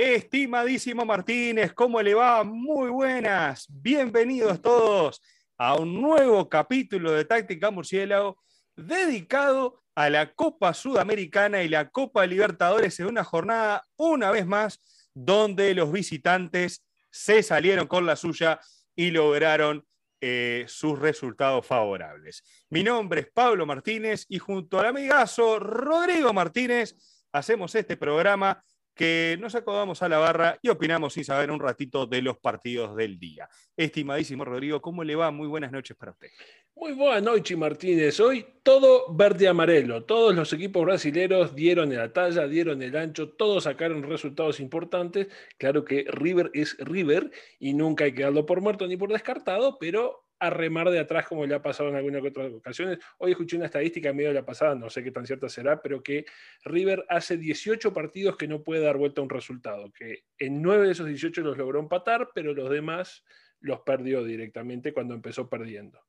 Estimadísimo 0.00 1.04
Martínez, 1.04 1.72
¿cómo 1.72 2.00
le 2.00 2.14
va? 2.14 2.44
Muy 2.44 2.88
buenas. 2.88 3.66
Bienvenidos 3.68 4.62
todos 4.62 5.20
a 5.56 5.74
un 5.74 6.00
nuevo 6.00 6.48
capítulo 6.48 7.10
de 7.10 7.24
Táctica 7.24 7.72
Murciélago 7.72 8.40
dedicado 8.76 9.82
a 9.96 10.08
la 10.08 10.32
Copa 10.34 10.72
Sudamericana 10.72 11.64
y 11.64 11.68
la 11.68 11.90
Copa 11.90 12.24
Libertadores 12.26 13.00
en 13.00 13.06
una 13.06 13.24
jornada, 13.24 13.88
una 13.96 14.30
vez 14.30 14.46
más, 14.46 14.80
donde 15.14 15.74
los 15.74 15.90
visitantes 15.90 16.86
se 17.10 17.42
salieron 17.42 17.88
con 17.88 18.06
la 18.06 18.14
suya 18.14 18.60
y 18.94 19.10
lograron 19.10 19.84
eh, 20.20 20.64
sus 20.68 20.96
resultados 20.96 21.66
favorables. 21.66 22.44
Mi 22.70 22.84
nombre 22.84 23.22
es 23.22 23.32
Pablo 23.32 23.66
Martínez 23.66 24.26
y 24.28 24.38
junto 24.38 24.78
al 24.78 24.86
amigazo 24.86 25.58
Rodrigo 25.58 26.32
Martínez 26.32 26.94
hacemos 27.32 27.74
este 27.74 27.96
programa 27.96 28.62
que 28.98 29.38
nos 29.38 29.54
acomodamos 29.54 30.02
a 30.02 30.08
la 30.08 30.18
barra 30.18 30.58
y 30.60 30.70
opinamos 30.70 31.14
sin 31.14 31.24
saber 31.24 31.52
un 31.52 31.60
ratito 31.60 32.04
de 32.04 32.20
los 32.20 32.36
partidos 32.36 32.96
del 32.96 33.16
día. 33.16 33.48
Estimadísimo 33.76 34.44
Rodrigo, 34.44 34.82
¿cómo 34.82 35.04
le 35.04 35.14
va? 35.14 35.30
Muy 35.30 35.46
buenas 35.46 35.70
noches 35.70 35.96
para 35.96 36.10
usted. 36.10 36.26
Muy 36.74 36.94
buenas 36.94 37.22
noches, 37.22 37.56
Martínez. 37.56 38.18
Hoy 38.18 38.44
todo 38.64 39.14
verde 39.14 39.46
amarelo. 39.46 40.04
Todos 40.04 40.34
los 40.34 40.52
equipos 40.52 40.84
brasileños 40.84 41.54
dieron 41.54 41.94
la 41.94 42.12
talla, 42.12 42.48
dieron 42.48 42.82
el 42.82 42.96
ancho, 42.96 43.30
todos 43.30 43.64
sacaron 43.64 44.02
resultados 44.02 44.58
importantes. 44.58 45.28
Claro 45.58 45.84
que 45.84 46.04
River 46.08 46.50
es 46.52 46.76
River 46.78 47.30
y 47.60 47.74
nunca 47.74 48.04
hay 48.04 48.14
que 48.14 48.24
darlo 48.24 48.46
por 48.46 48.60
muerto 48.60 48.88
ni 48.88 48.96
por 48.96 49.12
descartado, 49.12 49.78
pero 49.78 50.27
a 50.40 50.50
remar 50.50 50.90
de 50.90 51.00
atrás 51.00 51.26
como 51.26 51.46
le 51.46 51.54
ha 51.54 51.62
pasado 51.62 51.88
en 51.88 51.96
algunas 51.96 52.24
otras 52.24 52.52
ocasiones. 52.52 52.98
Hoy 53.18 53.32
escuché 53.32 53.56
una 53.56 53.66
estadística 53.66 54.12
medio 54.12 54.28
de 54.28 54.34
la 54.34 54.44
pasada, 54.44 54.74
no 54.74 54.88
sé 54.90 55.02
qué 55.02 55.10
tan 55.10 55.26
cierta 55.26 55.48
será, 55.48 55.82
pero 55.82 56.02
que 56.02 56.24
River 56.64 57.04
hace 57.08 57.36
18 57.36 57.92
partidos 57.92 58.36
que 58.36 58.48
no 58.48 58.62
puede 58.62 58.82
dar 58.82 58.96
vuelta 58.96 59.20
a 59.20 59.24
un 59.24 59.30
resultado, 59.30 59.92
que 59.92 60.24
en 60.38 60.62
9 60.62 60.86
de 60.86 60.92
esos 60.92 61.06
18 61.06 61.40
los 61.42 61.58
logró 61.58 61.80
empatar, 61.80 62.30
pero 62.34 62.54
los 62.54 62.70
demás 62.70 63.24
los 63.60 63.80
perdió 63.80 64.24
directamente 64.24 64.92
cuando 64.92 65.14
empezó 65.14 65.48
perdiendo. 65.48 66.00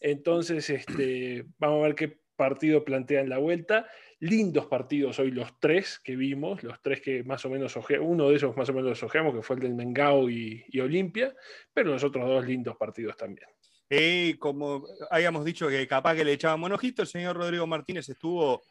Entonces, 0.00 0.68
este, 0.70 1.46
vamos 1.58 1.80
a 1.80 1.86
ver 1.86 1.94
qué 1.94 2.18
partido 2.36 2.84
plantean 2.84 3.28
la 3.28 3.38
vuelta. 3.38 3.88
Lindos 4.18 4.66
partidos 4.66 5.18
hoy 5.18 5.30
los 5.30 5.58
tres 5.60 5.98
que 5.98 6.16
vimos, 6.16 6.62
los 6.62 6.80
tres 6.82 7.00
que 7.00 7.22
más 7.24 7.44
o 7.44 7.50
menos 7.50 7.76
ojeamos, 7.76 8.08
uno 8.08 8.28
de 8.28 8.36
esos 8.36 8.56
más 8.56 8.68
o 8.68 8.72
menos 8.72 8.90
los 8.90 9.02
ojeamos, 9.02 9.34
que 9.34 9.42
fue 9.42 9.56
el 9.56 9.62
del 9.62 9.74
Mengao 9.74 10.30
y, 10.30 10.64
y 10.68 10.80
Olimpia, 10.80 11.34
pero 11.72 11.90
los 11.90 12.04
otros 12.04 12.26
dos 12.26 12.46
lindos 12.46 12.76
partidos 12.76 13.16
también. 13.16 13.48
Y 13.88 14.34
como 14.34 14.84
habíamos 15.10 15.44
dicho 15.44 15.68
que 15.68 15.86
capaz 15.86 16.16
que 16.16 16.24
le 16.24 16.32
echaban 16.32 16.72
ojito, 16.72 17.02
el 17.02 17.08
señor 17.08 17.36
Rodrigo 17.36 17.66
Martínez 17.66 18.08
estuvo 18.08 18.62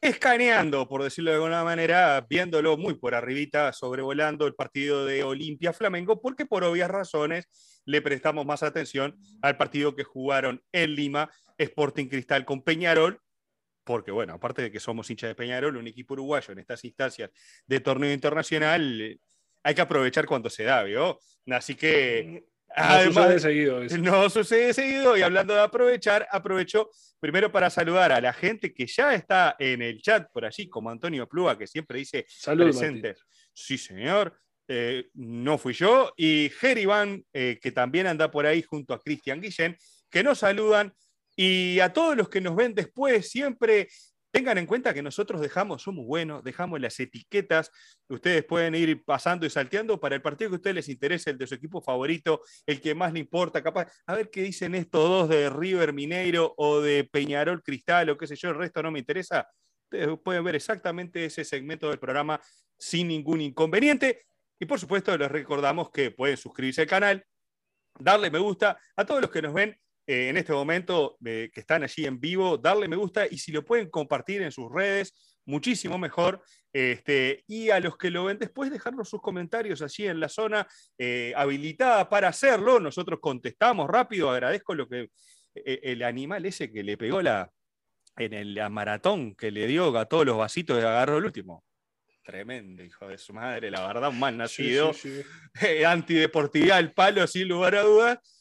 escaneando, 0.00 0.88
por 0.88 1.02
decirlo 1.02 1.30
de 1.30 1.36
alguna 1.36 1.64
manera, 1.64 2.24
viéndolo 2.28 2.76
muy 2.76 2.94
por 2.94 3.14
arribita, 3.14 3.72
sobrevolando 3.72 4.46
el 4.46 4.54
partido 4.54 5.04
de 5.04 5.24
Olimpia 5.24 5.72
Flamengo, 5.72 6.20
porque 6.20 6.46
por 6.46 6.62
obvias 6.62 6.88
razones 6.88 7.48
le 7.84 8.00
prestamos 8.00 8.46
más 8.46 8.62
atención 8.62 9.16
al 9.42 9.56
partido 9.56 9.96
que 9.96 10.04
jugaron 10.04 10.62
en 10.70 10.94
Lima, 10.94 11.30
Sporting 11.56 12.06
Cristal 12.06 12.44
con 12.44 12.62
Peñarol, 12.62 13.20
porque 13.82 14.12
bueno, 14.12 14.34
aparte 14.34 14.62
de 14.62 14.70
que 14.70 14.78
somos 14.78 15.10
hinchas 15.10 15.30
de 15.30 15.34
Peñarol, 15.34 15.76
un 15.76 15.88
equipo 15.88 16.14
uruguayo 16.14 16.52
en 16.52 16.60
estas 16.60 16.84
instancias 16.84 17.30
de 17.66 17.80
torneo 17.80 18.12
internacional, 18.12 19.18
hay 19.64 19.74
que 19.74 19.80
aprovechar 19.80 20.26
cuando 20.26 20.48
se 20.48 20.62
da, 20.62 20.84
¿vio? 20.84 21.18
Así 21.50 21.74
que 21.74 22.44
no 22.78 23.12
sucede 23.12 23.40
seguido. 23.40 23.84
No 23.98 24.30
sucede 24.30 24.74
seguido 24.74 25.16
y 25.16 25.22
hablando 25.22 25.54
de 25.54 25.60
aprovechar, 25.60 26.26
aprovecho 26.30 26.90
primero 27.20 27.50
para 27.50 27.70
saludar 27.70 28.12
a 28.12 28.20
la 28.20 28.32
gente 28.32 28.72
que 28.72 28.86
ya 28.86 29.14
está 29.14 29.56
en 29.58 29.82
el 29.82 30.00
chat 30.00 30.30
por 30.32 30.44
allí, 30.44 30.68
como 30.68 30.90
Antonio 30.90 31.28
Plúa, 31.28 31.58
que 31.58 31.66
siempre 31.66 31.98
dice 31.98 32.26
presente. 32.44 33.14
Sí, 33.52 33.76
señor. 33.78 34.38
Eh, 34.70 35.08
no 35.14 35.56
fui 35.56 35.72
yo. 35.72 36.12
Y 36.16 36.50
Van, 36.86 37.24
eh, 37.32 37.58
que 37.60 37.72
también 37.72 38.06
anda 38.06 38.30
por 38.30 38.46
ahí 38.46 38.62
junto 38.62 38.92
a 38.94 39.00
Cristian 39.00 39.40
Guillén, 39.40 39.76
que 40.10 40.22
nos 40.22 40.40
saludan. 40.40 40.92
Y 41.34 41.80
a 41.80 41.92
todos 41.92 42.16
los 42.16 42.28
que 42.28 42.40
nos 42.40 42.54
ven 42.56 42.74
después, 42.74 43.30
siempre 43.30 43.88
Tengan 44.38 44.56
en 44.58 44.66
cuenta 44.66 44.94
que 44.94 45.02
nosotros 45.02 45.40
dejamos, 45.40 45.82
somos 45.82 46.06
buenos, 46.06 46.44
dejamos 46.44 46.80
las 46.80 47.00
etiquetas. 47.00 47.72
Ustedes 48.08 48.44
pueden 48.44 48.76
ir 48.76 49.04
pasando 49.04 49.44
y 49.44 49.50
salteando 49.50 49.98
para 49.98 50.14
el 50.14 50.22
partido 50.22 50.48
que 50.50 50.54
a 50.54 50.58
ustedes 50.58 50.76
les 50.76 50.88
interese, 50.88 51.30
el 51.30 51.38
de 51.38 51.48
su 51.48 51.56
equipo 51.56 51.82
favorito, 51.82 52.42
el 52.64 52.80
que 52.80 52.94
más 52.94 53.12
le 53.12 53.18
importa, 53.18 53.64
capaz. 53.64 53.90
A 54.06 54.14
ver 54.14 54.30
qué 54.30 54.42
dicen 54.42 54.76
estos 54.76 55.08
dos 55.08 55.28
de 55.28 55.50
River 55.50 55.92
Mineiro 55.92 56.54
o 56.56 56.80
de 56.80 57.02
Peñarol 57.02 57.64
Cristal 57.64 58.10
o 58.10 58.16
qué 58.16 58.28
sé 58.28 58.36
yo, 58.36 58.50
el 58.50 58.54
resto 58.54 58.80
no 58.80 58.92
me 58.92 59.00
interesa. 59.00 59.48
Ustedes 59.90 60.16
pueden 60.22 60.44
ver 60.44 60.54
exactamente 60.54 61.24
ese 61.24 61.44
segmento 61.44 61.88
del 61.88 61.98
programa 61.98 62.40
sin 62.78 63.08
ningún 63.08 63.40
inconveniente. 63.40 64.24
Y 64.60 64.66
por 64.66 64.78
supuesto, 64.78 65.18
les 65.18 65.32
recordamos 65.32 65.90
que 65.90 66.12
pueden 66.12 66.36
suscribirse 66.36 66.82
al 66.82 66.86
canal, 66.86 67.26
darle 67.98 68.30
me 68.30 68.38
gusta 68.38 68.78
a 68.94 69.04
todos 69.04 69.20
los 69.20 69.32
que 69.32 69.42
nos 69.42 69.52
ven 69.52 69.76
eh, 70.08 70.30
en 70.30 70.38
este 70.38 70.54
momento 70.54 71.18
eh, 71.22 71.50
que 71.52 71.60
están 71.60 71.82
allí 71.82 72.06
en 72.06 72.18
vivo, 72.18 72.56
darle 72.56 72.88
me 72.88 72.96
gusta 72.96 73.26
y 73.26 73.36
si 73.36 73.52
lo 73.52 73.62
pueden 73.62 73.90
compartir 73.90 74.40
en 74.40 74.50
sus 74.50 74.72
redes, 74.72 75.12
muchísimo 75.44 75.98
mejor. 75.98 76.42
Este, 76.72 77.44
y 77.46 77.68
a 77.68 77.78
los 77.78 77.98
que 77.98 78.10
lo 78.10 78.24
ven 78.24 78.38
después, 78.38 78.70
dejarnos 78.70 79.10
sus 79.10 79.20
comentarios 79.20 79.82
allí 79.82 80.06
en 80.06 80.18
la 80.18 80.30
zona 80.30 80.66
eh, 80.96 81.34
habilitada 81.36 82.08
para 82.08 82.28
hacerlo. 82.28 82.80
Nosotros 82.80 83.20
contestamos 83.20 83.86
rápido. 83.86 84.30
Agradezco 84.30 84.74
lo 84.74 84.88
que 84.88 85.10
el 85.54 86.02
animal 86.04 86.46
ese 86.46 86.72
que 86.72 86.82
le 86.82 86.96
pegó 86.96 87.20
la, 87.20 87.50
en 88.16 88.54
la 88.54 88.70
maratón, 88.70 89.34
que 89.34 89.50
le 89.50 89.66
dio 89.66 89.94
a 89.98 90.06
todos 90.06 90.24
los 90.24 90.38
vasitos 90.38 90.78
y 90.78 90.86
agarró 90.86 91.18
el 91.18 91.26
último. 91.26 91.64
Tremendo, 92.22 92.82
hijo 92.82 93.08
de 93.08 93.18
su 93.18 93.34
madre, 93.34 93.70
la 93.70 93.86
verdad, 93.86 94.08
un 94.08 94.18
mal 94.18 94.38
nacido. 94.38 94.92
Antideportividad 95.86 96.78
al 96.78 96.94
palo, 96.94 97.26
sin 97.26 97.46
lugar 97.46 97.74
a 97.74 97.82
dudas. 97.82 98.37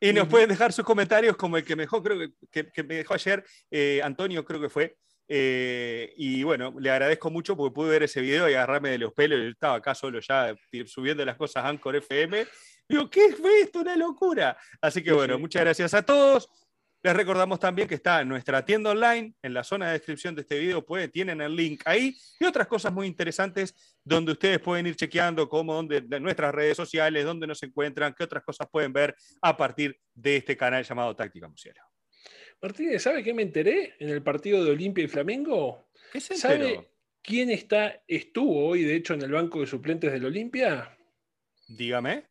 Y 0.00 0.12
nos 0.14 0.28
pueden 0.28 0.48
dejar 0.48 0.72
sus 0.72 0.84
comentarios 0.84 1.36
como 1.36 1.58
el 1.58 1.64
que 1.64 1.76
me 1.76 1.82
dejó, 1.82 2.02
creo 2.02 2.30
que, 2.50 2.82
me 2.82 2.96
dejó 2.96 3.14
ayer, 3.14 3.44
eh, 3.70 4.00
Antonio 4.02 4.44
creo 4.44 4.60
que 4.60 4.70
fue. 4.70 4.96
Eh, 5.28 6.12
y 6.16 6.42
bueno, 6.42 6.74
le 6.80 6.90
agradezco 6.90 7.30
mucho 7.30 7.56
porque 7.56 7.74
pude 7.74 7.90
ver 7.90 8.02
ese 8.02 8.20
video 8.20 8.48
y 8.48 8.54
agarrarme 8.54 8.90
de 8.90 8.98
los 8.98 9.12
pelos. 9.12 9.38
Yo 9.38 9.48
estaba 9.48 9.76
acá 9.76 9.94
solo 9.94 10.18
ya 10.20 10.56
subiendo 10.86 11.24
las 11.24 11.36
cosas 11.36 11.64
a 11.64 11.68
Anchor 11.68 11.96
FM. 11.96 12.46
Digo, 12.88 13.08
¿qué 13.08 13.32
fue 13.34 13.60
esto? 13.60 13.80
Una 13.80 13.94
locura. 13.94 14.56
Así 14.80 15.02
que 15.02 15.12
bueno, 15.12 15.38
muchas 15.38 15.62
gracias 15.62 15.94
a 15.94 16.02
todos. 16.02 16.48
Les 17.02 17.16
recordamos 17.16 17.58
también 17.58 17.88
que 17.88 17.94
está 17.94 18.20
en 18.20 18.28
nuestra 18.28 18.62
tienda 18.62 18.90
online, 18.90 19.32
en 19.42 19.54
la 19.54 19.64
zona 19.64 19.86
de 19.86 19.92
descripción 19.94 20.34
de 20.34 20.42
este 20.42 20.58
video, 20.58 20.84
pueden, 20.84 21.10
tienen 21.10 21.40
el 21.40 21.56
link 21.56 21.80
ahí 21.86 22.14
y 22.38 22.44
otras 22.44 22.66
cosas 22.66 22.92
muy 22.92 23.06
interesantes 23.06 23.74
donde 24.04 24.32
ustedes 24.32 24.60
pueden 24.60 24.86
ir 24.86 24.96
chequeando 24.96 25.48
como 25.48 25.72
donde, 25.72 26.02
de 26.02 26.20
nuestras 26.20 26.54
redes 26.54 26.76
sociales, 26.76 27.24
dónde 27.24 27.46
nos 27.46 27.62
encuentran, 27.62 28.14
qué 28.16 28.24
otras 28.24 28.44
cosas 28.44 28.68
pueden 28.70 28.92
ver 28.92 29.16
a 29.40 29.56
partir 29.56 29.98
de 30.12 30.36
este 30.36 30.58
canal 30.58 30.84
llamado 30.84 31.16
Táctica 31.16 31.48
Musiela. 31.48 31.80
Martínez, 32.60 33.02
¿sabe 33.02 33.22
qué 33.22 33.32
me 33.32 33.42
enteré 33.42 33.94
en 33.98 34.10
el 34.10 34.22
partido 34.22 34.62
de 34.62 34.72
Olimpia 34.72 35.04
y 35.04 35.08
Flamengo? 35.08 35.88
¿Qué 36.12 36.20
se 36.20 36.36
¿Sabe 36.36 36.90
quién 37.22 37.50
está, 37.50 38.02
estuvo 38.06 38.66
hoy, 38.66 38.84
de 38.84 38.96
hecho, 38.96 39.14
en 39.14 39.22
el 39.22 39.32
banco 39.32 39.60
de 39.60 39.66
suplentes 39.66 40.12
del 40.12 40.26
Olimpia? 40.26 40.94
Dígame 41.66 42.29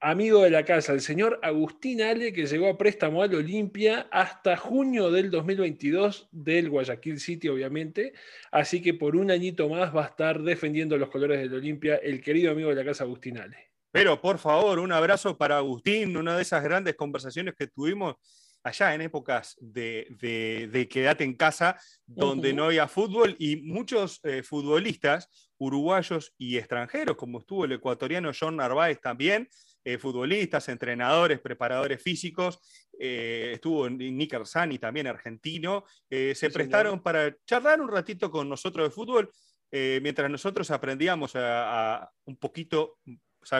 amigo 0.00 0.42
de 0.42 0.50
la 0.50 0.64
casa, 0.64 0.92
el 0.92 1.00
señor 1.00 1.40
Agustín 1.42 2.02
Ale, 2.02 2.32
que 2.32 2.46
llegó 2.46 2.68
a 2.68 2.76
préstamo 2.76 3.22
al 3.22 3.34
Olimpia 3.34 4.08
hasta 4.10 4.56
junio 4.56 5.10
del 5.10 5.30
2022 5.30 6.28
del 6.32 6.70
Guayaquil 6.70 7.18
City, 7.18 7.48
obviamente. 7.48 8.12
Así 8.50 8.82
que 8.82 8.94
por 8.94 9.16
un 9.16 9.30
añito 9.30 9.68
más 9.68 9.94
va 9.94 10.04
a 10.04 10.08
estar 10.08 10.42
defendiendo 10.42 10.96
los 10.96 11.10
colores 11.10 11.40
del 11.40 11.54
Olimpia 11.54 11.96
el 11.96 12.20
querido 12.20 12.52
amigo 12.52 12.68
de 12.70 12.76
la 12.76 12.84
casa, 12.84 13.04
Agustín 13.04 13.38
Ale. 13.38 13.70
Pero 13.90 14.20
por 14.20 14.38
favor, 14.38 14.78
un 14.80 14.92
abrazo 14.92 15.36
para 15.38 15.56
Agustín, 15.56 16.16
una 16.16 16.36
de 16.36 16.42
esas 16.42 16.62
grandes 16.62 16.96
conversaciones 16.96 17.54
que 17.54 17.68
tuvimos 17.68 18.16
allá 18.64 18.94
en 18.94 19.02
épocas 19.02 19.56
de, 19.60 20.88
quedate 20.90 21.22
en 21.22 21.34
casa, 21.34 21.78
donde 22.06 22.52
no 22.52 22.64
había 22.64 22.88
fútbol 22.88 23.36
y 23.38 23.56
muchos 23.56 24.20
eh, 24.24 24.42
futbolistas 24.42 25.28
uruguayos 25.58 26.34
y 26.38 26.56
extranjeros, 26.56 27.16
como 27.16 27.40
estuvo 27.40 27.64
el 27.64 27.72
ecuatoriano 27.72 28.32
John 28.38 28.56
Narváez 28.56 29.00
también, 29.00 29.48
eh, 29.84 29.98
futbolistas, 29.98 30.68
entrenadores, 30.68 31.40
preparadores 31.40 32.02
físicos, 32.02 32.58
eh, 32.98 33.52
estuvo 33.54 33.88
Nick 33.88 34.34
Arzani 34.34 34.78
también 34.78 35.06
argentino, 35.06 35.84
se 36.08 36.50
prestaron 36.50 37.02
para 37.02 37.36
charlar 37.44 37.80
un 37.80 37.88
ratito 37.88 38.30
con 38.30 38.48
nosotros 38.48 38.88
de 38.88 38.94
fútbol, 38.94 39.30
mientras 39.70 40.30
nosotros 40.30 40.70
aprendíamos 40.70 41.32
a 41.34 42.08
un 42.26 42.36
poquito 42.36 42.98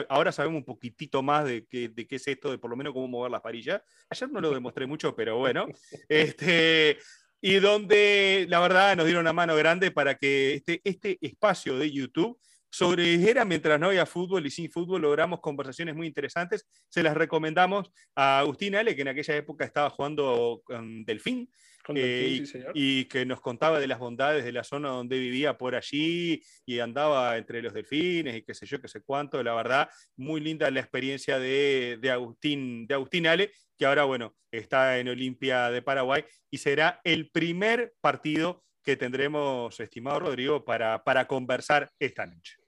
ahora 0.09 0.31
sabemos 0.31 0.59
un 0.59 0.65
poquitito 0.65 1.21
más 1.21 1.45
de 1.45 1.65
qué, 1.67 1.89
de 1.89 2.07
qué 2.07 2.15
es 2.15 2.27
esto, 2.27 2.51
de 2.51 2.57
por 2.57 2.69
lo 2.69 2.75
menos 2.75 2.93
cómo 2.93 3.07
mover 3.07 3.31
las 3.31 3.41
varillas. 3.41 3.81
Ayer 4.09 4.31
no 4.31 4.41
lo 4.41 4.51
demostré 4.51 4.85
mucho, 4.85 5.15
pero 5.15 5.37
bueno. 5.37 5.67
Este, 6.09 6.97
y 7.47 7.59
donde 7.59 8.47
la 8.49 8.59
verdad 8.59 8.97
nos 8.97 9.05
dieron 9.05 9.21
una 9.21 9.31
mano 9.31 9.55
grande 9.55 9.91
para 9.91 10.17
que 10.17 10.55
este, 10.55 10.81
este 10.83 11.19
espacio 11.21 11.77
de 11.77 11.91
YouTube 11.91 12.39
sobreviviera 12.75 13.45
mientras 13.45 13.79
no 13.79 13.87
había 13.87 14.05
fútbol 14.05 14.45
y 14.45 14.51
sin 14.51 14.69
fútbol 14.69 15.01
logramos 15.01 15.39
conversaciones 15.39 15.95
muy 15.95 16.07
interesantes. 16.07 16.67
Se 16.89 17.01
las 17.03 17.15
recomendamos 17.15 17.91
a 18.15 18.39
Agustín 18.39 18.75
Ale, 18.75 18.95
que 18.95 19.01
en 19.03 19.07
aquella 19.09 19.35
época 19.35 19.65
estaba 19.65 19.89
jugando 19.89 20.61
con 20.65 21.05
Delfín, 21.05 21.49
Eh, 21.93 22.43
y, 22.73 23.05
que 23.05 23.25
nos 23.25 23.41
contaba 23.41 23.79
de 23.79 23.85
las 23.85 23.99
bondades 23.99 24.43
de 24.43 24.51
la 24.51 24.63
zona 24.63 24.89
donde 24.89 25.19
vivía 25.19 25.55
por 25.55 25.75
allí 25.75 26.41
y 26.65 26.79
andaba 26.79 27.37
entre 27.37 27.61
los 27.61 27.73
delfines 27.73 28.35
y 28.35 28.41
qué 28.41 28.55
sé 28.55 28.65
yo, 28.65 28.81
qué 28.81 28.87
sé 28.87 29.01
cuánto. 29.01 29.43
La 29.43 29.53
verdad, 29.53 29.89
muy 30.15 30.41
linda 30.41 30.71
la 30.71 30.79
experiencia 30.79 31.37
de, 31.37 31.99
Agustín, 32.11 32.87
de 32.87 32.95
Agustín 32.95 33.27
Ale, 33.27 33.51
que 33.77 33.85
ahora, 33.85 34.05
bueno, 34.05 34.35
está 34.51 34.97
en 34.97 35.09
Olimpia 35.09 35.69
de 35.69 35.83
Paraguay 35.83 36.25
y 36.49 36.57
será 36.57 37.01
el 37.03 37.29
primer 37.29 37.93
partido 38.01 38.63
que 38.83 38.95
tendremos, 38.95 39.79
estimado 39.79 40.21
Rodrigo, 40.21 40.65
para, 40.65 41.03
para 41.03 41.27
conversar 41.27 41.91
esta 41.99 42.25
noche 42.25 42.64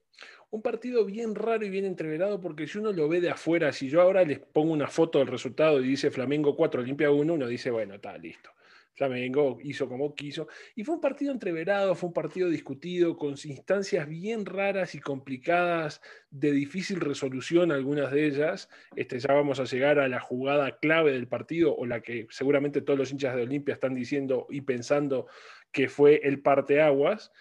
un 0.50 0.62
partido 0.62 1.06
bien 1.06 1.36
raro 1.36 1.66
y 1.66 1.70
bien 1.70 1.86
entreverado 1.86 2.40
porque 2.40 2.68
si 2.68 2.78
uno 2.78 2.94
lo 2.94 3.10
ve 3.10 3.22
de 3.22 3.30
afuera, 3.30 3.72
si 3.72 3.90
yo 3.90 4.02
ahora 4.02 4.24
les 4.24 4.40
pongo 4.40 4.74
una 4.74 4.88
foto 4.88 5.20
del 5.20 5.28
resultado 5.28 5.82
y 5.82 5.88
dice 5.88 6.12
Flamengo 6.12 6.56
4, 6.56 6.82
Olimpia 6.82 7.12
1, 7.12 7.34
uno 7.34 7.48
dice, 7.48 7.70
bueno, 7.70 7.96
está 7.96 8.18
listo. 8.18 8.50
Flamengo 8.98 9.60
hizo 9.64 9.88
como 9.88 10.16
quiso. 10.16 10.48
Y 10.76 10.84
fue 10.84 10.96
un 10.96 11.02
partido 11.02 11.32
entreverado, 11.32 11.94
fue 11.94 12.08
un 12.08 12.14
partido 12.14 12.50
discutido, 12.50 13.16
con 13.16 13.36
instancias 13.44 14.10
bien 14.10 14.44
raras 14.44 14.96
y 14.96 15.00
complicadas, 15.00 16.02
de 16.32 16.52
difícil 16.52 17.00
resolución, 17.00 17.72
algunas 17.72 18.12
de 18.12 18.26
ellas. 18.26 18.70
Este, 18.96 19.20
ya 19.20 19.34
vamos 19.34 19.60
a 19.60 19.66
llegar 19.66 20.00
a 20.00 20.08
la 20.08 20.20
jugada 20.20 20.80
clave 20.80 21.12
del 21.12 21.28
partido, 21.28 21.76
o 21.76 21.86
la 21.86 22.02
que 22.02 22.26
seguramente 22.32 22.82
todos 22.82 22.98
los 22.98 23.12
hinchas 23.12 23.36
de 23.36 23.44
Olimpia 23.44 23.76
están 23.76 23.94
diciendo 23.94 24.48
y 24.50 24.62
pensando 24.62 25.28
que 25.72 25.90
fue 25.90 26.22
el 26.24 26.42
parteaguas. 26.42 27.32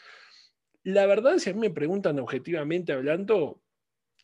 La 0.87 1.05
verdad, 1.07 1.39
si 1.39 1.51
a 1.51 1.53
mí 1.53 1.59
me 1.59 1.71
preguntan 1.71 2.17
objetivamente 2.21 2.93
hablando, 2.93 3.61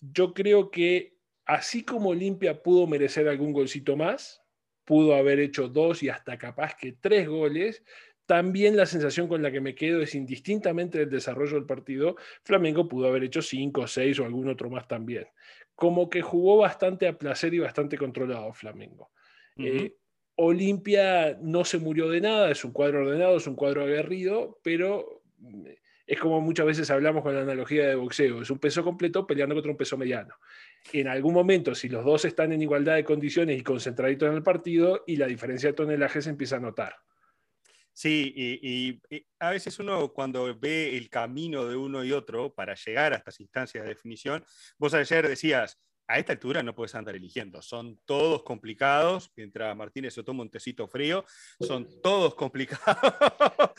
yo 0.00 0.32
creo 0.32 0.70
que 0.70 1.16
así 1.44 1.84
como 1.84 2.10
Olimpia 2.10 2.62
pudo 2.62 2.86
merecer 2.86 3.26
algún 3.26 3.52
golcito 3.52 3.96
más, 3.96 4.44
pudo 4.84 5.16
haber 5.16 5.40
hecho 5.40 5.66
dos 5.66 6.04
y 6.04 6.08
hasta 6.08 6.38
capaz 6.38 6.76
que 6.76 6.92
tres 6.92 7.28
goles. 7.28 7.82
También 8.26 8.76
la 8.76 8.86
sensación 8.86 9.26
con 9.26 9.42
la 9.42 9.50
que 9.50 9.60
me 9.60 9.74
quedo 9.74 10.02
es 10.02 10.14
indistintamente 10.14 11.00
del 11.00 11.10
desarrollo 11.10 11.54
del 11.54 11.66
partido, 11.66 12.14
Flamengo 12.44 12.86
pudo 12.86 13.08
haber 13.08 13.24
hecho 13.24 13.42
cinco, 13.42 13.88
seis 13.88 14.20
o 14.20 14.24
algún 14.24 14.48
otro 14.48 14.70
más 14.70 14.86
también. 14.86 15.26
Como 15.74 16.08
que 16.08 16.22
jugó 16.22 16.58
bastante 16.58 17.08
a 17.08 17.18
placer 17.18 17.52
y 17.54 17.58
bastante 17.58 17.98
controlado 17.98 18.52
Flamengo. 18.52 19.10
Eh, 19.56 19.96
Olimpia 20.36 21.36
no 21.42 21.64
se 21.64 21.78
murió 21.78 22.08
de 22.08 22.20
nada, 22.20 22.52
es 22.52 22.64
un 22.64 22.70
cuadro 22.70 23.00
ordenado, 23.00 23.38
es 23.38 23.48
un 23.48 23.56
cuadro 23.56 23.82
aguerrido, 23.82 24.60
pero 24.62 25.24
mm, 25.38 25.66
es 26.06 26.18
como 26.18 26.40
muchas 26.40 26.66
veces 26.66 26.90
hablamos 26.90 27.22
con 27.22 27.34
la 27.34 27.42
analogía 27.42 27.86
de 27.88 27.94
boxeo, 27.94 28.42
es 28.42 28.50
un 28.50 28.58
peso 28.58 28.82
completo 28.82 29.26
peleando 29.26 29.54
contra 29.54 29.70
un 29.70 29.78
peso 29.78 29.96
mediano 29.96 30.34
en 30.92 31.08
algún 31.08 31.34
momento, 31.34 31.74
si 31.74 31.88
los 31.88 32.04
dos 32.04 32.24
están 32.24 32.52
en 32.52 32.62
igualdad 32.62 32.96
de 32.96 33.04
condiciones 33.04 33.58
y 33.58 33.62
concentraditos 33.62 34.28
en 34.28 34.36
el 34.36 34.42
partido, 34.42 35.04
y 35.06 35.16
la 35.16 35.26
diferencia 35.26 35.70
de 35.70 35.74
tonelaje 35.74 36.20
se 36.22 36.30
empieza 36.30 36.56
a 36.56 36.60
notar. 36.60 36.96
Sí, 37.94 38.32
y, 38.34 39.00
a 39.38 39.50
veces 39.50 39.78
uno 39.78 40.12
cuando 40.12 40.58
ve 40.58 40.96
el 40.96 41.10
camino 41.10 41.66
de 41.66 41.76
uno 41.76 42.02
y 42.02 42.12
otro 42.12 42.54
para 42.54 42.74
llegar 42.74 43.12
a 43.12 43.16
estas 43.16 43.38
instancias 43.40 43.84
de 43.84 43.90
definición, 43.90 44.44
vos 44.78 44.94
ayer 44.94 45.28
decías, 45.28 45.78
a 46.08 46.18
esta 46.18 46.32
altura 46.32 46.62
no 46.62 46.74
puedes 46.74 46.94
andar 46.94 47.14
eligiendo, 47.14 47.62
son 47.62 47.98
todos 48.04 48.42
complicados, 48.42 49.32
mientras 49.36 49.76
Martínez 49.76 50.14
se 50.14 50.22
toma 50.22 50.42
un 50.42 50.50
tecito 50.50 50.86
frío, 50.88 51.24
son 51.60 51.88
todos 52.02 52.34
complicados. 52.34 52.96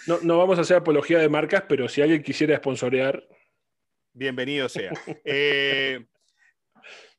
No, 0.08 0.20
no 0.22 0.38
vamos 0.38 0.58
a 0.58 0.62
hacer 0.62 0.78
apología 0.78 1.20
de 1.20 1.30
marcas, 1.30 1.64
pero 1.68 1.88
si 1.88 2.02
alguien 2.02 2.24
quisiera 2.24 2.58
sponsorear... 2.58 3.24
Bienvenido 4.14 4.70
sea. 4.70 4.92
Eh, 5.26 6.06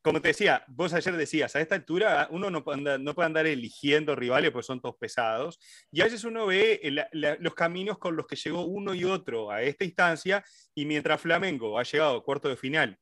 como 0.05 0.21
te 0.21 0.29
decía, 0.29 0.63
vos 0.69 0.93
ayer 0.93 1.17
decías, 1.17 1.57
a 1.57 1.63
esta 1.63 1.75
altura 1.75 2.29
uno 2.31 2.51
no 2.51 2.63
puede 2.63 2.79
andar, 2.79 3.01
no 3.01 3.15
puede 3.15 3.27
andar 3.27 3.47
eligiendo 3.47 4.15
rivales 4.15 4.51
porque 4.51 4.67
son 4.67 4.83
todos 4.83 4.97
pesados. 4.97 5.59
Y 5.91 6.03
a 6.03 6.05
veces 6.05 6.25
uno 6.25 6.45
ve 6.45 6.79
los 7.13 7.55
caminos 7.55 7.97
con 7.99 8.15
los 8.15 8.27
que 8.27 8.37
llegó 8.37 8.67
uno 8.67 8.93
y 8.93 9.05
otro 9.05 9.51
a 9.51 9.63
esta 9.63 9.85
instancia 9.85 10.45
y 10.75 10.85
mientras 10.85 11.23
Flamengo 11.23 11.79
ha 11.79 11.85
llegado 11.85 12.19
a 12.19 12.23
cuarto 12.23 12.51
de 12.51 12.57
final, 12.59 12.99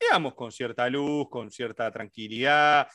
digamos, 0.00 0.34
con 0.34 0.52
cierta 0.52 0.88
luz, 0.88 1.28
con 1.30 1.50
cierta 1.50 1.90
tranquilidad, 1.90 2.88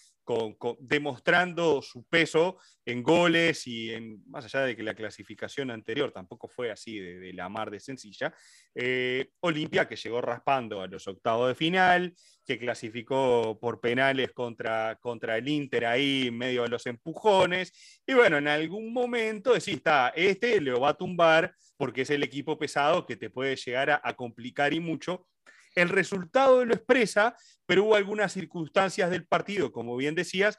demostrando 0.79 1.81
su 1.81 2.03
peso 2.05 2.57
en 2.85 3.03
goles 3.03 3.67
y 3.67 3.91
más 4.27 4.45
allá 4.45 4.61
de 4.61 4.75
que 4.75 4.83
la 4.83 4.93
clasificación 4.93 5.71
anterior 5.71 6.11
tampoco 6.11 6.47
fue 6.47 6.71
así 6.71 6.99
de, 6.99 7.33
la 7.33 7.49
mar 7.49 7.69
de 7.69 7.79
sencilla, 7.79 8.33
eh, 8.73 9.31
Olimpia 9.41 9.87
que 9.87 9.95
llegó 9.95 10.21
raspando 10.21 10.81
a 10.81 10.87
los 10.87 11.07
octavos 11.07 11.49
de 11.49 11.55
final, 11.55 12.15
que 12.45 12.57
clasificó 12.57 13.57
por 13.59 13.79
penales 13.79 14.31
contra, 14.31 14.97
contra 14.99 15.37
el 15.37 15.47
Inter 15.47 15.85
ahí 15.85 16.27
en 16.27 16.37
medio 16.37 16.63
de 16.63 16.69
los 16.69 16.85
empujones, 16.85 17.73
y 18.05 18.13
bueno, 18.13 18.37
en 18.37 18.47
algún 18.47 18.93
momento 18.93 19.53
decís, 19.53 19.75
está, 19.75 20.09
este 20.09 20.59
le 20.61 20.71
va 20.71 20.89
a 20.89 20.97
tumbar 20.97 21.53
porque 21.77 22.01
es 22.01 22.09
el 22.09 22.23
equipo 22.23 22.57
pesado 22.57 23.05
que 23.05 23.15
te 23.15 23.29
puede 23.29 23.55
llegar 23.55 24.01
a 24.03 24.13
complicar 24.15 24.73
y 24.73 24.79
mucho, 24.79 25.27
el 25.75 25.89
resultado 25.89 26.65
lo 26.65 26.73
expresa, 26.73 27.35
pero 27.65 27.85
hubo 27.85 27.95
algunas 27.95 28.33
circunstancias 28.33 29.09
del 29.09 29.25
partido, 29.25 29.71
como 29.71 29.95
bien 29.95 30.15
decías, 30.15 30.57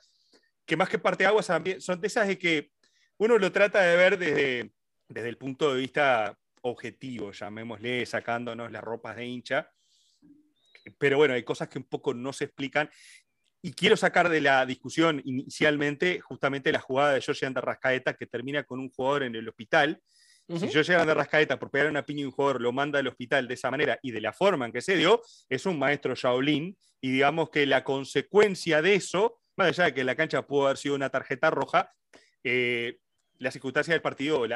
que 0.65 0.77
más 0.77 0.89
que 0.89 0.99
parte 0.99 1.27
aguas 1.27 1.47
son 1.79 2.01
de 2.01 2.07
esas 2.07 2.29
de 2.29 2.39
que 2.39 2.71
uno 3.19 3.39
lo 3.39 3.53
trata 3.53 3.83
de 3.83 3.97
ver 3.97 4.19
desde, 4.19 4.73
desde 5.09 5.29
el 5.29 5.37
punto 5.37 5.73
de 5.73 5.81
vista 5.81 6.37
objetivo, 6.63 7.33
llamémosle, 7.33 8.07
sacándonos 8.07 8.71
las 8.71 8.83
ropas 8.83 9.17
de 9.17 9.27
hincha. 9.27 9.71
Pero 10.99 11.19
bueno, 11.19 11.35
hay 11.35 11.43
cosas 11.43 11.69
que 11.69 11.79
un 11.79 11.85
poco 11.85 12.15
no 12.15 12.33
se 12.33 12.45
explican. 12.45 12.91
Y 13.61 13.73
quiero 13.73 13.97
sacar 13.97 14.29
de 14.29 14.41
la 14.41 14.67
discusión 14.67 15.23
inicialmente 15.25 16.21
justamente 16.21 16.73
la 16.73 16.81
jugada 16.81 17.13
de 17.13 17.23
Jorge 17.23 17.49
Rascaeta 17.51 18.15
que 18.15 18.27
termina 18.27 18.65
con 18.65 18.81
un 18.81 18.91
jugador 18.91 19.23
en 19.23 19.37
el 19.37 19.49
hospital, 19.49 20.01
si 20.49 20.69
yo 20.69 20.83
llego 20.83 21.05
de 21.05 21.15
rascaeta 21.15 21.59
por 21.59 21.71
pegar 21.71 21.89
una 21.89 22.05
piña 22.05 22.23
y 22.23 22.25
un 22.25 22.33
jugador 22.33 22.61
lo 22.61 22.73
manda 22.73 22.99
al 22.99 23.07
hospital 23.07 23.49
de 23.49 23.55
esa 23.55 23.71
manera 23.71 23.99
y 24.03 24.11
de 24.11 24.21
la 24.21 24.33
forma 24.33 24.67
en 24.67 24.73
que 24.73 24.81
se 24.81 24.97
dio, 24.97 25.23
es 25.49 25.67
un 25.67 25.79
maestro 25.79 26.15
Shaolin. 26.15 26.77
Y 27.01 27.11
digamos 27.11 27.51
que 27.51 27.67
la 27.67 27.85
consecuencia 27.85 28.83
de 28.83 28.95
eso, 28.95 29.41
más 29.57 29.69
allá 29.69 29.85
de 29.85 29.95
que 29.95 30.05
la 30.05 30.15
cancha 30.15 30.47
pudo 30.47 30.67
haber 30.67 30.77
sido 30.77 30.95
una 30.95 31.11
tarjeta 31.11 31.51
roja, 31.51 31.93
eh, 32.45 32.99
las 33.39 33.55
circunstancias 33.55 33.95
del 33.95 34.03
partido, 34.03 34.47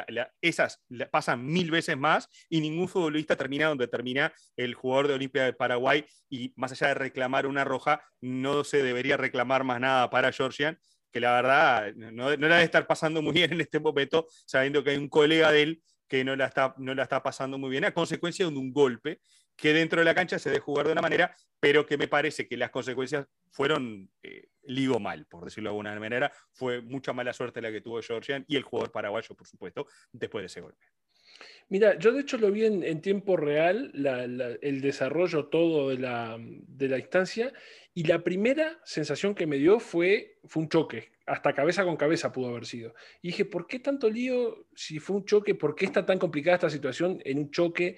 esas 0.41 0.81
pasan 1.11 1.45
mil 1.45 1.71
veces 1.71 1.97
más 1.97 2.29
y 2.49 2.61
ningún 2.61 2.87
futbolista 2.87 3.35
termina 3.35 3.67
donde 3.67 3.87
termina 3.87 4.33
el 4.55 4.75
jugador 4.75 5.09
de 5.09 5.13
Olimpia 5.15 5.43
de 5.43 5.51
Paraguay 5.51 6.05
y 6.29 6.53
más 6.55 6.71
allá 6.71 6.87
de 6.87 6.93
reclamar 6.93 7.47
una 7.47 7.65
roja, 7.65 8.01
no 8.21 8.63
se 8.63 8.81
debería 8.81 9.17
reclamar 9.17 9.65
más 9.65 9.81
nada 9.81 10.09
para 10.09 10.31
Georgian 10.31 10.79
que 11.17 11.21
la 11.21 11.41
verdad 11.41 11.95
no, 11.95 12.37
no 12.37 12.47
la 12.47 12.61
estar 12.61 12.85
pasando 12.85 13.23
muy 13.23 13.33
bien 13.33 13.51
en 13.51 13.61
este 13.61 13.79
momento, 13.79 14.27
sabiendo 14.45 14.83
que 14.83 14.91
hay 14.91 14.97
un 14.97 15.09
colega 15.09 15.51
de 15.51 15.63
él 15.63 15.81
que 16.07 16.23
no 16.23 16.35
la 16.35 16.45
está, 16.45 16.75
no 16.77 16.93
la 16.93 17.03
está 17.03 17.23
pasando 17.23 17.57
muy 17.57 17.71
bien 17.71 17.85
a 17.85 17.91
consecuencia 17.91 18.45
de 18.45 18.55
un 18.55 18.71
golpe 18.71 19.19
que 19.55 19.73
dentro 19.73 19.99
de 19.99 20.05
la 20.05 20.13
cancha 20.13 20.37
se 20.37 20.51
debe 20.51 20.59
jugar 20.59 20.85
de 20.85 20.91
una 20.91 21.01
manera, 21.01 21.35
pero 21.59 21.87
que 21.87 21.97
me 21.97 22.07
parece 22.07 22.47
que 22.47 22.55
las 22.55 22.69
consecuencias 22.69 23.25
fueron 23.49 24.11
eh, 24.21 24.49
ligo 24.65 24.99
mal, 24.99 25.25
por 25.25 25.45
decirlo 25.45 25.71
de 25.71 25.71
alguna 25.71 25.99
manera. 25.99 26.31
Fue 26.51 26.81
mucha 26.81 27.13
mala 27.13 27.33
suerte 27.33 27.63
la 27.63 27.71
que 27.71 27.81
tuvo 27.81 27.99
Georgian 28.03 28.45
y 28.47 28.55
el 28.55 28.61
jugador 28.61 28.91
paraguayo, 28.91 29.33
por 29.35 29.47
supuesto, 29.47 29.87
después 30.11 30.43
de 30.43 30.45
ese 30.45 30.61
golpe. 30.61 30.85
Mira, 31.69 31.97
yo 31.97 32.13
de 32.13 32.21
hecho 32.21 32.37
lo 32.37 32.51
vi 32.51 32.65
en, 32.65 33.01
tiempo 33.01 33.35
real, 33.35 33.91
el 34.61 34.81
desarrollo 34.81 35.47
todo 35.47 35.89
de 35.89 35.97
la, 35.97 36.37
de 36.39 36.87
la, 36.87 36.99
instancia, 36.99 37.51
y 37.97 38.03
la 38.03 38.23
primera 38.23 38.79
sensación 38.83 39.33
que 39.33 39.47
me 39.47 39.57
dio 39.57 39.79
fue, 39.79 40.37
fue 40.45 40.61
un 40.61 40.69
choque, 40.69 41.13
hasta 41.25 41.55
cabeza 41.55 41.83
con 41.83 41.97
cabeza 41.97 42.31
pudo 42.31 42.49
haber 42.49 42.67
sido. 42.67 42.93
Y 43.23 43.29
dije, 43.29 43.43
¿por 43.43 43.65
qué 43.65 43.79
tanto 43.79 44.07
lío 44.07 44.67
si 44.75 44.99
fue 44.99 45.15
un 45.15 45.25
choque? 45.25 45.55
¿Por 45.55 45.73
qué 45.73 45.85
está 45.85 46.05
tan 46.05 46.19
complicada 46.19 46.57
esta 46.57 46.69
situación 46.69 47.19
en 47.25 47.39
un 47.39 47.49
choque? 47.49 47.97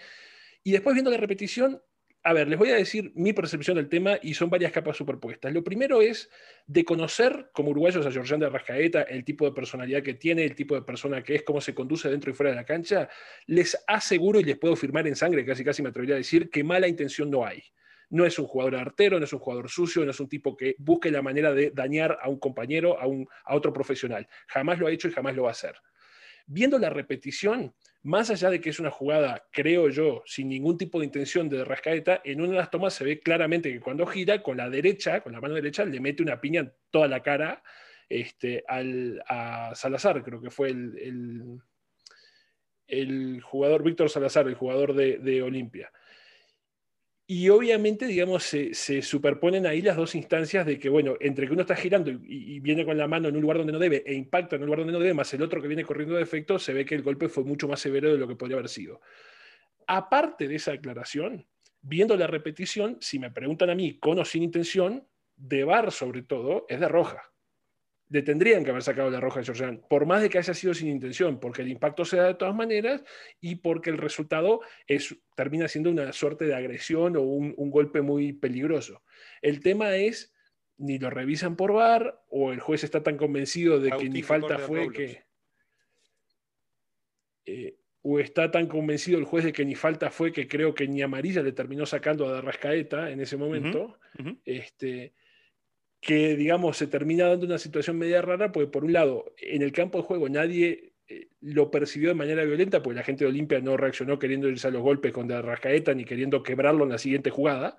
Y 0.64 0.72
después 0.72 0.94
viendo 0.94 1.12
la 1.12 1.18
repetición, 1.18 1.82
a 2.24 2.32
ver, 2.32 2.48
les 2.48 2.58
voy 2.58 2.70
a 2.70 2.76
decir 2.76 3.12
mi 3.14 3.34
percepción 3.34 3.76
del 3.76 3.90
tema 3.90 4.18
y 4.22 4.36
son 4.36 4.50
varias 4.50 4.72
capas 4.72 4.96
superpuestas. 4.96 5.52
Lo 5.52 5.66
primero 5.66 6.02
es 6.02 6.30
de 6.66 6.86
conocer 6.86 7.50
como 7.52 7.72
uruguayos 7.72 8.06
a 8.06 8.12
Georgian 8.12 8.40
de 8.40 8.48
Rascaeta, 8.48 9.02
el 9.02 9.26
tipo 9.26 9.44
de 9.44 9.52
personalidad 9.52 10.02
que 10.02 10.14
tiene, 10.14 10.46
el 10.46 10.56
tipo 10.56 10.76
de 10.76 10.84
persona 10.84 11.22
que 11.22 11.36
es, 11.36 11.44
cómo 11.44 11.60
se 11.60 11.76
conduce 11.76 12.10
dentro 12.10 12.32
y 12.32 12.34
fuera 12.34 12.52
de 12.52 12.56
la 12.56 12.66
cancha. 12.66 13.10
Les 13.48 13.78
aseguro 13.86 14.40
y 14.40 14.46
les 14.46 14.58
puedo 14.58 14.78
firmar 14.78 15.06
en 15.10 15.18
sangre, 15.18 15.46
casi 15.46 15.66
casi 15.66 15.82
me 15.82 15.90
atrevería 15.90 16.16
a 16.16 16.20
decir, 16.20 16.50
que 16.50 16.64
mala 16.64 16.88
intención 16.88 17.30
no 17.30 17.46
hay. 17.46 17.62
No 18.10 18.26
es 18.26 18.40
un 18.40 18.48
jugador 18.48 18.76
artero, 18.76 19.20
no 19.20 19.26
es 19.26 19.34
un 19.34 19.40
jugador 19.40 19.70
sucio, 19.70 20.04
no 20.04 20.12
es 20.12 20.20
un 20.20 20.30
tipo 20.30 20.58
que 20.58 20.76
busque 20.80 21.12
la 21.12 21.22
manera 21.22 21.54
de 21.54 21.72
dañar 21.72 22.18
a 22.22 22.30
un 22.30 22.40
compañero, 22.40 23.00
a, 23.00 23.08
un, 23.08 23.28
a 23.46 23.56
otro 23.56 23.72
profesional. 23.72 24.28
Jamás 24.48 24.80
lo 24.80 24.88
ha 24.88 24.92
hecho 24.92 25.08
y 25.08 25.12
jamás 25.12 25.36
lo 25.36 25.44
va 25.44 25.50
a 25.50 25.52
hacer. 25.52 25.76
Viendo 26.48 26.80
la 26.80 26.90
repetición, 26.90 27.76
más 28.02 28.30
allá 28.30 28.50
de 28.50 28.62
que 28.62 28.70
es 28.70 28.80
una 28.80 28.90
jugada, 28.90 29.46
creo 29.52 29.90
yo, 29.90 30.24
sin 30.26 30.50
ningún 30.50 30.78
tipo 30.78 31.00
de 31.00 31.06
intención 31.06 31.50
de 31.50 31.64
Rascaeta, 31.64 32.22
en 32.24 32.42
una 32.42 32.52
de 32.52 32.58
las 32.58 32.72
tomas 32.72 32.94
se 32.94 33.04
ve 33.04 33.20
claramente 33.20 33.72
que 33.72 33.80
cuando 33.80 34.06
gira 34.08 34.42
con 34.42 34.58
la 34.58 34.70
derecha, 34.70 35.22
con 35.22 35.34
la 35.34 35.42
mano 35.42 35.54
derecha, 35.54 35.86
le 35.86 36.00
mete 36.00 36.24
una 36.24 36.42
piña 36.42 36.62
en 36.62 36.74
toda 36.90 37.08
la 37.08 37.22
cara 37.22 37.62
este, 38.08 38.64
al, 38.68 39.22
a 39.28 39.74
Salazar, 39.76 40.24
creo 40.24 40.42
que 40.42 40.50
fue 40.50 40.70
el, 40.70 41.62
el, 42.88 43.42
jugador 43.42 43.84
Víctor 43.84 44.10
Salazar, 44.10 44.48
el 44.48 44.56
jugador 44.56 44.96
de, 44.96 45.20
de 45.20 45.44
Olimpia. 45.44 45.92
Y 47.32 47.48
obviamente, 47.50 48.08
digamos, 48.08 48.42
se, 48.42 49.04
superponen 49.04 49.68
ahí 49.68 49.84
las 49.84 49.96
dos 49.96 50.16
instancias 50.16 50.66
de 50.66 50.80
que, 50.80 50.90
bueno, 50.90 51.14
entre 51.20 51.46
que 51.46 51.54
uno 51.54 51.62
está 51.62 51.76
girando 51.76 52.10
y, 52.10 52.60
viene 52.60 52.84
con 52.84 52.98
la 52.98 53.08
mano 53.08 53.28
en 53.28 53.36
un 53.36 53.42
lugar 53.44 53.60
donde 53.60 53.72
no 53.72 53.78
debe 53.78 54.02
e 54.04 54.16
impacta 54.16 54.56
en 54.56 54.64
un 54.64 54.66
lugar 54.66 54.80
donde 54.80 54.94
no 54.94 55.00
debe, 55.00 55.14
más 55.14 55.32
el 55.36 55.44
otro 55.44 55.62
que 55.62 55.68
viene 55.68 55.86
corriendo 55.86 56.16
de 56.16 56.24
efecto, 56.24 56.58
se 56.58 56.74
ve 56.74 56.86
que 56.86 56.96
el 56.96 57.04
golpe 57.04 57.30
fue 57.30 57.44
mucho 57.44 57.68
más 57.68 57.82
severo 57.82 58.12
de 58.12 58.18
lo 58.18 58.28
que 58.28 58.36
podría 58.36 58.58
haber 58.58 58.68
sido. 58.68 59.00
Aparte 59.86 60.48
de 60.48 60.56
esa 60.56 60.72
aclaración, 60.72 61.46
viendo 61.84 62.18
la 62.18 62.26
repetición, 62.26 62.98
si 63.00 63.20
me 63.20 63.30
preguntan 63.30 63.70
a 63.70 63.76
mí 63.76 64.00
con 64.00 64.18
o 64.18 64.26
sin 64.26 64.42
intención, 64.42 65.08
de 65.36 65.64
bar 65.64 65.92
sobre 65.92 66.24
todo, 66.24 66.66
es 66.68 66.80
de 66.80 66.88
roja 66.88 67.29
le 68.10 68.24
tendrían 68.24 68.64
que 68.64 68.72
haber 68.72 68.82
sacado 68.82 69.12
la 69.12 69.20
roja 69.20 69.40
de 69.40 69.46
Georgian, 69.46 69.82
por 69.88 70.08
más 70.08 70.22
de 70.22 70.30
que 70.30 70.40
haya 70.40 70.54
sido 70.56 70.74
sin 70.74 70.90
intención, 70.90 71.40
porque 71.40 71.62
el 71.62 71.70
impacto 71.70 72.04
se 72.06 72.18
da 72.18 72.26
de 72.26 72.34
todas 72.34 72.56
maneras 72.56 73.04
y 73.40 73.56
porque 73.56 73.92
el 73.92 74.00
resultado 74.00 74.62
es, 74.88 75.16
termina 75.36 75.68
siendo 75.68 75.92
una 75.92 76.12
suerte 76.12 76.46
de 76.46 76.56
agresión 76.56 77.16
o 77.16 77.22
un, 77.22 77.70
golpe 77.70 78.02
muy 78.02 78.34
peligroso. 78.34 79.04
El 79.44 79.60
tema 79.60 79.96
es, 79.96 80.34
ni 80.78 80.98
lo 80.98 81.12
revisan 81.12 81.56
por 81.56 81.72
VAR 81.72 82.20
o 82.30 82.52
el 82.52 82.60
juez 82.60 82.84
está 82.84 83.04
tan 83.04 83.16
convencido 83.16 83.80
de 83.80 83.92
que 83.92 84.10
ni 84.10 84.24
falta 84.24 84.58
fue 84.58 84.92
que... 84.92 85.24
Eh, 87.46 87.76
o 88.02 88.20
está 88.20 88.50
tan 88.50 88.68
convencido 88.68 89.20
el 89.20 89.26
juez 89.26 89.44
de 89.44 89.54
que 89.54 89.66
ni 89.66 89.76
falta 89.76 90.10
fue 90.10 90.32
que 90.32 90.48
creo 90.48 90.74
que 90.74 90.88
ni 90.88 91.02
amarilla 91.02 91.44
le 91.44 91.52
terminó 91.52 91.86
sacando 91.86 92.34
a 92.34 92.42
Rascaeta 92.42 93.12
en 93.12 93.20
ese 93.20 93.38
momento. 93.38 94.00
este, 94.46 95.14
que, 96.00 96.36
digamos, 96.36 96.78
se 96.78 96.88
termina 96.88 97.28
dando 97.28 97.46
una 97.46 97.58
situación 97.58 97.98
media 97.98 98.22
rara, 98.22 98.52
porque 98.52 98.68
por 98.68 98.86
un 98.86 98.94
lado, 98.94 99.34
en 99.38 99.62
el 99.62 99.72
campo 99.72 99.98
de 99.98 100.06
juego 100.06 100.30
nadie 100.30 100.94
eh, 101.08 101.28
lo 101.42 101.70
percibió 101.72 102.10
de 102.10 102.16
manera 102.16 102.44
violenta, 102.46 102.82
porque 102.82 102.96
la 102.96 103.04
gente 103.04 103.26
de 103.26 103.30
Olimpia 103.30 103.60
no 103.60 103.76
reaccionó 103.76 104.18
queriendo 104.18 104.48
irse 104.48 104.68
a 104.68 104.72
los 104.72 104.82
golpes 104.82 105.12
con 105.12 105.28
la 105.28 105.42
rascaeta 105.42 105.94
ni 105.94 106.06
queriendo 106.06 106.42
quebrarlo 106.42 106.86
en 106.86 106.92
la 106.92 106.98
siguiente 106.98 107.30
jugada. 107.30 107.78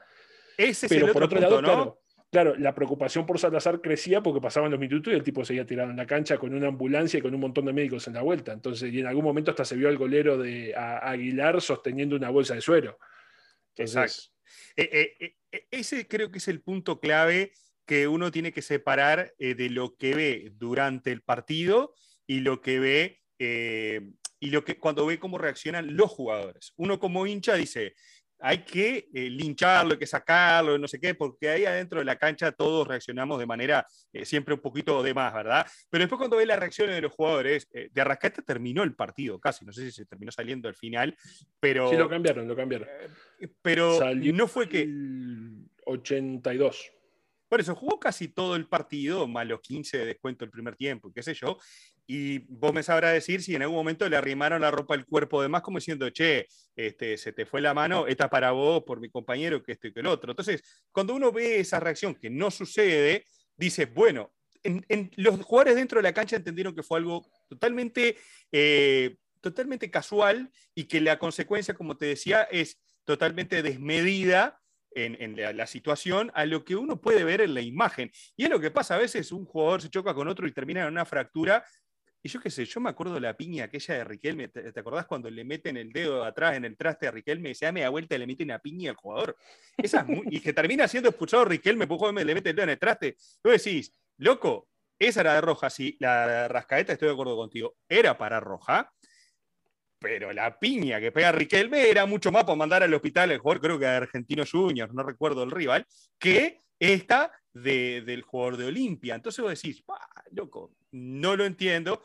Ese 0.58 0.86
es 0.86 0.92
Pero 0.92 1.12
por 1.12 1.22
otro 1.22 1.40
lado, 1.40 1.60
claro, 1.60 2.02
claro, 2.30 2.54
la 2.56 2.74
preocupación 2.74 3.24
por 3.24 3.38
Salazar 3.38 3.80
crecía 3.80 4.22
porque 4.22 4.40
pasaban 4.40 4.70
los 4.70 4.80
minutos 4.80 5.12
y 5.12 5.16
el 5.16 5.22
tipo 5.22 5.42
seguía 5.44 5.64
tirado 5.64 5.90
en 5.90 5.96
la 5.96 6.06
cancha 6.06 6.36
con 6.36 6.52
una 6.52 6.68
ambulancia 6.68 7.18
y 7.18 7.22
con 7.22 7.34
un 7.34 7.40
montón 7.40 7.64
de 7.64 7.72
médicos 7.72 8.06
en 8.06 8.14
la 8.14 8.22
vuelta. 8.22 8.52
Entonces, 8.52 8.92
y 8.92 9.00
en 9.00 9.06
algún 9.06 9.24
momento 9.24 9.50
hasta 9.50 9.64
se 9.64 9.76
vio 9.76 9.88
al 9.88 9.96
golero 9.96 10.36
de 10.36 10.74
Aguilar 10.76 11.62
sosteniendo 11.62 12.16
una 12.16 12.28
bolsa 12.28 12.54
de 12.54 12.60
suero. 12.60 12.98
Exacto. 13.76 14.24
Eh, 14.76 15.16
eh, 15.18 15.64
ese 15.70 16.06
creo 16.06 16.30
que 16.30 16.38
es 16.38 16.48
el 16.48 16.60
punto 16.60 17.00
clave 17.00 17.52
que 17.90 18.06
uno 18.06 18.30
tiene 18.30 18.52
que 18.52 18.62
separar 18.62 19.34
eh, 19.40 19.56
de 19.56 19.68
lo 19.68 19.96
que 19.96 20.14
ve 20.14 20.52
durante 20.54 21.10
el 21.10 21.22
partido 21.22 21.92
y 22.24 22.38
lo 22.38 22.60
que 22.60 22.78
ve 22.78 23.18
eh, 23.40 24.12
y 24.38 24.50
lo 24.50 24.64
que 24.64 24.78
cuando 24.78 25.06
ve 25.06 25.18
cómo 25.18 25.38
reaccionan 25.38 25.96
los 25.96 26.08
jugadores. 26.08 26.72
Uno 26.76 27.00
como 27.00 27.26
hincha 27.26 27.54
dice, 27.54 27.96
hay 28.38 28.58
que 28.58 29.08
eh, 29.12 29.28
lincharlo, 29.28 29.94
hay 29.94 29.98
que 29.98 30.06
sacarlo, 30.06 30.78
no 30.78 30.86
sé 30.86 31.00
qué, 31.00 31.16
porque 31.16 31.48
ahí 31.48 31.64
adentro 31.64 31.98
de 31.98 32.04
la 32.04 32.14
cancha 32.14 32.52
todos 32.52 32.86
reaccionamos 32.86 33.40
de 33.40 33.46
manera 33.46 33.84
siempre 34.22 34.54
un 34.54 34.60
poquito 34.60 35.02
de 35.02 35.12
más, 35.12 35.34
¿verdad? 35.34 35.66
Pero 35.90 36.02
después 36.02 36.18
cuando 36.18 36.36
ve 36.36 36.46
las 36.46 36.60
reacciones 36.60 36.94
de 36.94 37.00
los 37.00 37.12
jugadores, 37.12 37.68
de 37.72 38.00
Arrascaeta 38.00 38.42
terminó 38.42 38.84
el 38.84 38.94
partido 38.94 39.40
casi, 39.40 39.64
no 39.64 39.72
sé 39.72 39.86
si 39.86 39.90
se 39.90 40.06
terminó 40.06 40.30
saliendo 40.30 40.68
al 40.68 40.76
final, 40.76 41.16
pero... 41.58 41.90
Sí, 41.90 41.96
lo 41.96 42.08
cambiaron, 42.08 42.46
lo 42.46 42.54
cambiaron. 42.54 42.86
pero 43.62 43.98
no 44.14 44.46
fue 44.46 44.68
que... 44.68 44.88
82. 45.86 46.92
Por 47.50 47.60
eso 47.60 47.74
jugó 47.74 47.98
casi 47.98 48.28
todo 48.28 48.54
el 48.54 48.68
partido, 48.68 49.26
más 49.26 49.44
los 49.44 49.60
15 49.60 49.98
de 49.98 50.06
descuento 50.06 50.44
el 50.44 50.52
primer 50.52 50.76
tiempo, 50.76 51.10
qué 51.12 51.20
sé 51.20 51.34
yo. 51.34 51.58
Y 52.06 52.38
vos 52.48 52.72
me 52.72 52.84
sabrás 52.84 53.12
decir 53.12 53.42
si 53.42 53.56
en 53.56 53.62
algún 53.62 53.76
momento 53.76 54.08
le 54.08 54.16
arrimaron 54.16 54.60
la 54.60 54.70
ropa 54.70 54.94
al 54.94 55.04
cuerpo 55.04 55.42
de 55.42 55.48
más, 55.48 55.60
como 55.60 55.78
diciendo, 55.78 56.08
che, 56.10 56.46
este, 56.76 57.18
se 57.18 57.32
te 57.32 57.46
fue 57.46 57.60
la 57.60 57.74
mano, 57.74 58.06
esta 58.06 58.30
para 58.30 58.52
vos, 58.52 58.84
por 58.84 59.00
mi 59.00 59.10
compañero, 59.10 59.64
que 59.64 59.72
esto 59.72 59.88
y 59.88 59.92
que 59.92 59.98
el 59.98 60.06
otro. 60.06 60.30
Entonces, 60.30 60.62
cuando 60.92 61.12
uno 61.12 61.32
ve 61.32 61.58
esa 61.58 61.80
reacción 61.80 62.14
que 62.14 62.30
no 62.30 62.52
sucede, 62.52 63.24
dice, 63.56 63.86
bueno, 63.86 64.32
en, 64.62 65.10
los 65.16 65.40
jugadores 65.40 65.74
dentro 65.74 65.98
de 65.98 66.04
la 66.04 66.14
cancha 66.14 66.36
entendieron 66.36 66.72
que 66.72 66.84
fue 66.84 66.98
algo 66.98 67.26
totalmente, 67.48 68.16
eh, 68.52 69.16
totalmente 69.40 69.90
casual 69.90 70.52
y 70.72 70.84
que 70.84 71.00
la 71.00 71.18
consecuencia, 71.18 71.74
como 71.74 71.96
te 71.96 72.06
decía, 72.06 72.44
es 72.44 72.80
totalmente 73.04 73.60
desmedida 73.64 74.60
en, 74.94 75.36
la, 75.36 75.66
situación 75.66 76.30
a 76.34 76.44
lo 76.46 76.64
que 76.64 76.76
uno 76.76 77.00
puede 77.00 77.24
ver 77.24 77.40
en 77.40 77.54
la 77.54 77.60
imagen. 77.60 78.10
Y 78.36 78.44
es 78.44 78.50
lo 78.50 78.60
que 78.60 78.70
pasa 78.70 78.94
a 78.94 78.98
veces, 78.98 79.32
un 79.32 79.44
jugador 79.44 79.82
se 79.82 79.90
choca 79.90 80.14
con 80.14 80.28
otro 80.28 80.46
y 80.46 80.52
termina 80.52 80.82
en 80.82 80.88
una 80.88 81.04
fractura. 81.04 81.64
Y 82.22 82.28
yo 82.28 82.40
qué 82.40 82.50
sé, 82.50 82.66
yo 82.66 82.80
me 82.80 82.90
acuerdo 82.90 83.18
la 83.18 83.34
piña 83.36 83.64
aquella 83.64 83.94
de 83.94 84.04
Riquelme, 84.04 84.48
¿te, 84.48 84.78
acordás 84.78 85.06
cuando 85.06 85.30
le 85.30 85.42
meten 85.42 85.78
el 85.78 85.90
dedo 85.90 86.22
atrás 86.22 86.56
en 86.56 86.66
el 86.66 86.76
traste 86.76 87.06
a 87.06 87.10
Riquelme 87.10 87.50
y 87.50 87.54
se 87.54 87.70
da 87.72 87.88
vuelta 87.88 88.14
y 88.14 88.18
le 88.18 88.26
meten 88.26 88.48
una 88.48 88.58
piña 88.58 88.90
al 88.90 88.96
jugador? 88.96 89.36
Esa 89.76 90.06
y 90.26 90.40
que 90.40 90.52
termina 90.52 90.86
siendo 90.86 91.08
expulsado 91.08 91.46
Riquelme, 91.46 91.86
pues 91.86 92.00
le 92.24 92.34
mete 92.34 92.50
el 92.50 92.56
dedo 92.56 92.64
en 92.64 92.70
el 92.70 92.78
traste. 92.78 93.16
Tú 93.42 93.48
decís, 93.48 93.94
loco, 94.18 94.68
esa 94.98 95.22
era 95.22 95.34
de 95.34 95.40
roja, 95.40 95.70
sí, 95.70 95.96
la 95.98 96.46
rascaeta, 96.48 96.92
estoy 96.92 97.08
de 97.08 97.14
acuerdo 97.14 97.34
contigo, 97.34 97.76
era 97.88 98.18
para 98.18 98.38
roja, 98.38 98.92
pero 100.00 100.32
la 100.32 100.58
piña 100.58 100.98
que 100.98 101.12
pega 101.12 101.30
Riquelme 101.30 101.88
era 101.88 102.06
mucho 102.06 102.32
más 102.32 102.44
para 102.44 102.56
mandar 102.56 102.82
al 102.82 102.94
hospital 102.94 103.30
el 103.30 103.38
jugador, 103.38 103.60
creo 103.60 103.78
que 103.78 103.86
a 103.86 103.98
Argentino 103.98 104.44
Juniors, 104.50 104.92
no 104.94 105.02
recuerdo 105.02 105.42
el 105.42 105.50
rival, 105.50 105.86
que 106.18 106.58
esta 106.78 107.30
del 107.52 108.22
jugador 108.22 108.56
de 108.56 108.66
Olimpia. 108.66 109.14
Entonces 109.14 109.42
vos 109.42 109.52
decís, 109.52 109.84
loco, 110.32 110.72
no 110.92 111.36
lo 111.36 111.44
entiendo. 111.44 112.02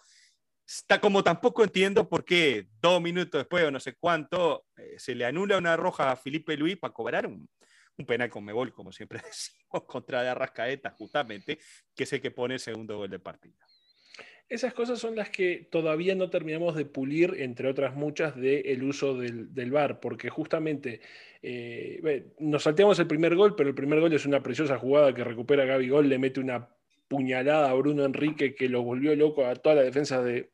Está 0.67 0.99
como 0.99 1.23
tampoco 1.23 1.63
entiendo 1.63 2.09
por 2.09 2.25
qué 2.25 2.67
dos 2.81 3.01
minutos 3.01 3.39
después 3.39 3.63
o 3.63 3.71
no 3.71 3.79
sé 3.79 3.95
cuánto 3.95 4.65
eh, 4.75 4.95
se 4.97 5.13
le 5.13 5.25
anula 5.25 5.57
una 5.57 5.77
roja 5.77 6.11
a 6.11 6.15
Felipe 6.15 6.57
Luis 6.57 6.77
para 6.77 6.93
cobrar 6.93 7.27
un, 7.27 7.47
penal 8.07 8.29
con 8.29 8.43
Mebol, 8.43 8.73
como 8.73 8.91
siempre 8.91 9.19
decimos, 9.25 9.83
contra 9.85 10.23
de 10.23 10.29
Arrascaeta, 10.29 10.89
justamente, 10.91 11.59
que 11.95 12.03
es 12.03 12.13
el 12.13 12.21
que 12.21 12.31
pone 12.31 12.55
el 12.55 12.59
segundo 12.59 12.97
gol 12.97 13.09
del 13.09 13.21
partido. 13.21 13.57
Esas 14.47 14.73
cosas 14.75 14.99
son 14.99 15.15
las 15.15 15.31
que 15.31 15.67
todavía 15.71 16.13
no 16.13 16.29
terminamos 16.29 16.75
de 16.75 16.85
pulir, 16.85 17.35
entre 17.39 17.67
otras 17.67 17.95
muchas, 17.95 18.35
del 18.35 18.83
uso 18.83 19.17
del, 19.17 19.53
del 19.53 19.71
VAR, 19.71 19.99
porque 19.99 20.29
justamente 20.29 21.01
eh, 21.41 22.33
nos 22.39 22.63
salteamos 22.63 22.99
el 22.99 23.07
primer 23.07 23.35
gol, 23.35 23.55
pero 23.55 23.69
el 23.69 23.75
primer 23.75 23.99
gol 23.99 24.13
es 24.13 24.25
una 24.25 24.43
preciosa 24.43 24.77
jugada 24.77 25.15
que 25.15 25.23
recupera 25.23 25.65
Gaby 25.65 25.89
Gol, 25.89 26.09
le 26.09 26.19
mete 26.19 26.39
una 26.39 26.69
puñalada 27.07 27.71
a 27.71 27.73
Bruno 27.73 28.05
Enrique 28.05 28.53
que 28.53 28.69
lo 28.69 28.83
volvió 28.83 29.15
loco 29.15 29.45
a 29.45 29.55
toda 29.55 29.75
la 29.75 29.83
defensa 29.83 30.21
de, 30.21 30.51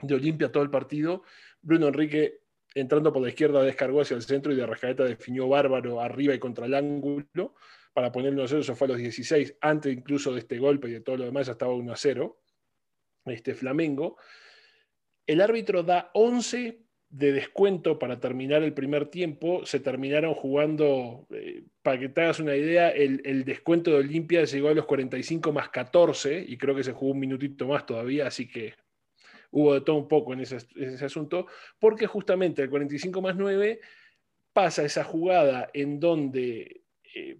de 0.00 0.14
Olimpia 0.14 0.50
todo 0.50 0.64
el 0.64 0.70
partido. 0.70 1.22
Bruno 1.60 1.88
Enrique 1.88 2.40
entrando 2.74 3.12
por 3.12 3.22
la 3.22 3.28
izquierda 3.28 3.62
descargó 3.62 4.00
hacia 4.00 4.16
el 4.16 4.22
centro 4.22 4.52
y 4.52 4.56
de 4.56 4.66
Rascaeta 4.66 5.04
definió 5.04 5.48
bárbaro 5.48 6.00
arriba 6.00 6.34
y 6.34 6.38
contra 6.38 6.66
el 6.66 6.74
ángulo 6.74 7.54
para 7.92 8.10
ponerlo 8.10 8.42
a 8.42 8.48
0, 8.48 8.62
eso 8.62 8.74
fue 8.74 8.86
a 8.86 8.90
los 8.92 8.98
16, 8.98 9.58
antes 9.60 9.92
incluso 9.92 10.32
de 10.32 10.40
este 10.40 10.58
golpe 10.58 10.88
y 10.88 10.92
de 10.92 11.00
todo 11.00 11.18
lo 11.18 11.24
demás 11.24 11.46
ya 11.46 11.52
estaba 11.52 11.74
1 11.74 11.92
a 11.92 11.96
0 11.96 12.41
este 13.26 13.54
Flamengo. 13.54 14.16
El 15.26 15.40
árbitro 15.40 15.82
da 15.82 16.10
11 16.14 16.82
de 17.12 17.30
descuento 17.30 17.98
para 17.98 18.18
terminar 18.20 18.62
el 18.62 18.72
primer 18.72 19.06
tiempo. 19.06 19.66
Se 19.66 19.80
terminaron 19.80 20.34
jugando, 20.34 21.26
eh, 21.30 21.64
para 21.82 22.00
que 22.00 22.08
te 22.08 22.22
hagas 22.22 22.40
una 22.40 22.56
idea, 22.56 22.88
el, 22.88 23.44
descuento 23.44 23.90
de 23.90 23.98
Olimpia 23.98 24.44
llegó 24.44 24.68
a 24.68 24.74
los 24.74 24.86
45 24.86 25.52
más 25.52 25.68
14 25.68 26.44
y 26.48 26.56
creo 26.56 26.74
que 26.74 26.82
se 26.82 26.92
jugó 26.92 27.12
un 27.12 27.20
minutito 27.20 27.68
más 27.68 27.84
todavía, 27.84 28.26
así 28.26 28.48
que 28.48 28.74
hubo 29.50 29.74
de 29.74 29.82
todo 29.82 29.96
un 29.96 30.08
poco 30.08 30.32
en 30.32 30.40
ese, 30.40 30.56
asunto, 31.04 31.46
porque 31.78 32.06
justamente 32.06 32.62
el 32.62 32.70
45 32.70 33.20
más 33.20 33.36
9 33.36 33.80
pasa 34.54 34.82
esa 34.82 35.04
jugada 35.04 35.68
en 35.74 36.00
donde 36.00 36.82
eh, 37.14 37.38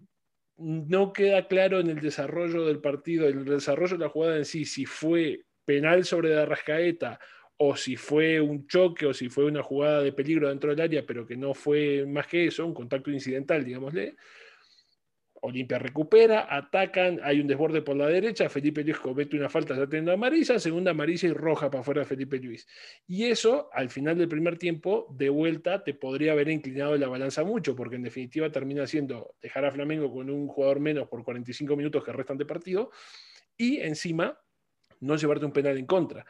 no 0.59 1.15
queda 1.15 1.49
claro 1.49 1.81
en 1.81 1.89
el 1.89 2.01
desarrollo 2.01 2.67
del 2.67 2.81
partido, 2.81 3.27
en 3.27 3.39
el 3.39 3.45
desarrollo 3.47 3.97
de 3.97 4.05
la 4.05 4.11
jugada 4.11 4.37
en 4.37 4.45
sí, 4.45 4.67
si 4.67 4.85
fue 4.85 5.47
penal 5.65 6.05
sobre 6.05 6.35
la 6.35 6.47
rascaeta 6.47 7.19
o 7.65 7.77
si 7.77 7.97
fue 7.97 8.41
un 8.41 8.67
choque 8.67 9.07
o 9.07 9.15
si 9.15 9.29
fue 9.29 9.45
una 9.45 9.63
jugada 9.63 10.03
de 10.03 10.13
peligro 10.13 10.49
dentro 10.49 10.71
del 10.71 10.81
área, 10.81 11.07
pero 11.07 11.27
que 11.27 11.37
no 11.37 11.55
fue 11.55 12.05
más 12.07 12.27
que 12.27 12.47
eso, 12.47 12.67
un 12.67 12.75
contacto 12.75 13.11
incidental, 13.11 13.65
digámosle. 13.65 14.17
Olimpia 15.45 15.79
recupera, 15.79 16.47
atacan, 16.49 17.19
hay 17.23 17.41
un 17.41 17.49
desborde 17.49 17.83
por 17.83 17.97
la 17.97 18.07
derecha, 18.07 18.49
Felipe 18.49 18.85
Luis 18.85 18.99
comete 18.99 19.37
una 19.37 19.49
falta 19.49 19.77
ya 19.77 19.89
teniendo 19.89 20.13
amarilla, 20.13 20.59
segunda 20.61 20.93
amarilla 20.93 21.29
y 21.29 21.33
roja 21.33 21.69
para 21.69 21.81
afuera 21.81 22.01
de 22.03 22.07
Felipe 22.07 22.39
Luis. 22.39 22.67
Y 23.09 23.25
eso, 23.25 23.69
al 23.73 23.91
final 23.91 24.17
del 24.17 24.29
primer 24.29 24.57
tiempo, 24.57 25.09
de 25.17 25.29
vuelta, 25.31 25.83
te 25.83 25.95
podría 25.95 26.33
haber 26.33 26.49
inclinado 26.49 26.97
la 26.97 27.09
balanza 27.09 27.43
mucho, 27.43 27.75
porque 27.75 27.97
en 27.97 28.05
definitiva 28.05 28.53
termina 28.53 28.87
siendo 28.87 29.35
dejar 29.43 29.65
a 29.65 29.73
Flamengo 29.73 30.13
con 30.13 30.31
un 30.31 30.47
jugador 30.47 30.79
menos 30.79 31.09
por 31.09 31.25
45 31.25 31.77
minutos 31.77 32.05
que 32.05 32.13
restan 32.13 32.39
de 32.39 32.47
partido, 32.47 32.93
y 33.57 33.79
encima 33.81 34.39
no 35.03 35.17
llevarte 35.17 35.45
un 35.45 35.53
penal 35.53 35.77
en 35.77 35.87
contra. 35.87 36.25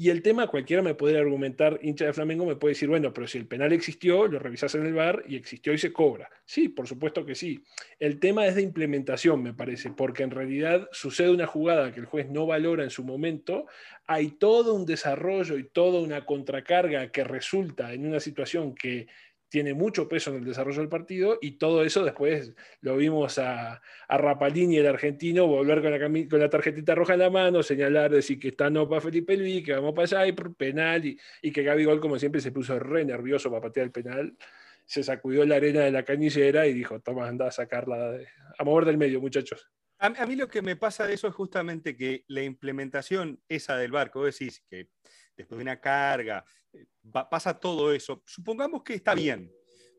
Y 0.00 0.10
el 0.10 0.22
tema, 0.22 0.46
cualquiera 0.46 0.80
me 0.80 0.94
puede 0.94 1.18
argumentar, 1.18 1.80
hincha 1.82 2.04
de 2.04 2.12
Flamengo, 2.12 2.46
me 2.46 2.54
puede 2.54 2.74
decir, 2.74 2.88
bueno, 2.88 3.12
pero 3.12 3.26
si 3.26 3.36
el 3.36 3.48
penal 3.48 3.72
existió, 3.72 4.28
lo 4.28 4.38
revisas 4.38 4.72
en 4.76 4.86
el 4.86 4.94
bar 4.94 5.24
y 5.26 5.34
existió 5.34 5.72
y 5.72 5.78
se 5.78 5.92
cobra. 5.92 6.30
Sí, 6.44 6.68
por 6.68 6.86
supuesto 6.86 7.26
que 7.26 7.34
sí. 7.34 7.64
El 7.98 8.20
tema 8.20 8.46
es 8.46 8.54
de 8.54 8.62
implementación, 8.62 9.42
me 9.42 9.54
parece, 9.54 9.90
porque 9.90 10.22
en 10.22 10.30
realidad 10.30 10.88
sucede 10.92 11.32
una 11.32 11.48
jugada 11.48 11.90
que 11.92 11.98
el 11.98 12.06
juez 12.06 12.30
no 12.30 12.46
valora 12.46 12.84
en 12.84 12.90
su 12.90 13.02
momento, 13.02 13.66
hay 14.06 14.30
todo 14.30 14.72
un 14.74 14.86
desarrollo 14.86 15.58
y 15.58 15.64
toda 15.64 16.00
una 16.00 16.24
contracarga 16.24 17.10
que 17.10 17.24
resulta 17.24 17.92
en 17.92 18.06
una 18.06 18.20
situación 18.20 18.76
que 18.76 19.08
tiene 19.48 19.74
mucho 19.74 20.08
peso 20.08 20.30
en 20.30 20.38
el 20.38 20.44
desarrollo 20.44 20.80
del 20.80 20.88
partido 20.88 21.38
y 21.40 21.52
todo 21.52 21.82
eso 21.82 22.04
después 22.04 22.54
lo 22.80 22.96
vimos 22.96 23.38
a, 23.38 23.80
a 24.08 24.18
Rapalini, 24.18 24.76
el 24.76 24.86
argentino, 24.86 25.46
volver 25.46 25.80
con 25.82 25.90
la, 25.90 26.28
con 26.28 26.38
la 26.38 26.50
tarjetita 26.50 26.94
roja 26.94 27.14
en 27.14 27.20
la 27.20 27.30
mano, 27.30 27.62
señalar, 27.62 28.10
decir 28.10 28.38
que 28.38 28.48
está 28.48 28.70
no 28.70 28.88
para 28.88 29.00
Felipe 29.00 29.36
Luis, 29.36 29.64
que 29.64 29.74
vamos 29.74 29.94
para 29.94 30.04
allá 30.04 30.26
y 30.26 30.32
penal 30.32 31.04
y, 31.04 31.18
y 31.42 31.50
que 31.50 31.62
Gaby 31.62 31.84
Gol 31.84 32.00
como 32.00 32.18
siempre 32.18 32.40
se 32.40 32.52
puso 32.52 32.78
re 32.78 33.04
nervioso 33.04 33.50
para 33.50 33.62
patear 33.62 33.86
el 33.86 33.92
penal, 33.92 34.36
se 34.84 35.02
sacudió 35.02 35.44
la 35.44 35.56
arena 35.56 35.80
de 35.80 35.90
la 35.90 36.02
canillera 36.02 36.66
y 36.66 36.72
dijo, 36.72 37.00
toma, 37.00 37.28
anda 37.28 37.48
a 37.48 37.50
sacarla, 37.50 38.18
a 38.58 38.64
mover 38.64 38.86
del 38.86 38.96
medio 38.96 39.20
muchachos. 39.20 39.70
A, 40.00 40.26
mí 40.26 40.36
lo 40.36 40.48
que 40.48 40.62
me 40.62 40.76
pasa 40.76 41.06
de 41.06 41.14
eso 41.14 41.26
es 41.26 41.34
justamente 41.34 41.96
que 41.96 42.24
la 42.28 42.42
implementación 42.42 43.40
esa 43.48 43.76
del 43.76 43.90
barco, 43.90 44.24
decís 44.24 44.62
que 44.70 44.90
después 45.36 45.58
de 45.58 45.62
una 45.62 45.80
carga, 45.80 46.44
eh, 46.72 46.86
pasa 47.30 47.58
todo 47.58 47.92
eso. 47.92 48.22
Supongamos 48.26 48.82
que 48.82 48.94
está 48.94 49.14
bien. 49.14 49.50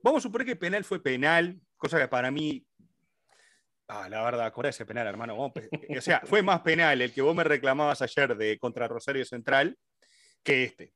Vamos 0.03 0.19
a 0.19 0.23
suponer 0.23 0.47
que 0.47 0.55
penal 0.55 0.83
fue 0.83 1.01
penal, 1.01 1.59
cosa 1.77 1.99
que 1.99 2.07
para 2.07 2.31
mí, 2.31 2.65
ah, 3.87 4.07
la 4.09 4.23
verdad, 4.23 4.53
con 4.53 4.65
ese 4.65 4.85
penal, 4.85 5.07
hermano. 5.07 5.35
o 5.37 6.01
sea, 6.01 6.21
fue 6.25 6.41
más 6.41 6.61
penal 6.61 7.01
el 7.01 7.13
que 7.13 7.21
vos 7.21 7.35
me 7.35 7.43
reclamabas 7.43 8.01
ayer 8.01 8.35
de 8.37 8.57
contra 8.57 8.87
Rosario 8.87 9.25
Central 9.25 9.77
que 10.43 10.63
este. 10.63 10.93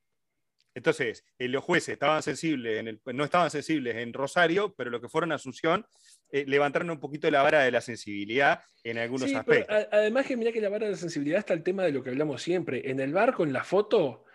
Entonces, 0.76 1.24
eh, 1.38 1.48
los 1.48 1.64
jueces 1.64 1.94
estaban 1.94 2.24
sensibles 2.24 2.80
en 2.80 2.88
el, 2.88 3.02
no 3.14 3.24
estaban 3.24 3.52
sensibles 3.52 3.96
en 3.98 4.12
Rosario, 4.12 4.74
pero 4.76 4.90
lo 4.90 5.00
que 5.00 5.08
fueron 5.08 5.32
a 5.32 5.36
Asunción 5.36 5.86
eh, 6.32 6.46
levantaron 6.48 6.90
un 6.90 7.00
poquito 7.00 7.30
la 7.30 7.44
vara 7.44 7.62
de 7.62 7.72
la 7.72 7.82
sensibilidad 7.82 8.62
en 8.84 8.98
algunos 8.98 9.32
aspectos. 9.32 9.88
además 9.92 10.26
que 10.26 10.36
mira 10.36 10.52
que 10.52 10.62
la 10.62 10.70
vara 10.70 10.88
de 10.88 10.94
la 10.94 10.98
sensibilidad 10.98 11.40
está 11.40 11.54
el 11.54 11.62
tema 11.62 11.84
de 11.84 11.92
lo 11.92 12.02
que 12.02 12.10
hablamos 12.10 12.42
siempre. 12.42 12.90
En 12.90 13.00
el 13.00 13.14
barco, 13.14 13.44
en 13.44 13.54
la 13.54 13.64
foto, 13.64 14.26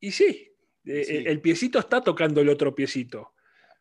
y 0.00 0.10
sí, 0.10 0.55
eh, 0.86 1.24
el 1.26 1.40
piecito 1.40 1.78
está 1.78 2.00
tocando 2.00 2.40
el 2.40 2.48
otro 2.48 2.74
piecito. 2.74 3.34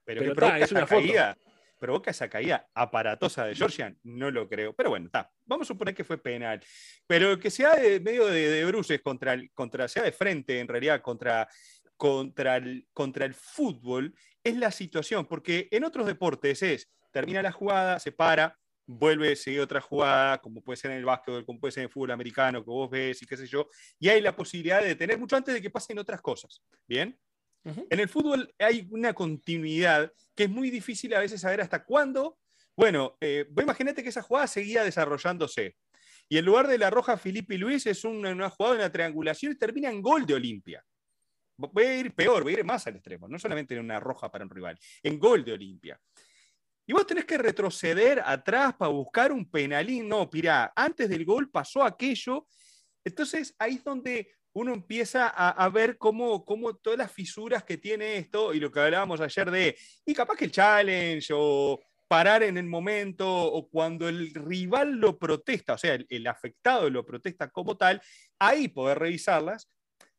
Pero, 0.03 0.35
provoca 0.35 0.59
es 0.59 0.71
una 0.71 0.85
caída, 0.85 1.38
provoca 1.79 2.12
esa 2.12 2.29
caída 2.29 2.67
aparatosa 2.74 3.45
de 3.45 3.55
Georgian, 3.55 3.97
no 4.03 4.29
lo 4.29 4.47
creo. 4.47 4.74
Pero 4.74 4.89
bueno, 4.89 5.07
está. 5.07 5.31
Vamos 5.45 5.67
a 5.67 5.74
suponer 5.74 5.95
que 5.95 6.03
fue 6.03 6.17
penal. 6.17 6.62
Pero 7.07 7.39
que 7.39 7.50
sea 7.50 7.75
de 7.75 8.00
medio 8.00 8.27
de, 8.27 8.50
de 8.50 8.65
bruces 8.65 9.01
contra, 9.01 9.33
el, 9.33 9.51
contra, 9.51 9.88
sea 9.88 10.03
de 10.03 10.12
frente, 10.12 10.59
en 10.59 10.67
realidad, 10.67 11.01
contra 11.01 11.47
contra 11.97 12.57
el, 12.57 12.88
contra 12.93 13.25
el 13.25 13.33
fútbol 13.33 14.13
es 14.43 14.57
la 14.57 14.71
situación, 14.71 15.25
porque 15.25 15.67
en 15.71 15.83
otros 15.83 16.05
deportes 16.05 16.62
es, 16.62 16.91
termina 17.12 17.41
la 17.41 17.51
jugada, 17.51 18.00
se 18.00 18.12
para, 18.12 18.57
vuelve 18.87 19.31
a 19.31 19.35
seguir 19.35 19.61
otra 19.61 19.81
jugada, 19.81 20.39
como 20.39 20.61
puede 20.61 20.77
ser 20.77 20.91
en 20.91 20.97
el 20.97 21.05
básquetbol, 21.05 21.45
como 21.45 21.59
puede 21.59 21.71
ser 21.71 21.81
en 21.81 21.87
el 21.87 21.91
fútbol 21.91 22.11
americano, 22.11 22.63
que 22.63 22.69
vos 22.69 22.89
ves 22.89 23.21
y 23.21 23.25
qué 23.25 23.37
sé 23.37 23.47
yo, 23.47 23.69
y 23.99 24.09
hay 24.09 24.21
la 24.21 24.35
posibilidad 24.35 24.81
de 24.83 24.95
tener 24.95 25.17
mucho 25.17 25.35
antes 25.35 25.53
de 25.53 25.61
que 25.61 25.69
pasen 25.69 25.99
otras 25.99 26.21
cosas. 26.21 26.61
¿Bien? 26.87 27.17
En 27.63 27.99
el 27.99 28.07
fútbol 28.07 28.53
hay 28.59 28.87
una 28.91 29.13
continuidad 29.13 30.13
que 30.35 30.43
es 30.43 30.49
muy 30.49 30.69
difícil 30.69 31.15
a 31.15 31.19
veces 31.19 31.41
saber 31.41 31.61
hasta 31.61 31.83
cuándo. 31.83 32.37
Bueno, 32.77 33.17
eh, 33.19 33.47
imagínate 33.59 34.03
que 34.03 34.09
esa 34.09 34.21
jugada 34.21 34.45
seguía 34.45 34.83
desarrollándose. 34.83 35.75
Y 36.29 36.37
en 36.37 36.45
lugar 36.45 36.67
de 36.67 36.77
la 36.77 36.91
roja 36.91 37.17
Felipe 37.17 37.57
Luis 37.57 37.87
es 37.87 38.03
una, 38.03 38.31
una 38.31 38.51
jugada, 38.51 38.75
una 38.75 38.91
triangulación 38.91 39.53
y 39.53 39.55
termina 39.55 39.89
en 39.89 40.01
gol 40.01 40.27
de 40.27 40.35
Olimpia. 40.35 40.85
Voy 41.57 41.85
a 41.85 41.97
ir 41.97 42.13
peor, 42.13 42.43
voy 42.43 42.53
a 42.53 42.59
ir 42.59 42.65
más 42.65 42.85
al 42.85 42.97
extremo, 42.97 43.27
no 43.27 43.39
solamente 43.39 43.73
en 43.75 43.79
una 43.79 43.99
roja 43.99 44.29
para 44.29 44.43
un 44.43 44.49
rival, 44.49 44.77
en 45.01 45.17
gol 45.17 45.45
de 45.45 45.53
Olimpia. 45.53 45.99
Y 46.87 46.93
vos 46.93 47.07
tenés 47.07 47.25
que 47.25 47.37
retroceder 47.37 48.21
atrás 48.23 48.75
para 48.75 48.91
buscar 48.91 49.31
un 49.31 49.49
penalín. 49.49 50.07
No, 50.07 50.29
pirá, 50.29 50.71
antes 50.75 51.09
del 51.09 51.25
gol 51.25 51.49
pasó 51.49 51.83
aquello. 51.83 52.47
Entonces 53.03 53.55
ahí 53.57 53.75
es 53.75 53.83
donde 53.83 54.31
uno 54.53 54.73
empieza 54.73 55.27
a, 55.27 55.67
ver 55.69 55.97
cómo, 55.97 56.45
cómo, 56.45 56.75
todas 56.75 56.97
las 56.97 57.11
fisuras 57.11 57.65
que 57.65 57.77
tiene 57.77 58.15
esto 58.15 58.53
y 58.53 58.59
lo 58.61 58.71
que 58.71 58.79
hablábamos 58.79 59.19
ayer 59.19 59.51
de, 59.51 59.77
y 60.05 60.13
capaz 60.13 60.37
que 60.37 60.45
el 60.45 60.51
challenge 60.51 61.33
o 61.35 61.81
parar 62.07 62.41
en 62.41 62.57
el 62.57 62.65
momento 62.65 63.27
o 63.27 63.67
cuando 63.67 64.07
el 64.07 64.33
rival 64.33 64.93
lo 64.93 65.19
protesta, 65.19 65.73
o 65.73 65.77
sea, 65.77 65.95
el, 65.95 66.05
el 66.09 66.25
afectado 66.27 66.89
lo 66.89 67.05
protesta 67.05 67.49
como 67.49 67.75
tal, 67.75 68.01
ahí 68.39 68.69
poder 68.69 68.99
revisarlas 68.99 69.67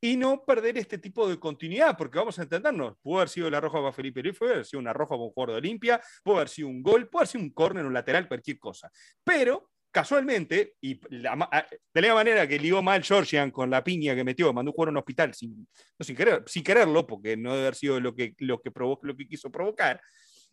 y 0.07 0.17
no 0.17 0.45
perder 0.45 0.79
este 0.79 0.99
tipo 0.99 1.29
de 1.29 1.37
continuidad, 1.37 1.97
porque 1.99 2.19
vamos 2.19 2.39
a 2.39 2.43
entendernos, 2.43 2.97
pudo 3.03 3.17
haber 3.17 3.29
sido 3.29 3.51
la 3.51 3.61
roja 3.61 3.79
para 3.79 3.93
Felipe 3.93 4.23
Luis, 4.23 4.39
puede 4.39 4.53
haber 4.53 4.65
sido 4.65 4.79
una 4.79 4.93
roja 4.93 5.17
para 5.17 5.23
un 5.23 5.31
jugador 5.31 5.55
de 5.55 5.59
Olimpia, 5.59 6.01
puede 6.23 6.39
haber 6.39 6.49
sido 6.49 6.69
un 6.69 6.81
gol, 6.81 7.09
puede 7.09 7.23
haber 7.23 7.29
sido 7.29 7.43
un 7.43 7.51
córner, 7.51 7.85
un 7.85 7.93
lateral, 7.93 8.29
cualquier 8.29 8.57
cosa. 8.61 8.89
Pero 9.25 9.71
casualmente, 9.91 10.75
y 10.81 11.01
de 11.11 12.03
la 12.03 12.15
manera 12.15 12.47
que 12.47 12.57
ligó 12.57 12.83
mal 12.83 13.03
Georgian 13.03 13.51
con 13.51 13.69
la 13.69 13.83
piña 13.83 14.15
que 14.15 14.23
metió, 14.23 14.53
mandó 14.53 14.71
un 14.71 14.75
jugador 14.77 14.91
a 14.91 14.93
un 14.93 14.99
hospital 14.99 15.35
sin, 15.35 15.67
no, 15.99 16.05
sin, 16.05 16.15
querer, 16.15 16.45
sin 16.47 16.63
quererlo, 16.63 17.05
porque 17.05 17.37
no 17.37 17.51
debe 17.51 17.63
haber 17.63 17.75
sido 17.75 17.99
lo 17.99 18.15
que, 18.15 18.37
lo 18.39 18.63
que, 18.63 18.71
lo 19.03 19.17
que 19.17 19.27
quiso 19.27 19.51
provocar, 19.51 20.01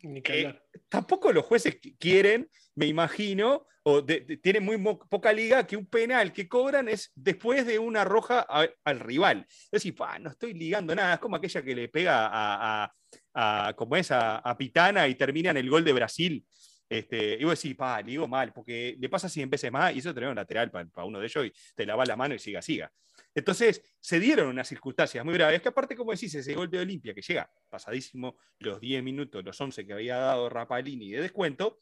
eh, 0.03 0.59
tampoco 0.89 1.31
los 1.31 1.45
jueces 1.45 1.77
quieren, 1.97 2.49
me 2.75 2.85
imagino, 2.85 3.65
o 3.83 4.03
tienen 4.03 4.63
muy 4.63 4.81
poca 5.09 5.33
liga, 5.33 5.67
que 5.67 5.75
un 5.75 5.85
penal 5.85 6.31
que 6.31 6.47
cobran 6.47 6.87
es 6.87 7.11
después 7.15 7.65
de 7.65 7.79
una 7.79 8.05
roja 8.05 8.39
al 8.39 8.99
rival. 8.99 9.45
Es 9.47 9.71
decir, 9.71 9.95
no 10.21 10.29
estoy 10.29 10.53
ligando 10.53 10.95
nada, 10.95 11.15
es 11.15 11.19
como 11.19 11.35
aquella 11.35 11.61
que 11.61 11.75
le 11.75 11.89
pega 11.89 12.29
a, 12.31 12.93
a, 13.33 13.73
como 13.75 13.97
es, 13.97 14.09
a, 14.11 14.55
Pitana 14.57 15.07
y 15.07 15.15
termina 15.15 15.51
en 15.51 15.57
el 15.57 15.69
gol 15.69 15.83
de 15.83 15.93
Brasil. 15.93 16.45
Este, 16.93 17.37
y 17.39 17.43
vos 17.43 17.59
decís, 17.59 17.75
pa, 17.75 17.99
ligo 18.01 18.27
mal, 18.27 18.53
porque 18.53 18.95
le 18.99 19.09
pasa 19.09 19.27
100 19.27 19.49
veces 19.49 19.71
más 19.71 19.95
y 19.95 19.97
eso 19.97 20.13
te 20.13 20.27
un 20.27 20.35
lateral 20.35 20.69
para 20.69 21.05
uno 21.05 21.19
de 21.19 21.25
ellos 21.25 21.47
y 21.47 21.53
te 21.73 21.87
lava 21.87 22.05
la 22.05 22.15
mano 22.15 22.35
y 22.35 22.39
siga, 22.39 22.61
siga. 22.61 22.91
Entonces, 23.33 23.81
se 23.99 24.19
dieron 24.19 24.47
unas 24.47 24.67
circunstancias 24.67 25.25
muy 25.25 25.33
graves, 25.33 25.59
que 25.59 25.69
aparte, 25.69 25.95
como 25.95 26.11
decís, 26.11 26.35
ese 26.35 26.53
gol 26.53 26.69
de 26.69 26.77
Olimpia 26.77 27.15
que 27.15 27.23
llega 27.23 27.51
pasadísimo 27.67 28.37
los 28.59 28.79
10 28.79 29.01
minutos, 29.01 29.43
los 29.43 29.59
11 29.59 29.87
que 29.87 29.93
había 29.93 30.17
dado 30.17 30.49
Rapalini 30.49 31.09
de 31.09 31.21
descuento, 31.21 31.79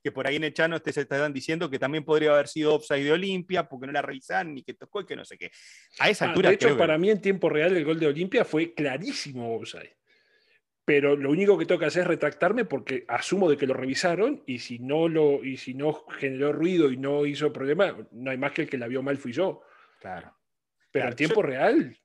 que 0.00 0.12
por 0.12 0.28
ahí 0.28 0.36
en 0.36 0.44
el 0.44 0.54
Chano 0.54 0.80
te 0.80 0.92
se 0.92 1.00
están 1.00 1.32
diciendo 1.32 1.68
que 1.68 1.80
también 1.80 2.04
podría 2.04 2.32
haber 2.32 2.46
sido 2.46 2.76
offside 2.76 3.02
de 3.02 3.12
Olimpia, 3.12 3.68
porque 3.68 3.88
no 3.88 3.92
la 3.92 4.02
revisan 4.02 4.54
ni 4.54 4.62
que 4.62 4.74
tocó 4.74 5.00
y 5.00 5.06
que 5.06 5.16
no 5.16 5.24
sé 5.24 5.36
qué. 5.36 5.50
A 5.98 6.10
esa 6.10 6.26
ah, 6.26 6.28
altura. 6.28 6.50
De 6.50 6.54
hecho, 6.54 6.78
para 6.78 6.96
mí 6.96 7.10
en 7.10 7.20
tiempo 7.20 7.48
real 7.48 7.76
el 7.76 7.84
gol 7.84 7.98
de 7.98 8.06
Olimpia 8.06 8.44
fue 8.44 8.72
clarísimo 8.72 9.56
offside. 9.56 9.96
Pero 10.84 11.16
lo 11.16 11.30
único 11.30 11.56
que 11.56 11.64
tengo 11.64 11.78
que 11.78 11.86
hacer 11.86 12.02
es 12.02 12.08
retractarme 12.08 12.64
porque 12.64 13.04
asumo 13.06 13.48
de 13.48 13.56
que 13.56 13.66
lo 13.66 13.74
revisaron 13.74 14.42
y 14.46 14.58
si 14.58 14.80
no 14.80 15.08
lo 15.08 15.44
y 15.44 15.56
si 15.56 15.74
no 15.74 16.04
generó 16.18 16.52
ruido 16.52 16.90
y 16.90 16.96
no 16.96 17.24
hizo 17.24 17.52
problema, 17.52 17.96
no 18.10 18.30
hay 18.30 18.36
más 18.36 18.52
que 18.52 18.62
el 18.62 18.68
que 18.68 18.78
la 18.78 18.88
vio 18.88 19.02
mal 19.02 19.16
fui 19.16 19.32
yo. 19.32 19.62
Claro. 20.00 20.36
Pero 20.90 21.08
en 21.08 21.14
tiempo 21.14 21.42
real, 21.42 21.96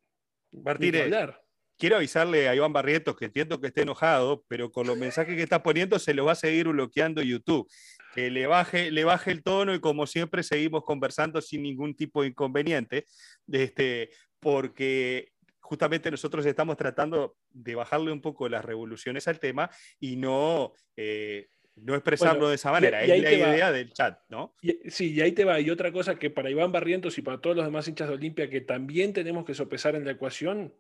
Martínez, 0.52 1.12
quiero 1.78 1.98
avisarle 1.98 2.48
a 2.48 2.56
Iván 2.56 2.74
Barrietos 2.74 3.16
que 3.16 3.26
entiendo 3.26 3.60
que 3.60 3.68
esté 3.68 3.82
enojado, 3.82 4.44
pero 4.48 4.72
con 4.72 4.88
los 4.88 4.98
mensajes 4.98 5.36
que 5.36 5.44
está 5.44 5.64
poniendo 5.64 6.00
se 6.00 6.14
lo 6.14 6.26
va 6.26 6.34
a 6.34 6.36
seguir 6.36 6.68
bloqueando 6.68 7.22
YouTube. 7.22 7.70
Que 8.14 8.32
le 8.32 8.48
baje, 8.48 8.92
le 8.92 9.04
baje 9.04 9.32
el 9.32 9.44
tono 9.44 9.76
y 9.76 9.80
como 9.80 10.08
siempre 10.08 10.44
seguimos 10.44 10.84
conversando 10.84 11.42
sin 11.42 11.64
ningún 11.64 11.96
tipo 11.96 12.22
de 12.22 12.30
inconveniente, 12.30 13.06
este, 13.48 14.10
porque 14.40 15.34
justamente 15.68 16.10
nosotros 16.10 16.46
estamos 16.46 16.78
tratando 16.78 17.36
de 17.52 17.76
bajarle 17.76 18.12
un 18.14 18.22
poco 18.22 18.48
las 18.48 18.64
revoluciones 18.64 19.28
al 19.28 19.40
tema 19.40 19.70
y 20.00 20.16
no 20.16 20.74
eh, 20.96 21.50
no 21.76 21.94
expresarlo 21.94 22.50
de 22.50 22.56
esa 22.56 22.72
manera, 22.72 23.04
es 23.04 23.08
la 23.08 23.34
idea 23.34 23.72
del 23.72 23.94
chat, 23.94 24.20
¿no? 24.30 24.56
sí, 24.88 25.14
y 25.14 25.22
ahí 25.22 25.34
te 25.34 25.46
va. 25.46 25.60
Y 25.60 25.70
otra 25.70 25.92
cosa 25.92 26.18
que 26.18 26.30
para 26.30 26.50
Iván 26.50 26.72
Barrientos 26.72 27.18
y 27.18 27.22
para 27.22 27.40
todos 27.40 27.56
los 27.56 27.66
demás 27.66 27.88
hinchas 27.88 28.08
de 28.08 28.16
Olimpia 28.16 28.50
que 28.50 28.62
también 28.62 29.14
tenemos 29.14 29.46
que 29.46 29.54
sopesar 29.54 29.96
en 29.96 30.06
la 30.06 30.12
ecuación, 30.12 30.74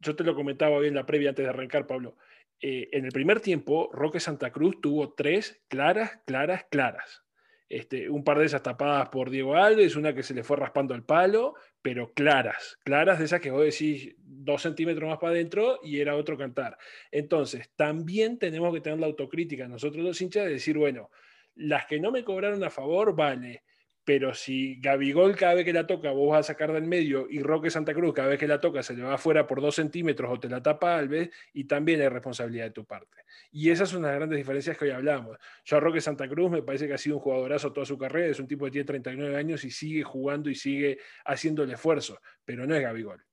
yo 0.00 0.14
te 0.14 0.24
lo 0.24 0.34
comentaba 0.34 0.76
hoy 0.76 0.88
en 0.88 0.94
la 0.94 1.06
previa 1.06 1.30
antes 1.30 1.44
de 1.44 1.48
arrancar, 1.48 1.86
Pablo. 1.86 2.16
Eh, 2.60 2.88
en 2.92 3.04
el 3.04 3.12
primer 3.12 3.40
tiempo, 3.40 3.88
Roque 3.92 4.20
Santa 4.20 4.50
Cruz 4.50 4.80
tuvo 4.80 5.14
tres 5.14 5.62
claras, 5.68 6.18
claras, 6.26 6.66
claras. 6.70 7.22
Este, 7.68 8.08
un 8.08 8.22
par 8.22 8.38
de 8.38 8.46
esas 8.46 8.62
tapadas 8.62 9.08
por 9.08 9.28
Diego 9.28 9.56
Alves, 9.56 9.96
una 9.96 10.14
que 10.14 10.22
se 10.22 10.34
le 10.34 10.44
fue 10.44 10.56
raspando 10.56 10.94
el 10.94 11.02
palo, 11.02 11.54
pero 11.82 12.12
claras, 12.12 12.78
claras 12.84 13.18
de 13.18 13.24
esas 13.24 13.40
que 13.40 13.50
vos 13.50 13.64
decís 13.64 14.14
dos 14.18 14.62
centímetros 14.62 15.08
más 15.08 15.18
para 15.18 15.32
adentro 15.32 15.80
y 15.82 16.00
era 16.00 16.14
otro 16.14 16.38
cantar. 16.38 16.78
Entonces, 17.10 17.70
también 17.74 18.38
tenemos 18.38 18.72
que 18.72 18.80
tener 18.80 19.00
la 19.00 19.06
autocrítica 19.06 19.66
nosotros 19.66 20.04
los 20.04 20.20
hinchas 20.20 20.44
de 20.44 20.52
decir, 20.52 20.78
bueno, 20.78 21.10
las 21.56 21.86
que 21.86 21.98
no 21.98 22.12
me 22.12 22.22
cobraron 22.22 22.62
a 22.62 22.70
favor, 22.70 23.16
vale, 23.16 23.64
pero 24.06 24.34
si 24.34 24.76
Gabigol 24.80 25.34
cada 25.34 25.54
vez 25.54 25.64
que 25.64 25.72
la 25.72 25.84
toca 25.84 26.12
vos 26.12 26.30
vas 26.30 26.38
a 26.38 26.52
sacar 26.52 26.72
del 26.72 26.84
medio 26.84 27.26
y 27.28 27.40
Roque 27.40 27.70
Santa 27.70 27.92
Cruz 27.92 28.14
cada 28.14 28.28
vez 28.28 28.38
que 28.38 28.46
la 28.46 28.60
toca 28.60 28.80
se 28.84 28.94
le 28.94 29.02
va 29.02 29.14
afuera 29.14 29.48
por 29.48 29.60
dos 29.60 29.74
centímetros 29.74 30.30
o 30.32 30.38
te 30.38 30.48
la 30.48 30.62
tapa 30.62 30.96
Alves, 30.96 31.28
y 31.52 31.64
también 31.64 32.00
hay 32.00 32.08
responsabilidad 32.08 32.66
de 32.66 32.70
tu 32.70 32.84
parte. 32.84 33.24
Y 33.50 33.68
esas 33.70 33.88
son 33.88 34.02
las 34.02 34.14
grandes 34.14 34.36
diferencias 34.36 34.78
que 34.78 34.84
hoy 34.84 34.92
hablamos. 34.92 35.36
Yo 35.64 35.78
a 35.78 35.80
Roque 35.80 36.00
Santa 36.00 36.28
Cruz 36.28 36.52
me 36.52 36.62
parece 36.62 36.86
que 36.86 36.94
ha 36.94 36.98
sido 36.98 37.16
un 37.16 37.22
jugadorazo 37.22 37.72
toda 37.72 37.84
su 37.84 37.98
carrera, 37.98 38.28
es 38.28 38.38
un 38.38 38.46
tipo 38.46 38.64
que 38.66 38.70
tiene 38.70 38.84
39 38.84 39.36
años 39.36 39.64
y 39.64 39.72
sigue 39.72 40.04
jugando 40.04 40.50
y 40.50 40.54
sigue 40.54 41.00
haciendo 41.24 41.64
el 41.64 41.72
esfuerzo, 41.72 42.20
pero 42.44 42.64
no 42.64 42.76
es 42.76 42.82
Gabigol. 42.82 43.24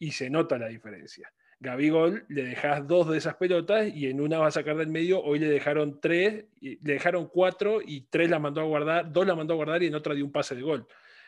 Y 0.00 0.10
se 0.10 0.28
nota 0.30 0.58
la 0.58 0.66
diferencia. 0.66 1.32
Gabigol 1.60 2.24
le 2.28 2.44
dejas 2.44 2.86
dos 2.86 3.10
de 3.10 3.18
esas 3.18 3.34
pelotas 3.34 3.88
y 3.92 4.06
en 4.06 4.20
una 4.20 4.38
va 4.38 4.46
a 4.46 4.50
sacar 4.52 4.76
del 4.76 4.88
medio. 4.88 5.20
Hoy 5.22 5.40
le 5.40 5.48
dejaron 5.48 6.00
tres, 6.00 6.44
le 6.60 6.78
dejaron 6.80 7.28
cuatro 7.28 7.80
y 7.84 8.02
tres 8.02 8.30
la 8.30 8.38
mandó 8.38 8.60
a 8.60 8.64
guardar, 8.64 9.12
dos 9.12 9.26
la 9.26 9.34
mandó 9.34 9.54
a 9.54 9.56
guardar 9.56 9.82
y 9.82 9.86
en 9.86 9.94
otra 9.94 10.14
dio 10.14 10.24
un 10.24 10.32
pase 10.32 10.54
de 10.54 10.62
gol. 10.62 10.86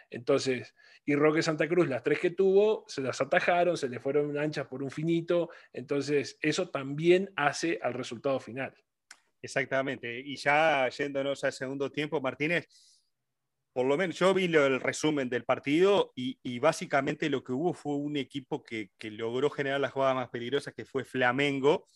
Entonces, 0.08 0.74
y 1.04 1.14
Roque 1.14 1.42
Santa 1.42 1.68
Cruz, 1.68 1.88
las 1.88 2.02
tres 2.02 2.18
que 2.18 2.30
tuvo, 2.30 2.84
se 2.88 3.00
las 3.00 3.20
atajaron, 3.20 3.76
se 3.76 3.88
le 3.88 4.00
fueron 4.00 4.36
anchas 4.38 4.66
por 4.66 4.82
un 4.82 4.90
finito. 4.90 5.50
Entonces, 5.72 6.38
eso 6.40 6.68
también 6.68 7.32
hace 7.36 7.78
al 7.82 7.94
resultado 7.94 8.38
final. 8.38 8.74
Exactamente. 9.42 10.20
Y 10.20 10.36
ya 10.36 10.88
yéndonos 10.88 11.42
al 11.44 11.52
segundo 11.52 11.90
tiempo, 11.90 12.20
Martínez, 12.20 12.68
por 13.72 13.86
lo 13.86 13.96
menos 13.96 14.18
yo 14.18 14.34
vi 14.34 14.44
el 14.44 14.80
resumen 14.80 15.28
del 15.28 15.44
partido 15.44 16.12
y, 16.16 16.58
básicamente 16.58 17.30
lo 17.30 17.44
que 17.44 17.52
hubo 17.52 17.72
fue 17.72 17.94
un 17.94 18.16
equipo 18.16 18.62
que, 18.64 18.90
logró 19.02 19.50
generar 19.50 19.80
las 19.80 19.92
jugadas 19.92 20.16
más 20.16 20.28
peligrosas, 20.28 20.74
que 20.74 20.84
fue 20.84 21.04
Flamengo, 21.04 21.86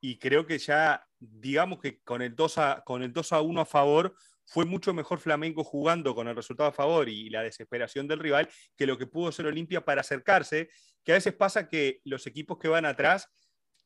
y 0.00 0.18
creo 0.18 0.46
que 0.46 0.58
ya, 0.58 1.04
digamos 1.18 1.80
que 1.80 2.00
con 2.02 2.22
el 2.22 2.36
2 2.36 2.58
a, 2.58 2.82
con 2.84 3.02
el 3.02 3.12
2 3.12 3.32
a 3.32 3.40
1 3.40 3.60
a 3.60 3.66
favor, 3.66 4.14
fue 4.44 4.64
mucho 4.64 4.94
mejor 4.94 5.18
Flamengo 5.18 5.64
jugando 5.64 6.14
con 6.14 6.28
el 6.28 6.36
resultado 6.36 6.68
a 6.68 6.72
favor 6.72 7.08
y 7.08 7.28
la 7.30 7.42
desesperación 7.42 8.06
del 8.06 8.20
rival 8.20 8.48
que 8.76 8.86
lo 8.86 8.96
que 8.96 9.06
pudo 9.06 9.32
ser 9.32 9.46
Olimpia 9.46 9.84
para 9.84 10.02
acercarse, 10.02 10.68
que 11.02 11.12
a 11.12 11.16
veces 11.16 11.34
pasa 11.34 11.68
que 11.68 12.00
los 12.04 12.28
equipos 12.28 12.58
que 12.58 12.68
van 12.68 12.84
atrás 12.84 13.28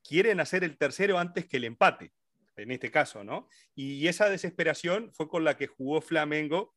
quieren 0.02 0.40
hacer 0.40 0.62
el 0.64 0.76
tercero 0.76 1.18
antes 1.18 1.46
que 1.46 1.56
el 1.56 1.64
empate, 1.64 2.12
en 2.56 2.70
este 2.70 2.90
caso, 2.90 3.24
¿no? 3.24 3.48
Y 3.74 4.06
esa 4.06 4.28
desesperación 4.28 5.10
fue 5.14 5.28
con 5.28 5.44
la 5.44 5.56
que 5.56 5.66
jugó 5.66 6.02
Flamengo 6.02 6.74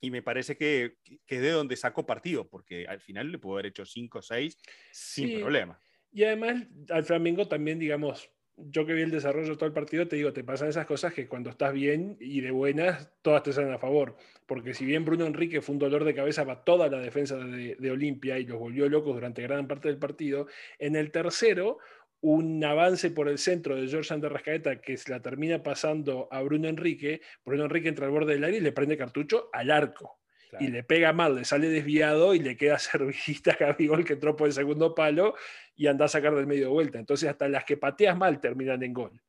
y 0.00 0.10
me 0.10 0.22
parece 0.22 0.56
que, 0.56 0.96
que 1.26 1.36
es 1.36 1.42
de 1.42 1.50
donde 1.50 1.76
sacó 1.76 2.06
partido, 2.06 2.48
porque 2.48 2.86
al 2.86 3.00
final 3.00 3.30
le 3.30 3.38
pudo 3.38 3.54
haber 3.54 3.66
hecho 3.66 3.84
5 3.84 4.18
o 4.18 4.22
6 4.22 4.56
sin 4.90 5.40
problema. 5.40 5.80
Y 6.12 6.24
además 6.24 6.66
al 6.88 7.04
Flamengo 7.04 7.46
también, 7.46 7.78
digamos, 7.78 8.30
yo 8.56 8.84
que 8.84 8.92
vi 8.92 9.02
el 9.02 9.10
desarrollo 9.10 9.50
de 9.50 9.56
todo 9.56 9.66
el 9.66 9.72
partido, 9.72 10.06
te 10.06 10.16
digo, 10.16 10.32
te 10.32 10.44
pasan 10.44 10.68
esas 10.68 10.86
cosas 10.86 11.14
que 11.14 11.28
cuando 11.28 11.50
estás 11.50 11.72
bien 11.72 12.16
y 12.20 12.40
de 12.40 12.50
buenas, 12.50 13.10
todas 13.22 13.42
te 13.42 13.52
salen 13.52 13.72
a 13.72 13.78
favor. 13.78 14.16
Porque 14.46 14.74
si 14.74 14.84
bien 14.84 15.04
Bruno 15.04 15.26
Enrique 15.26 15.60
fue 15.60 15.74
un 15.74 15.78
dolor 15.78 16.04
de 16.04 16.14
cabeza 16.14 16.44
para 16.44 16.62
toda 16.62 16.88
la 16.88 16.98
defensa 16.98 17.36
de, 17.36 17.76
de 17.76 17.90
Olimpia 17.90 18.38
y 18.38 18.44
los 18.44 18.58
volvió 18.58 18.88
locos 18.88 19.14
durante 19.14 19.42
gran 19.42 19.66
parte 19.66 19.88
del 19.88 19.98
partido, 19.98 20.46
en 20.78 20.96
el 20.96 21.10
tercero 21.10 21.78
un 22.22 22.62
avance 22.64 23.10
por 23.10 23.28
el 23.28 23.38
centro 23.38 23.76
de 23.76 23.88
George 23.88 24.08
Sander 24.08 24.32
Rascaeta 24.32 24.80
que 24.80 24.96
se 24.96 25.10
la 25.10 25.20
termina 25.20 25.62
pasando 25.62 26.28
a 26.30 26.42
Bruno 26.42 26.68
Enrique. 26.68 27.20
Bruno 27.44 27.64
Enrique 27.64 27.88
entra 27.88 28.06
al 28.06 28.12
borde 28.12 28.34
del 28.34 28.44
área 28.44 28.58
y 28.58 28.62
le 28.62 28.72
prende 28.72 28.96
cartucho 28.96 29.48
al 29.52 29.70
arco. 29.70 30.18
Y 30.58 30.66
le 30.66 30.82
pega 30.82 31.12
mal, 31.12 31.36
le 31.36 31.44
sale 31.44 31.68
desviado 31.68 32.34
y 32.34 32.40
le 32.40 32.56
queda 32.56 32.78
servillista 32.78 33.52
a 33.52 33.56
Gabigol 33.56 34.04
que 34.04 34.14
entró 34.14 34.34
por 34.34 34.48
el 34.48 34.52
segundo 34.52 34.94
palo 34.94 35.34
y 35.76 35.86
anda 35.86 36.06
a 36.06 36.08
sacar 36.08 36.34
del 36.34 36.48
medio 36.48 36.64
de 36.64 36.72
vuelta. 36.72 36.98
Entonces, 36.98 37.28
hasta 37.28 37.48
las 37.48 37.64
que 37.64 37.76
pateas 37.76 38.16
mal 38.16 38.40
terminan 38.40 38.82
en 38.82 38.92
gol. 38.92 39.22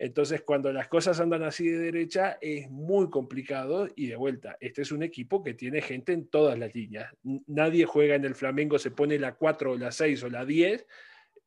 Entonces, 0.00 0.42
cuando 0.42 0.72
las 0.72 0.88
cosas 0.88 1.18
andan 1.20 1.44
así 1.44 1.68
de 1.68 1.78
derecha, 1.78 2.38
es 2.40 2.68
muy 2.70 3.08
complicado 3.08 3.88
y 3.96 4.06
de 4.06 4.16
vuelta. 4.16 4.56
Este 4.60 4.82
es 4.82 4.92
un 4.92 5.02
equipo 5.02 5.42
que 5.42 5.54
tiene 5.54 5.80
gente 5.80 6.12
en 6.12 6.28
todas 6.28 6.58
las 6.58 6.74
líneas. 6.74 7.12
Nadie 7.22 7.84
juega 7.84 8.14
en 8.16 8.24
el 8.24 8.34
Flamengo, 8.34 8.78
se 8.78 8.90
pone 8.90 9.18
la 9.18 9.34
4 9.34 9.72
o 9.72 9.76
la 9.76 9.90
6 9.90 10.22
o 10.24 10.28
la 10.28 10.44
10 10.44 10.86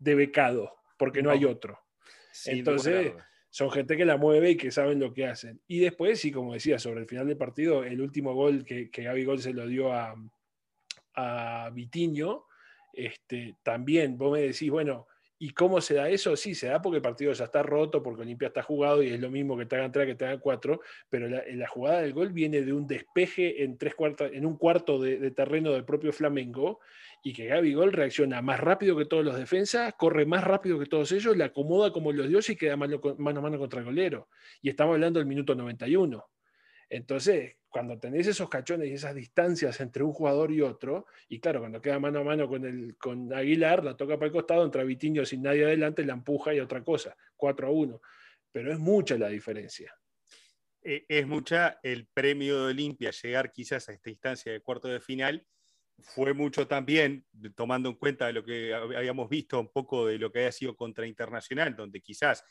de 0.01 0.15
becado, 0.15 0.73
porque 0.97 1.21
no, 1.21 1.29
hay 1.29 1.45
otro. 1.45 1.79
Entonces, 2.45 3.13
son 3.49 3.69
gente 3.69 3.95
que 3.95 4.05
la 4.05 4.17
mueve 4.17 4.51
y 4.51 4.57
que 4.57 4.71
saben 4.71 4.99
lo 4.99 5.13
que 5.13 5.27
hacen. 5.27 5.61
Y 5.67 5.79
después, 5.79 6.19
sí, 6.19 6.31
como 6.31 6.53
decía, 6.53 6.79
sobre 6.79 7.01
el 7.01 7.07
final 7.07 7.27
del 7.27 7.37
partido, 7.37 7.83
el 7.83 8.01
último 8.01 8.33
gol 8.33 8.65
que, 8.65 8.89
que 8.89 9.03
Gaby 9.03 9.25
Gol 9.25 9.39
se 9.39 9.53
lo 9.53 9.67
dio 9.67 9.93
a, 9.93 10.15
a 11.15 11.69
Vitiño, 11.71 12.45
este, 12.93 13.57
también 13.61 14.17
vos 14.17 14.33
me 14.33 14.41
decís, 14.41 14.71
bueno, 14.71 15.07
¿y 15.37 15.51
cómo 15.51 15.81
se 15.81 15.93
da 15.95 16.09
eso? 16.09 16.35
Sí, 16.35 16.55
se 16.55 16.67
da 16.67 16.81
porque 16.81 16.97
el 16.97 17.03
partido 17.03 17.31
ya 17.33 17.45
está 17.45 17.61
roto, 17.61 18.01
porque 18.01 18.23
Olimpia 18.23 18.47
está 18.47 18.63
jugado 18.63 19.03
y 19.03 19.09
es 19.09 19.19
lo 19.19 19.29
mismo 19.29 19.55
que 19.55 19.67
te 19.67 19.75
hagan 19.75 19.91
tres 19.91 20.07
que 20.07 20.15
te 20.15 20.25
hagan 20.25 20.39
cuatro, 20.39 20.81
pero 21.09 21.29
la, 21.29 21.43
la 21.47 21.67
jugada 21.67 22.01
del 22.01 22.13
gol 22.13 22.33
viene 22.33 22.63
de 22.63 22.73
un 22.73 22.87
despeje 22.87 23.63
en, 23.63 23.77
tres 23.77 23.93
cuartos, 23.93 24.31
en 24.33 24.47
un 24.47 24.57
cuarto 24.57 24.99
de, 24.99 25.19
de 25.19 25.29
terreno 25.29 25.71
del 25.71 25.85
propio 25.85 26.11
Flamengo 26.11 26.79
y 27.23 27.33
que 27.33 27.45
Gaby 27.45 27.73
Gol 27.73 27.93
reacciona 27.93 28.41
más 28.41 28.59
rápido 28.59 28.97
que 28.97 29.05
todos 29.05 29.23
los 29.23 29.35
defensas, 29.35 29.93
corre 29.93 30.25
más 30.25 30.43
rápido 30.43 30.79
que 30.79 30.87
todos 30.87 31.11
ellos, 31.11 31.37
le 31.37 31.43
acomoda 31.43 31.91
como 31.91 32.11
los 32.11 32.27
dioses 32.27 32.55
y 32.55 32.57
queda 32.57 32.75
mano, 32.75 32.99
mano 33.17 33.39
a 33.39 33.43
mano 33.43 33.59
contra 33.59 33.79
el 33.79 33.85
golero. 33.85 34.29
Y 34.61 34.69
estamos 34.69 34.95
hablando 34.95 35.19
del 35.19 35.27
minuto 35.27 35.53
91. 35.53 36.25
Entonces, 36.89 37.57
cuando 37.69 37.99
tenés 37.99 38.27
esos 38.27 38.49
cachones 38.49 38.89
y 38.89 38.93
esas 38.93 39.15
distancias 39.15 39.79
entre 39.79 40.03
un 40.03 40.11
jugador 40.11 40.51
y 40.51 40.61
otro, 40.61 41.05
y 41.29 41.39
claro, 41.39 41.59
cuando 41.59 41.81
queda 41.81 41.99
mano 41.99 42.19
a 42.19 42.23
mano 42.23 42.47
con, 42.47 42.65
el, 42.65 42.97
con 42.97 43.31
Aguilar, 43.33 43.83
la 43.83 43.95
toca 43.95 44.15
para 44.15 44.25
el 44.25 44.33
costado, 44.33 44.65
entra 44.65 44.83
Vitiño 44.83 45.23
sin 45.23 45.43
nadie 45.43 45.63
adelante, 45.63 46.03
la 46.03 46.13
empuja 46.13 46.53
y 46.53 46.59
otra 46.59 46.83
cosa, 46.83 47.15
4 47.37 47.67
a 47.67 47.71
1. 47.71 48.01
Pero 48.51 48.73
es 48.73 48.79
mucha 48.79 49.17
la 49.17 49.29
diferencia. 49.29 49.95
Eh, 50.81 51.05
es 51.07 51.27
mucha 51.27 51.79
el 51.83 52.07
premio 52.07 52.57
de 52.57 52.71
Olimpia 52.71 53.11
llegar 53.11 53.51
quizás 53.51 53.87
a 53.87 53.93
esta 53.93 54.09
instancia 54.09 54.51
de 54.51 54.61
cuarto 54.61 54.87
de 54.87 54.99
final 54.99 55.45
fue 55.99 56.33
mucho 56.33 56.67
también, 56.67 57.25
tomando 57.55 57.89
en 57.89 57.95
cuenta 57.95 58.31
lo 58.31 58.43
que 58.43 58.73
habíamos 58.73 59.29
visto 59.29 59.59
un 59.59 59.71
poco 59.71 60.07
de 60.07 60.17
lo 60.17 60.31
que 60.31 60.39
había 60.39 60.51
sido 60.51 60.75
contra 60.75 61.05
Internacional, 61.05 61.75
donde 61.75 62.01
quizás 62.01 62.43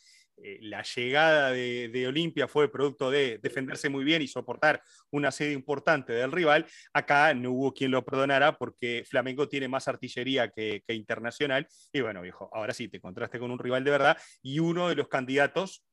eh, 0.42 0.58
la 0.62 0.82
llegada 0.82 1.50
de, 1.50 2.06
Olimpia 2.06 2.48
fue 2.48 2.70
producto 2.70 3.10
de 3.10 3.38
defenderse 3.42 3.88
muy 3.88 4.04
bien 4.04 4.22
y 4.22 4.28
soportar 4.28 4.82
una 5.10 5.30
sede 5.30 5.52
importante 5.52 6.12
del 6.12 6.32
rival. 6.32 6.66
Acá 6.92 7.34
no 7.34 7.52
hubo 7.52 7.74
quien 7.74 7.90
lo 7.90 8.04
perdonara 8.04 8.56
porque 8.56 9.04
Flamengo 9.06 9.48
tiene 9.48 9.68
más 9.68 9.88
artillería 9.88 10.48
que, 10.48 10.82
que 10.86 10.94
Internacional. 10.94 11.66
Y 11.92 12.00
bueno, 12.00 12.22
viejo, 12.22 12.48
ahora 12.52 12.72
sí, 12.72 12.88
te 12.88 13.00
contraste 13.00 13.38
con 13.38 13.50
un 13.50 13.58
rival 13.58 13.84
de 13.84 13.90
verdad 13.90 14.18
y 14.42 14.58
uno 14.58 14.88
de 14.88 14.94
los 14.94 15.08
candidatos 15.08 15.84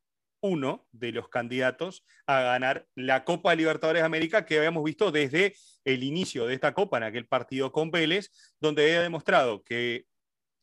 uno 0.41 0.87
de 0.91 1.11
los 1.11 1.29
candidatos 1.29 2.05
a 2.25 2.41
ganar 2.41 2.87
la 2.95 3.23
Copa 3.23 3.55
Libertadores 3.55 4.01
de 4.01 4.05
América 4.05 4.45
que 4.45 4.57
habíamos 4.57 4.83
visto 4.83 5.11
desde 5.11 5.55
el 5.85 6.03
inicio 6.03 6.45
de 6.45 6.53
esta 6.53 6.73
Copa 6.73 6.97
en 6.97 7.03
aquel 7.03 7.27
partido 7.27 7.71
con 7.71 7.91
Vélez, 7.91 8.29
donde 8.59 8.83
había 8.83 9.01
demostrado 9.01 9.63
que 9.63 10.05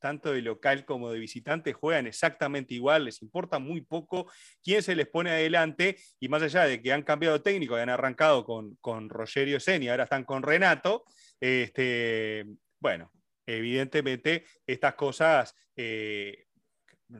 tanto 0.04 0.32
de 0.32 0.42
local 0.42 0.84
como 0.84 1.10
de 1.10 1.18
visitante 1.18 1.72
juegan 1.72 2.06
exactamente 2.06 2.74
igual, 2.74 3.06
les 3.06 3.22
importa 3.22 3.58
muy 3.58 3.80
poco 3.80 4.30
quién 4.62 4.82
se 4.82 4.94
les 4.94 5.08
pone 5.08 5.30
adelante 5.30 5.96
y 6.20 6.28
más 6.28 6.42
allá 6.42 6.64
de 6.64 6.82
que 6.82 6.92
han 6.92 7.04
cambiado 7.04 7.40
técnico, 7.40 7.76
han 7.76 7.88
arrancado 7.88 8.44
con, 8.44 8.76
con 8.82 9.08
Rogerio 9.08 9.58
Seni, 9.60 9.88
ahora 9.88 10.04
están 10.04 10.24
con 10.24 10.42
Renato, 10.42 11.04
este, 11.40 12.44
bueno, 12.80 13.10
evidentemente 13.46 14.44
estas 14.66 14.94
cosas 14.94 15.54
eh, 15.74 16.43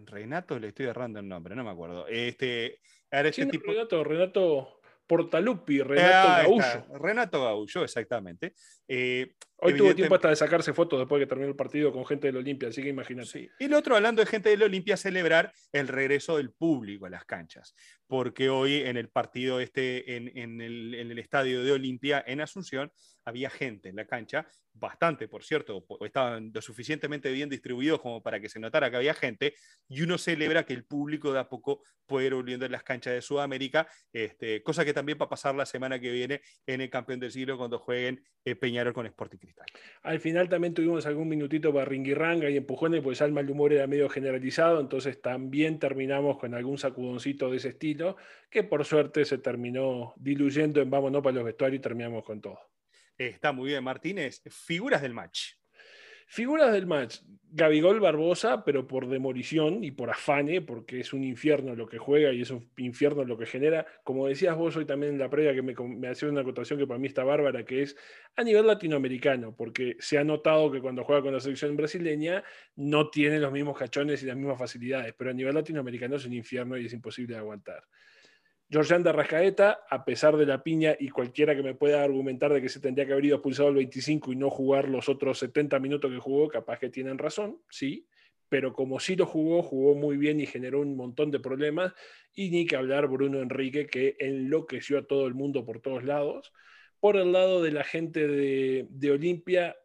Renato, 0.07 0.59
le 0.59 0.69
estoy 0.69 0.87
errando 0.87 1.21
el 1.21 1.29
nombre, 1.29 1.55
no 1.55 1.65
me 1.65 1.71
acuerdo. 1.71 2.07
Este, 2.07 2.81
este 3.11 3.47
tipo... 3.47 3.71
Renato, 3.71 4.05
Renato 4.05 4.81
Portalupi, 5.07 5.81
Renato 5.83 6.29
Gaullo. 6.29 6.99
Renato 6.99 7.43
Gaullo, 7.43 7.85
exactamente. 7.85 8.55
Eh, 8.89 9.35
Hoy 9.65 9.77
tuvo 9.77 9.95
tiempo 9.95 10.15
hasta 10.15 10.29
de 10.29 10.37
sacarse 10.37 10.75
fotos 10.75 10.99
después 10.99 11.19
de 11.19 11.25
que 11.25 11.29
terminó 11.29 11.49
el 11.49 11.57
partido 11.57 11.91
con 11.91 12.05
gente 12.05 12.27
del 12.27 12.37
Olimpia, 12.37 12.69
así 12.69 12.83
que 12.83 12.91
imagínate. 12.91 13.51
Y 13.59 13.69
lo 13.69 13.79
otro, 13.79 13.97
hablando 13.97 14.21
de 14.21 14.27
gente 14.27 14.51
del 14.51 14.63
Olimpia, 14.63 14.97
celebrar 14.99 15.53
el 15.73 15.89
regreso 15.89 16.37
del 16.37 16.53
público 16.53 17.07
a 17.07 17.11
las 17.11 17.25
canchas, 17.25 17.75
porque 18.07 18.51
hoy 18.51 18.83
en 18.83 18.99
el 18.99 19.09
partido 19.09 19.61
este, 19.61 20.17
en, 20.17 20.37
en, 20.37 20.61
el, 20.61 20.95
en 20.95 21.11
el 21.11 21.19
estadio 21.19 21.65
de 21.65 21.73
Olimpia 21.73 22.23
en 22.27 22.43
Asunción, 22.43 22.93
había 23.25 23.49
gente 23.49 23.89
en 23.89 23.97
la 23.97 24.07
cancha, 24.07 24.47
bastante, 24.75 25.29
por 25.29 25.45
cierto, 25.45 25.85
estaban 26.01 26.51
lo 26.53 26.61
suficientemente 26.61 27.31
bien 27.33 27.49
distribuidos 27.49 28.01
como 28.01 28.23
para 28.23 28.41
que 28.41 28.49
se 28.49 28.61
notara 28.61 28.91
que 28.91 28.97
había 28.97 29.15
gente, 29.15 29.55
y 29.89 30.03
uno 30.03 30.19
celebra 30.19 30.65
que 30.65 30.75
el 30.75 30.85
público 30.85 31.33
de 31.33 31.39
a 31.39 31.49
poco 31.49 31.83
puede 32.07 32.27
ir 32.27 32.35
volviendo 32.35 32.67
en 32.67 32.73
las 32.73 32.83
canchas 32.83 33.15
de 33.15 33.23
Sudamérica, 33.23 33.89
este, 34.13 34.63
cosa 34.63 34.85
que 34.85 34.93
también 34.93 35.19
va 35.21 35.27
a 35.27 35.31
pasar 35.31 35.55
la 35.55 35.67
semana 35.67 35.99
que 35.99 36.11
viene 36.11 36.43
en 36.67 36.81
el 36.81 36.91
Campeón 36.91 37.21
del 37.21 37.33
Siglo 37.33 37.57
cuando 37.57 37.79
jueguen 37.79 38.23
eh, 38.45 38.57
Peñarol 38.57 38.93
con 38.93 39.07
Sporting 39.07 39.39
Cristal. 39.39 39.54
Al 40.03 40.21
final 40.21 40.49
también 40.49 40.75
tuvimos 40.75 41.07
algún 41.07 41.29
minutito 41.29 41.73
para 41.73 41.87
ringirranga 41.87 42.51
y 42.51 42.57
empujones, 42.59 43.03
pues 43.03 43.19
ya 43.19 43.25
el 43.25 43.33
mal 43.33 43.49
humor 43.49 43.73
era 43.73 43.87
medio 43.87 44.09
generalizado, 44.11 44.81
entonces 44.81 45.23
también 45.23 45.79
terminamos 45.79 46.39
con 46.39 46.55
algún 46.55 46.77
sacudoncito 46.77 47.51
de 47.51 47.57
ese 47.57 47.71
estilo, 47.71 48.17
que 48.51 48.65
por 48.65 48.85
suerte 48.85 49.25
se 49.25 49.39
terminó 49.39 50.13
diluyendo 50.17 50.83
en 50.83 50.91
vámonos 50.91 51.23
para 51.23 51.37
los 51.37 51.45
vestuarios 51.45 51.79
y 51.79 51.83
terminamos 51.83 52.23
con 52.23 52.43
todo. 52.43 52.59
Está 53.17 53.53
muy 53.53 53.71
bien, 53.71 53.83
Martínez. 53.83 54.43
Figuras 54.51 55.01
del 55.01 55.15
match. 55.15 55.55
Figuras 56.27 56.73
del 56.73 56.87
match. 56.87 57.19
Gabigol 57.57 58.01
Barbosa, 58.01 58.65
pero 58.65 58.89
por 58.89 59.07
demolición 59.07 59.85
y 59.85 59.93
por 59.93 60.11
afane, 60.11 60.61
porque 60.61 60.99
es 60.99 61.13
un 61.13 61.23
infierno 61.23 61.77
lo 61.77 61.87
que 61.87 61.99
juega 61.99 62.33
y 62.33 62.43
es 62.43 62.51
un 62.51 62.69
infierno 62.79 63.23
lo 63.25 63.39
que 63.39 63.47
genera. 63.47 63.87
Como 64.03 64.27
decías 64.27 64.57
vos 64.57 64.77
hoy 64.77 64.87
también 64.87 65.13
en 65.13 65.21
la 65.21 65.31
previa, 65.31 65.55
que 65.55 65.63
me, 65.63 65.73
me 65.73 66.09
hacía 66.09 66.29
una 66.29 66.41
acotación 66.41 66.81
que 66.81 66.87
para 66.89 66.99
mí 66.99 67.07
está 67.07 67.23
bárbara, 67.23 67.65
que 67.65 67.83
es 67.83 67.97
a 68.35 68.43
nivel 68.43 68.67
latinoamericano, 68.67 69.55
porque 69.55 69.97
se 70.01 70.19
ha 70.19 70.25
notado 70.25 70.73
que 70.73 70.81
cuando 70.81 71.05
juega 71.05 71.23
con 71.23 71.33
la 71.33 71.39
selección 71.39 71.77
brasileña 71.77 72.43
no 72.75 73.09
tiene 73.09 73.39
los 73.39 73.53
mismos 73.53 73.79
cachones 73.79 74.21
y 74.25 74.27
las 74.27 74.37
mismas 74.37 74.59
facilidades, 74.59 75.15
pero 75.17 75.31
a 75.31 75.33
nivel 75.33 75.55
latinoamericano 75.55 76.17
es 76.17 76.27
un 76.27 76.33
infierno 76.33 76.77
y 76.77 76.87
es 76.87 76.93
imposible 76.93 77.35
de 77.35 77.41
aguantar. 77.41 77.85
Georgian 78.71 79.03
de 79.03 79.11
Arrascaeta, 79.11 79.81
a 79.89 80.05
pesar 80.05 80.37
de 80.37 80.47
la 80.47 80.63
piña 80.63 80.97
y 80.99 81.09
cualquiera 81.09 81.55
que 81.55 81.63
me 81.63 81.75
pueda 81.75 82.03
argumentar 82.03 82.53
de 82.53 82.63
que 82.63 82.69
se 82.69 82.81
tendría 82.81 83.07
que 83.07 83.13
haber 83.13 83.27
ido 83.27 83.37
expulsado 83.37 83.69
el 83.69 83.77
25 83.77 84.33
y 84.33 84.37
no 84.37 84.51
jugar 84.51 84.89
los 84.89 85.09
otros 85.09 85.39
70 85.39 85.79
minutos 85.79 86.11
que 86.11 86.19
jugó, 86.19 86.49
capaz 86.49 86.79
que 86.79 86.89
tienen 86.89 87.19
razón, 87.19 87.61
sí, 87.69 88.07
pero 88.49 88.73
como 88.73 89.01
sí 89.01 89.17
lo 89.17 89.27
jugó, 89.27 89.63
jugó 89.63 89.95
muy 89.95 90.17
bien 90.17 90.41
y 90.41 90.47
generó 90.47 90.81
un 90.81 90.97
montón 90.97 91.31
de 91.31 91.41
problemas. 91.41 91.93
Y 92.35 92.51
ni 92.51 92.67
que 92.67 92.77
hablar 92.77 93.09
Bruno 93.09 93.41
Enrique, 93.41 93.87
que 93.87 94.17
enloqueció 94.19 94.99
a 94.99 95.07
todo 95.07 95.27
el 95.27 95.35
mundo 95.35 95.65
por 95.65 95.81
todos 95.81 96.05
lados, 96.05 96.53
Por 97.01 97.17
el 97.17 97.33
lado 97.33 97.63
de 97.63 97.71
la 97.71 97.85
gente 97.85 98.27
de, 98.27 98.87
de 98.89 99.11
Olimpia, 99.11 99.77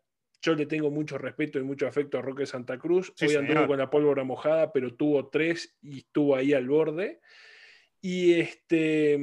yo 0.42 0.56
le 0.56 0.66
tengo 0.66 0.90
mucho 0.90 1.18
respeto 1.18 1.60
y 1.60 1.64
mucho 1.64 1.88
afecto 1.88 2.18
a 2.18 2.22
Roque 2.22 2.46
Santa 2.46 2.78
Cruz. 2.78 3.14
Hoy 3.22 3.36
anduvo 3.36 3.68
con 3.68 3.78
la 3.78 3.90
pólvora 3.90 4.24
mojada, 4.24 4.72
pero 4.72 4.96
tuvo 4.96 5.28
tres 5.28 5.76
y 5.82 6.00
estuvo 6.00 6.36
ahí 6.36 6.54
al 6.54 6.68
borde. 6.68 7.20
Y 8.02 8.34
este. 8.34 9.20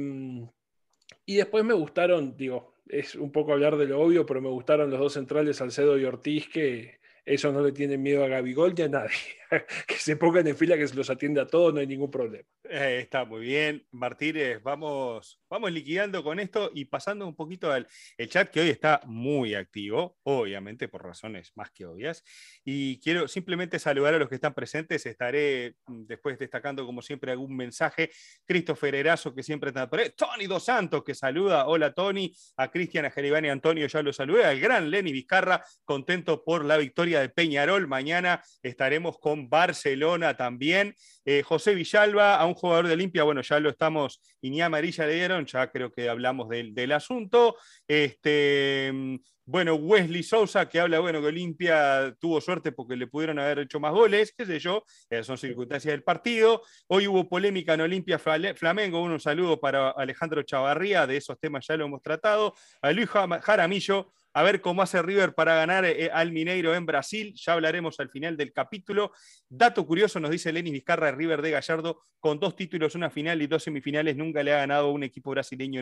Y 1.25 1.35
después 1.35 1.63
me 1.65 1.73
gustaron, 1.73 2.37
digo, 2.37 2.73
es 2.87 3.15
un 3.15 3.31
poco 3.31 3.53
hablar 3.53 3.77
de 3.77 3.85
lo 3.85 3.99
obvio, 3.99 4.25
pero 4.25 4.41
me 4.41 4.49
gustaron 4.49 4.89
los 4.89 4.99
dos 4.99 5.13
centrales, 5.13 5.57
Salcedo 5.57 5.97
y 5.97 6.05
Ortiz, 6.05 6.47
que 6.47 6.99
eso 7.27 7.51
no 7.51 7.61
le 7.61 7.73
tienen 7.73 8.01
miedo 8.01 8.23
a 8.23 8.29
Gabigol 8.29 8.73
ni 8.73 8.83
a 8.83 8.87
nadie. 8.87 9.37
que 9.87 9.95
se 9.95 10.15
pongan 10.15 10.47
en 10.47 10.55
fila, 10.55 10.77
que 10.77 10.87
se 10.87 10.95
los 10.95 11.09
atiende 11.09 11.41
a 11.41 11.47
todos, 11.47 11.73
no 11.73 11.79
hay 11.79 11.87
ningún 11.87 12.09
problema. 12.09 12.47
Eh, 12.69 12.99
está 13.01 13.25
muy 13.25 13.41
bien, 13.41 13.85
Martínez. 13.91 14.61
Vamos, 14.61 15.41
vamos 15.49 15.71
liquidando 15.71 16.23
con 16.23 16.39
esto 16.39 16.71
y 16.73 16.85
pasando 16.85 17.27
un 17.27 17.35
poquito 17.35 17.71
al 17.71 17.87
el 18.17 18.29
chat 18.29 18.49
que 18.49 18.59
hoy 18.59 18.69
está 18.69 19.01
muy 19.05 19.55
activo, 19.55 20.17
obviamente 20.23 20.87
por 20.87 21.03
razones 21.03 21.51
más 21.55 21.71
que 21.71 21.85
obvias. 21.85 22.23
Y 22.63 22.99
quiero 22.99 23.27
simplemente 23.27 23.79
saludar 23.79 24.13
a 24.13 24.19
los 24.19 24.29
que 24.29 24.35
están 24.35 24.53
presentes. 24.53 25.05
Estaré 25.05 25.75
mm, 25.85 26.05
después 26.05 26.37
destacando, 26.39 26.85
como 26.85 27.01
siempre, 27.01 27.31
algún 27.31 27.55
mensaje. 27.55 28.09
Christopher 28.45 28.95
Erazo, 28.95 29.33
que 29.33 29.43
siempre 29.43 29.69
está 29.69 29.89
por 29.89 29.99
ahí. 29.99 30.11
Tony 30.15 30.47
Dos 30.47 30.65
Santos, 30.65 31.03
que 31.03 31.15
saluda. 31.15 31.67
Hola, 31.67 31.93
Tony. 31.93 32.33
A 32.57 32.69
Cristian, 32.69 33.05
a 33.05 33.11
y 33.17 33.49
Antonio, 33.49 33.87
ya 33.87 34.01
lo 34.01 34.11
saludé. 34.11 34.45
Al 34.45 34.59
gran 34.59 34.89
Lenny 34.89 35.11
Vizcarra, 35.11 35.63
contento 35.85 36.43
por 36.43 36.65
la 36.65 36.77
victoria 36.77 37.16
de 37.19 37.29
Peñarol. 37.29 37.87
Mañana 37.87 38.41
estaremos 38.61 39.17
con 39.19 39.49
Barcelona 39.49 40.35
también. 40.35 40.95
Eh, 41.25 41.43
José 41.43 41.75
Villalba, 41.75 42.35
a 42.35 42.45
un 42.45 42.53
jugador 42.53 42.87
de 42.87 42.93
Olimpia, 42.93 43.23
bueno, 43.23 43.41
ya 43.41 43.59
lo 43.59 43.69
estamos, 43.69 44.21
ni 44.41 44.61
amarilla 44.61 45.05
le 45.05 45.15
dieron, 45.15 45.45
ya 45.45 45.69
creo 45.69 45.91
que 45.91 46.09
hablamos 46.09 46.49
del, 46.49 46.73
del 46.73 46.91
asunto. 46.91 47.57
Este, 47.87 49.19
bueno, 49.49 49.75
Wesley 49.75 50.23
Sousa, 50.23 50.67
que 50.67 50.77
habla, 50.77 50.99
bueno, 50.99 51.21
que 51.21 51.27
Olimpia 51.27 52.13
tuvo 52.19 52.41
suerte 52.41 52.73
porque 52.73 52.97
le 52.97 53.07
pudieron 53.07 53.39
haber 53.39 53.59
hecho 53.59 53.79
más 53.79 53.93
goles, 53.93 54.33
qué 54.37 54.45
sé 54.45 54.59
yo, 54.59 54.83
son 55.23 55.37
circunstancias 55.37 55.93
del 55.93 56.03
partido. 56.03 56.63
Hoy 56.87 57.07
hubo 57.07 57.29
polémica 57.29 57.73
en 57.73 57.79
Olimpia 57.79 58.19
Flamengo, 58.19 59.01
un 59.01 59.17
saludo 59.21 59.57
para 59.57 59.91
Alejandro 59.91 60.43
Chavarría, 60.43 61.07
de 61.07 61.15
esos 61.15 61.39
temas 61.39 61.65
ya 61.65 61.77
lo 61.77 61.85
hemos 61.85 62.01
tratado. 62.01 62.55
A 62.81 62.91
Luis 62.91 63.07
Jaramillo, 63.09 64.11
a 64.37 64.43
ver 64.43 64.61
cómo 64.61 64.83
hace 64.83 65.01
River 65.01 65.33
para 65.33 65.55
ganar 65.55 65.83
eh, 65.83 66.11
al 66.13 66.31
Mineiro 66.31 66.75
en 66.75 66.85
Brasil. 66.85 67.33
Ya 67.33 67.53
hablaremos 67.53 67.99
al 67.99 68.11
final 68.11 68.37
del 68.37 68.53
capítulo. 68.53 69.11
Dato 69.49 69.83
curioso, 69.87 70.19
nos 70.19 70.29
dice 70.29 70.53
Lenis 70.53 70.73
Vizcarra, 70.73 71.11
River 71.11 71.41
de 71.41 71.49
Gallardo, 71.49 72.03
con 72.19 72.39
dos 72.39 72.55
títulos, 72.55 72.93
una 72.93 73.09
final 73.09 73.41
y 73.41 73.47
dos 73.47 73.63
semifinales, 73.63 74.15
nunca 74.15 74.43
le 74.43 74.53
ha 74.53 74.57
ganado 74.57 74.91
un 74.91 75.01
equipo 75.01 75.31
brasileño 75.31 75.81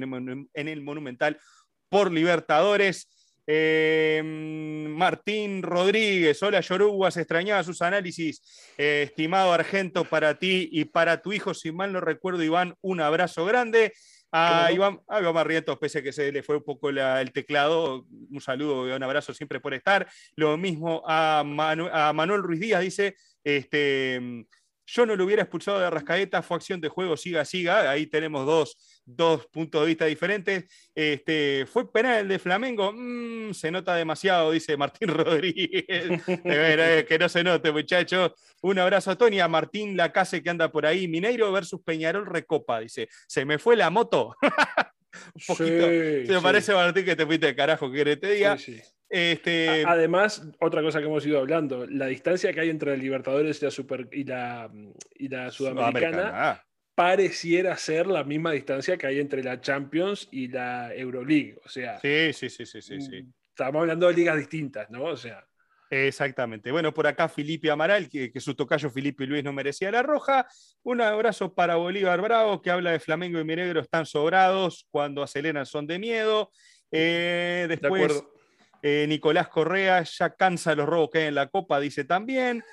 en 0.54 0.68
el 0.70 0.82
Monumental 0.82 1.38
por 1.90 2.14
Libertadores. 2.14 3.10
Em, 3.46 4.88
Martín 4.88 5.62
Rodríguez, 5.62 6.42
hola 6.42 6.62
Yoruguas, 6.62 7.18
extrañaba 7.18 7.62
sus 7.62 7.82
análisis. 7.82 8.42
Eh, 8.78 9.04
estimado 9.08 9.52
Argento, 9.52 10.06
para 10.06 10.40
ti 10.40 10.70
y 10.72 10.86
para 10.86 11.22
tu 11.22 11.34
hijo, 11.34 11.54
si 11.54 11.74
mal 11.74 11.92
no 11.92 12.00
recuerdo, 12.00 12.42
Iván, 12.42 12.76
un 12.80 13.02
abrazo 13.02 13.44
grande. 13.44 13.92
A 14.38 14.70
Iván, 14.72 15.00
a 15.08 15.22
Iván 15.22 15.34
Marrientos, 15.34 15.78
pese 15.78 16.00
a 16.00 16.04
que 16.04 16.12
se 16.12 16.30
le 16.32 16.44
fue 16.44 16.58
un 16.58 16.64
poco 16.64 16.90
el 16.90 17.32
teclado, 17.32 18.06
un 18.10 18.42
saludo 18.42 18.88
y 18.88 18.92
un 18.92 19.02
abrazo 19.02 19.34
siempre 19.34 19.62
por 19.62 19.74
estar. 19.74 20.08
Lo 20.36 20.58
mismo 20.58 21.04
a, 21.08 21.40
a 21.40 22.14
Manuel 22.14 22.44
Ruiz 22.44 22.60
Díaz, 22.60 22.82
dice, 22.82 23.16
este, 23.46 24.46
yo 24.86 25.06
no 25.06 25.16
lo 25.16 25.26
hubiera 25.26 25.42
expulsado 25.42 25.80
de 25.80 25.90
Rascaeta, 25.90 26.42
fue 26.42 26.58
acción 26.58 26.80
de 26.80 26.90
juego, 26.90 27.18
siga, 27.18 27.44
siga. 27.44 27.90
Ahí 27.90 28.08
tenemos 28.08 28.46
dos, 29.06 29.48
puntos 29.48 29.82
de 29.82 29.88
vista 29.88 30.06
diferentes. 30.06 30.66
Este, 30.94 31.66
¿Fue 31.66 31.92
penal 31.92 32.22
el 32.22 32.28
de 32.28 32.40
Flamengo? 32.40 32.92
Mm, 32.94 33.54
se 33.54 33.72
nota 33.72 33.96
demasiado, 33.96 34.52
dice 34.52 34.78
Martín 34.78 35.08
Rodríguez. 35.10 35.86
Eh, 35.88 37.06
que 37.08 37.20
no 37.20 37.30
se 37.30 37.44
note, 37.44 37.72
muchachos. 37.72 38.34
Un 38.62 38.80
abrazo 38.80 39.12
a 39.12 39.18
Tony, 39.18 39.40
a 39.40 39.48
Martín 39.48 39.98
Lacase 39.98 40.44
que 40.44 40.50
anda 40.50 40.72
por 40.72 40.86
ahí. 40.86 41.08
Mineiro 41.08 41.52
versus 41.52 41.82
Peñarol 41.82 42.26
Recopa, 42.26 42.80
dice. 42.80 43.08
Se 43.28 43.46
me 43.46 43.58
fue 43.58 43.76
la 43.76 43.90
moto. 43.90 44.36
Un 45.34 45.42
poquito. 45.48 46.34
me 46.34 46.42
parece, 46.42 46.74
Martín, 46.74 47.06
que 47.06 47.16
te 47.16 47.26
fuiste 47.26 47.48
de 47.48 47.56
carajo, 47.56 47.92
que 47.92 48.18
te 48.18 48.32
diga. 48.32 48.58
Este... 49.10 49.84
Además, 49.86 50.48
otra 50.60 50.82
cosa 50.82 51.00
que 51.00 51.06
hemos 51.06 51.26
ido 51.26 51.40
hablando, 51.40 51.86
la 51.86 52.08
distancia 52.08 52.52
que 52.54 52.62
hay 52.62 52.70
entre 52.70 52.92
la 52.92 52.98
Libertadores 52.98 53.62
y 53.62 53.66
la, 53.66 53.72
Super, 53.72 54.08
y 54.12 54.24
la, 54.24 54.72
y 55.16 55.28
la 55.28 55.52
Sudamericana 55.52 56.64
pareciera 56.96 57.76
ser 57.78 58.08
la 58.08 58.24
misma 58.24 58.54
distancia 58.54 58.98
que 58.98 59.06
hay 59.06 59.20
entre 59.20 59.44
la 59.44 59.60
Champions 59.60 60.28
y 60.32 60.48
la 60.48 60.94
Euroleague. 60.96 61.60
O 61.66 61.70
sea, 61.70 62.00
sí, 62.00 62.32
sí, 62.34 62.50
sí, 62.50 62.66
sí, 62.66 62.82
sí, 62.82 63.02
sí. 63.02 63.26
Estamos 63.50 63.82
hablando 63.82 64.08
de 64.08 64.14
ligas 64.14 64.38
distintas, 64.38 64.90
¿no? 64.90 65.04
O 65.04 65.18
sea. 65.18 65.46
Exactamente. 65.90 66.72
Bueno, 66.72 66.94
por 66.94 67.06
acá 67.06 67.30
Felipe 67.30 67.70
Amaral, 67.70 68.10
que, 68.10 68.32
que, 68.32 68.40
su 68.40 68.56
tocayo 68.56 68.90
Felipe 68.90 69.26
Luis 69.28 69.44
no 69.44 69.54
merecía 69.54 69.92
la 69.92 70.02
roja. 70.02 70.48
Un 70.84 71.00
abrazo 71.00 71.54
para 71.54 71.76
Bolívar 71.76 72.20
Bravo, 72.22 72.62
que 72.62 72.72
habla 72.72 72.92
de 72.92 73.00
Flamengo 73.00 73.40
y 73.40 73.44
Mineiro 73.44 73.80
están 73.80 74.06
sobrados, 74.06 74.88
cuando 74.90 75.22
aceleran 75.22 75.66
son 75.66 75.86
de 75.86 76.00
miedo. 76.00 76.52
Eh, 76.92 77.66
después, 77.70 78.24
eh, 78.88 79.08
Nicolás 79.08 79.48
Correa 79.48 80.04
ya 80.04 80.36
cansa 80.36 80.76
los 80.76 80.88
robos 80.88 81.10
que 81.10 81.18
hay 81.18 81.26
en 81.26 81.34
la 81.36 81.48
Copa, 81.48 81.80
dice 81.80 82.04
también. 82.06 82.64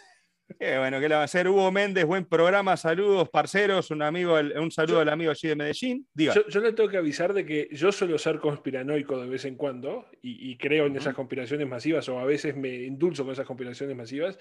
bueno, 0.58 1.00
¿qué 1.00 1.08
le 1.08 1.14
va 1.14 1.22
a 1.22 1.24
hacer? 1.24 1.48
Hugo 1.48 1.72
Méndez, 1.72 2.04
buen 2.04 2.26
programa, 2.26 2.76
saludos, 2.76 3.30
parceros, 3.30 3.90
un 3.90 4.02
amigo, 4.02 4.34
un 4.34 4.70
saludo 4.70 5.00
al 5.00 5.08
amigo 5.08 5.30
allí 5.30 5.48
de 5.48 5.56
Medellín. 5.56 6.06
Yo, 6.14 6.60
le 6.60 6.74
tengo 6.74 6.90
que 6.90 6.98
avisar 6.98 7.32
de 7.32 7.46
que 7.46 7.66
yo 7.72 7.92
suelo 7.92 8.18
ser 8.18 8.40
conspiranoico 8.40 9.18
de 9.22 9.26
vez 9.26 9.46
en 9.46 9.56
cuando 9.56 10.04
y, 10.20 10.54
creo 10.58 10.84
en 10.84 10.96
esas 10.96 11.14
conspiraciones 11.14 11.66
masivas 11.66 12.06
o 12.10 12.18
a 12.18 12.26
veces 12.26 12.58
me 12.58 12.82
indulzo 12.82 13.24
con 13.24 13.32
esas 13.32 13.46
conspiraciones 13.46 13.96
masivas 13.96 14.38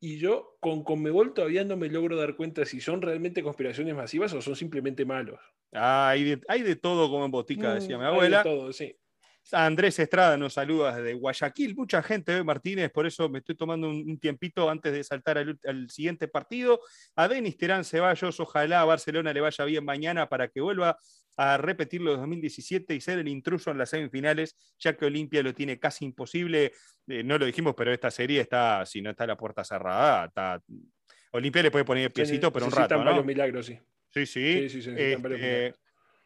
y 0.00 0.16
yo 0.16 0.56
con 0.58 0.82
Conmebol 0.82 1.34
todavía 1.34 1.64
no 1.64 1.76
me 1.76 1.90
logro 1.90 2.16
dar 2.16 2.34
cuenta 2.34 2.64
si 2.64 2.80
son 2.80 3.02
realmente 3.02 3.42
conspiraciones 3.42 3.94
masivas 3.94 4.32
o 4.32 4.40
son 4.40 4.56
simplemente 4.56 5.04
malos. 5.04 5.38
Ah, 5.74 6.08
hay 6.08 6.62
de, 6.62 6.76
todo 6.76 7.10
como 7.10 7.26
en 7.26 7.30
botica, 7.30 7.74
decía 7.74 7.98
mi 7.98 8.06
abuela. 8.06 8.38
Hay 8.38 8.44
de 8.44 8.50
todo, 8.50 8.72
sí. 8.72 8.96
Andrés 9.52 9.98
Estrada 9.98 10.36
nos 10.36 10.54
saluda 10.54 10.96
desde 10.96 11.14
Guayaquil, 11.14 11.74
mucha 11.74 12.02
gente, 12.02 12.36
¿eh? 12.36 12.44
Martínez, 12.44 12.90
por 12.90 13.06
eso 13.06 13.28
me 13.28 13.38
estoy 13.38 13.54
tomando 13.54 13.88
un, 13.88 14.18
tiempito 14.18 14.68
antes 14.68 14.92
de 14.92 15.04
saltar 15.04 15.38
al, 15.38 15.90
siguiente 15.90 16.28
partido. 16.28 16.80
A 17.16 17.28
Denis 17.28 17.56
Terán 17.56 17.84
Ceballos, 17.84 18.40
ojalá 18.40 18.80
a 18.80 18.84
Barcelona 18.84 19.32
le 19.32 19.40
vaya 19.40 19.64
bien 19.64 19.84
mañana 19.84 20.28
para 20.28 20.48
que 20.48 20.60
vuelva 20.60 20.98
a 21.36 21.56
repetirlo 21.56 22.12
de 22.12 22.18
2017 22.18 22.94
y 22.94 23.00
ser 23.00 23.18
el 23.18 23.28
intruso 23.28 23.70
en 23.70 23.78
las 23.78 23.90
semifinales, 23.90 24.56
ya 24.78 24.96
que 24.96 25.06
Olimpia 25.06 25.42
lo 25.42 25.54
tiene 25.54 25.78
casi 25.78 26.04
imposible. 26.04 26.72
Eh, 27.08 27.22
no 27.22 27.38
lo 27.38 27.46
dijimos, 27.46 27.74
pero 27.76 27.92
esta 27.92 28.10
serie 28.10 28.40
está, 28.40 28.84
si 28.84 29.00
no 29.00 29.10
está 29.10 29.26
la 29.26 29.36
puerta 29.36 29.64
cerrada, 29.64 30.26
está... 30.26 30.62
Olimpia 31.32 31.62
le 31.62 31.70
puede 31.70 31.84
poner 31.84 32.04
el 32.04 32.12
piecito, 32.12 32.52
pero 32.52 32.66
un 32.66 32.72
rato. 32.72 33.02
¿no? 33.02 33.22
milagros, 33.22 33.66
sí. 33.66 33.78
Sí, 34.12 34.26
sí. 34.26 34.68
sí, 34.68 34.82
sí, 34.82 34.90
sí 34.90 35.72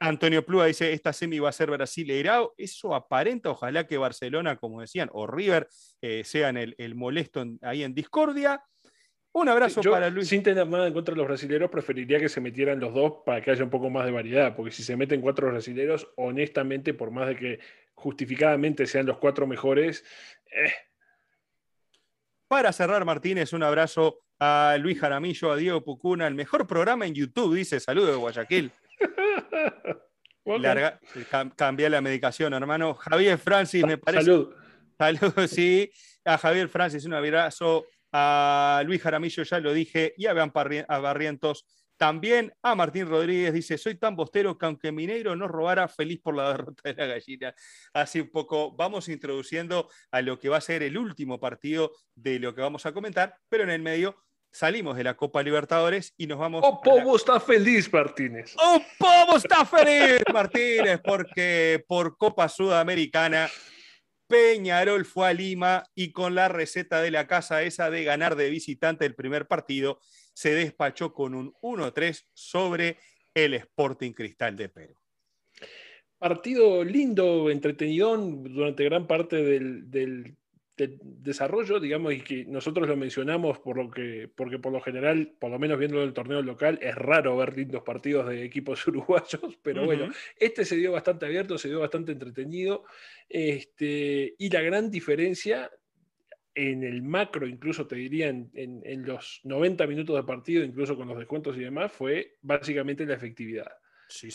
Antonio 0.08 0.44
Plúa 0.44 0.66
dice, 0.66 0.92
esta 0.92 1.12
semi 1.12 1.38
va 1.38 1.48
a 1.48 1.52
ser 1.52 1.70
Brasil 1.70 2.10
Irao. 2.10 2.54
Eso 2.58 2.94
aparenta, 2.94 3.50
ojalá 3.50 3.86
que 3.86 3.96
Barcelona, 3.96 4.56
como 4.56 4.80
decían, 4.80 5.08
o 5.12 5.26
River 5.26 5.68
eh, 6.02 6.22
sean 6.24 6.56
el, 6.56 6.94
molesto 6.94 7.44
ahí 7.62 7.82
en 7.82 7.94
discordia. 7.94 8.62
Un 9.32 9.48
abrazo 9.48 9.80
para 9.82 10.10
Luis. 10.10 10.28
Sin 10.28 10.42
tener 10.42 10.68
nada 10.68 10.86
en 10.86 10.92
contra 10.92 11.12
de 11.12 11.18
los 11.18 11.26
brasileños, 11.26 11.70
preferiría 11.70 12.20
que 12.20 12.28
se 12.28 12.40
metieran 12.40 12.78
los 12.78 12.94
dos 12.94 13.14
para 13.24 13.42
que 13.42 13.50
haya 13.50 13.64
un 13.64 13.70
poco 13.70 13.90
más 13.90 14.04
de 14.04 14.12
variedad, 14.12 14.54
porque 14.54 14.70
si 14.70 14.82
se 14.82 14.96
meten 14.96 15.20
cuatro 15.20 15.48
brasileños, 15.48 16.06
honestamente, 16.16 16.94
por 16.94 17.10
más 17.10 17.28
de 17.28 17.36
que 17.36 17.58
justificadamente 17.94 18.86
sean 18.86 19.06
los 19.06 19.18
cuatro 19.18 19.46
mejores... 19.46 20.04
Eh. 20.46 20.72
Para 22.46 22.72
cerrar, 22.72 23.04
Martínez, 23.04 23.52
un 23.54 23.62
abrazo 23.62 24.20
a 24.38 24.76
Luis 24.78 25.00
Jaramillo, 25.00 25.50
a 25.50 25.56
Diego 25.56 25.82
Pucuna, 25.82 26.26
el 26.26 26.34
mejor 26.34 26.66
programa 26.66 27.06
en 27.06 27.14
YouTube, 27.14 27.54
dice, 27.54 27.80
saludos 27.80 28.10
de 28.10 28.16
Guayaquil. 28.16 28.70
Larga, 30.44 31.00
cambia 31.56 31.88
la 31.88 32.00
medicación, 32.00 32.52
hermano. 32.52 32.94
Javier 32.94 33.38
Francis, 33.38 33.84
me 33.86 33.98
parece. 33.98 34.24
Salud. 34.24 34.54
Salud, 34.98 35.32
sí. 35.48 35.90
A 36.24 36.38
Javier 36.38 36.68
Francis, 36.68 37.04
un 37.06 37.14
abrazo. 37.14 37.86
A 38.12 38.82
Luis 38.86 39.02
Jaramillo, 39.02 39.42
ya 39.42 39.58
lo 39.58 39.72
dije. 39.72 40.14
Y 40.16 40.26
a, 40.26 40.34
Barrientos 40.34 41.66
también. 41.96 42.52
A 42.62 42.74
Martín 42.74 43.08
Rodríguez 43.08 43.52
dice: 43.52 43.78
Soy 43.78 43.96
tan 43.96 44.16
bostero 44.16 44.56
que 44.58 44.66
aunque 44.66 44.92
Mineiro 44.92 45.34
nos 45.34 45.50
robara, 45.50 45.88
feliz 45.88 46.20
por 46.20 46.36
la 46.36 46.48
derrota 46.52 46.82
de 46.84 46.94
la 46.94 47.06
gallina. 47.06 47.54
Así 47.92 48.20
un 48.20 48.30
poco 48.30 48.76
vamos 48.76 49.08
introduciendo 49.08 49.88
a 50.10 50.20
lo 50.20 50.38
que 50.38 50.48
va 50.48 50.58
a 50.58 50.60
ser 50.60 50.82
el 50.82 50.98
último 50.98 51.40
partido 51.40 51.92
de 52.14 52.38
lo 52.38 52.54
que 52.54 52.60
vamos 52.60 52.84
a 52.86 52.92
comentar, 52.92 53.34
pero 53.48 53.64
en 53.64 53.70
el 53.70 53.82
medio 53.82 54.16
salimos 54.54 54.96
de 54.96 55.02
la 55.02 55.16
Copa 55.16 55.42
Libertadores 55.42 56.14
y 56.16 56.28
nos 56.28 56.38
vamos. 56.38 56.62
¡Oh, 56.64 56.80
Pobo 56.80 57.16
está 57.16 57.40
feliz, 57.40 57.92
Martínez! 57.92 58.54
¡Oh, 58.56 58.80
Pobo 58.98 59.36
está 59.36 59.66
feliz, 59.66 60.22
Martínez! 60.32 61.00
Porque 61.04 61.84
por 61.88 62.16
Copa 62.16 62.48
Sudamericana, 62.48 63.50
Peñarol 64.28 65.04
fue 65.04 65.28
a 65.28 65.32
Lima 65.32 65.82
y 65.94 66.12
con 66.12 66.36
la 66.36 66.48
receta 66.48 67.02
de 67.02 67.10
la 67.10 67.26
casa 67.26 67.62
esa 67.62 67.90
de 67.90 68.04
ganar 68.04 68.36
de 68.36 68.48
visitante 68.48 69.04
el 69.04 69.16
primer 69.16 69.48
partido, 69.48 69.98
se 70.32 70.54
despachó 70.54 71.12
con 71.12 71.34
un 71.34 71.52
1-3 71.60 72.24
sobre 72.32 72.98
el 73.34 73.54
Sporting 73.54 74.12
Cristal 74.12 74.56
de 74.56 74.68
Perú. 74.68 74.94
Partido 76.16 76.84
lindo, 76.84 77.50
entretenido 77.50 78.16
durante 78.16 78.84
gran 78.84 79.08
parte 79.08 79.42
del, 79.42 80.36
desarrollo, 80.76 81.78
digamos, 81.78 82.12
y 82.14 82.20
que 82.20 82.44
nosotros 82.46 82.88
lo 82.88 82.96
mencionamos 82.96 83.58
por 83.60 83.76
lo 83.76 83.90
que, 83.90 84.28
porque 84.34 84.58
por 84.58 84.72
lo 84.72 84.80
general, 84.80 85.32
por 85.38 85.50
lo 85.50 85.58
menos 85.58 85.78
viendo 85.78 86.02
el 86.02 86.12
torneo 86.12 86.42
local, 86.42 86.78
es 86.82 86.94
raro 86.94 87.36
ver 87.36 87.56
lindos 87.56 87.82
partidos 87.82 88.28
de 88.28 88.44
equipos 88.44 88.84
uruguayos, 88.88 89.58
pero 89.62 89.84
bueno, 89.84 90.08
este 90.38 90.64
se 90.64 90.76
dio 90.76 90.92
bastante 90.92 91.26
abierto, 91.26 91.58
se 91.58 91.68
dio 91.68 91.80
bastante 91.80 92.12
entretenido, 92.12 92.84
este, 93.28 94.34
y 94.38 94.50
la 94.50 94.62
gran 94.62 94.90
diferencia 94.90 95.70
en 96.54 96.84
el 96.84 97.02
macro, 97.02 97.46
incluso 97.46 97.86
te 97.86 97.96
diría 97.96 98.28
en, 98.28 98.50
en, 98.54 99.04
los 99.04 99.40
90 99.44 99.86
minutos 99.86 100.16
de 100.16 100.22
partido, 100.22 100.64
incluso 100.64 100.96
con 100.96 101.08
los 101.08 101.18
descuentos 101.18 101.56
y 101.56 101.60
demás, 101.60 101.92
fue 101.92 102.36
básicamente 102.42 103.04
la 103.06 103.14
efectividad. 103.14 103.72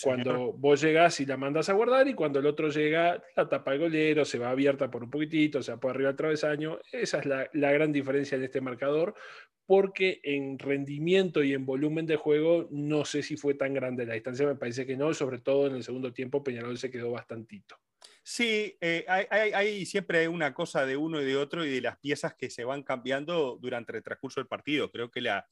Cuando 0.04 0.54
vos 0.54 0.82
llegás 0.82 1.20
y 1.20 1.26
la 1.26 1.38
mandas 1.38 1.70
a 1.70 1.74
guardar 1.74 2.08
y 2.08 2.14
cuando 2.14 2.40
el 2.40 2.46
otro 2.46 2.70
llega, 2.70 3.24
la 3.36 3.50
tapa 3.50 3.74
el 3.74 3.80
golero, 3.80 4.26
se 4.26 4.40
va 4.40 4.50
abierta 4.50 4.90
por 4.90 5.04
un 5.04 5.10
poquitito, 5.10 5.62
se 5.62 5.72
va 5.72 5.80
por 5.80 5.92
arriba 5.92 6.10
del 6.10 6.18
travesaño. 6.18 6.80
Esa 6.92 7.20
es 7.20 7.26
la, 7.26 7.50
la, 7.54 7.72
gran 7.72 7.92
diferencia 7.92 8.36
en 8.36 8.44
este 8.44 8.62
marcador, 8.62 9.16
porque 9.66 10.20
en 10.24 10.58
rendimiento 10.58 11.44
y 11.44 11.54
en 11.54 11.66
volumen 11.66 12.06
de 12.06 12.16
juego 12.16 12.68
no 12.72 13.06
sé 13.06 13.22
si 13.22 13.38
fue 13.38 13.54
tan 13.54 13.74
grande 13.74 14.06
la 14.06 14.16
distancia, 14.16 14.46
me 14.46 14.56
parece 14.56 14.86
que 14.86 14.98
no, 14.98 15.14
sobre 15.14 15.40
todo 15.40 15.68
en 15.68 15.76
el 15.76 15.84
segundo 15.84 16.12
tiempo 16.12 16.44
Peñarol 16.44 16.78
se 16.78 16.90
quedó 16.90 17.12
bastantito. 17.12 17.78
Sí, 18.24 18.78
eh, 18.80 19.06
hay, 19.08 19.86
siempre 19.86 20.28
una 20.28 20.54
cosa 20.54 20.86
de 20.86 20.98
uno 20.98 21.22
y 21.22 21.26
de 21.26 21.36
otro 21.36 21.66
y 21.66 21.70
de 21.72 21.82
las 21.82 21.98
piezas 21.98 22.36
que 22.36 22.50
se 22.50 22.64
van 22.64 22.84
cambiando 22.84 23.58
durante 23.60 23.96
el 23.96 24.04
transcurso 24.04 24.40
del 24.40 24.48
partido. 24.48 24.92
Creo 24.92 25.10
que 25.10 25.22
la, 25.22 25.50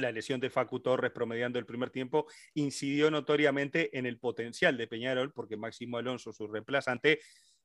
la 0.00 0.12
lesión 0.12 0.40
de 0.40 0.50
Facu 0.50 0.80
Torres 0.80 1.10
promediando 1.10 1.58
el 1.58 1.66
primer 1.66 1.90
tiempo 1.90 2.26
incidió 2.54 3.10
notoriamente 3.10 3.96
en 3.96 4.06
el 4.06 4.18
potencial 4.18 4.76
de 4.76 4.86
Peñarol, 4.86 5.32
porque 5.32 5.56
Máximo 5.56 5.98
Alonso, 5.98 6.32
su 6.32 6.46
reemplazante, 6.46 7.20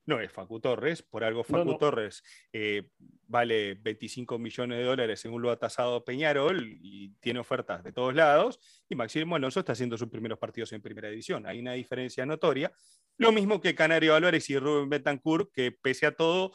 no 0.05 0.19
es 0.19 0.31
Facu 0.31 0.59
Torres, 0.59 1.01
por 1.01 1.23
algo 1.23 1.43
Facu 1.43 1.77
Torres 1.77 2.23
eh, 2.51 2.89
vale 3.27 3.75
25 3.75 4.37
millones 4.37 4.77
de 4.77 4.83
dólares 4.83 5.19
según 5.19 5.41
lo 5.41 5.49
ha 5.49 5.57
tasado 5.57 6.03
Peñarol 6.03 6.77
y 6.81 7.09
tiene 7.21 7.39
ofertas 7.39 7.83
de 7.83 7.93
todos 7.93 8.13
lados, 8.13 8.59
y 8.89 8.95
Máximo 8.95 9.35
Alonso 9.35 9.61
está 9.61 9.71
haciendo 9.71 9.97
sus 9.97 10.09
primeros 10.09 10.37
partidos 10.39 10.73
en 10.73 10.81
primera 10.81 11.09
división. 11.09 11.45
Hay 11.47 11.59
una 11.59 11.73
diferencia 11.73 12.25
notoria. 12.25 12.71
Lo 13.17 13.31
mismo 13.31 13.61
que 13.61 13.75
Canario 13.75 14.15
Álvarez 14.15 14.49
y 14.49 14.57
Rubén 14.57 14.89
Betancourt, 14.89 15.51
que 15.53 15.71
pese 15.71 16.07
a 16.07 16.15
todo, 16.15 16.51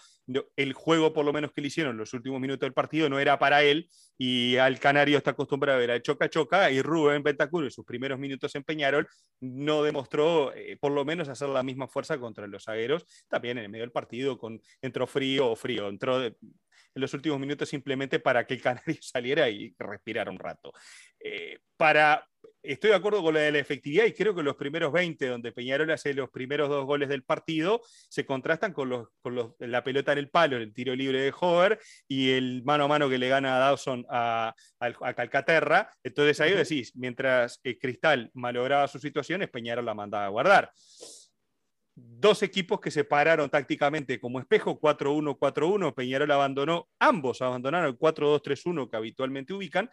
el 0.57 0.73
juego 0.73 1.13
por 1.13 1.25
lo 1.25 1.33
menos 1.33 1.53
que 1.53 1.61
le 1.61 1.69
hicieron 1.69 1.97
los 1.97 2.13
últimos 2.13 2.41
minutos 2.41 2.61
del 2.61 2.73
partido 2.73 3.09
no 3.09 3.19
era 3.19 3.39
para 3.39 3.63
él, 3.63 3.89
y 4.17 4.57
al 4.57 4.79
Canario 4.79 5.19
está 5.19 5.31
acostumbrado 5.31 5.79
a 5.79 5.81
ver 5.81 5.91
a 5.91 6.03
Choca 6.03 6.29
Choca, 6.29 6.71
y 6.71 6.83
Rubén 6.83 7.23
Betancourt 7.23 7.65
en 7.65 7.71
sus 7.71 7.85
primeros 7.85 8.19
minutos 8.19 8.55
en 8.55 8.65
Peñarol 8.65 9.09
no 9.41 9.83
demostró 9.83 10.55
eh, 10.55 10.77
por 10.81 10.93
lo 10.93 11.05
menos 11.05 11.29
hacer 11.29 11.49
la 11.49 11.63
misma 11.63 11.89
fuerza 11.89 12.19
contra 12.19 12.47
los 12.47 12.65
zagueros 12.65 13.05
también 13.29 13.59
en 13.59 13.65
el 13.65 13.71
medio 13.71 13.85
del 13.85 13.93
partido, 13.93 14.39
con, 14.39 14.61
entró 14.83 15.07
frío 15.07 15.51
o 15.51 15.57
frío, 15.57 15.89
entró 15.89 16.23
en 16.25 16.35
los 16.95 17.15
últimos 17.15 17.39
minutos 17.39 17.69
simplemente 17.69 18.19
para 18.19 18.47
que 18.47 18.55
el 18.55 18.63
Canario 18.63 18.97
saliera 19.01 19.49
y 19.49 19.75
respirara 19.79 20.31
un 20.31 20.39
rato. 20.39 20.73
Eh, 21.21 21.59
para, 21.77 22.27
estoy 22.63 22.91
de 22.91 22.97
acuerdo 22.97 23.23
con 23.23 23.35
la 23.35 23.41
de 23.41 23.53
la 23.53 23.59
efectividad 23.59 24.05
y 24.05 24.13
creo 24.13 24.35
que 24.35 24.43
los 24.43 24.57
primeros 24.57 24.93
20, 24.93 25.27
donde 25.27 25.53
Peñarol 25.53 25.91
hace 25.91 26.15
los 26.15 26.31
primeros 26.31 26.69
dos 26.69 26.85
goles 26.87 27.09
del 27.09 27.23
partido, 27.23 27.81
se 28.09 28.25
contrastan 28.25 28.73
con, 28.73 28.89
los, 28.89 29.09
con 29.21 29.55
la 29.59 29.85
pelota 29.85 30.13
en 30.13 30.19
el 30.19 30.31
palo, 30.31 30.57
el 30.57 30.73
tiro 30.73 30.95
libre 30.95 31.21
de 31.21 31.35
Hover 31.39 31.79
y 32.07 32.33
el 32.33 32.63
mano 32.65 32.85
a 32.85 32.89
mano 32.89 33.09
que 33.09 33.19
le 33.19 33.29
gana 33.29 33.57
a 33.57 33.59
Dawson 33.59 34.05
a, 34.09 34.55
Calcaterra. 35.17 35.91
Entonces 36.03 36.41
ahí 36.41 36.53
decís, 36.53 36.93
mientras 36.97 37.61
el 37.63 37.79
Cristal 37.79 38.31
malograba 38.35 38.89
sus 38.89 39.03
situaciones, 39.03 39.51
Peñarol 39.51 39.85
la 39.85 39.95
mandaba 39.95 40.27
a 40.27 40.31
guardar 40.31 40.73
dos 42.01 42.43
equipos 42.43 42.81
que 42.81 42.91
se 42.91 43.05
pararon 43.05 43.49
tácticamente 43.51 44.19
como 44.21 44.41
espejo, 44.41 44.81
4-1-4-1, 44.81 45.95
Peñarol 45.95 46.31
abandonó, 46.31 46.89
ambos 46.99 47.43
abandonaron 47.43 47.89
el 47.89 47.99
4-2-3-1 47.99 48.91
que 48.91 48.97
habitualmente 48.97 49.53
ubican. 49.53 49.91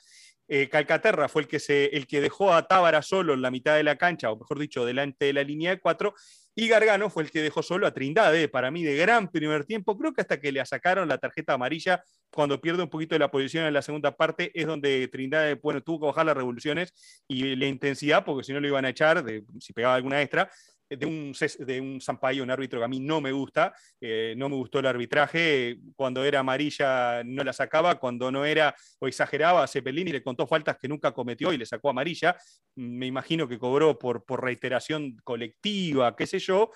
Eh, 0.48 0.70
Calcaterra 0.70 1.28
fue 1.28 1.44
el 1.44 1.48
que, 1.48 1.60
se, 1.60 1.86
el 1.86 2.06
que 2.06 2.22
dejó 2.22 2.54
a 2.54 2.68
Tábara 2.68 3.02
solo 3.02 3.34
en 3.34 3.42
la 3.42 3.50
mitad 3.50 3.76
de 3.76 3.84
la 3.84 3.96
cancha, 3.96 4.32
o 4.32 4.38
mejor 4.38 4.60
dicho, 4.60 4.86
delante 4.86 5.26
de 5.26 5.34
la 5.34 5.44
línea 5.44 5.72
de 5.72 5.80
cuatro, 5.80 6.14
y 6.54 6.68
Gargano 6.68 7.10
fue 7.10 7.24
el 7.24 7.32
que 7.32 7.42
dejó 7.42 7.62
solo 7.64 7.86
a 7.86 7.94
Trindade, 7.94 8.48
para 8.48 8.72
mí 8.72 8.84
de 8.84 8.96
gran 8.96 9.30
primer 9.30 9.66
tiempo, 9.66 9.98
creo 9.98 10.14
que 10.14 10.22
hasta 10.22 10.40
que 10.40 10.52
le 10.52 10.66
sacaron 10.66 11.08
la 11.08 11.18
tarjeta 11.18 11.54
amarilla, 11.54 12.04
cuando 12.32 12.62
pierde 12.62 12.84
un 12.84 12.90
poquito 12.90 13.16
de 13.16 13.20
la 13.20 13.30
posición 13.30 13.66
en 13.66 13.74
la 13.74 13.82
segunda 13.82 14.16
parte, 14.16 14.52
es 14.54 14.68
donde 14.68 15.08
Trindade, 15.08 15.56
bueno, 15.56 15.82
tuvo 15.82 16.02
que 16.02 16.06
bajar 16.08 16.28
las 16.28 16.38
revoluciones 16.38 16.94
y 17.28 17.56
la 17.56 17.66
intensidad, 17.66 18.24
porque 18.24 18.44
si 18.44 18.54
no 18.54 18.60
lo 18.60 18.68
iban 18.68 18.86
a 18.86 18.90
echar, 18.90 19.24
de, 19.24 19.44
si 19.60 19.74
pegaba 19.74 19.96
alguna 19.96 20.22
extra, 20.22 20.50
de 20.90 21.06
un, 21.06 21.34
de 21.60 21.82
un 21.82 22.02
Sampaio, 22.02 22.44
un 22.44 22.52
árbitro 22.52 22.80
que 22.80 22.86
a 22.86 22.90
mí 22.90 23.00
no 23.00 23.22
me 23.22 23.32
gusta, 23.32 23.74
eh, 24.00 24.34
no 24.38 24.50
me 24.50 24.56
gustó 24.56 24.80
el 24.80 24.86
arbitraje, 24.86 25.80
cuando 25.96 26.24
era 26.24 26.40
amarilla 26.40 27.24
no 27.24 27.44
la 27.44 27.54
sacaba, 27.54 27.96
cuando 27.96 28.32
no 28.32 28.46
era 28.46 28.76
o 29.00 29.08
exageraba, 29.08 29.68
Cepelini 29.68 30.12
le 30.12 30.24
contó 30.24 30.48
faltas 30.48 30.78
que 30.78 30.88
nunca 30.88 31.12
cometió 31.12 31.52
y 31.54 31.58
le 31.58 31.66
sacó 31.66 31.90
amarilla, 31.90 32.36
me 32.76 33.06
imagino 33.08 33.48
que 33.48 33.58
cobró 33.58 33.98
por, 33.98 34.26
por 34.26 34.44
reiteración 34.44 35.18
colectiva, 35.24 36.16
qué 36.16 36.28
sé 36.28 36.40
yo, 36.40 36.72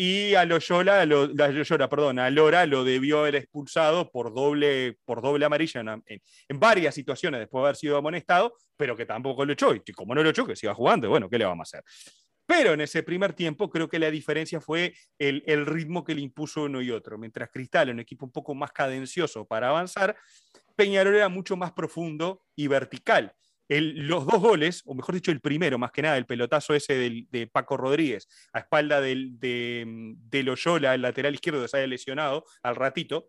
y 0.00 0.36
a 0.36 0.44
Loyola, 0.44 1.04
lo, 1.06 1.26
Loyola, 1.26 1.88
perdón, 1.88 2.20
a 2.20 2.30
Lora 2.30 2.66
lo 2.66 2.84
debió 2.84 3.18
haber 3.18 3.34
expulsado 3.34 4.12
por 4.12 4.32
doble, 4.32 4.96
por 5.04 5.20
doble 5.20 5.44
amarilla 5.44 5.80
en, 5.80 6.02
en, 6.06 6.60
varias 6.60 6.94
situaciones 6.94 7.40
después 7.40 7.62
de 7.62 7.66
haber 7.66 7.76
sido 7.76 7.96
amonestado, 7.96 8.54
pero 8.76 8.96
que 8.96 9.06
tampoco 9.06 9.44
lo 9.44 9.54
echó, 9.54 9.74
y 9.74 9.80
como 9.92 10.14
no 10.14 10.22
lo 10.22 10.30
echó, 10.30 10.46
que 10.46 10.54
siga 10.54 10.72
jugando, 10.72 11.08
bueno, 11.08 11.28
¿qué 11.28 11.36
le 11.36 11.46
vamos 11.46 11.74
a 11.74 11.78
hacer? 11.78 11.84
Pero 12.48 12.72
en 12.72 12.80
ese 12.80 13.02
primer 13.02 13.34
tiempo 13.34 13.68
creo 13.68 13.90
que 13.90 13.98
la 13.98 14.10
diferencia 14.10 14.58
fue 14.58 14.94
el, 15.18 15.66
ritmo 15.66 16.02
que 16.02 16.14
le 16.14 16.22
impuso 16.22 16.62
uno 16.62 16.80
y 16.80 16.90
otro. 16.90 17.18
Mientras 17.18 17.50
Cristal, 17.50 17.90
un 17.90 18.00
equipo 18.00 18.24
un 18.24 18.32
poco 18.32 18.54
más 18.54 18.72
cadencioso 18.72 19.44
para 19.44 19.68
avanzar, 19.68 20.16
Peñarol 20.74 21.14
era 21.14 21.28
mucho 21.28 21.58
más 21.58 21.72
profundo 21.72 22.42
y 22.56 22.66
vertical. 22.66 23.34
los 23.68 24.24
dos 24.24 24.40
goles, 24.40 24.82
o 24.86 24.94
mejor 24.94 25.14
dicho, 25.14 25.30
el 25.30 25.42
primero, 25.42 25.76
más 25.76 25.92
que 25.92 26.00
nada, 26.00 26.16
el 26.16 26.24
pelotazo 26.24 26.72
ese 26.72 27.26
de 27.30 27.46
Paco 27.52 27.76
Rodríguez 27.76 28.26
a 28.54 28.60
espalda 28.60 29.02
del, 29.02 29.38
de, 29.38 30.14
de 30.16 30.42
Loyola, 30.42 30.94
el 30.94 31.02
lateral 31.02 31.34
izquierdo 31.34 31.60
que 31.60 31.68
se 31.68 31.76
haya 31.76 31.86
lesionado 31.86 32.46
al 32.62 32.76
ratito, 32.76 33.28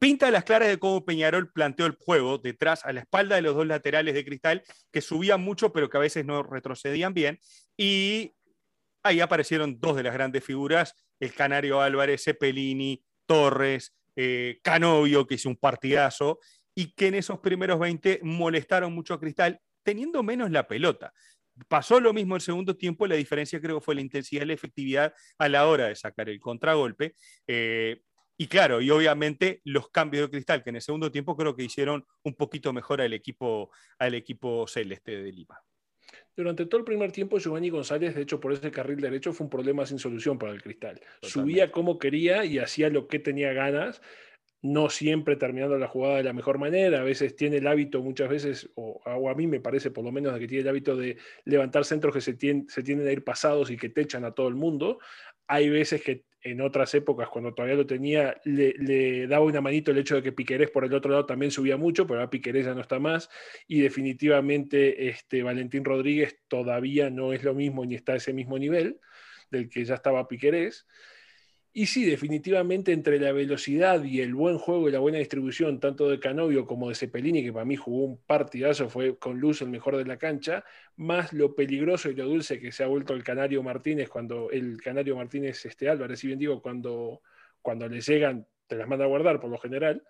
pinta 0.00 0.30
las 0.30 0.44
claras 0.44 0.68
de 0.68 0.78
cómo 0.78 1.04
Peñarol 1.04 1.52
planteó 1.52 1.86
el 1.86 1.96
juego 1.98 2.38
detrás, 2.38 2.84
a 2.84 2.92
la 2.92 3.00
espalda 3.00 3.36
de 3.36 3.42
los 3.42 3.54
dos 3.54 3.66
laterales 3.66 4.14
de 4.14 4.24
Cristal, 4.24 4.62
que 4.92 5.00
subían 5.00 5.40
mucho, 5.40 5.72
pero 5.72 5.88
que 5.88 5.96
a 5.96 6.00
veces 6.00 6.24
no 6.24 6.42
retrocedían 6.42 7.14
bien. 7.14 7.38
Y 7.76 8.34
ahí 9.02 9.20
aparecieron 9.20 9.78
dos 9.78 9.96
de 9.96 10.02
las 10.02 10.14
grandes 10.14 10.44
figuras, 10.44 10.94
el 11.20 11.32
Canario 11.32 11.80
Álvarez, 11.80 12.24
Cepelini, 12.24 13.02
Torres, 13.26 13.94
eh, 14.14 14.60
Canovio, 14.62 15.26
que 15.26 15.34
hizo 15.34 15.48
un 15.48 15.56
partidazo, 15.56 16.38
y 16.74 16.92
que 16.94 17.08
en 17.08 17.14
esos 17.14 17.38
primeros 17.38 17.78
20 17.78 18.20
molestaron 18.22 18.92
mucho 18.92 19.14
a 19.14 19.20
Cristal, 19.20 19.60
teniendo 19.82 20.22
menos 20.22 20.50
la 20.50 20.66
pelota. 20.66 21.12
Pasó 21.68 22.00
lo 22.00 22.12
mismo 22.12 22.34
el 22.34 22.42
segundo 22.42 22.76
tiempo, 22.76 23.06
la 23.06 23.14
diferencia 23.14 23.60
creo 23.60 23.80
fue 23.80 23.94
la 23.94 24.02
intensidad 24.02 24.42
y 24.42 24.46
la 24.46 24.52
efectividad 24.52 25.14
a 25.38 25.48
la 25.48 25.66
hora 25.66 25.86
de 25.86 25.94
sacar 25.94 26.28
el 26.28 26.38
contragolpe. 26.38 27.14
Eh, 27.46 28.02
y 28.36 28.48
claro, 28.48 28.82
y 28.82 28.90
obviamente 28.90 29.62
los 29.64 29.88
cambios 29.88 30.26
de 30.26 30.30
cristal, 30.30 30.62
que 30.62 30.70
en 30.70 30.76
el 30.76 30.82
segundo 30.82 31.10
tiempo 31.10 31.36
creo 31.36 31.56
que 31.56 31.64
hicieron 31.64 32.04
un 32.22 32.34
poquito 32.34 32.72
mejor 32.74 33.00
al 33.00 33.14
equipo, 33.14 33.70
al 33.98 34.14
equipo 34.14 34.66
celeste 34.66 35.22
de 35.22 35.32
Lima. 35.32 35.58
Durante 36.36 36.66
todo 36.66 36.78
el 36.78 36.84
primer 36.84 37.12
tiempo, 37.12 37.38
Giovanni 37.38 37.70
González, 37.70 38.14
de 38.14 38.22
hecho, 38.22 38.38
por 38.38 38.52
ese 38.52 38.70
carril 38.70 39.00
derecho 39.00 39.32
fue 39.32 39.44
un 39.44 39.50
problema 39.50 39.86
sin 39.86 39.98
solución 39.98 40.38
para 40.38 40.52
el 40.52 40.62
cristal. 40.62 41.00
Subía 41.22 41.72
como 41.72 41.98
quería 41.98 42.44
y 42.44 42.58
hacía 42.58 42.90
lo 42.90 43.08
que 43.08 43.18
tenía 43.18 43.54
ganas, 43.54 44.02
no 44.60 44.90
siempre 44.90 45.36
terminando 45.36 45.78
la 45.78 45.88
jugada 45.88 46.18
de 46.18 46.24
la 46.24 46.34
mejor 46.34 46.58
manera. 46.58 47.00
A 47.00 47.04
veces 47.04 47.36
tiene 47.36 47.56
el 47.56 47.66
hábito, 47.66 48.02
muchas 48.02 48.28
veces, 48.28 48.70
o, 48.74 49.00
a 49.06 49.34
mí 49.34 49.46
me 49.46 49.60
parece 49.60 49.90
por 49.90 50.04
lo 50.04 50.12
menos, 50.12 50.38
que 50.38 50.46
tiene 50.46 50.62
el 50.62 50.68
hábito 50.68 50.94
de 50.94 51.16
levantar 51.46 51.86
centros 51.86 52.12
que 52.12 52.20
se, 52.20 52.34
tienen, 52.34 52.68
se 52.68 52.82
tienden 52.82 53.08
a 53.08 53.12
ir 53.12 53.24
pasados 53.24 53.70
y 53.70 53.78
que 53.78 53.88
te 53.88 54.02
echan 54.02 54.26
a 54.26 54.32
todo 54.32 54.48
el 54.48 54.56
mundo. 54.56 54.98
Hay 55.46 55.68
veces 55.68 56.02
que 56.02 56.24
en 56.42 56.60
otras 56.60 56.94
épocas, 56.94 57.28
cuando 57.28 57.54
todavía 57.54 57.76
lo 57.76 57.86
tenía, 57.86 58.40
le, 58.44 59.26
daba 59.26 59.44
una 59.44 59.60
manito 59.60 59.90
el 59.90 59.98
hecho 59.98 60.16
de 60.16 60.22
que 60.22 60.32
Piquerés 60.32 60.70
por 60.70 60.84
el 60.84 60.94
otro 60.94 61.10
lado 61.10 61.26
también 61.26 61.50
subía 61.50 61.76
mucho, 61.76 62.06
pero 62.06 62.20
ahora 62.20 62.30
Piquerés 62.30 62.66
ya 62.66 62.74
no 62.74 62.80
está 62.80 63.00
más. 63.00 63.28
Y 63.66 63.80
definitivamente 63.80 65.08
este, 65.08 65.42
Valentín 65.42 65.84
Rodríguez 65.84 66.38
todavía 66.46 67.10
no 67.10 67.32
es 67.32 67.42
lo 67.42 67.54
mismo 67.54 67.84
ni 67.84 67.96
está 67.96 68.12
a 68.12 68.16
ese 68.16 68.32
mismo 68.32 68.58
nivel 68.58 69.00
del 69.50 69.68
que 69.68 69.84
ya 69.84 69.96
estaba 69.96 70.28
Piquerés. 70.28 70.86
Y 71.78 71.84
sí, 71.88 72.06
definitivamente 72.06 72.92
entre 72.92 73.20
la 73.20 73.32
velocidad 73.32 74.02
y 74.02 74.22
el 74.22 74.34
buen 74.34 74.56
juego 74.56 74.88
y 74.88 74.92
la 74.92 74.98
buena 74.98 75.18
distribución, 75.18 75.78
tanto 75.78 76.08
de 76.08 76.18
Canovio 76.18 76.64
como 76.64 76.88
de 76.88 76.94
Cepelini, 76.94 77.44
que 77.44 77.52
para 77.52 77.66
mí 77.66 77.76
jugó 77.76 78.06
un 78.06 78.16
partidazo, 78.16 78.88
fue 78.88 79.18
con 79.18 79.40
luz 79.40 79.60
el 79.60 79.68
mejor 79.68 79.98
de 79.98 80.06
la 80.06 80.16
cancha, 80.16 80.64
más 80.96 81.34
lo 81.34 81.54
peligroso 81.54 82.08
y 82.08 82.14
lo 82.14 82.24
dulce 82.24 82.58
que 82.58 82.72
se 82.72 82.82
ha 82.82 82.86
vuelto 82.86 83.12
el 83.12 83.22
Canario 83.22 83.62
Martínez, 83.62 84.08
cuando 84.08 84.50
el 84.50 84.80
Canario 84.80 85.16
Martínez 85.16 85.66
este, 85.66 85.90
Álvarez, 85.90 86.18
si 86.18 86.28
bien 86.28 86.38
digo, 86.38 86.62
cuando, 86.62 87.20
cuando 87.60 87.86
le 87.90 88.00
llegan, 88.00 88.46
te 88.66 88.76
las 88.76 88.88
manda 88.88 89.04
a 89.04 89.08
guardar 89.08 89.38
por 89.38 89.50
lo 89.50 89.58
general, 89.58 90.02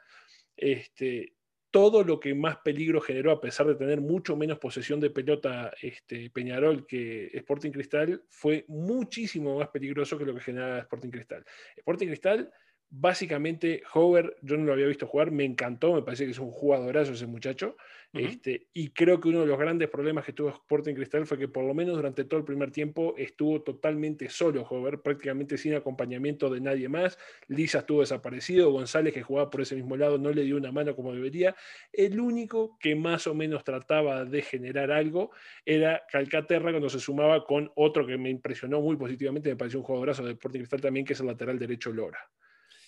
este, 0.57 1.33
todo 1.71 2.05
lo 2.05 2.19
que 2.21 2.35
más 2.35 2.59
peligro 2.59 3.01
generó, 3.01 3.33
a 3.33 3.41
pesar 3.41 3.67
de 3.67 3.75
tener 3.75 4.01
mucho 4.01 4.37
menos 4.37 4.59
posesión 4.59 5.01
de 5.01 5.11
pelota 5.11 5.73
este, 5.83 6.31
Peñarol 6.31 6.87
que 6.87 7.27
Sporting 7.35 7.71
Cristal, 7.71 8.23
fue 8.29 8.65
muchísimo 8.69 9.59
más 9.59 9.69
peligroso 9.69 10.17
que 10.17 10.25
lo 10.25 10.35
que 10.35 10.41
generaba 10.41 10.79
Sporting 10.79 11.11
Cristal. 11.11 11.45
Sporting 11.77 12.07
Cristal 12.07 12.53
Básicamente, 12.89 13.83
Hover, 13.95 14.37
yo 14.43 14.57
no 14.57 14.65
lo 14.65 14.73
había 14.73 14.87
visto 14.87 15.09
jugar, 15.09 15.33
me 15.33 15.45
encantó, 15.45 15.93
me 15.93 16.03
parece 16.03 16.25
que 16.25 16.31
es 16.31 16.39
un 16.39 16.53
jugadorazo 16.53 17.13
ese 17.13 17.27
muchacho. 17.27 17.77
este, 18.15 18.69
y 18.73 18.91
creo 18.91 19.21
que 19.21 19.29
uno 19.29 19.41
de 19.41 19.47
los 19.47 19.59
grandes 19.59 19.91
problemas 19.91 20.25
que 20.25 20.33
tuvo 20.33 20.49
Sporting 20.51 20.95
Cristal 20.95 21.27
fue 21.27 21.37
que 21.37 21.49
por 21.49 21.65
lo 21.65 21.75
menos 21.75 21.97
durante 21.97 22.25
todo 22.25 22.39
el 22.39 22.47
primer 22.47 22.71
tiempo 22.71 23.15
estuvo 23.19 23.61
totalmente 23.63 24.31
solo 24.31 24.63
Hover, 24.63 25.03
prácticamente 25.03 25.59
sin 25.59 25.75
acompañamiento 25.75 26.49
de 26.49 26.61
nadie 26.61 26.89
más. 26.89 27.19
Lisa 27.49 27.81
estuvo 27.81 28.01
desaparecido, 28.01 28.71
González, 28.71 29.13
que 29.13 29.23
jugaba 29.23 29.51
por 29.51 29.61
ese 29.63 29.75
mismo 29.75 29.97
lado, 29.97 30.17
no 30.17 30.31
le 30.31 30.45
dio 30.45 30.57
una 30.57 30.71
mano 30.73 30.95
como 30.95 31.13
debería. 31.13 31.57
El 31.93 32.21
único 32.21 32.79
que 32.79 32.95
más 32.95 33.27
o 33.27 33.35
menos 33.35 33.65
trataba 33.65 34.25
de 34.25 34.43
generar 34.43 34.93
algo 34.93 35.33
era 35.65 36.05
Calcaterra 36.09 36.71
cuando 36.71 36.89
se 36.89 37.01
sumaba 37.01 37.45
con 37.45 37.71
otro 37.75 38.07
que 38.07 38.17
me 38.17 38.31
impresionó 38.31 38.81
muy 38.81 38.97
positivamente, 38.97 39.51
me 39.51 39.57
pareció 39.57 39.81
un 39.81 39.85
jugadorazo 39.87 40.25
de 40.25 40.33
Sporting 40.33 40.61
Cristal 40.61 40.81
también, 40.81 41.05
que 41.05 41.15
es 41.15 41.21
el 41.21 41.27
lateral 41.27 41.59
derecho 41.59 41.93
Lora. 41.93 42.31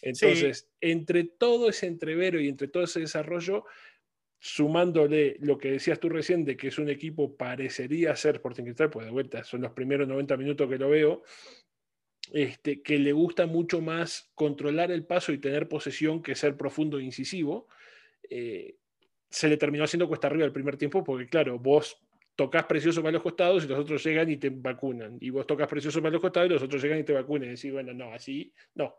Entonces, 0.02 0.68
entre 0.80 1.24
todo 1.24 1.68
ese 1.68 1.86
entrevero 1.86 2.40
y 2.40 2.48
entre 2.48 2.68
todo 2.68 2.84
ese 2.84 3.00
desarrollo, 3.00 3.64
sumándole 4.40 5.36
lo 5.40 5.58
que 5.58 5.72
decías 5.72 5.98
tú 5.98 6.08
recién 6.08 6.44
de 6.44 6.56
que 6.56 6.68
es 6.68 6.78
un 6.78 6.88
equipo 6.88 7.36
parecería 7.36 8.14
ser 8.14 8.36
Sporting 8.36 8.64
Cristal, 8.64 8.90
pues 8.90 9.06
de 9.06 9.12
vuelta 9.12 9.42
son 9.42 9.62
los 9.62 9.72
primeros 9.72 10.06
90 10.06 10.36
minutos 10.36 10.68
que 10.68 10.78
lo 10.78 10.90
veo, 10.90 11.22
este, 12.32 12.82
que 12.82 12.98
le 12.98 13.12
gusta 13.12 13.46
mucho 13.46 13.80
más 13.80 14.30
controlar 14.34 14.92
el 14.92 15.04
paso 15.04 15.32
y 15.32 15.38
tener 15.38 15.68
posesión 15.68 16.22
que 16.22 16.34
ser 16.34 16.56
profundo 16.56 16.98
e 16.98 17.02
incisivo, 17.02 17.66
eh, 18.30 18.76
se 19.30 19.48
le 19.48 19.56
terminó 19.56 19.84
haciendo 19.84 20.08
cuesta 20.08 20.28
arriba 20.28 20.44
el 20.44 20.52
primer 20.52 20.76
tiempo 20.76 21.02
porque 21.02 21.26
claro, 21.26 21.58
vos 21.58 22.00
tocas 22.36 22.66
precioso 22.66 23.02
para 23.02 23.12
los 23.12 23.22
costados 23.22 23.64
y 23.64 23.68
los 23.68 23.78
otros 23.80 24.04
llegan 24.04 24.30
y 24.30 24.36
te 24.36 24.50
vacunan, 24.50 25.18
y 25.20 25.30
vos 25.30 25.44
tocas 25.46 25.66
precioso 25.66 26.00
para 26.00 26.12
los 26.12 26.20
costados 26.20 26.48
y 26.48 26.52
los 26.52 26.62
otros 26.62 26.80
llegan 26.80 27.00
y 27.00 27.02
te 27.02 27.12
vacunan, 27.12 27.48
y 27.48 27.56
decís, 27.56 27.72
bueno, 27.72 27.92
no, 27.92 28.12
así 28.12 28.52
no. 28.76 28.94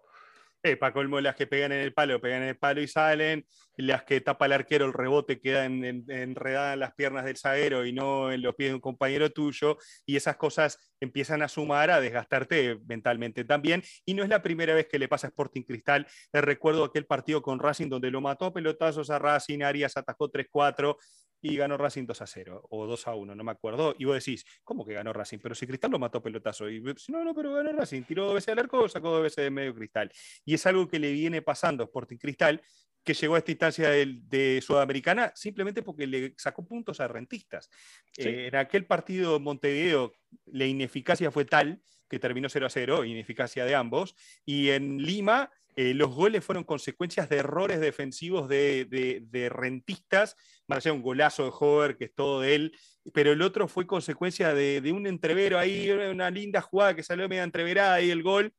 Eh, 0.62 0.76
para 0.76 0.93
colmo, 0.93 1.22
las 1.22 1.36
que 1.36 1.47
pegan 1.47 1.72
en 1.72 1.80
el 1.80 1.93
palo, 1.93 2.20
pegan 2.20 2.43
en 2.43 2.49
el 2.49 2.57
palo 2.57 2.82
y 2.82 2.88
salen, 2.88 3.45
las 3.88 4.04
que 4.04 4.22
tapa 4.22 4.46
el 4.46 4.54
arquero, 4.54 4.86
el 4.86 4.94
rebote 4.94 5.40
queda 5.40 5.66
enredada 5.66 6.74
en 6.74 6.80
las 6.80 6.94
piernas 6.94 7.26
del 7.26 7.38
zaguero 7.38 7.86
y 7.86 7.94
no 7.94 8.32
en 8.32 8.42
los 8.42 8.56
pies 8.56 8.72
de 8.72 8.76
un 8.76 8.82
compañero 8.82 9.30
tuyo, 9.32 9.78
y 10.06 10.16
esas 10.16 10.38
cosas 10.38 10.94
empiezan 11.00 11.42
a 11.42 11.48
sumar, 11.48 11.92
a 11.92 12.02
desgastarte 12.02 12.80
mentalmente 12.88 13.44
también, 13.46 13.84
y 14.06 14.14
no 14.14 14.24
es 14.24 14.30
la 14.30 14.42
primera 14.42 14.74
vez 14.74 14.88
que 14.88 15.00
le 15.00 15.08
pasa 15.08 15.28
a 15.28 15.30
Sporting 15.30 15.64
Cristal, 15.64 16.08
recuerdo 16.34 16.84
aquel 16.84 17.06
partido 17.06 17.42
con 17.42 17.60
Racing 17.60 17.90
donde 17.90 18.12
lo 18.12 18.22
mató 18.22 18.46
a 18.46 18.54
pelotazos 18.54 19.10
a 19.10 19.20
Racing, 19.20 19.62
Arias 19.62 19.96
atacó 19.98 20.30
3-4, 20.30 20.98
y 21.42 21.56
ganó 21.56 21.78
Racing 21.78 22.06
2 22.06 22.22
a 22.22 22.28
0 22.28 22.68
o 22.70 22.86
2 22.86 23.08
a 23.08 23.16
1, 23.16 23.36
no 23.36 23.44
me 23.44 23.52
acuerdo. 23.52 23.96
Y 23.98 24.06
vos 24.06 24.16
decís, 24.16 24.44
¿cómo 24.64 24.86
que 24.86 24.94
ganó 24.94 25.14
Racing? 25.14 25.40
Pero 25.40 25.56
si 25.56 25.66
Cristal 25.66 25.92
lo 25.92 26.00
mató 26.00 26.22
pelotazo. 26.22 26.70
Y 26.70 26.82
no, 26.82 27.24
no, 27.24 27.34
pero 27.34 27.54
ganó 27.54 27.72
Racing. 27.72 28.04
Tiró 28.04 28.26
dos 28.26 28.36
veces 28.36 28.50
al 28.50 28.60
arco, 28.60 28.88
sacó 28.90 29.10
dos 29.12 29.24
veces 29.24 29.46
de 29.46 29.50
medio 29.50 29.74
Cristal. 29.74 30.12
Y 30.44 30.56
es 30.56 30.66
algo 30.66 30.88
que 30.88 31.00
le 31.00 31.12
viene 31.12 31.42
pasando 31.42 31.84
a 31.84 31.86
Sporting 31.86 32.18
Cristal, 32.18 32.62
que 33.04 33.14
llegó 33.14 33.36
a 33.36 33.39
esta 33.39 33.52
instancia 33.52 33.89
de, 33.89 34.60
Sudamericana 34.62 35.32
simplemente 35.36 35.82
porque 35.82 36.08
le 36.08 36.34
sacó 36.38 36.66
puntos 36.66 37.00
a 37.00 37.08
rentistas. 37.08 37.70
Eh, 38.18 38.47
en 38.47 38.56
aquel 38.56 38.86
partido 38.86 39.38
en 39.38 39.43
Montevideo, 39.43 40.14
la 40.45 40.66
ineficacia 40.66 41.32
fue 41.32 41.45
tal 41.45 41.82
que 42.10 42.20
terminó 42.20 42.50
0 42.50 42.66
a 42.66 42.70
0, 42.70 43.06
ineficacia 43.06 43.66
de 43.66 43.76
ambos. 43.76 44.16
Y 44.45 44.70
en 44.70 44.97
Lima, 44.97 45.52
eh, 45.76 45.93
los 45.93 46.14
goles 46.14 46.43
fueron 46.43 46.64
consecuencias 46.64 47.30
de 47.30 47.38
errores 47.38 47.80
defensivos 47.80 48.50
de, 48.50 49.50
rentistas, 49.50 50.36
más 50.68 50.80
allá 50.80 50.91
de 50.91 50.97
un 50.97 51.04
golazo 51.04 51.45
de 51.45 51.52
Hover, 51.58 51.97
que 51.97 52.06
es 52.06 52.14
todo 52.14 52.41
de 52.41 52.56
él, 52.56 52.78
pero 53.14 53.32
el 53.32 53.41
otro 53.41 53.68
fue 53.68 53.88
consecuencia 53.88 54.54
de, 54.54 54.91
un 54.91 55.08
entrevero 55.08 55.58
ahí, 55.58 55.89
una 55.89 56.30
linda 56.32 56.62
jugada 56.62 56.95
que 56.95 57.04
salió 57.04 57.30
media 57.30 57.43
entreverada 57.43 58.02
y 58.02 58.10
el 58.10 58.24
gol, 58.24 58.54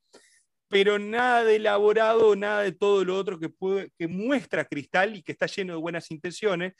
pero 0.71 0.99
nada 1.01 1.45
de 1.45 1.57
elaborado, 1.57 2.37
nada 2.37 2.62
de 2.62 2.73
todo 2.73 3.05
lo 3.05 3.18
otro 3.18 3.39
que, 3.41 3.51
que 3.99 4.07
muestra 4.07 4.64
Cristal 4.64 5.16
y 5.16 5.23
que 5.23 5.33
está 5.33 5.47
lleno 5.47 5.75
de 5.75 5.81
buenas 5.81 6.11
intenciones. 6.12 6.75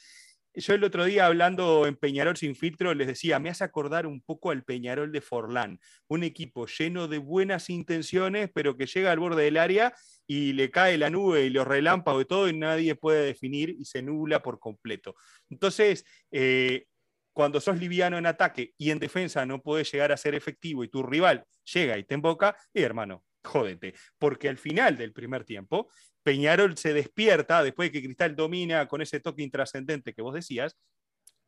Yo 0.55 0.74
el 0.74 0.84
otro 0.84 1.05
día 1.05 1.26
hablando 1.26 1.86
en 1.86 1.97
Peñarol 1.97 2.36
sin 2.36 2.55
filtro 2.55 2.95
les 2.95 3.09
decía, 3.09 3.38
me 3.41 3.51
hace 3.51 3.64
acordar 3.64 4.07
un 4.07 4.20
poco 4.20 4.53
al 4.53 4.64
Peñarol 4.64 5.11
de 5.12 5.20
Forlán, 5.20 5.80
un 6.09 6.22
equipo 6.22 6.66
lleno 6.66 7.09
de 7.09 7.18
buenas 7.18 7.68
intenciones, 7.68 8.51
pero 8.55 8.76
que 8.76 8.86
llega 8.86 9.11
al 9.11 9.18
borde 9.18 9.45
del 9.45 9.57
área 9.57 9.93
y 10.26 10.53
le 10.53 10.70
cae 10.70 10.97
la 10.97 11.11
nube 11.11 11.45
y 11.45 11.51
los 11.51 11.66
relámpagos 11.66 12.22
y 12.22 12.26
todo 12.26 12.49
y 12.49 12.57
nadie 12.57 12.95
puede 12.95 13.26
definir 13.26 13.70
y 13.70 13.84
se 13.84 14.03
nubla 14.03 14.41
por 14.41 14.61
completo. 14.61 15.16
Entonces, 15.49 16.05
eh, 16.30 16.86
cuando 17.32 17.61
sos 17.61 17.78
liviano 17.78 18.18
en 18.18 18.26
ataque 18.26 18.72
y 18.78 18.91
en 18.91 19.01
defensa 19.01 19.47
no 19.47 19.62
puedes 19.62 19.91
llegar 19.91 20.12
a 20.12 20.16
ser 20.16 20.34
efectivo 20.36 20.84
y 20.84 20.88
tu 20.88 21.03
rival 21.03 21.45
llega 21.64 21.99
y 21.99 22.05
te 22.05 22.14
emboca, 22.14 22.57
y 22.72 22.82
hermano, 22.82 23.24
jódete, 23.43 23.95
porque 24.18 24.49
al 24.49 24.59
final 24.59 24.97
del 24.97 25.12
primer 25.12 25.45
tiempo 25.45 25.88
Peñarol 26.22 26.76
se 26.76 26.93
despierta 26.93 27.62
después 27.62 27.88
de 27.88 27.93
que 27.93 28.05
Cristal 28.05 28.36
domina 28.36 28.86
con 28.86 29.01
ese 29.01 29.20
toque 29.20 29.43
intrascendente 29.43 30.12
que 30.12 30.22
vos 30.22 30.34
decías 30.34 30.76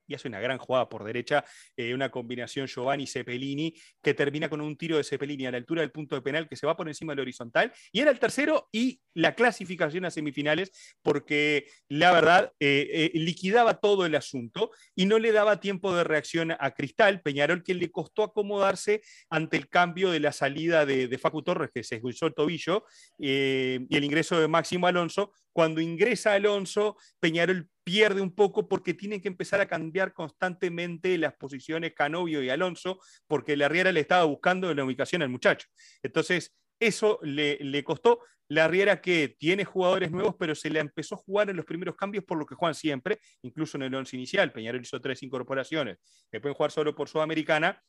y 0.06 0.14
hace 0.14 0.28
una 0.28 0.40
gran 0.40 0.58
jugada 0.58 0.88
por 0.88 1.04
derecha, 1.04 1.44
eh, 1.76 1.94
una 1.94 2.10
combinación 2.10 2.66
Giovanni-Cepelini, 2.66 3.74
que 4.02 4.14
termina 4.14 4.48
con 4.48 4.60
un 4.60 4.76
tiro 4.76 4.96
de 4.96 5.04
Cepelini 5.04 5.46
a 5.46 5.50
la 5.50 5.58
altura 5.58 5.82
del 5.82 5.90
punto 5.90 6.14
de 6.14 6.22
penal 6.22 6.48
que 6.48 6.56
se 6.56 6.66
va 6.66 6.76
por 6.76 6.88
encima 6.88 7.12
del 7.12 7.20
horizontal, 7.20 7.72
y 7.92 8.00
era 8.00 8.10
el 8.10 8.18
tercero 8.18 8.68
y 8.72 9.00
la 9.14 9.34
clasificación 9.34 10.04
a 10.04 10.10
semifinales, 10.10 10.72
porque 11.02 11.66
la 11.88 12.12
verdad 12.12 12.52
eh, 12.60 13.10
eh, 13.14 13.18
liquidaba 13.18 13.80
todo 13.80 14.06
el 14.06 14.14
asunto 14.14 14.70
y 14.94 15.06
no 15.06 15.18
le 15.18 15.32
daba 15.32 15.60
tiempo 15.60 15.94
de 15.94 16.04
reacción 16.04 16.52
a 16.52 16.70
Cristal, 16.72 17.20
Peñarol, 17.22 17.62
que 17.62 17.74
le 17.74 17.90
costó 17.90 18.22
acomodarse 18.22 19.02
ante 19.30 19.56
el 19.56 19.68
cambio 19.68 20.10
de 20.10 20.20
la 20.20 20.32
salida 20.32 20.86
de, 20.86 21.18
Facu 21.18 21.42
Torres, 21.42 21.70
que 21.72 21.84
se 21.84 21.96
esguizó 21.96 22.26
el 22.26 22.34
tobillo, 22.34 22.84
y 23.18 23.96
el 23.96 24.04
ingreso 24.04 24.40
de 24.40 24.48
Máximo 24.48 24.86
Alonso. 24.86 25.32
Cuando 25.52 25.80
ingresa 25.80 26.32
Alonso, 26.32 26.96
Peñarol 27.20 27.68
pierde 27.84 28.20
un 28.20 28.34
poco 28.34 28.68
porque 28.68 28.94
tienen 28.94 29.20
que 29.20 29.28
empezar 29.28 29.60
a 29.60 29.66
cambiar 29.66 30.12
constantemente 30.12 31.18
las 31.18 31.34
posiciones 31.34 31.94
Canovio 31.94 32.42
y 32.42 32.50
Alonso, 32.50 32.98
porque 33.26 33.56
la 33.56 33.68
Riera 33.68 33.92
le 33.92 34.00
estaba 34.00 34.24
buscando 34.24 34.72
la 34.74 34.84
ubicación 34.84 35.22
al 35.22 35.28
muchacho. 35.28 35.68
Entonces, 36.02 36.54
eso 36.80 37.18
le, 37.22 37.84
costó. 37.84 38.20
La 38.48 38.68
Riera 38.68 39.00
que 39.00 39.34
tiene 39.38 39.64
jugadores 39.64 40.10
nuevos, 40.10 40.34
pero 40.38 40.54
se 40.54 40.68
le 40.68 40.80
empezó 40.80 41.14
a 41.14 41.18
jugar 41.18 41.48
en 41.48 41.56
los 41.56 41.64
primeros 41.64 41.96
cambios 41.96 42.24
por 42.24 42.36
lo 42.36 42.44
que 42.44 42.54
juegan 42.54 42.74
siempre, 42.74 43.18
incluso 43.42 43.76
en 43.76 43.84
el 43.84 43.94
once 43.94 44.16
inicial. 44.16 44.52
Peñarol 44.52 44.82
hizo 44.82 45.00
tres 45.00 45.22
incorporaciones 45.22 45.98
que 46.30 46.40
pueden 46.40 46.54
jugar 46.54 46.70
solo 46.70 46.94
por 46.94 47.08
Sudamericana 47.08 47.82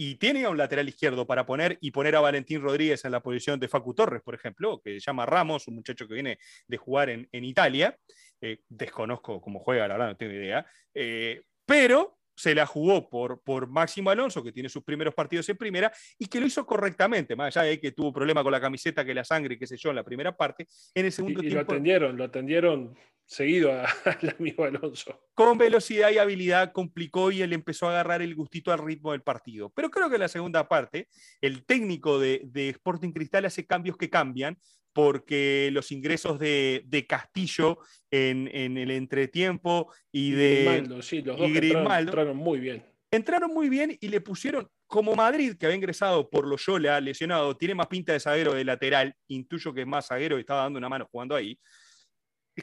y 0.00 0.14
tiene 0.14 0.44
a 0.44 0.50
un 0.50 0.56
lateral 0.56 0.88
izquierdo 0.88 1.26
para 1.26 1.44
poner 1.44 1.76
y 1.80 1.90
poner 1.90 2.14
a 2.14 2.20
Valentín 2.20 2.62
Rodríguez 2.62 3.04
en 3.04 3.10
la 3.10 3.20
posición 3.20 3.58
de 3.58 3.66
Facu 3.66 3.94
Torres, 3.94 4.22
por 4.22 4.32
ejemplo, 4.32 4.80
que 4.80 4.92
se 4.92 5.00
llama 5.00 5.26
Ramos, 5.26 5.66
un 5.66 5.74
muchacho 5.74 6.06
que 6.06 6.14
viene 6.14 6.38
de 6.68 6.76
jugar 6.76 7.10
en, 7.10 7.28
Italia. 7.32 7.98
Eh, 8.40 8.60
desconozco 8.68 9.40
cómo 9.40 9.58
juega, 9.58 9.88
la 9.88 9.94
verdad, 9.94 10.08
no 10.10 10.16
tengo 10.16 10.34
idea. 10.34 10.64
Eh, 10.94 11.42
pero 11.66 12.20
se 12.36 12.54
la 12.54 12.64
jugó 12.64 13.10
por, 13.10 13.42
por 13.42 13.66
Máximo 13.66 14.10
Alonso, 14.10 14.40
que 14.44 14.52
tiene 14.52 14.68
sus 14.68 14.84
primeros 14.84 15.14
partidos 15.14 15.48
en 15.48 15.56
primera, 15.56 15.92
y 16.16 16.26
que 16.26 16.38
lo 16.38 16.46
hizo 16.46 16.64
correctamente, 16.64 17.34
más 17.34 17.56
allá 17.56 17.68
de 17.68 17.80
que 17.80 17.90
tuvo 17.90 18.12
problema 18.12 18.44
con 18.44 18.52
la 18.52 18.60
camiseta, 18.60 19.04
que 19.04 19.12
la 19.12 19.24
sangre, 19.24 19.58
qué 19.58 19.66
sé 19.66 19.76
yo, 19.76 19.90
en 19.90 19.96
la 19.96 20.04
primera 20.04 20.36
parte. 20.36 20.68
En 20.94 21.06
el 21.06 21.10
segundo 21.10 21.40
y, 21.40 21.48
tiempo. 21.48 21.52
Y 21.52 21.54
lo 21.56 21.60
atendieron, 21.62 22.16
lo 22.16 22.22
atendieron 22.22 22.96
seguido 23.28 23.70
al 24.04 24.34
amigo 24.38 24.64
Alonso. 24.64 25.20
Con 25.34 25.58
velocidad 25.58 26.10
y 26.10 26.18
habilidad 26.18 26.72
complicó 26.72 27.30
y 27.30 27.42
él 27.42 27.52
empezó 27.52 27.86
a 27.86 27.90
agarrar 27.90 28.22
el 28.22 28.34
gustito 28.34 28.72
al 28.72 28.78
ritmo 28.78 29.12
del 29.12 29.22
partido. 29.22 29.70
Pero 29.70 29.90
creo 29.90 30.08
que 30.08 30.16
en 30.16 30.22
la 30.22 30.28
segunda 30.28 30.66
parte, 30.66 31.08
el 31.40 31.64
técnico 31.64 32.18
de, 32.18 32.40
de 32.44 32.70
Sporting 32.70 33.12
Cristal 33.12 33.44
hace 33.44 33.66
cambios 33.66 33.96
que 33.96 34.10
cambian, 34.10 34.58
porque 34.94 35.68
los 35.72 35.92
ingresos 35.92 36.38
de, 36.38 36.82
de 36.86 37.06
Castillo 37.06 37.78
en, 38.10 38.50
en, 38.52 38.78
el 38.78 38.90
entretiempo 38.90 39.92
y, 40.10 40.32
de 40.32 40.64
Grimaldo, 40.64 41.02
sí, 41.02 41.22
los 41.22 41.38
dos 41.38 41.50
entraron, 41.50 42.36
muy 42.36 42.58
bien. 42.58 42.84
Entraron 43.10 43.52
muy 43.52 43.68
bien 43.68 43.96
y 44.00 44.08
le 44.08 44.20
pusieron, 44.20 44.68
como 44.86 45.14
Madrid, 45.14 45.54
que 45.56 45.66
había 45.66 45.76
ingresado 45.76 46.28
por 46.28 46.46
Loyola, 46.46 47.00
lesionado, 47.00 47.56
tiene 47.56 47.74
más 47.74 47.86
pinta 47.86 48.12
de 48.12 48.20
zaguero 48.20 48.54
de 48.54 48.64
lateral, 48.64 49.14
intuyo 49.28 49.72
que 49.72 49.82
es 49.82 49.86
más 49.86 50.08
zaguero 50.08 50.36
y 50.36 50.40
estaba 50.40 50.62
dando 50.62 50.78
una 50.78 50.88
mano 50.88 51.06
jugando 51.10 51.36
ahí. 51.36 51.58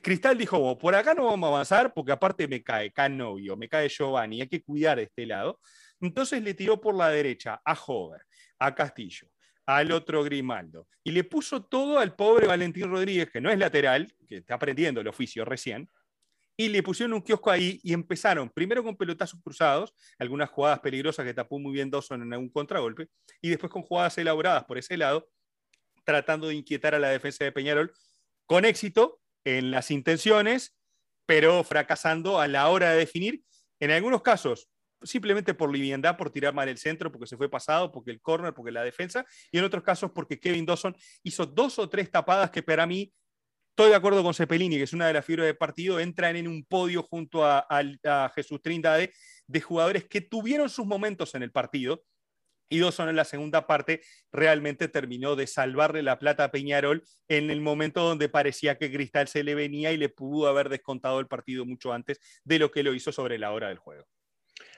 Cristal 0.02 0.38
dijo, 0.38 0.78
por 0.78 0.96
acá 0.96 1.14
no 1.14 1.26
vamos 1.26 1.48
a 1.48 1.54
avanzar 1.54 1.94
porque 1.94 2.12
aparte 2.12 2.48
me 2.48 2.64
cae 2.64 2.92
Canovio, 2.92 3.56
me 3.56 3.70
cae 3.70 3.90
Giovanni, 3.90 4.42
hay 4.42 4.48
que 4.48 4.64
cuidar 4.64 5.00
este 5.00 5.26
lado. 5.26 5.60
Entonces 6.02 6.42
le 6.42 6.54
tiró 6.54 6.80
por 6.80 6.96
la 6.96 7.10
derecha 7.10 7.62
a 7.64 7.74
Hover, 7.74 8.22
a 8.60 8.76
Castillo, 8.76 9.28
al 9.66 9.92
otro 9.92 10.24
Grimaldo, 10.24 10.88
y 11.04 11.12
le 11.12 11.24
puso 11.24 11.64
todo 11.64 12.00
al 12.00 12.16
pobre 12.16 12.48
Valentín 12.48 12.90
Rodríguez, 12.90 13.30
que 13.32 13.42
no 13.42 13.50
es 13.50 13.58
lateral, 13.58 14.14
que 14.28 14.38
está 14.38 14.56
aprendiendo 14.56 15.02
el 15.02 15.08
oficio 15.08 15.46
recién, 15.46 15.90
y 16.58 16.70
le 16.70 16.84
pusieron 16.84 17.14
un 17.14 17.22
kiosco 17.22 17.52
ahí 17.52 17.80
y 17.84 17.94
empezaron 17.94 18.50
primero 18.50 18.84
con 18.84 18.96
pelotazos 18.96 19.42
cruzados, 19.42 19.94
algunas 20.20 20.50
jugadas 20.50 20.80
peligrosas 20.80 21.26
que 21.26 21.34
tapó 21.34 21.60
muy 21.60 21.74
bien 21.74 21.90
Dawson 21.90 22.22
en 22.22 22.34
algún 22.34 22.50
contragolpe, 22.50 23.08
y 23.42 23.50
después 23.50 23.72
con 23.72 23.82
jugadas 23.82 24.18
elaboradas 24.18 24.64
por 24.66 24.78
ese 24.78 24.98
lado, 24.98 25.28
tratando 26.04 26.48
de 26.48 26.56
inquietar 26.56 26.96
a 26.96 27.00
la 27.00 27.10
defensa 27.10 27.44
de 27.44 27.52
Peñarol, 27.52 27.92
con 28.46 28.64
éxito, 28.64 29.20
en 29.46 29.72
las 29.72 29.92
intenciones, 29.92 30.76
pero 31.26 31.64
fracasando 31.64 32.40
a 32.40 32.48
la 32.48 32.68
hora 32.70 32.92
de 32.92 32.98
definir, 32.98 33.44
en 33.80 33.92
algunos 33.92 34.22
casos 34.22 34.68
simplemente 35.06 35.54
por 35.54 35.72
liviandad, 35.72 36.18
por 36.18 36.30
tirar 36.30 36.54
mal 36.54 36.68
el 36.68 36.78
centro, 36.78 37.12
porque 37.12 37.28
se 37.28 37.38
fue 37.38 37.50
pasado, 37.50 37.92
porque 37.92 38.12
el 38.12 38.22
corner, 38.22 38.54
porque 38.54 38.72
la 38.72 38.84
defensa, 38.84 39.26
y 39.52 39.58
en 39.58 39.64
otros 39.64 39.84
casos 39.84 40.12
porque 40.14 40.40
Kevin 40.40 40.66
Dawson 40.66 40.96
hizo 41.24 41.46
dos 41.46 41.80
o 41.80 41.90
tres 41.90 42.12
tapadas 42.12 42.52
que 42.52 42.64
para 42.64 42.86
mí, 42.86 43.14
estoy 43.70 43.90
de 43.90 43.96
acuerdo 43.96 44.24
con 44.24 44.34
Cepelini, 44.34 44.78
que 44.78 44.84
es 44.84 44.94
una 44.94 45.08
de 45.08 45.14
las 45.14 45.26
figuras 45.26 45.48
del 45.48 45.58
partido, 45.58 46.00
entran 46.00 46.36
en 46.36 46.48
un 46.48 46.64
podio 46.66 47.04
junto 47.04 47.46
a, 47.46 47.66
Jesús 48.34 48.62
Trindade 48.62 49.12
de 49.48 49.62
jugadores 49.62 50.06
que 50.06 50.22
tuvieron 50.22 50.70
sus 50.70 50.86
momentos 50.86 51.36
en 51.36 51.44
el 51.44 51.52
partido, 51.52 52.04
y 52.70 52.80
Dawson 52.80 53.10
en 53.10 53.16
la 53.16 53.26
segunda 53.26 53.68
parte 53.68 54.02
realmente 54.32 54.88
terminó 54.88 55.36
de 55.36 55.48
salvarle 55.48 56.04
la 56.04 56.20
plata 56.20 56.46
a 56.46 56.52
Peñarol 56.52 57.04
en 57.28 57.50
el 57.50 57.62
momento 57.62 58.02
donde 58.02 58.30
parecía 58.30 58.78
que 58.78 58.92
Cristal 58.92 59.28
se 59.28 59.44
le 59.44 59.56
venía 59.56 59.92
y 59.92 59.98
le 59.98 60.10
pudo 60.10 60.48
haber 60.48 60.70
descontado 60.70 61.20
el 61.20 61.28
partido 61.28 61.66
mucho 61.66 61.94
antes 61.94 62.20
de 62.44 62.60
lo 62.60 62.72
que 62.72 62.84
lo 62.84 62.94
hizo 62.94 63.12
sobre 63.12 63.38
la 63.38 63.52
hora 63.52 63.70
del 63.70 63.78
juego. 63.78 64.06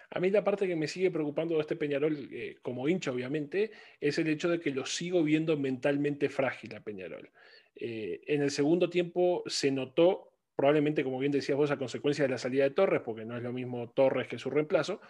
A 0.09 0.19
mí 0.19 0.29
la 0.29 0.43
parte 0.43 0.67
que 0.67 0.75
me 0.75 0.87
sigue 0.87 1.11
preocupando 1.11 1.55
de 1.55 1.61
este 1.61 1.75
Peñarol, 1.75 2.29
eh, 2.31 2.55
como 2.61 2.87
hincha 2.87 3.11
obviamente, 3.11 3.71
es 3.99 4.17
el 4.17 4.27
hecho 4.29 4.47
de 4.47 4.59
que 4.59 4.71
lo 4.71 4.85
sigo 4.85 5.21
viendo 5.23 5.57
mentalmente 5.57 6.29
frágil 6.29 6.75
a 6.75 6.79
Peñarol. 6.79 7.29
Eh, 7.75 8.21
en 8.27 8.41
el 8.41 8.51
segundo 8.51 8.89
tiempo 8.89 9.43
se 9.47 9.69
notó, 9.69 10.31
probablemente 10.55 11.03
como 11.03 11.19
bien 11.19 11.31
decías 11.33 11.57
vos, 11.57 11.71
a 11.71 11.77
consecuencia 11.77 12.23
de 12.23 12.29
la 12.29 12.37
salida 12.37 12.63
de 12.63 12.71
Torres, 12.71 13.01
porque 13.03 13.25
no 13.25 13.35
es 13.35 13.43
lo 13.43 13.51
mismo 13.51 13.89
Torres 13.89 14.27
que 14.27 14.39
su 14.39 14.49
reemplazo, 14.49 15.01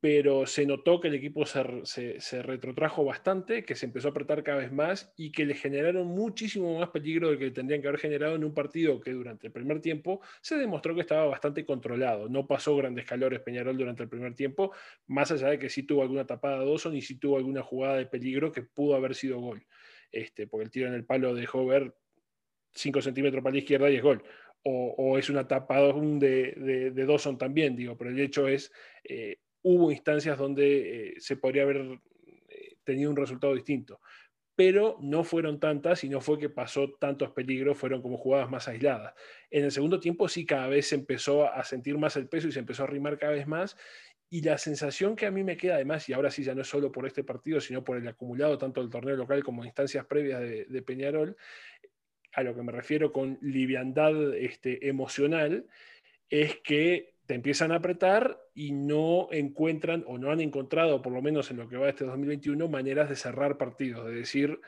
pero 0.00 0.46
se 0.46 0.64
notó 0.64 0.98
que 0.98 1.08
el 1.08 1.14
equipo 1.14 1.44
se, 1.44 2.42
retrotrajo 2.42 3.04
bastante, 3.04 3.64
que 3.64 3.74
se 3.74 3.84
empezó 3.84 4.08
a 4.08 4.10
apretar 4.12 4.42
cada 4.42 4.58
vez 4.58 4.72
más 4.72 5.12
y 5.14 5.30
que 5.30 5.44
le 5.44 5.54
generaron 5.54 6.06
muchísimo 6.06 6.78
más 6.78 6.88
peligro 6.88 7.28
del 7.28 7.38
que 7.38 7.50
tendrían 7.50 7.82
que 7.82 7.88
haber 7.88 8.00
generado 8.00 8.34
en 8.34 8.44
un 8.44 8.54
partido 8.54 8.98
que 8.98 9.12
durante 9.12 9.48
el 9.48 9.52
primer 9.52 9.82
tiempo 9.82 10.22
se 10.40 10.56
demostró 10.56 10.94
que 10.94 11.02
estaba 11.02 11.26
bastante 11.26 11.66
controlado. 11.66 12.30
No 12.30 12.46
pasó 12.46 12.74
grandes 12.76 13.04
calores 13.04 13.40
Peñarol 13.40 13.76
durante 13.76 14.02
el 14.02 14.08
primer 14.08 14.34
tiempo, 14.34 14.72
más 15.06 15.32
allá 15.32 15.48
de 15.48 15.58
que 15.58 15.68
sí 15.68 15.82
tuvo 15.82 16.00
alguna 16.00 16.26
tapada 16.26 16.60
de 16.60 16.64
Dawson 16.64 16.96
y 16.96 17.02
sí 17.02 17.16
tuvo 17.18 17.36
alguna 17.36 17.62
jugada 17.62 17.96
de 17.96 18.06
peligro 18.06 18.52
que 18.52 18.62
pudo 18.62 18.96
haber 18.96 19.14
sido 19.14 19.38
gol. 19.38 19.66
Este, 20.10 20.46
porque 20.46 20.64
el 20.64 20.70
tiro 20.70 20.88
en 20.88 20.94
el 20.94 21.04
palo 21.04 21.34
dejó 21.34 21.66
ver 21.66 21.94
5 22.72 23.02
centímetros 23.02 23.42
para 23.42 23.52
la 23.52 23.58
izquierda 23.58 23.90
y 23.90 23.96
es 23.96 24.02
gol. 24.02 24.22
O, 24.62 25.18
es 25.18 25.30
una 25.30 25.46
tapada 25.48 25.92
de, 25.92 26.52
de, 26.52 26.90
de, 26.90 27.06
Dawson 27.06 27.38
también, 27.38 27.76
digo, 27.76 27.98
pero 27.98 28.10
el 28.10 28.20
hecho 28.20 28.48
es... 28.48 28.72
Eh, 29.04 29.36
hubo 29.62 29.90
instancias 29.90 30.38
donde 30.38 31.08
eh, 31.08 31.14
se 31.18 31.36
podría 31.36 31.62
haber 31.62 32.00
eh, 32.48 32.76
tenido 32.84 33.10
un 33.10 33.16
resultado 33.16 33.54
distinto, 33.54 34.00
pero 34.56 34.98
no 35.00 35.24
fueron 35.24 35.58
tantas 35.58 36.04
y 36.04 36.08
no 36.08 36.20
fue 36.20 36.38
que 36.38 36.50
pasó 36.50 36.92
tantos 37.00 37.30
peligros, 37.30 37.78
fueron 37.78 38.02
como 38.02 38.18
jugadas 38.18 38.50
más 38.50 38.68
aisladas. 38.68 39.14
En 39.50 39.64
el 39.64 39.72
segundo 39.72 40.00
tiempo 40.00 40.28
sí 40.28 40.44
cada 40.44 40.68
vez 40.68 40.88
se 40.88 40.96
empezó 40.96 41.50
a 41.50 41.64
sentir 41.64 41.96
más 41.96 42.16
el 42.16 42.28
peso 42.28 42.48
y 42.48 42.52
se 42.52 42.58
empezó 42.58 42.84
a 42.84 42.86
rimar 42.86 43.18
cada 43.18 43.32
vez 43.32 43.46
más. 43.46 43.76
Y 44.32 44.42
la 44.42 44.58
sensación 44.58 45.16
que 45.16 45.26
a 45.26 45.30
mí 45.30 45.42
me 45.42 45.56
queda 45.56 45.74
además, 45.74 46.08
y 46.08 46.12
ahora 46.12 46.30
sí 46.30 46.44
ya 46.44 46.54
no 46.54 46.62
es 46.62 46.68
solo 46.68 46.92
por 46.92 47.04
este 47.04 47.24
partido, 47.24 47.60
sino 47.60 47.82
por 47.82 47.96
el 47.96 48.06
acumulado 48.06 48.58
tanto 48.58 48.80
del 48.80 48.90
torneo 48.90 49.16
local 49.16 49.42
como 49.42 49.64
instancias 49.64 50.06
previas 50.06 50.40
de, 50.40 50.82
Peñarol, 50.82 51.36
a 52.32 52.42
lo 52.44 52.54
que 52.54 52.62
me 52.62 52.70
refiero 52.70 53.12
con 53.12 53.38
liviandad 53.40 54.34
este, 54.34 54.86
emocional, 54.86 55.66
es 56.28 56.60
que 56.60 57.09
te 57.30 57.36
empiezan 57.36 57.70
a 57.70 57.76
apretar 57.76 58.42
y 58.54 58.72
no 58.72 59.28
encuentran 59.30 60.02
o 60.08 60.18
no 60.18 60.32
han 60.32 60.40
encontrado, 60.40 61.00
por 61.00 61.12
lo 61.12 61.22
menos 61.22 61.48
en 61.52 61.58
lo 61.58 61.68
que 61.68 61.76
va 61.76 61.88
este 61.88 62.04
2021, 62.04 62.66
maneras 62.66 63.08
de 63.08 63.14
cerrar 63.14 63.56
partidos, 63.56 64.04
de 64.04 64.14
decir, 64.14 64.60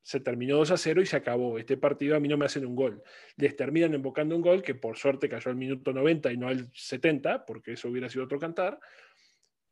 se 0.00 0.18
terminó 0.18 0.56
2 0.56 0.70
a 0.70 0.78
0 0.78 1.02
y 1.02 1.04
se 1.04 1.16
acabó. 1.18 1.58
Este 1.58 1.76
partido 1.76 2.16
a 2.16 2.18
mí 2.18 2.26
no 2.26 2.38
me 2.38 2.46
hacen 2.46 2.64
un 2.64 2.74
gol. 2.74 3.02
Les 3.36 3.54
terminan 3.56 3.92
invocando 3.92 4.34
un 4.34 4.40
gol 4.40 4.62
que 4.62 4.74
por 4.74 4.96
suerte 4.96 5.28
cayó 5.28 5.50
al 5.50 5.58
minuto 5.58 5.92
90 5.92 6.32
y 6.32 6.38
no 6.38 6.48
al 6.48 6.70
70, 6.72 7.44
porque 7.44 7.72
eso 7.72 7.90
hubiera 7.90 8.08
sido 8.08 8.24
otro 8.24 8.38
cantar. 8.38 8.80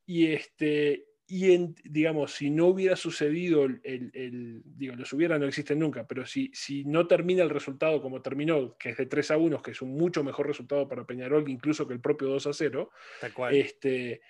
Y, 0.05 0.27
este, 0.27 1.07
y 1.29 1.75
digamos, 1.83 2.35
si 2.35 2.51
no 2.51 2.67
hubiera 2.67 2.95
sucedido, 2.95 3.65
el, 3.65 4.63
digo, 4.65 4.95
los 4.95 5.13
hubiera 5.13 5.39
no 5.39 5.47
existen 5.47 5.81
nunca, 5.81 6.07
pero 6.07 6.25
si, 6.25 6.51
si 6.55 6.85
no 6.85 7.09
termina 7.09 7.43
el 7.43 7.51
resultado 7.51 8.01
como 8.01 8.23
terminó, 8.23 8.77
que 8.79 8.91
es 8.91 8.97
de 8.97 9.07
3 9.07 9.33
a 9.33 9.37
1, 9.37 9.61
que 9.61 9.73
es 9.73 9.83
un 9.83 9.97
mucho 9.97 10.23
mejor 10.23 10.47
resultado 10.47 10.87
para 10.87 11.05
Peñarol 11.05 11.49
incluso 11.49 11.87
que 11.87 11.95
el 11.95 12.01
propio 12.01 12.29
2 12.29 12.47
a 12.47 12.53
0, 12.53 12.91
este, 13.51 14.21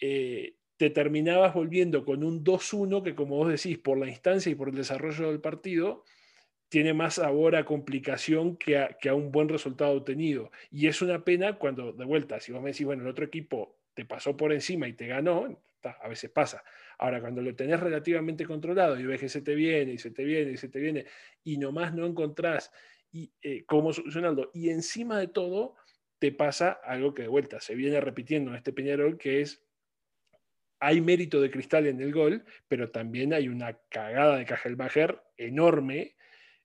eh, 0.00 0.54
te 0.76 0.90
terminabas 0.90 1.54
volviendo 1.54 2.04
con 2.04 2.22
un 2.22 2.44
2-1 2.44 3.02
que 3.02 3.14
como 3.14 3.36
vos 3.36 3.48
decís, 3.48 3.78
por 3.78 3.96
la 3.96 4.08
instancia 4.08 4.52
y 4.52 4.54
por 4.54 4.68
el 4.68 4.74
desarrollo 4.74 5.28
del 5.28 5.40
partido, 5.40 6.04
tiene 6.68 6.92
más 6.92 7.14
sabor 7.14 7.56
a 7.56 7.64
complicación 7.64 8.56
que 8.56 8.76
a, 8.76 8.88
que 9.00 9.08
a 9.08 9.14
un 9.14 9.32
buen 9.32 9.48
resultado 9.48 9.92
obtenido. 9.92 10.50
Y 10.70 10.88
es 10.88 11.00
una 11.00 11.24
pena 11.24 11.56
cuando, 11.56 11.92
de 11.92 12.04
vuelta, 12.04 12.38
si 12.40 12.52
vos 12.52 12.60
me 12.60 12.72
decís, 12.72 12.84
bueno, 12.84 13.02
el 13.02 13.08
otro 13.08 13.24
equipo 13.24 13.78
te 13.94 14.04
pasó 14.04 14.36
por 14.36 14.52
encima 14.52 14.88
y 14.88 14.92
te 14.92 15.06
ganó, 15.06 15.58
a 15.82 16.08
veces 16.08 16.30
pasa. 16.30 16.64
Ahora, 16.98 17.20
cuando 17.20 17.42
lo 17.42 17.54
tenés 17.54 17.80
relativamente 17.80 18.44
controlado 18.46 18.98
y 18.98 19.04
ves 19.04 19.20
que 19.20 19.28
se 19.28 19.42
te 19.42 19.54
viene 19.54 19.92
y 19.92 19.98
se 19.98 20.10
te 20.10 20.24
viene 20.24 20.52
y 20.52 20.56
se 20.56 20.68
te 20.68 20.80
viene 20.80 21.06
y 21.42 21.58
nomás 21.58 21.94
no 21.94 22.06
encontrás 22.06 22.72
y, 23.12 23.32
eh, 23.42 23.64
cómo 23.64 23.92
solucionarlo, 23.92 24.50
y 24.54 24.70
encima 24.70 25.18
de 25.18 25.28
todo 25.28 25.76
te 26.18 26.32
pasa 26.32 26.72
algo 26.72 27.14
que 27.14 27.22
de 27.22 27.28
vuelta 27.28 27.60
se 27.60 27.74
viene 27.74 28.00
repitiendo 28.00 28.50
en 28.50 28.56
este 28.56 28.72
Peñarol, 28.72 29.18
que 29.18 29.40
es 29.40 29.62
hay 30.80 31.00
mérito 31.00 31.40
de 31.40 31.50
Cristal 31.50 31.86
en 31.86 32.00
el 32.00 32.12
gol, 32.12 32.44
pero 32.68 32.90
también 32.90 33.32
hay 33.32 33.48
una 33.48 33.78
cagada 33.88 34.36
de 34.36 34.44
Cajelbacher 34.44 35.22
enorme, 35.36 36.16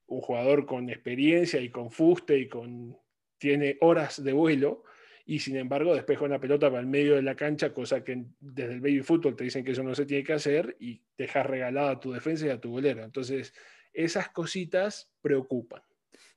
un 0.06 0.20
jugador 0.20 0.66
con 0.66 0.90
experiencia 0.90 1.60
y 1.60 1.70
con 1.70 1.90
fuste 1.90 2.38
y 2.38 2.48
con 2.48 2.98
tiene 3.38 3.78
horas 3.80 4.22
de 4.22 4.32
vuelo 4.32 4.84
y 5.26 5.38
sin 5.38 5.56
embargo 5.56 5.94
despeja 5.94 6.24
una 6.24 6.40
pelota 6.40 6.68
para 6.68 6.80
el 6.80 6.86
medio 6.86 7.14
de 7.14 7.22
la 7.22 7.34
cancha, 7.34 7.72
cosa 7.72 8.02
que 8.02 8.24
desde 8.40 8.74
el 8.74 8.80
baby 8.80 9.00
fútbol 9.00 9.36
te 9.36 9.44
dicen 9.44 9.64
que 9.64 9.72
eso 9.72 9.82
no 9.82 9.94
se 9.94 10.06
tiene 10.06 10.24
que 10.24 10.32
hacer 10.32 10.76
y 10.80 11.00
dejas 11.16 11.46
regalada 11.46 11.92
a 11.92 12.00
tu 12.00 12.12
defensa 12.12 12.46
y 12.46 12.50
a 12.50 12.60
tu 12.60 12.70
bolera. 12.70 13.04
Entonces, 13.04 13.54
esas 13.92 14.28
cositas 14.30 15.12
preocupan. 15.20 15.82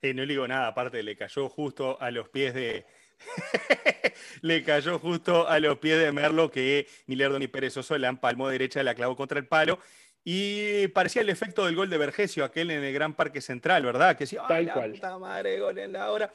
Eh, 0.02 0.14
no 0.14 0.26
le 0.26 0.34
digo 0.34 0.48
nada, 0.48 0.68
aparte 0.68 1.02
le 1.02 1.16
cayó 1.16 1.50
justo 1.50 2.00
a 2.02 2.12
los 2.12 2.30
pies 2.30 2.54
de, 2.54 2.86
le 4.42 4.64
cayó 4.64 5.00
justo 5.00 5.48
a 5.48 5.60
los 5.60 5.78
pies 5.80 6.00
de 6.00 6.12
Merlo 6.12 6.52
que 6.52 6.88
ni 7.08 7.16
Lerdo 7.16 7.40
ni 7.40 7.48
Perezoso 7.48 7.98
la 7.98 8.10
empalmó 8.10 8.50
derecha, 8.50 8.84
la 8.84 8.96
clavó 8.96 9.16
contra 9.16 9.40
el 9.40 9.48
palo. 9.48 9.80
Y 10.26 10.88
parecía 10.90 11.22
el 11.22 11.30
efecto 11.30 11.66
del 11.66 11.76
gol 11.76 11.90
de 11.90 11.98
Vergesio, 11.98 12.46
aquel 12.46 12.72
en 12.72 12.82
el 12.82 12.94
Gran 12.94 13.14
Parque 13.14 13.42
Central, 13.42 13.84
¿verdad? 13.84 14.18
Que 14.18 14.26
sí, 14.26 14.38
Tal 14.48 14.72
cual. 14.72 14.92
Puta 14.92 15.18
madre, 15.18 15.60
gol 15.60 15.78
en 15.80 15.92
la 15.92 16.12
hora 16.12 16.32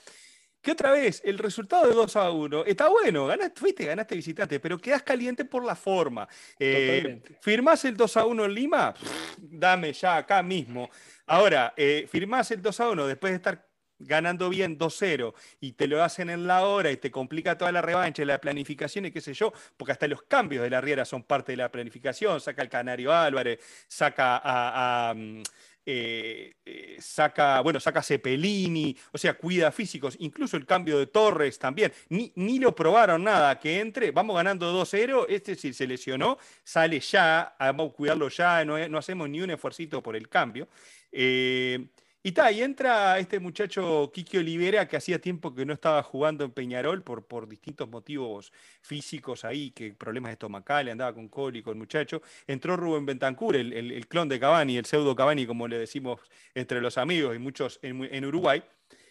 que 0.61 0.73
otra 0.73 0.93
vez, 0.93 1.23
el 1.25 1.39
resultado 1.39 1.87
de 1.87 1.95
2 1.95 2.17
a 2.17 2.31
1 2.31 2.65
está 2.65 2.89
bueno, 2.89 3.27
ganaste, 3.27 3.61
fuiste, 3.61 3.85
ganaste 3.85 4.15
visitante, 4.15 4.61
pero 4.61 4.79
quedas 4.79 5.03
caliente 5.03 5.45
por 5.45 5.65
la 5.65 5.77
forma. 5.77 6.29
Eh, 6.59 7.23
¿Firmás 7.41 7.85
el 7.85 7.97
2 7.97 8.17
a 8.17 8.27
1 8.27 8.45
en 8.45 8.55
Lima? 8.55 8.95
dame 9.39 9.93
ya 9.93 10.17
acá 10.17 10.43
mismo. 10.43 10.91
Ahora, 11.27 11.75
eh, 11.77 12.07
firmás 12.11 12.51
el 12.51 12.63
2 12.63 12.81
a 12.81 12.91
1 12.91 13.07
después 13.07 13.33
de 13.33 13.37
estar 13.37 13.69
ganando 13.99 14.49
bien 14.49 14.79
2-0 14.79 15.35
y 15.61 15.73
te 15.73 15.87
lo 15.87 16.03
hacen 16.03 16.31
en 16.31 16.47
la 16.47 16.65
hora 16.67 16.91
y 16.91 16.97
te 16.97 17.11
complica 17.11 17.59
toda 17.59 17.73
la 17.73 17.83
revancha, 17.83 18.25
la 18.25 18.41
planificación 18.41 19.07
y 19.07 19.11
qué 19.11 19.21
sé 19.21 19.35
yo, 19.35 19.53
porque 19.77 19.93
hasta 19.93 20.07
los 20.07 20.23
cambios 20.23 20.63
de 20.63 20.71
la 20.71 20.81
Riera 20.81 21.05
son 21.05 21.25
parte 21.25 21.53
de 21.53 21.57
la 21.57 21.71
planificación, 21.71 22.41
saca 22.41 22.63
al 22.63 22.69
Canario 22.69 23.13
Álvarez, 23.13 23.59
saca 23.89 24.41
a, 24.43 25.15
mm, 25.15 25.43
eh, 25.91 26.57
eh, 26.67 26.97
saca, 27.01 27.63
bueno, 27.63 27.81
saca 27.81 28.03
Cepelini, 28.03 28.95
o 29.11 29.17
sea, 29.17 29.39
cuida 29.39 29.73
físicos, 29.73 30.17
incluso 30.19 30.59
el 30.59 30.67
cambio 30.67 30.99
de 30.99 31.07
Torres 31.07 31.59
también, 31.59 31.91
ni, 32.11 32.31
ni 32.37 32.59
lo 32.59 32.75
probaron 32.75 33.25
nada, 33.25 33.59
que 33.59 33.81
entre, 33.81 34.11
vamos 34.11 34.37
ganando 34.37 34.71
2-0, 34.85 35.25
este 35.31 35.55
si 35.55 35.73
se 35.73 35.87
lesionó, 35.87 36.37
sale 36.63 37.01
ya, 37.01 37.57
vamos 37.59 37.93
a 37.93 37.97
cuidarlo 37.97 38.29
ya, 38.29 38.67
no, 38.67 38.87
no 38.87 38.99
hacemos 38.99 39.31
ni 39.31 39.41
un 39.41 39.51
esfuerzo 39.51 40.03
por 40.03 40.15
el 40.15 40.29
cambio. 40.29 40.69
Eh, 41.11 41.89
y 42.23 42.33
ta, 42.33 42.51
y 42.51 42.63
entra 42.63 43.19
este 43.19 43.39
muchacho 43.39 44.11
Kiki 44.13 44.39
Olivera, 44.39 44.89
que 44.89 44.97
hacía 44.97 45.21
tiempo 45.21 45.55
que 45.55 45.65
no 45.65 45.73
estaba 45.73 46.03
jugando 46.03 46.45
en 46.45 46.51
Peñarol 46.51 47.03
por, 47.03 47.25
por 47.27 47.49
distintos 47.49 47.89
motivos 47.89 48.53
físicos 48.83 49.45
ahí, 49.45 49.71
que 49.71 49.95
problemas 49.95 50.33
estomacales, 50.33 50.93
andaba 50.93 51.15
con 51.15 51.29
cólico 51.29 51.71
el 51.71 51.77
muchacho. 51.77 52.21
Entró 52.47 52.77
Rubén 52.77 53.07
Bentancur, 53.07 53.57
el, 53.57 53.73
el, 53.73 54.07
clon 54.09 54.29
de 54.29 54.41
Cavani, 54.41 54.77
el 54.77 54.85
pseudo 54.85 55.15
Cavani, 55.15 55.47
como 55.47 55.69
le 55.69 55.79
decimos 55.79 56.21
entre 56.55 56.81
los 56.81 56.99
amigos 56.99 57.37
y 57.37 57.39
muchos 57.39 57.79
en 57.83 58.25
Uruguay 58.25 58.63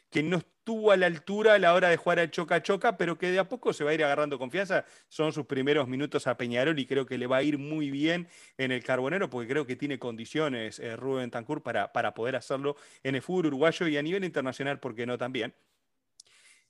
que 0.09 0.23
no 0.23 0.37
estuvo 0.37 0.91
a 0.91 0.97
la 0.97 1.05
altura 1.05 1.53
a 1.53 1.59
la 1.59 1.73
hora 1.73 1.89
de 1.89 1.97
jugar 1.97 2.19
al 2.19 2.31
Choca 2.31 2.61
Choca, 2.61 2.97
pero 2.97 3.17
que 3.17 3.31
de 3.31 3.39
a 3.39 3.47
poco 3.47 3.73
se 3.73 3.83
va 3.83 3.91
a 3.91 3.93
ir 3.93 4.03
agarrando 4.03 4.37
confianza. 4.37 4.85
Son 5.07 5.31
sus 5.31 5.45
primeros 5.45 5.87
minutos 5.87 6.27
a 6.27 6.37
Peñarol 6.37 6.77
y 6.79 6.85
creo 6.85 7.05
que 7.05 7.17
le 7.17 7.27
va 7.27 7.37
a 7.37 7.43
ir 7.43 7.57
muy 7.57 7.89
bien 7.91 8.27
en 8.57 8.71
el 8.71 8.83
Carbonero, 8.83 9.29
porque 9.29 9.47
creo 9.47 9.65
que 9.65 9.75
tiene 9.75 9.99
condiciones 9.99 10.79
eh, 10.79 10.95
Rubén 10.95 11.31
Tancur 11.31 11.63
para, 11.63 11.91
para 11.93 12.13
poder 12.13 12.35
hacerlo 12.35 12.75
en 13.03 13.15
el 13.15 13.21
fútbol 13.21 13.47
uruguayo 13.47 13.87
y 13.87 13.97
a 13.97 14.01
nivel 14.01 14.23
internacional, 14.23 14.79
porque 14.79 15.05
no 15.05 15.17
también. 15.17 15.53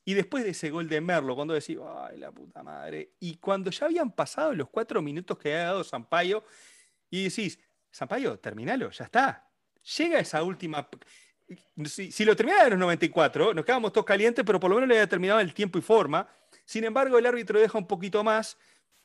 Y 0.06 0.14
después 0.14 0.46
de 0.46 0.52
ese 0.52 0.70
gol 0.70 0.88
de 0.88 1.02
Merlo, 1.02 1.36
cuando 1.36 1.54
decís, 1.54 1.78
ay, 1.86 2.18
la 2.18 2.32
puta 2.32 2.64
madre, 2.64 3.16
y 3.20 3.36
cuando 3.36 3.72
ya 3.72 3.88
habían 3.88 4.12
pasado 4.12 4.54
los 4.54 4.70
cuatro 4.70 5.02
minutos 5.02 5.38
que 5.38 5.54
había 5.54 5.66
dado 5.66 5.84
Sampaio, 5.84 6.46
y 7.10 7.26
decís, 7.26 7.60
Sampaio, 7.92 8.40
terminalo, 8.40 8.90
ya 8.90 9.04
está. 9.04 9.52
Llega 9.98 10.20
esa 10.20 10.44
última 10.44 10.90
si, 11.86 12.26
lo 12.26 12.36
terminaba 12.36 12.66
en 12.66 12.72
los 12.72 12.80
94, 12.80 13.54
nos 13.54 13.66
quedábamos 13.66 13.94
todos 13.94 14.06
calientes, 14.06 14.44
pero 14.46 14.60
por 14.60 14.70
lo 14.70 14.76
menos 14.76 14.90
le 14.90 14.96
había 14.96 15.08
terminado 15.08 15.40
el 15.40 15.54
tiempo 15.54 15.78
y 15.78 15.82
forma. 15.82 16.28
Sin 16.66 16.84
embargo, 16.84 17.18
el 17.18 17.26
árbitro 17.26 17.60
deja 17.60 17.78
un 17.78 17.88
poquito 17.88 18.24
más. 18.24 18.58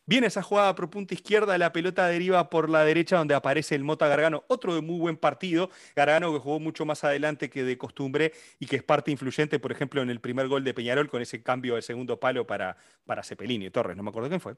Viene 0.04 0.26
esa 0.26 0.42
jugada 0.42 0.74
por 0.74 0.90
punta 0.90 1.14
izquierda, 1.14 1.56
la 1.58 1.72
pelota 1.72 2.08
deriva 2.08 2.50
por 2.50 2.68
la 2.68 2.84
derecha 2.84 3.18
donde 3.18 3.36
aparece 3.36 3.76
el 3.76 3.84
Mota 3.84 4.08
Gargano, 4.08 4.42
otro 4.48 4.74
de 4.74 4.80
muy 4.80 4.98
buen 4.98 5.16
partido. 5.16 5.70
Gargano 5.94 6.32
que 6.32 6.40
jugó 6.40 6.58
mucho 6.58 6.84
más 6.84 7.04
adelante 7.04 7.48
que 7.48 7.62
de 7.62 7.78
costumbre 7.78 8.32
y 8.58 8.66
que 8.66 8.76
es 8.76 8.82
parte 8.82 9.12
influyente, 9.12 9.60
por 9.60 9.70
ejemplo, 9.70 10.02
en 10.02 10.10
el 10.10 10.20
primer 10.20 10.48
gol 10.48 10.64
de 10.64 10.74
Peñarol 10.74 11.08
con 11.08 11.22
ese 11.22 11.40
cambio 11.44 11.76
de 11.76 11.82
segundo 11.82 12.18
palo 12.18 12.44
para, 12.48 12.76
para 13.06 13.22
Cepelini, 13.22 13.70
Torres, 13.70 13.96
no 13.96 14.02
me 14.02 14.10
acuerdo 14.10 14.28
quién 14.28 14.40
fue. 14.40 14.56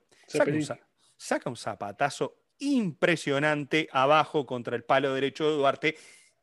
saca 1.18 1.51
un 1.51 1.57
zapatazo 1.57 2.37
impresionante 2.59 3.89
abajo 3.93 4.47
contra 4.47 4.76
el 4.76 4.85
palo 4.85 5.12
derecho 5.12 5.51
de 5.51 5.57
Duarte 5.57 5.97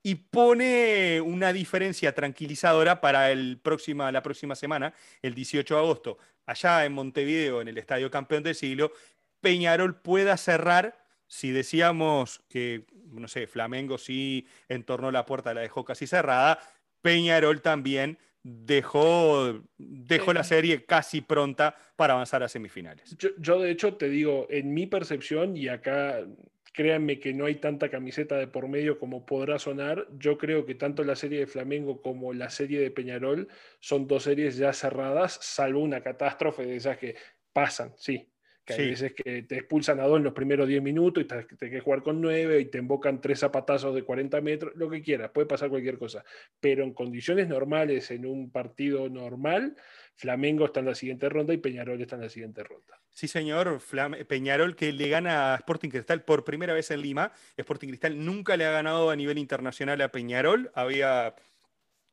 y 0.03 0.15
pone 0.15 1.21
una 1.21 1.53
diferencia 1.53 2.13
tranquilizadora 2.13 3.01
para 3.01 3.31
el 3.31 3.59
próxima, 3.59 4.11
la 4.11 4.23
próxima 4.23 4.55
semana, 4.55 4.93
el 5.21 5.33
18 5.35 5.75
de 5.75 5.79
agosto, 5.79 6.17
allá 6.45 6.85
en 6.85 6.93
Montevideo, 6.93 7.61
en 7.61 7.67
el 7.67 7.77
Estadio 7.77 8.09
Campeón 8.09 8.43
del 8.43 8.55
Siglo, 8.55 8.91
Peñarol 9.41 10.01
pueda 10.01 10.37
cerrar, 10.37 11.05
si 11.27 11.51
decíamos 11.51 12.41
que, 12.49 12.85
no 13.11 13.27
sé, 13.27 13.47
Flamengo 13.47 13.97
sí 13.97 14.47
entornó 14.69 15.11
la 15.11 15.25
puerta, 15.25 15.53
la 15.53 15.61
dejó 15.61 15.85
casi 15.85 16.07
cerrada, 16.07 16.59
Peñarol 17.01 17.61
también 17.61 18.17
dejó, 18.43 19.61
dejó 19.77 20.33
la 20.33 20.43
serie 20.43 20.85
casi 20.85 21.21
pronta 21.21 21.75
para 21.95 22.13
avanzar 22.13 22.41
a 22.43 22.49
semifinales. 22.49 23.15
Yo, 23.37 23.59
de 23.59 23.71
hecho, 23.71 23.95
te 23.95 24.09
digo, 24.09 24.47
en 24.49 24.73
mi 24.73 24.87
percepción, 24.87 25.55
y 25.55 25.67
acá 25.67 26.19
créanme 26.72 27.19
que 27.19 27.34
no 27.34 27.45
hay 27.45 27.55
tanta 27.55 27.89
camiseta 27.89 28.38
de 28.38 28.47
por 28.47 28.67
medio 28.67 28.97
como 28.99 29.26
podrá 29.26 29.59
sonar, 29.59 30.07
yo 30.17 30.38
creo 30.38 30.65
que 30.65 30.76
tanto 30.76 31.03
la 31.03 31.15
serie 31.15 31.39
de 31.39 31.47
Flamengo 31.47 32.01
como 32.01 32.34
la 32.34 32.49
serie 32.49 32.80
de 32.80 32.91
Peñarol 32.91 33.47
son 33.80 34.07
dos 34.07 34.24
series 34.24 34.57
ya 34.57 34.74
cerradas, 34.74 35.39
salvo 35.41 35.82
una 35.82 36.01
catástrofe 36.01 36.65
de 36.65 36.76
esas 36.76 36.97
que 36.97 37.15
pasan, 37.53 37.93
sí, 37.97 38.32
que 38.63 38.74
hay 38.74 38.89
veces 38.91 39.13
que 39.13 39.43
te 39.43 39.57
expulsan 39.57 39.99
a 39.99 40.03
dos 40.03 40.17
en 40.17 40.24
los 40.24 40.34
primeros 40.34 40.67
10 40.67 40.82
minutos 40.82 41.24
y 41.24 41.28
te, 41.28 41.43
te 41.43 41.69
que 41.69 41.80
jugar 41.80 42.03
con 42.03 42.22
nueve 42.22 42.59
y 42.59 42.65
te 42.65 42.78
invocan 42.78 43.19
tres 43.19 43.39
zapatazos 43.39 43.93
de 43.95 44.03
40 44.03 44.39
metros, 44.41 44.74
lo 44.76 44.89
que 44.89 45.01
quieras, 45.01 45.32
puede 45.32 45.47
pasar 45.47 45.69
cualquier 45.69 45.97
cosa. 45.97 46.24
Pero 46.59 46.84
en 46.84 46.93
condiciones 46.93 47.47
normales, 47.47 48.11
en 48.11 48.26
un 48.26 48.51
partido 48.51 49.09
normal, 49.09 49.76
Flamengo 50.15 50.65
está 50.65 50.80
en 50.80 50.86
la 50.88 50.95
siguiente 50.95 51.28
ronda 51.28 51.53
y 51.53 51.57
Peñarol 51.57 52.01
está 52.01 52.15
en 52.15 52.22
la 52.22 52.30
siguiente 52.30 52.63
ronda. 52.63 53.00
Sí, 53.14 53.28
señor. 53.28 53.82
Peñarol 54.28 54.76
que 54.76 54.93
le 54.93 55.09
gana 55.09 55.53
a 55.53 55.57
Sporting 55.57 55.89
Cristal 55.89 56.24
por 56.24 56.43
primera 56.43 56.74
vez 56.74 56.91
en 56.91 57.01
Lima. 57.01 57.32
Sporting 57.57 57.89
Cristal 57.89 58.24
nunca 58.24 58.57
le 58.57 58.66
ha 58.66 58.72
ganado 58.72 59.09
a 59.09 59.16
nivel 59.16 59.38
internacional 59.38 60.01
a 60.01 60.12
Peñarol. 60.12 60.72
Había 60.74 61.36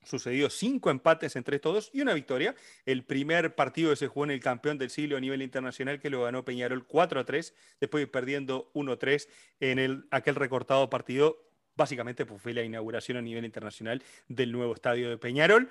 sucedido 0.04 0.50
cinco 0.50 0.90
empates 0.90 1.36
entre 1.36 1.58
todos 1.58 1.90
y 1.92 2.00
una 2.00 2.14
victoria. 2.14 2.54
El 2.84 3.04
primer 3.04 3.54
partido 3.54 3.90
que 3.90 3.96
se 3.96 4.08
jugó 4.08 4.24
en 4.24 4.32
el 4.32 4.40
campeón 4.40 4.78
del 4.78 4.90
siglo 4.90 5.16
a 5.16 5.20
nivel 5.20 5.42
internacional 5.42 6.00
que 6.00 6.10
lo 6.10 6.22
ganó 6.22 6.44
Peñarol 6.44 6.86
4 6.86 7.20
a 7.20 7.24
3, 7.24 7.54
después 7.80 8.02
de 8.02 8.06
perdiendo 8.06 8.70
1 8.74 8.92
a 8.92 8.98
3 8.98 9.28
en 9.60 9.78
el, 9.78 10.06
aquel 10.10 10.34
recortado 10.34 10.90
partido. 10.90 11.44
Básicamente 11.76 12.26
pues, 12.26 12.42
fue 12.42 12.54
la 12.54 12.62
inauguración 12.62 13.18
a 13.18 13.22
nivel 13.22 13.44
internacional 13.44 14.02
del 14.26 14.50
nuevo 14.50 14.74
estadio 14.74 15.10
de 15.10 15.18
Peñarol. 15.18 15.68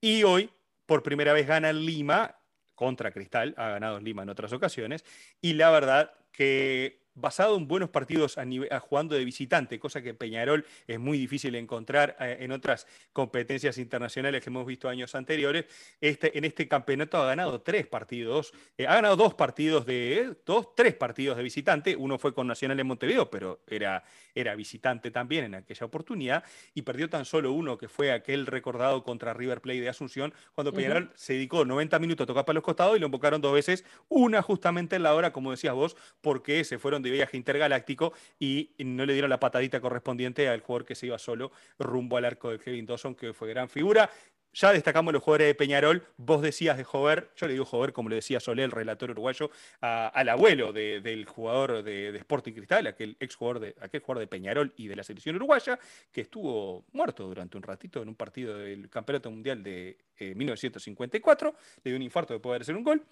Y 0.00 0.22
hoy, 0.22 0.50
por 0.86 1.02
primera 1.02 1.32
vez, 1.32 1.46
gana 1.46 1.72
Lima 1.72 2.36
contra 2.74 3.12
Cristal, 3.12 3.54
ha 3.56 3.68
ganado 3.68 4.00
Lima 4.00 4.22
en 4.22 4.30
otras 4.30 4.52
ocasiones. 4.52 5.04
Y 5.40 5.54
la 5.54 5.70
verdad 5.70 6.12
que 6.32 7.03
basado 7.14 7.56
en 7.56 7.68
buenos 7.68 7.90
partidos 7.90 8.36
a 8.38 8.80
jugando 8.80 9.14
de 9.14 9.24
visitante, 9.24 9.78
cosa 9.78 10.02
que 10.02 10.14
Peñarol 10.14 10.64
es 10.86 10.98
muy 10.98 11.18
difícil 11.18 11.54
encontrar 11.54 12.16
eh, 12.20 12.38
en 12.40 12.52
otras 12.52 12.86
competencias 13.12 13.78
internacionales 13.78 14.42
que 14.42 14.50
hemos 14.50 14.66
visto 14.66 14.88
años 14.88 15.14
anteriores. 15.14 15.66
Este, 16.00 16.36
en 16.36 16.44
este 16.44 16.66
campeonato 16.66 17.18
ha 17.18 17.26
ganado 17.26 17.60
tres 17.60 17.86
partidos, 17.86 18.52
eh, 18.76 18.86
ha 18.86 18.94
ganado 18.94 19.16
dos 19.16 19.34
partidos 19.34 19.86
de, 19.86 20.34
dos, 20.44 20.74
tres 20.74 20.94
partidos 20.94 21.36
de 21.36 21.42
visitante, 21.42 21.96
uno 21.96 22.18
fue 22.18 22.34
con 22.34 22.46
Nacional 22.46 22.80
en 22.80 22.86
Montevideo, 22.86 23.30
pero 23.30 23.60
era, 23.68 24.02
era 24.34 24.54
visitante 24.56 25.10
también 25.10 25.44
en 25.44 25.54
aquella 25.54 25.86
oportunidad, 25.86 26.44
y 26.74 26.82
perdió 26.82 27.08
tan 27.08 27.24
solo 27.24 27.52
uno, 27.52 27.78
que 27.78 27.88
fue 27.88 28.12
aquel 28.12 28.46
recordado 28.46 29.04
contra 29.04 29.32
River 29.34 29.60
Plate 29.60 29.80
de 29.80 29.88
Asunción, 29.88 30.34
cuando 30.54 30.72
Peñarol 30.72 31.10
se 31.14 31.34
dedicó 31.34 31.64
90 31.64 31.98
minutos 32.00 32.24
a 32.24 32.26
tocar 32.26 32.44
para 32.44 32.54
los 32.54 32.64
costados 32.64 32.96
y 32.96 33.00
lo 33.00 33.06
invocaron 33.06 33.40
dos 33.40 33.54
veces, 33.54 33.84
una 34.08 34.42
justamente 34.42 34.96
en 34.96 35.04
la 35.04 35.14
hora, 35.14 35.32
como 35.32 35.52
decías 35.52 35.74
vos, 35.74 35.96
porque 36.20 36.64
se 36.64 36.78
fueron 36.78 37.03
de 37.04 37.10
viaje 37.10 37.36
intergaláctico 37.36 38.12
y 38.38 38.70
no 38.78 39.06
le 39.06 39.12
dieron 39.12 39.30
la 39.30 39.38
patadita 39.38 39.80
correspondiente 39.80 40.48
al 40.48 40.60
jugador 40.60 40.84
que 40.84 40.94
se 40.94 41.06
iba 41.06 41.18
solo 41.18 41.52
rumbo 41.78 42.16
al 42.16 42.24
arco 42.24 42.50
de 42.50 42.58
Kevin 42.58 42.86
Dawson, 42.86 43.14
que 43.14 43.32
fue 43.32 43.48
gran 43.48 43.68
figura. 43.68 44.10
Ya 44.54 44.72
destacamos 44.72 45.12
los 45.12 45.20
jugadores 45.20 45.48
de 45.48 45.54
Peñarol. 45.56 46.06
Vos 46.16 46.40
decías 46.40 46.76
de 46.76 46.84
Jover, 46.84 47.30
yo 47.34 47.46
le 47.48 47.54
digo 47.54 47.64
Jover, 47.64 47.92
como 47.92 48.08
le 48.08 48.16
decía 48.16 48.38
Solé, 48.38 48.62
el 48.62 48.70
relator 48.70 49.10
uruguayo, 49.10 49.50
al 49.80 50.28
abuelo 50.28 50.72
del 50.72 51.24
jugador 51.26 51.82
de, 51.82 52.16
Sporting 52.16 52.52
Cristal, 52.52 52.86
aquel 52.86 53.16
ex 53.18 53.34
jugador 53.34 53.60
de, 53.60 53.74
aquel 53.80 54.00
jugador 54.00 54.20
de 54.20 54.26
Peñarol 54.28 54.72
y 54.76 54.86
de 54.86 54.94
la 54.94 55.02
selección 55.02 55.34
uruguaya, 55.34 55.76
que 56.12 56.20
estuvo 56.20 56.84
muerto 56.92 57.26
durante 57.26 57.56
un 57.56 57.64
ratito 57.64 58.00
en 58.00 58.08
un 58.08 58.14
partido 58.14 58.56
del 58.56 58.88
Campeonato 58.88 59.28
Mundial 59.28 59.60
de 59.60 59.98
1954. 60.20 61.48
Eh, 61.48 61.52
le 61.82 61.90
dio 61.90 61.96
un 61.96 62.02
infarto 62.02 62.32
de 62.32 62.38
poder 62.38 62.62
hacer 62.62 62.76
un 62.76 62.84
gol. 62.84 63.02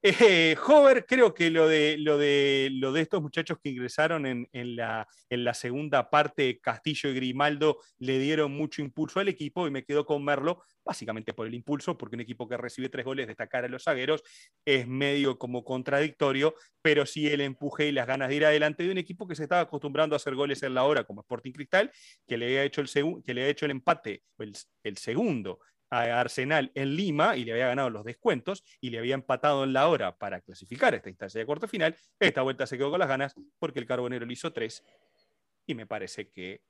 Eh, 0.00 0.56
Hover, 0.64 1.04
creo 1.06 1.34
que 1.34 1.50
lo 1.50 1.66
de, 1.66 1.96
lo, 1.98 2.18
de, 2.18 2.68
lo 2.72 2.92
de 2.92 3.00
estos 3.00 3.20
muchachos 3.20 3.58
que 3.60 3.70
ingresaron 3.70 4.26
en, 4.26 4.76
la, 4.76 5.08
en 5.28 5.42
la 5.42 5.54
segunda 5.54 6.08
parte, 6.08 6.60
Castillo 6.60 7.10
y 7.10 7.14
Grimaldo, 7.14 7.80
le 7.98 8.20
dieron 8.20 8.52
mucho 8.52 8.80
impulso 8.80 9.18
al 9.18 9.26
equipo 9.26 9.66
y 9.66 9.72
me 9.72 9.84
quedo 9.84 10.06
con 10.06 10.24
Merlo, 10.24 10.62
básicamente 10.84 11.34
por 11.34 11.48
el 11.48 11.54
impulso, 11.54 11.98
porque 11.98 12.14
un 12.14 12.20
equipo 12.20 12.48
que 12.48 12.56
recibe 12.56 12.88
tres 12.88 13.04
goles 13.04 13.26
destacar 13.26 13.64
a 13.64 13.68
los 13.68 13.82
zagueros 13.82 14.22
es 14.64 14.86
medio 14.86 15.36
como 15.36 15.64
contradictorio, 15.64 16.54
pero 16.80 17.04
sí 17.04 17.26
el 17.26 17.40
empuje 17.40 17.88
y 17.88 17.92
las 17.92 18.06
ganas 18.06 18.28
de 18.28 18.36
ir 18.36 18.44
adelante 18.44 18.84
de 18.84 18.92
un 18.92 18.98
equipo 18.98 19.26
que 19.26 19.34
se 19.34 19.42
estaba 19.42 19.62
acostumbrando 19.62 20.14
a 20.14 20.18
hacer 20.18 20.36
goles 20.36 20.62
en 20.62 20.74
la 20.74 20.84
hora, 20.84 21.02
como 21.02 21.22
Sporting 21.22 21.52
Cristal, 21.52 21.90
que 22.24 22.36
le 22.36 22.46
había 22.46 22.62
hecho 22.62 22.82
el, 22.82 22.88
que 23.24 23.34
le 23.34 23.40
había 23.40 23.50
hecho 23.50 23.64
el 23.64 23.72
empate, 23.72 24.22
el 24.84 24.96
segundo 24.96 25.58
a 25.90 26.20
Arsenal 26.20 26.70
en 26.74 26.94
Lima 26.94 27.36
y 27.36 27.44
le 27.44 27.52
había 27.52 27.68
ganado 27.68 27.90
los 27.90 28.04
descuentos 28.04 28.64
y 28.80 28.90
le 28.90 28.98
había 28.98 29.14
empatado 29.14 29.64
en 29.64 29.72
la 29.72 29.88
hora 29.88 30.16
para 30.16 30.40
clasificar 30.40 30.94
esta 30.94 31.08
instancia 31.08 31.40
de 31.40 31.46
cuarto 31.46 31.68
final. 31.68 31.96
Esta 32.18 32.42
vuelta 32.42 32.66
se 32.66 32.76
quedó 32.76 32.90
con 32.90 33.00
las 33.00 33.08
ganas 33.08 33.34
porque 33.58 33.78
el 33.78 33.86
Carbonero 33.86 34.26
le 34.26 34.32
hizo 34.32 34.52
tres 34.52 34.84
y 35.66 35.74
me 35.74 35.86
parece 35.86 36.30
que 36.30 36.62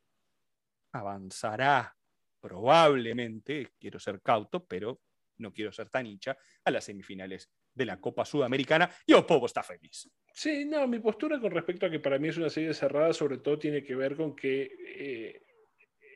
avanzará 0.93 1.97
probablemente, 2.41 3.73
quiero 3.79 3.99
ser 3.99 4.21
cauto, 4.23 4.65
pero 4.65 5.01
no 5.39 5.53
quiero 5.53 5.73
ser 5.73 5.89
tan 5.89 6.07
hincha, 6.07 6.37
a 6.65 6.71
las 6.71 6.85
semifinales 6.85 7.51
de 7.75 7.87
la 7.87 8.01
Copa 8.01 8.25
Sudamericana 8.25 8.91
y 9.07 9.13
Opobo 9.13 9.47
está 9.47 9.63
feliz. 9.63 10.11
Sí, 10.33 10.65
no, 10.65 10.87
mi 10.87 10.99
postura 10.99 11.41
con 11.41 11.53
respecto 11.53 11.87
a 11.87 11.91
que 11.91 12.01
para 12.01 12.19
mí 12.19 12.29
es 12.29 12.37
una 12.37 12.51
serie 12.51 12.75
cerrada, 12.75 13.13
sobre 13.13 13.39
todo 13.39 13.59
tiene 13.59 13.83
que 13.83 13.95
ver 13.95 14.17
con 14.17 14.35
que 14.35 14.71
eh, 14.85 15.43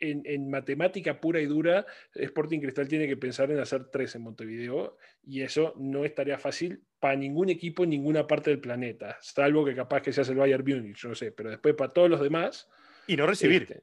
en, 0.02 0.50
matemática 0.50 1.20
pura 1.20 1.40
y 1.40 1.46
dura, 1.46 1.86
Sporting 2.14 2.60
Cristal 2.60 2.88
tiene 2.88 3.06
que 3.06 3.16
pensar 3.16 3.50
en 3.50 3.58
hacer 3.58 3.84
tres 3.90 4.14
en 4.14 4.22
Montevideo 4.22 4.96
y 5.24 5.42
eso 5.42 5.74
no 5.78 6.04
es 6.04 6.14
tarea 6.14 6.38
fácil 6.38 6.82
para 6.98 7.16
ningún 7.16 7.48
equipo 7.48 7.84
en 7.84 7.90
ninguna 7.90 8.26
parte 8.26 8.50
del 8.50 8.60
planeta, 8.60 9.16
salvo 9.20 9.64
que 9.64 9.74
capaz 9.74 10.02
que 10.02 10.12
seas 10.12 10.28
el 10.28 10.36
Bayern 10.36 10.64
Munich, 10.64 10.96
yo 10.96 11.08
no 11.08 11.14
sé, 11.14 11.32
pero 11.32 11.50
después 11.50 11.74
para 11.74 11.92
todos 11.92 12.10
los 12.10 12.20
demás. 12.20 12.68
Y 13.06 13.16
no 13.16 13.26
recibir. 13.26 13.62
Este, 13.62 13.82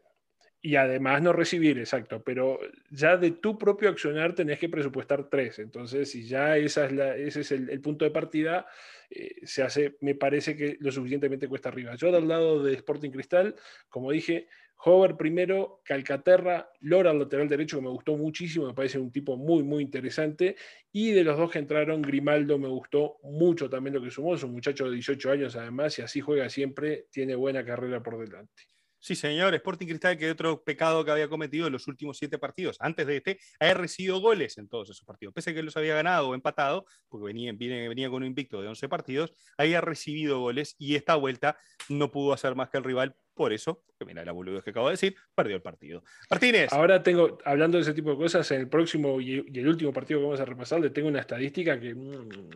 y 0.61 0.75
además 0.75 1.21
no 1.21 1.31
recibir, 1.31 1.79
exacto, 1.79 2.21
pero 2.21 2.59
ya 2.89 3.15
de 3.15 3.31
tu 3.31 3.57
propio 3.57 3.89
accionar 3.89 4.35
tenés 4.35 4.59
que 4.59 4.67
presupuestar 4.67 5.29
tres. 5.29 5.59
Entonces, 5.59 6.11
si 6.11 6.27
ya 6.27 6.57
esa 6.57 6.85
es 6.85 6.91
la, 6.91 7.15
ese 7.15 7.41
es 7.41 7.51
el, 7.53 7.79
punto 7.79 8.03
de 8.03 8.11
partida, 8.11 8.65
eh, 9.09 9.35
se 9.43 9.63
hace, 9.63 9.95
me 10.01 10.15
parece 10.15 10.57
que 10.57 10.75
lo 10.81 10.91
suficientemente 10.91 11.47
cuesta 11.47 11.69
arriba. 11.69 11.95
Yo 11.95 12.11
del 12.11 12.27
lado 12.27 12.61
de 12.61 12.73
Sporting 12.73 13.11
Cristal, 13.11 13.55
como 13.87 14.11
dije, 14.11 14.47
Hover 14.81 15.17
primero, 15.17 15.81
Calcaterra, 15.83 16.69
Lora 16.79 17.11
al 17.11 17.19
lateral 17.19 17.49
derecho, 17.49 17.77
que 17.77 17.83
me 17.83 17.89
gustó 17.89 18.15
muchísimo, 18.15 18.67
me 18.67 18.73
parece 18.73 18.97
un 18.97 19.11
tipo 19.11 19.35
muy, 19.35 19.63
muy 19.63 19.83
interesante. 19.83 20.55
Y 20.91 21.11
de 21.11 21.23
los 21.23 21.37
dos 21.37 21.51
que 21.51 21.59
entraron, 21.59 22.01
Grimaldo 22.01 22.57
me 22.57 22.69
gustó 22.69 23.17
mucho 23.23 23.69
también 23.69 23.95
lo 23.95 24.01
que 24.01 24.09
sumó, 24.09 24.35
es 24.35 24.43
un 24.43 24.51
muchacho 24.51 24.85
de 24.85 24.95
18 24.95 25.31
años 25.31 25.55
además, 25.55 25.99
y 25.99 26.01
así 26.01 26.21
juega 26.21 26.49
siempre, 26.49 27.07
tiene 27.11 27.35
buena 27.35 27.65
carrera 27.65 28.01
por 28.01 28.17
delante. 28.19 28.63
Sí, 28.99 29.15
señor, 29.15 29.55
Sporting 29.55 29.87
Cristal, 29.87 30.17
que 30.17 30.29
otro 30.29 30.61
pecado 30.63 31.05
que 31.05 31.11
había 31.11 31.29
cometido 31.29 31.67
en 31.67 31.73
los 31.73 31.87
últimos 31.87 32.17
siete 32.17 32.37
partidos, 32.37 32.77
antes 32.79 33.07
de 33.07 33.17
este, 33.17 33.39
ha 33.59 33.73
recibido 33.73 34.19
goles 34.19 34.57
en 34.57 34.67
todos 34.67 34.89
esos 34.89 35.05
partidos. 35.05 35.33
Pese 35.33 35.51
a 35.51 35.53
que 35.53 35.63
los 35.63 35.77
había 35.77 35.95
ganado 35.95 36.29
o 36.29 36.35
empatado, 36.35 36.85
porque 37.07 37.27
venía, 37.27 37.53
venía 37.53 38.09
con 38.09 38.23
un 38.23 38.27
invicto 38.27 38.61
de 38.61 38.67
11 38.67 38.89
partidos, 38.89 39.33
había 39.57 39.79
recibido 39.79 40.39
goles 40.39 40.75
y 40.77 40.95
esta 40.95 41.15
vuelta 41.15 41.57
no 41.87 42.11
pudo 42.11 42.33
hacer 42.33 42.55
más 42.55 42.69
que 42.69 42.77
el 42.77 42.83
rival 42.83 43.15
por 43.33 43.53
eso, 43.53 43.83
que 43.97 44.03
mira 44.03 44.25
la 44.25 44.33
boludez 44.33 44.65
que 44.65 44.71
acabo 44.71 44.87
de 44.87 44.95
decir, 44.95 45.15
perdió 45.33 45.55
el 45.55 45.61
partido. 45.61 46.03
Martínez. 46.29 46.73
Ahora 46.73 47.01
tengo, 47.01 47.37
hablando 47.45 47.77
de 47.77 47.83
ese 47.83 47.93
tipo 47.93 48.09
de 48.09 48.17
cosas, 48.17 48.51
en 48.51 48.59
el 48.59 48.67
próximo 48.67 49.21
y 49.21 49.35
el 49.57 49.67
último 49.67 49.93
partido 49.93 50.19
que 50.19 50.25
vamos 50.25 50.41
a 50.41 50.45
repasar, 50.45 50.81
le 50.81 50.89
tengo 50.89 51.07
una 51.07 51.21
estadística 51.21 51.79
que. 51.79 51.95
Mm, 51.95 52.49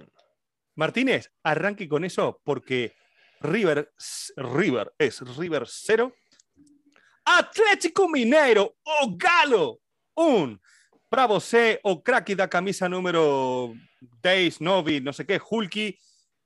Martínez, 0.75 1.31
arranque 1.43 1.87
con 1.87 2.03
eso 2.03 2.41
porque 2.43 2.93
River, 3.39 3.93
River 4.35 4.93
es 4.97 5.21
River 5.37 5.63
0, 5.67 6.13
Atlético 7.25 8.09
Mineiro, 8.09 8.75
o 8.83 9.15
Galo, 9.17 9.79
un 10.15 10.59
Bravo 11.09 11.39
C 11.39 11.79
o 11.83 12.01
cracky 12.01 12.33
da 12.33 12.47
camisa 12.47 12.89
número 12.89 13.73
10, 14.23 14.61
Novi, 14.61 14.99
no 14.99 15.13
sé 15.13 15.25
qué, 15.27 15.39
Hulky, 15.39 15.97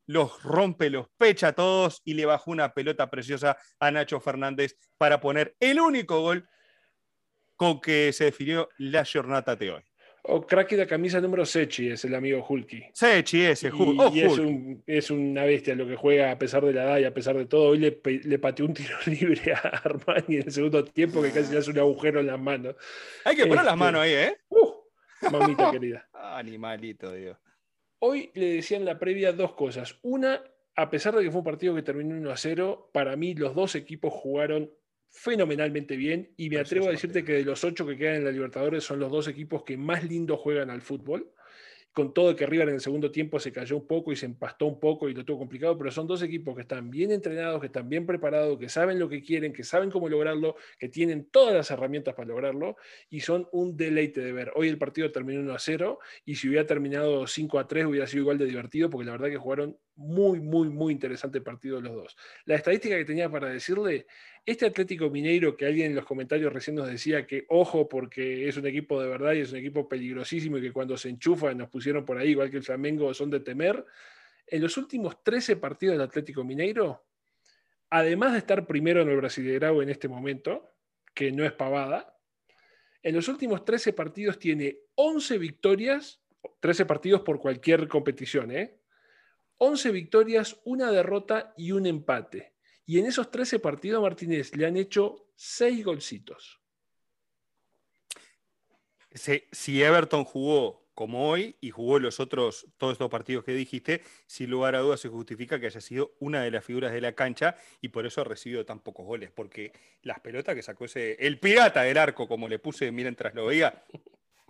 los 0.08 0.44
rompe, 0.44 0.90
los 0.90 1.08
pecha 1.18 1.50
a 1.50 1.54
todos 1.54 2.02
y 2.04 2.14
le 2.14 2.26
bajó 2.26 2.52
una 2.52 2.74
pelota 2.74 3.10
preciosa 3.10 3.58
a 3.80 3.92
Nacho 3.92 4.20
Fernández 4.20 4.76
para 4.98 5.22
poner 5.22 5.56
el 5.62 5.80
único 5.80 6.22
gol 6.22 6.48
con 7.56 7.80
que 7.80 8.12
se 8.14 8.26
definió 8.26 8.68
la 8.78 9.06
jornada 9.06 9.56
de 9.56 9.72
hoy. 9.72 9.84
O 10.30 10.46
cracky 10.46 10.76
de 10.76 10.86
camisa 10.86 11.22
número 11.22 11.46
Sechi 11.46 11.90
es 11.90 12.04
el 12.04 12.14
amigo 12.14 12.46
Hulky. 12.48 12.84
Sechi 12.92 13.46
ese, 13.46 13.72
Hulky. 13.72 14.20
Y, 14.20 14.22
es, 14.22 14.38
un, 14.38 14.84
es, 14.86 15.10
una 15.10 15.46
bestia 15.46 15.74
lo 15.74 15.88
que 15.88 15.96
juega 15.96 16.32
a 16.32 16.38
pesar 16.38 16.66
de 16.66 16.74
la 16.74 16.84
edad 16.84 16.98
y 16.98 17.06
a 17.06 17.14
pesar 17.14 17.38
de 17.38 17.46
todo. 17.46 17.70
Hoy 17.70 17.80
le, 17.80 18.02
le 18.04 18.40
pateó 18.40 18.66
un 18.66 18.74
tiro 18.74 18.98
libre 19.06 19.54
a 19.54 19.60
Armani 19.60 20.36
en 20.36 20.44
el 20.44 20.52
segundo 20.52 20.84
tiempo 20.84 21.22
que 21.22 21.32
casi 21.32 21.54
le 21.54 21.60
hace 21.60 21.72
un 21.72 21.80
agujero 21.80 22.20
en 22.20 22.28
las 22.28 22.40
manos. 22.40 22.76
Hay 23.24 23.38
que 23.38 23.44
poner 23.44 23.64
las 23.64 23.74
este, 23.74 23.78
manos 23.78 24.02
ahí, 24.02 24.12
¿eh? 24.12 24.38
Uh, 24.50 24.74
mamita 25.32 25.72
querida. 25.72 26.10
Animalito, 26.14 27.14
Dios. 27.14 27.38
Hoy 28.00 28.30
le 28.36 28.56
decían 28.56 28.84
la 28.84 29.00
previa 29.00 29.32
dos 29.32 29.54
cosas. 29.54 29.98
Una, 30.02 30.44
a 30.76 30.90
pesar 30.90 31.16
de 31.16 31.24
que 31.24 31.32
fue 31.32 31.40
un 31.40 31.46
partido 31.46 31.74
que 31.74 31.84
terminó 31.84 32.16
1 32.16 32.32
a 32.32 32.38
0, 32.38 32.90
para 32.94 33.16
mí 33.16 33.34
los 33.34 33.56
dos 33.56 33.76
equipos 33.76 34.14
jugaron 34.14 34.70
fenomenalmente 35.18 35.98
bien 35.98 36.32
y 36.38 36.50
me 36.50 36.60
atrevo 36.60 36.88
a 36.88 36.92
decirte 36.92 37.26
que 37.26 37.34
de 37.34 37.44
los 37.44 37.64
ocho 37.64 37.88
que 37.88 37.98
quedan 37.98 38.18
en 38.18 38.26
la 38.26 38.32
Libertadores 38.32 38.84
son 38.84 39.00
los 39.00 39.12
dos 39.12 39.28
equipos 39.28 39.64
que 39.64 39.76
más 39.76 40.04
lindo 40.04 40.38
juegan 40.38 40.70
al 40.70 40.84
fútbol 40.84 41.34
con 41.98 42.14
todo 42.14 42.36
que 42.36 42.46
River 42.46 42.70
en 42.70 42.76
el 42.76 42.82
segundo 42.82 43.10
tiempo 43.10 43.40
se 43.40 43.52
cayó 43.52 43.76
un 43.76 43.88
poco 43.88 44.12
y 44.12 44.16
se 44.16 44.28
empastó 44.28 44.68
un 44.68 44.80
poco 44.80 45.10
y 45.10 45.16
lo 45.16 45.26
tuvo 45.26 45.40
complicado, 45.40 45.76
pero 45.80 45.90
son 45.90 46.06
dos 46.06 46.22
equipos 46.22 46.54
que 46.54 46.62
están 46.62 46.92
bien 46.92 47.12
entrenados, 47.12 47.60
que 47.60 47.66
están 47.66 47.90
bien 47.90 48.06
preparados, 48.06 48.60
que 48.60 48.70
saben 48.70 49.00
lo 49.00 49.10
que 49.10 49.24
quieren, 49.24 49.52
que 49.52 49.64
saben 49.64 49.90
cómo 49.90 50.08
lograrlo, 50.08 50.58
que 50.78 50.90
tienen 50.90 51.28
todas 51.32 51.56
las 51.56 51.72
herramientas 51.72 52.14
para 52.14 52.28
lograrlo 52.28 52.76
y 53.10 53.22
son 53.22 53.48
un 53.52 53.76
deleite 53.76 54.22
de 54.22 54.32
ver. 54.32 54.52
Hoy 54.54 54.68
el 54.68 54.78
partido 54.78 55.12
terminó 55.12 55.42
1 55.42 55.52
a 55.52 55.58
0 55.58 55.98
y 56.24 56.36
si 56.36 56.48
hubiera 56.48 56.68
terminado 56.68 57.26
5 57.26 57.58
a 57.58 57.68
3 57.68 57.88
hubiera 57.88 58.06
sido 58.06 58.22
igual 58.22 58.38
de 58.38 58.46
divertido 58.46 58.92
porque 58.92 59.08
la 59.08 59.14
verdad 59.14 59.30
que 59.30 59.38
jugaron 59.38 59.76
muy, 59.98 60.40
muy, 60.40 60.70
muy 60.70 60.94
interesante 60.94 61.42
partido 61.42 61.82
los 61.82 61.94
dos. 61.94 62.18
La 62.46 62.56
estadística 62.56 62.96
que 62.96 63.06
tenía 63.06 63.30
para 63.30 63.50
decirle, 63.50 64.06
este 64.46 64.66
Atlético 64.66 65.10
Mineiro 65.10 65.58
que 65.58 65.66
alguien 65.66 65.88
en 65.88 65.96
los 65.96 66.06
comentarios 66.06 66.54
recién 66.54 66.76
nos 66.76 66.88
decía 66.88 67.26
que 67.26 67.46
ojo 67.50 67.90
porque 67.90 68.48
es 68.48 68.56
un 68.58 68.66
equipo 68.68 69.02
de 69.02 69.10
verdad 69.10 69.34
y 69.34 69.40
es 69.40 69.52
un 69.52 69.58
equipo 69.58 69.90
peligrosísimo 69.90 70.58
y 70.58 70.62
que 70.62 70.72
cuando 70.72 70.96
se 70.98 71.10
enchufa 71.10 71.54
nos 71.54 71.70
pusieron 71.70 72.06
por 72.06 72.18
ahí, 72.18 72.30
igual 72.30 72.50
que 72.50 72.58
el 72.58 72.64
Flamengo, 72.64 73.14
son 73.14 73.30
de 73.30 73.42
temer. 73.42 73.84
En 74.46 74.62
los 74.62 74.78
últimos 74.78 75.24
13 75.24 75.58
partidos 75.58 75.98
del 75.98 76.08
Atlético 76.08 76.44
Mineiro, 76.44 77.04
además 77.90 78.34
de 78.34 78.40
estar 78.40 78.66
primero 78.66 79.02
en 79.02 79.10
el 79.10 79.18
Brasileirao 79.18 79.82
en 79.82 79.90
este 79.90 80.08
momento, 80.08 80.72
que 81.14 81.32
no 81.32 81.44
es 81.44 81.52
pavada, 81.52 82.18
en 83.04 83.16
los 83.16 83.28
últimos 83.28 83.66
13 83.66 83.94
partidos 83.94 84.38
tiene 84.38 84.78
11 84.96 85.38
victorias, 85.38 86.22
13 86.60 86.86
partidos 86.86 87.22
por 87.22 87.40
cualquier 87.40 87.88
competición, 87.88 88.52
¿eh? 88.52 88.77
11 89.58 89.92
victorias, 89.92 90.60
una 90.66 90.92
derrota 90.92 91.54
y 91.58 91.72
un 91.72 91.86
empate. 91.86 92.54
Y 92.86 93.00
en 93.00 93.06
esos 93.06 93.30
13 93.32 93.60
partidos, 93.60 94.02
Martínez, 94.02 94.56
le 94.56 94.66
han 94.66 94.78
hecho 94.78 95.28
6 95.36 95.84
golcitos. 95.84 96.62
Si, 99.52 99.82
Everton 99.82 100.24
jugó 100.24 100.88
como 100.94 101.30
hoy 101.30 101.56
y 101.60 101.70
jugó 101.70 102.00
los 102.00 102.20
otros, 102.20 102.68
todos 102.78 102.94
estos 102.94 103.10
partidos 103.10 103.44
que 103.44 103.54
dijiste, 103.54 104.02
sin 104.26 104.50
lugar 104.50 104.76
a 104.76 104.80
dudas 104.80 105.00
se 105.00 105.10
justifica 105.10 105.60
que 105.60 105.68
haya 105.68 105.82
sido 105.82 106.14
una 106.20 106.42
de 106.42 106.52
las 106.52 106.64
figuras 106.64 106.92
de 106.92 107.02
la 107.02 107.14
cancha 107.14 107.56
y 107.82 107.90
por 107.90 108.06
eso 108.06 108.22
ha 108.22 108.24
recibido 108.24 108.66
tan 108.66 108.80
pocos 108.80 109.06
goles, 109.06 109.32
porque 109.32 109.74
las 110.02 110.20
pelotas 110.20 110.56
que 110.56 110.64
sacó 110.64 110.86
ese, 110.86 111.14
el 111.20 111.40
pirata 111.40 111.84
del 111.84 111.98
arco, 111.98 112.28
como 112.28 112.48
le 112.48 112.60
puse 112.60 112.92
mientras 112.92 113.34
lo 113.36 113.48
veía, 113.48 113.84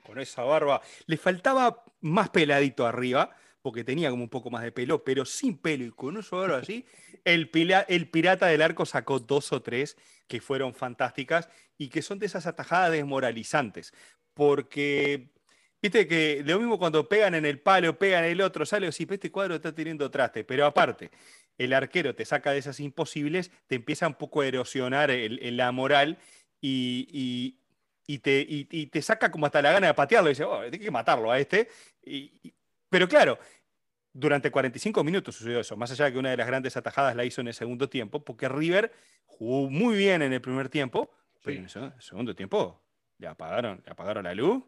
con 0.06 0.20
esa 0.20 0.44
barba, 0.44 0.82
le 1.06 1.18
faltaba 1.18 1.84
más 2.02 2.30
peladito 2.30 2.86
arriba, 2.86 3.36
porque 3.68 3.84
tenía 3.84 4.10
como 4.10 4.24
un 4.24 4.30
poco 4.30 4.50
más 4.50 4.64
de 4.64 4.72
pelo, 4.72 5.04
pero 5.04 5.26
sin 5.26 5.58
pelo 5.58 5.84
y 5.84 5.92
con 5.92 6.16
un 6.16 6.24
suelo 6.24 6.56
así, 6.56 6.86
el, 7.26 7.50
pirata 7.50 8.46
del 8.46 8.62
arco 8.62 8.86
sacó 8.86 9.20
dos 9.20 9.52
o 9.52 9.62
tres 9.62 9.98
que 10.26 10.40
fueron 10.40 10.74
fantásticas 10.74 11.50
y 11.78 11.90
que 11.90 12.02
son 12.02 12.18
de 12.18 12.28
esas 12.28 12.48
atajadas 12.48 12.94
desmoralizantes, 12.94 13.94
porque 14.34 15.32
viste 15.82 16.08
que 16.08 16.44
lo 16.46 16.60
mismo 16.60 16.80
cuando 16.80 17.10
pegan 17.10 17.36
en 17.36 17.46
el 17.46 17.60
palo, 17.60 18.00
pegan 18.00 18.24
en 18.24 18.32
el 18.32 18.40
otro, 18.40 18.66
sale 18.66 18.88
así, 18.88 19.06
este 19.10 19.34
cuadro 19.34 19.56
está 19.56 19.76
teniendo 19.76 20.10
traste, 20.10 20.46
pero 20.46 20.66
aparte, 20.66 21.12
el 21.58 21.74
arquero 21.74 22.16
te 22.16 22.24
saca 22.24 22.54
de 22.54 22.60
esas 22.60 22.80
imposibles, 22.80 23.52
te 23.68 23.76
empieza 23.76 24.08
un 24.08 24.16
poco 24.16 24.40
a 24.40 24.48
erosionar 24.48 25.10
la 25.12 25.74
moral 25.74 26.20
y, 26.62 27.58
y, 28.08 28.20
te, 28.20 28.46
y, 28.48 28.88
te, 28.88 29.02
saca 29.02 29.30
como 29.30 29.46
hasta 29.46 29.62
la 29.62 29.74
gana 29.74 29.88
de 29.88 29.94
patearlo 29.94 30.30
y 30.30 30.32
dice, 30.32 30.46
oh, 30.46 30.62
hay 30.62 30.72
que 30.72 30.90
matarlo 30.90 31.30
a 31.30 31.38
este. 31.38 31.68
pero 32.90 33.10
claro, 33.10 33.38
durante 34.20 34.50
45 34.50 35.04
minutos 35.04 35.36
sucedió 35.36 35.60
eso, 35.60 35.78
más 35.78 35.92
allá 35.92 36.06
de 36.06 36.14
que 36.14 36.18
una 36.18 36.32
de 36.32 36.38
las 36.38 36.48
grandes 36.48 36.76
atajadas 36.76 37.16
la 37.16 37.24
hizo 37.24 37.42
en 37.42 37.50
el 37.50 37.54
segundo 37.54 37.88
tiempo, 37.88 38.26
porque 38.26 38.50
River 38.50 38.92
jugó 39.28 39.70
muy 39.70 39.96
bien 39.96 40.24
en 40.24 40.34
el 40.34 40.42
primer 40.42 40.70
tiempo, 40.70 41.12
pero 41.44 41.60
en 41.60 41.66
el 41.66 42.02
segundo 42.02 42.36
tiempo 42.36 42.82
le 43.20 43.28
apagaron, 43.28 43.84
le 43.86 43.92
apagaron 43.92 44.24
la 44.24 44.34
luz 44.34 44.64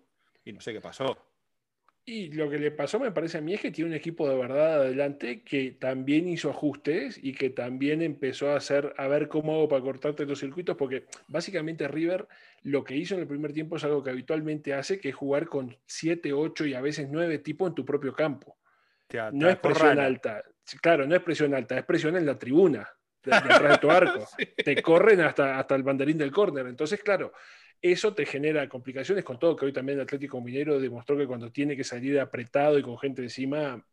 y 0.45 0.53
no 0.53 0.61
sé 0.61 0.71
qué 0.71 0.81
pasó. 0.81 1.17
Y 2.05 2.31
lo 2.31 2.47
que 2.49 2.59
le 2.59 2.69
pasó 2.69 2.99
me 2.99 3.11
parece 3.11 3.39
a 3.39 3.41
mí 3.41 3.55
es 3.55 3.61
que 3.61 3.71
tiene 3.71 3.89
un 3.89 3.95
equipo 3.95 4.29
de 4.29 4.35
verdad 4.35 4.81
adelante 4.81 5.41
que 5.41 5.71
también 5.71 6.27
hizo 6.27 6.51
ajustes 6.51 7.19
y 7.21 7.33
que 7.33 7.49
también 7.49 8.03
empezó 8.03 8.51
a 8.51 8.55
hacer, 8.55 8.93
a 8.97 9.07
ver 9.07 9.29
cómo 9.29 9.53
hago 9.53 9.67
para 9.67 9.81
cortarte 9.81 10.27
los 10.27 10.39
circuitos, 10.39 10.77
porque 10.77 11.05
básicamente 11.27 11.87
River 11.87 12.27
lo 12.61 12.83
que 12.83 12.95
hizo 12.95 13.15
en 13.15 13.21
el 13.21 13.27
primer 13.27 13.53
tiempo 13.53 13.77
es 13.77 13.83
algo 13.83 14.03
que 14.03 14.11
habitualmente 14.11 14.75
hace, 14.75 14.99
que 14.99 15.09
es 15.09 15.15
jugar 15.15 15.47
con 15.47 15.75
7, 15.87 16.33
8 16.33 16.67
y 16.67 16.75
a 16.75 16.81
veces 16.81 17.09
9 17.09 17.39
tipos 17.39 17.69
en 17.69 17.75
tu 17.75 17.83
propio 17.83 18.13
campo 18.13 18.58
no 19.33 19.49
es 19.49 19.57
presión 19.57 19.99
alta. 19.99 20.43
Claro, 20.81 21.07
no 21.07 21.15
es 21.15 21.21
presión 21.21 21.53
alta, 21.53 21.77
es 21.77 21.85
presión 21.85 22.15
en 22.15 22.25
la 22.25 22.37
tribuna, 22.37 22.87
detrás 23.23 23.61
de, 23.63 23.77
tu 23.77 23.89
arco. 23.91 24.27
Te 24.63 24.81
corren 24.81 25.21
hasta, 25.21 25.59
hasta 25.59 25.75
el 25.75 25.83
banderín 25.83 26.17
del 26.17 26.31
córner. 26.31 26.67
Entonces, 26.67 27.01
claro, 27.01 27.33
eso 27.81 28.13
te 28.13 28.25
genera 28.25 28.67
complicaciones 28.69 29.23
con 29.23 29.39
todo, 29.39 29.55
que 29.55 29.65
hoy 29.65 29.73
también 29.73 29.97
el 29.97 30.03
Atlético 30.03 30.41
Minero 30.41 30.79
demostró 30.79 31.17
que 31.17 31.25
cuando 31.25 31.51
tiene 31.51 31.75
que 31.75 31.83
salir 31.83 32.19
apretado 32.19 32.77
y 32.77 32.83
con 32.83 32.99
gente 32.99 33.23
encima, 33.23 33.83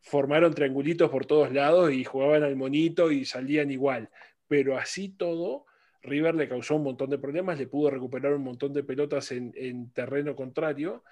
formaron 0.00 0.54
triangulitos 0.54 1.10
por 1.10 1.26
todos 1.26 1.52
lados 1.52 1.92
y 1.92 2.04
jugaban 2.04 2.42
al 2.42 2.56
monito 2.56 3.10
y 3.10 3.24
salían 3.24 3.70
igual. 3.70 4.08
Pero 4.48 4.78
así 4.78 5.10
todo, 5.10 5.66
River 6.02 6.34
le 6.34 6.48
causó 6.48 6.76
un 6.76 6.84
montón 6.84 7.10
de 7.10 7.18
problemas, 7.18 7.58
le 7.58 7.66
pudo 7.66 7.90
recuperar 7.90 8.32
un 8.32 8.44
montón 8.44 8.72
de 8.72 8.84
pelotas 8.84 9.32
en, 9.32 9.52
en 9.54 9.92
terreno 9.92 10.34
contrario 10.34 11.04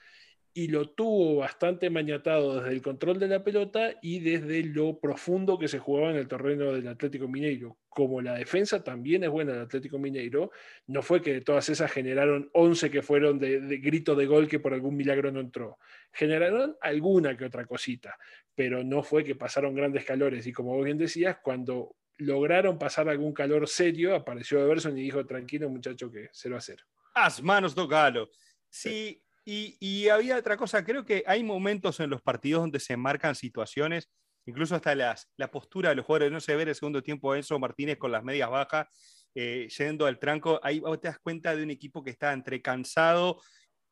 y 0.59 0.67
lo 0.67 0.91
tuvo 0.91 1.37
bastante 1.37 1.89
maniatado 1.89 2.57
desde 2.57 2.73
el 2.73 2.83
control 2.83 3.21
de 3.21 3.29
la 3.29 3.45
pelota 3.45 3.93
y 4.03 4.19
desde 4.19 4.65
lo 4.65 4.99
profundo 4.99 5.57
que 5.57 5.69
se 5.69 5.79
jugaba 5.79 6.11
en 6.11 6.17
el 6.17 6.27
terreno 6.27 6.73
del 6.73 6.89
Atlético 6.89 7.29
Mineiro. 7.29 7.79
Como 7.89 8.21
la 8.21 8.35
defensa 8.35 8.83
también 8.83 9.23
es 9.23 9.31
buena 9.31 9.53
del 9.53 9.63
Atlético 9.63 10.01
Mineiro, 10.01 10.51
no 10.89 11.01
fue 11.03 11.23
que 11.23 11.43
todas 11.43 11.69
esas 11.69 11.93
generaron 11.93 12.51
11 12.55 12.91
que 12.91 13.03
fueron 13.03 13.39
de, 13.39 13.79
grito 13.79 14.17
de 14.17 14.27
gol 14.27 14.49
que 14.49 14.59
por 14.59 14.75
algún 14.75 14.97
milagro 14.97 15.31
no 15.31 15.39
entró. 15.39 15.79
Generaron 16.11 16.77
alguna 16.81 17.37
que 17.37 17.45
otra 17.45 17.65
cosita, 17.65 18.19
pero 18.53 18.83
no 18.83 19.05
fue 19.05 19.23
que 19.23 19.37
pasaron 19.37 19.77
grandes 19.77 20.05
calores. 20.05 20.45
Y 20.45 20.53
como 20.53 20.75
vos 20.75 20.85
bien 20.85 20.99
decías, 20.99 21.37
cuando 21.41 21.95
lograron 22.17 22.81
pasar 22.81 23.09
algún 23.09 23.33
calor 23.33 23.69
serio, 23.69 24.13
apareció 24.13 24.61
Everson 24.61 24.99
y 24.99 25.03
dijo, 25.03 25.25
tranquilo 25.25 25.71
muchacho 25.71 26.11
que 26.11 26.31
se 26.33 26.49
lo 26.49 26.55
va 26.55 26.57
a 26.57 26.59
hacer. 26.59 26.81
Haz 27.15 27.41
manos, 27.41 27.77
Galo. 27.77 28.29
Sí, 28.69 29.23
y, 29.51 30.09
había 30.09 30.37
otra 30.37 30.59
cosa, 30.59 30.85
creo 30.85 31.07
que 31.07 31.25
hay 31.27 31.43
momentos 31.43 32.01
en 32.01 32.11
los 32.11 32.21
partidos 32.21 32.63
donde 32.63 32.81
se 32.81 32.99
marcan 32.99 33.35
situaciones, 33.35 34.11
incluso 34.45 34.75
hasta 34.75 34.95
las, 34.95 35.31
la 35.39 35.51
postura 35.51 35.89
de 35.89 35.95
los 35.97 36.05
jugadores, 36.05 36.31
no 36.31 36.41
se 36.41 36.55
ve 36.55 36.65
en 36.65 36.69
el 36.69 36.75
segundo 36.75 37.03
tiempo 37.03 37.35
Enzo 37.35 37.59
Martínez 37.59 37.97
con 37.97 38.13
las 38.13 38.23
medias 38.23 38.51
bajas, 38.51 38.89
eh, 39.35 39.67
yendo 39.79 40.05
al 40.05 40.19
tranco, 40.19 40.61
ahí 40.63 40.83
te 41.01 41.09
das 41.09 41.19
cuenta 41.19 41.57
de 41.57 41.63
un 41.63 41.71
equipo 41.71 42.05
que 42.05 42.11
está 42.11 42.35
entre 42.35 42.61
cansado, 42.61 43.41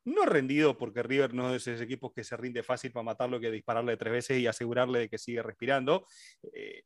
no 0.05 0.27
rendido, 0.27 0.77
porque 0.77 1.01
River 1.01 1.33
no 1.33 1.53
es 1.53 1.67
ese 1.67 1.83
equipo 1.83 2.13
que 2.13 2.23
se 2.23 2.37
rinde 2.37 2.61
fácil 2.61 2.91
para 2.91 3.03
matarlo 3.03 3.39
que 3.39 3.49
dispararle 3.49 3.97
tres 3.97 4.13
veces 4.13 4.39
y 4.39 4.45
asegurarle 4.45 4.99
de 4.99 5.09
que 5.09 5.17
sigue 5.17 5.41
respirando. 5.41 6.05
Eh, 6.53 6.83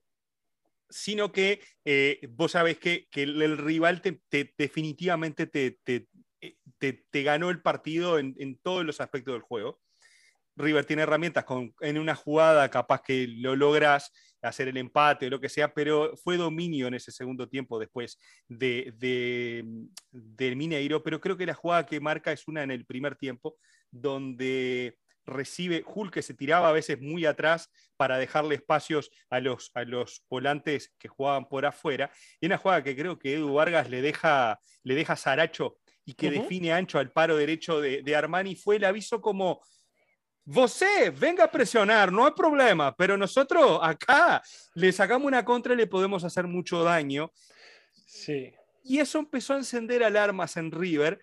sino 0.91 1.31
que 1.31 1.61
eh, 1.85 2.19
vos 2.29 2.51
sabés 2.51 2.77
que, 2.77 3.07
el, 3.13 3.57
rival 3.57 4.01
te, 4.01 4.21
definitivamente 4.57 5.47
te, 5.47 5.79
eh, 5.85 6.05
te, 6.77 7.23
ganó 7.23 7.49
el 7.49 7.61
partido 7.61 8.19
en, 8.19 8.59
todos 8.61 8.85
los 8.85 9.01
aspectos 9.01 9.33
del 9.33 9.41
juego. 9.41 9.79
River 10.55 10.85
tiene 10.85 11.03
herramientas 11.03 11.45
con, 11.45 11.73
en 11.79 11.97
una 11.97 12.15
jugada, 12.15 12.69
capaz 12.69 13.01
que 13.01 13.27
lo 13.27 13.55
logras 13.55 14.11
hacer 14.41 14.67
el 14.67 14.77
empate 14.77 15.27
o 15.27 15.29
lo 15.29 15.39
que 15.39 15.49
sea, 15.49 15.73
pero 15.73 16.15
fue 16.17 16.37
dominio 16.37 16.87
en 16.87 16.95
ese 16.95 17.11
segundo 17.11 17.47
tiempo 17.47 17.79
después 17.79 18.19
de, 18.47 19.63
del 20.11 20.55
Mineiro. 20.55 21.03
Pero 21.03 21.21
creo 21.21 21.37
que 21.37 21.45
la 21.45 21.53
jugada 21.53 21.85
que 21.85 21.99
marca 21.99 22.31
es 22.31 22.47
una 22.47 22.63
en 22.63 22.71
el 22.71 22.85
primer 22.85 23.15
tiempo, 23.15 23.57
donde 23.91 24.97
recibe 25.25 25.83
Hulk 25.85 26.13
que 26.13 26.21
se 26.21 26.33
tiraba 26.33 26.69
a 26.69 26.73
veces 26.73 26.99
muy 26.99 27.25
atrás 27.25 27.69
para 27.95 28.17
dejarle 28.17 28.55
espacios 28.55 29.11
a 29.29 29.39
los, 29.39 29.71
a 29.75 29.83
los 29.83 30.25
volantes 30.29 30.93
que 30.97 31.07
jugaban 31.07 31.47
por 31.47 31.65
afuera. 31.65 32.11
Y 32.39 32.47
una 32.47 32.57
jugada 32.57 32.83
que 32.83 32.95
creo 32.95 33.19
que 33.19 33.35
Edu 33.35 33.53
Vargas 33.53 33.89
le 33.89 34.01
deja, 34.01 34.59
le 34.83 34.95
deja 34.95 35.15
Saracho 35.15 35.77
y 36.11 36.13
que 36.13 36.29
define 36.29 36.73
ancho 36.73 36.99
al 36.99 37.11
paro 37.11 37.37
derecho 37.37 37.79
de, 37.79 38.01
de 38.01 38.15
Armani 38.15 38.55
fue 38.55 38.75
el 38.75 38.85
aviso 38.85 39.21
como 39.21 39.61
Vosé, 40.43 41.11
venga 41.11 41.43
a 41.43 41.51
presionar, 41.51 42.11
no 42.11 42.25
hay 42.25 42.33
problema, 42.33 42.95
pero 42.95 43.15
nosotros 43.15 43.79
acá 43.81 44.41
le 44.73 44.91
sacamos 44.91 45.27
una 45.27 45.45
contra 45.45 45.73
y 45.73 45.77
le 45.77 45.85
podemos 45.85 46.23
hacer 46.23 46.47
mucho 46.47 46.83
daño. 46.83 47.31
Sí. 48.07 48.51
Y 48.83 48.97
eso 48.97 49.19
empezó 49.19 49.53
a 49.53 49.57
encender 49.57 50.03
alarmas 50.03 50.57
en 50.57 50.71
River 50.71 51.21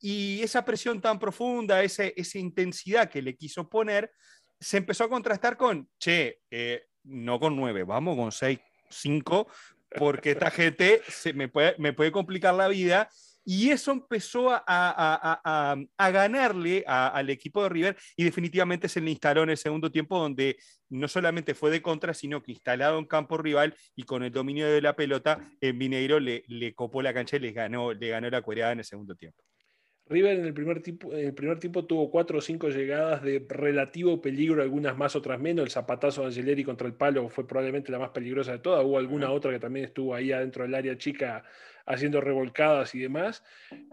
y 0.00 0.42
esa 0.42 0.64
presión 0.64 1.00
tan 1.00 1.18
profunda, 1.18 1.82
esa, 1.84 2.04
esa 2.04 2.38
intensidad 2.38 3.08
que 3.08 3.22
le 3.22 3.36
quiso 3.36 3.68
poner, 3.68 4.10
se 4.58 4.78
empezó 4.78 5.04
a 5.04 5.08
contrastar 5.08 5.56
con, 5.56 5.88
che, 5.98 6.40
eh, 6.50 6.86
no 7.04 7.38
con 7.38 7.54
nueve, 7.54 7.84
vamos 7.84 8.16
con 8.16 8.32
seis, 8.32 8.58
cinco, 8.90 9.46
porque 9.96 10.32
esta 10.32 10.50
gente 10.50 11.02
se 11.08 11.32
me, 11.32 11.48
puede, 11.48 11.76
me 11.78 11.92
puede 11.92 12.10
complicar 12.10 12.54
la 12.54 12.66
vida 12.66 13.08
y 13.48 13.70
eso 13.70 13.92
empezó 13.92 14.48
a, 14.50 15.76
ganarle 15.98 16.84
al 16.86 17.30
equipo 17.30 17.62
de 17.62 17.68
River 17.68 17.96
y 18.16 18.24
definitivamente 18.24 18.88
se 18.88 19.00
le 19.00 19.12
instaló 19.12 19.44
en 19.44 19.50
el 19.50 19.56
segundo 19.56 19.90
tiempo 19.90 20.18
donde 20.18 20.56
no 20.88 21.06
solamente 21.06 21.54
fue 21.54 21.70
de 21.70 21.80
contra, 21.80 22.12
sino 22.12 22.42
que 22.42 22.50
instalado 22.50 22.98
en 22.98 23.06
campo 23.06 23.38
rival 23.38 23.74
y 23.94 24.02
con 24.02 24.24
el 24.24 24.32
dominio 24.32 24.66
de 24.66 24.82
la 24.82 24.96
pelota, 24.96 25.38
en 25.60 25.78
Mineiro 25.78 26.18
le, 26.18 26.42
le 26.48 26.74
copó 26.74 27.02
la 27.02 27.14
cancha 27.14 27.36
y 27.36 27.40
le 27.40 27.52
ganó, 27.52 27.92
le 27.92 28.08
ganó 28.08 28.28
la 28.28 28.42
cuereada 28.42 28.72
en 28.72 28.80
el 28.80 28.84
segundo 28.84 29.14
tiempo. 29.14 29.44
River 30.08 30.38
en 30.38 30.44
el 30.44 30.54
primer, 30.54 30.82
tiempo, 30.82 31.12
en 31.12 31.26
el 31.26 31.34
primer 31.34 31.58
tiempo 31.58 31.84
tuvo 31.84 32.10
cuatro 32.10 32.38
o 32.38 32.40
cinco 32.40 32.68
llegadas 32.68 33.22
de 33.22 33.44
relativo 33.48 34.20
peligro, 34.20 34.62
algunas 34.62 34.96
más, 34.96 35.16
otras 35.16 35.40
menos. 35.40 35.64
El 35.64 35.70
zapatazo 35.70 36.20
de 36.20 36.28
Angeleri 36.28 36.62
contra 36.62 36.86
el 36.86 36.94
palo 36.94 37.28
fue 37.28 37.46
probablemente 37.46 37.90
la 37.90 37.98
más 37.98 38.10
peligrosa 38.10 38.52
de 38.52 38.60
todas. 38.60 38.84
Hubo 38.84 38.98
alguna 38.98 39.32
otra 39.32 39.50
que 39.50 39.58
también 39.58 39.86
estuvo 39.86 40.14
ahí 40.14 40.30
adentro 40.30 40.62
del 40.62 40.76
área 40.76 40.96
chica 40.96 41.44
haciendo 41.86 42.20
revolcadas 42.20 42.94
y 42.94 42.98
demás, 42.98 43.44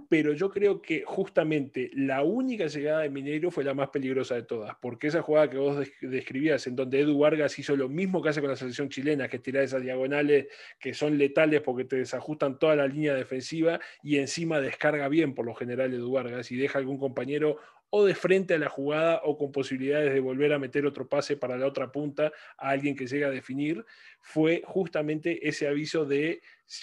pero 0.10 0.34
yo 0.34 0.50
creo 0.50 0.82
que 0.82 1.04
justamente 1.06 1.92
la 1.94 2.24
única 2.24 2.68
llegada 2.68 3.02
de 3.02 3.10
Mineiro 3.10 3.52
fue 3.52 3.64
la 3.64 3.74
más 3.74 3.90
peligrosa 3.90 4.36
de 4.36 4.44
todas, 4.44 4.76
porque 4.82 5.08
esa 5.08 5.22
jugada 5.22 5.50
que 5.50 5.58
vos 5.58 5.88
describías, 6.02 6.66
en 6.68 6.76
donde 6.76 7.00
Edu 7.00 7.18
Vargas 7.20 7.58
hizo 7.60 7.76
lo 7.76 7.90
mismo 7.90 8.22
que 8.22 8.30
hace 8.30 8.42
con 8.42 8.50
la 8.50 8.56
selección 8.56 8.90
chilena, 8.90 9.28
que 9.28 9.40
tirar 9.40 9.64
esas 9.64 9.84
diagonales 9.84 10.48
que 10.80 10.94
son 10.94 11.18
letales 11.18 11.62
porque 11.62 11.86
te 11.86 11.98
desajustan 11.98 12.58
toda 12.58 12.76
la 12.76 12.88
línea 12.88 13.14
defensiva 13.14 13.80
y 14.02 14.18
encima 14.18 14.60
descarga 14.60 15.08
bien 15.08 15.36
por 15.36 15.46
lo 15.46 15.54
general 15.54 15.94
Edu 15.94 16.12
Vargas 16.12 16.52
y 16.52 16.58
deja 16.58 16.80
algún 16.80 16.98
compañero 16.98 17.58
o 17.96 18.06
de 18.06 18.16
frente 18.16 18.56
a 18.56 18.58
la 18.58 18.70
jugada 18.70 19.22
o 19.24 19.38
con 19.38 19.52
posibilidades 19.52 20.12
de 20.12 20.20
volver 20.20 20.52
a 20.52 20.58
meter 20.58 20.84
otro 20.88 21.08
pase 21.08 21.38
para 21.38 21.58
la 21.60 21.68
otra 21.68 21.92
punta 21.92 22.32
a 22.58 22.70
alguien 22.70 22.96
que 22.96 23.06
llegue 23.06 23.24
a 23.24 23.30
definir, 23.30 23.86
fue 24.20 24.64
justamente 24.66 25.48
ese 25.48 25.68
aviso 25.68 26.04
de, 26.04 26.42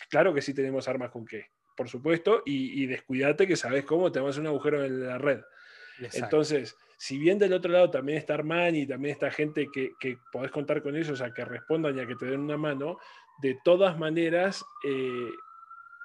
claro 0.08 0.32
que 0.32 0.40
sí 0.40 0.54
tenemos 0.54 0.86
armas 0.86 1.11
con 1.11 1.26
qué, 1.26 1.46
por 1.76 1.88
supuesto, 1.88 2.44
y, 2.46 2.86
descuídate 2.86 3.48
que 3.48 3.56
sabes 3.56 3.84
cómo 3.84 4.12
te 4.12 4.20
vas 4.20 4.36
a 4.36 4.40
un 4.40 4.46
agujero 4.46 4.84
en 4.84 5.04
la 5.04 5.18
red. 5.18 5.40
Entonces, 6.12 6.76
si 6.96 7.18
bien 7.18 7.40
del 7.40 7.54
otro 7.54 7.72
lado 7.72 7.90
también 7.90 8.18
está 8.18 8.34
Armani, 8.34 8.86
también 8.86 9.12
está 9.12 9.32
gente 9.32 9.66
que, 9.74 9.90
que, 9.98 10.16
podés 10.30 10.52
contar 10.52 10.80
con 10.80 10.94
ellos 10.94 11.20
a 11.22 11.34
que 11.34 11.44
respondan 11.44 11.98
y 11.98 12.00
a 12.02 12.06
que 12.06 12.14
te 12.14 12.26
den 12.26 12.38
una 12.38 12.56
mano, 12.56 12.98
de 13.42 13.58
todas 13.64 13.98
maneras, 13.98 14.64
eh, 14.84 15.30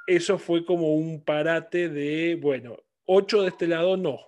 eso 0.08 0.39
fue 0.39 0.66
como 0.66 0.95
un 0.95 1.24
parate 1.24 1.89
de, 1.89 2.39
bueno, 2.41 2.78
ocho 3.06 3.43
de 3.43 3.49
este 3.49 3.68
lado 3.68 3.97
no, 3.97 4.20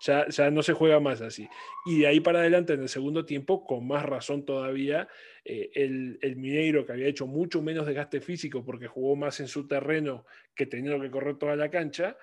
ya, 0.00 0.50
no 0.50 0.62
se 0.62 0.72
juega 0.72 1.00
más 1.00 1.20
así. 1.20 1.48
Y 1.86 2.00
de 2.00 2.06
ahí 2.06 2.20
para 2.20 2.40
adelante, 2.40 2.74
en 2.74 2.82
el 2.82 2.88
segundo 2.88 3.24
tiempo, 3.24 3.64
con 3.64 3.86
más 3.86 4.04
razón 4.04 4.44
todavía, 4.44 5.08
eh, 5.44 5.70
el, 5.74 6.18
el, 6.22 6.36
Mineiro, 6.36 6.84
que 6.84 6.92
había 6.92 7.08
hecho 7.08 7.26
mucho 7.26 7.62
menos 7.62 7.86
desgaste 7.86 8.20
físico 8.20 8.64
porque 8.64 8.86
jugó 8.86 9.16
más 9.16 9.40
en 9.40 9.48
su 9.48 9.66
terreno 9.66 10.24
que 10.54 10.66
teniendo 10.66 11.00
que 11.00 11.10
correr 11.10 11.36
toda 11.36 11.56
la 11.56 11.70
cancha, 11.70 12.16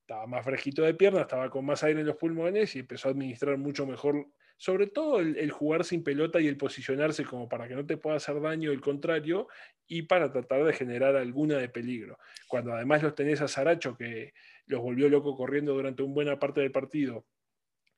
estaba 0.00 0.26
más 0.26 0.44
fresquito 0.44 0.82
de 0.82 0.94
pierna, 0.94 1.20
estaba 1.20 1.48
con 1.50 1.64
más 1.64 1.84
aire 1.84 2.00
en 2.00 2.06
los 2.06 2.16
pulmones 2.16 2.74
y 2.74 2.80
empezó 2.80 3.08
a 3.08 3.12
administrar 3.12 3.56
mucho 3.58 3.86
mejor 3.86 4.26
sobre 4.60 4.88
todo 4.88 5.20
el, 5.20 5.50
jugar 5.50 5.86
sin 5.86 6.04
pelota 6.04 6.38
y 6.38 6.46
el 6.46 6.58
posicionarse 6.58 7.24
como 7.24 7.48
para 7.48 7.66
que 7.66 7.74
no 7.74 7.86
te 7.86 7.96
pueda 7.96 8.16
hacer 8.16 8.42
daño 8.42 8.72
el 8.72 8.82
contrario 8.82 9.48
y 9.86 10.02
para 10.02 10.30
tratar 10.30 10.64
de 10.64 10.74
generar 10.74 11.16
alguna 11.16 11.56
de 11.56 11.70
peligro. 11.70 12.18
Cuando 12.46 12.74
además 12.74 13.02
los 13.02 13.14
tenés 13.14 13.40
a 13.40 13.48
Saracho 13.48 13.96
que 13.96 14.34
los 14.66 14.82
volvió 14.82 15.08
loco 15.08 15.34
corriendo 15.34 15.72
durante 15.72 16.02
una 16.02 16.12
buena 16.12 16.38
parte 16.38 16.60
del 16.60 16.72
partido 16.72 17.24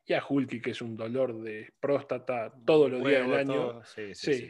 y 0.06 0.12
a 0.12 0.22
Hulky 0.24 0.60
que 0.60 0.70
es 0.70 0.80
un 0.80 0.94
dolor 0.94 1.42
de 1.42 1.72
próstata 1.80 2.54
todos 2.64 2.88
los 2.92 3.04
días 3.04 3.26
del 3.26 3.34
año. 3.34 3.84
sí, 3.84 4.14
sí, 4.14 4.48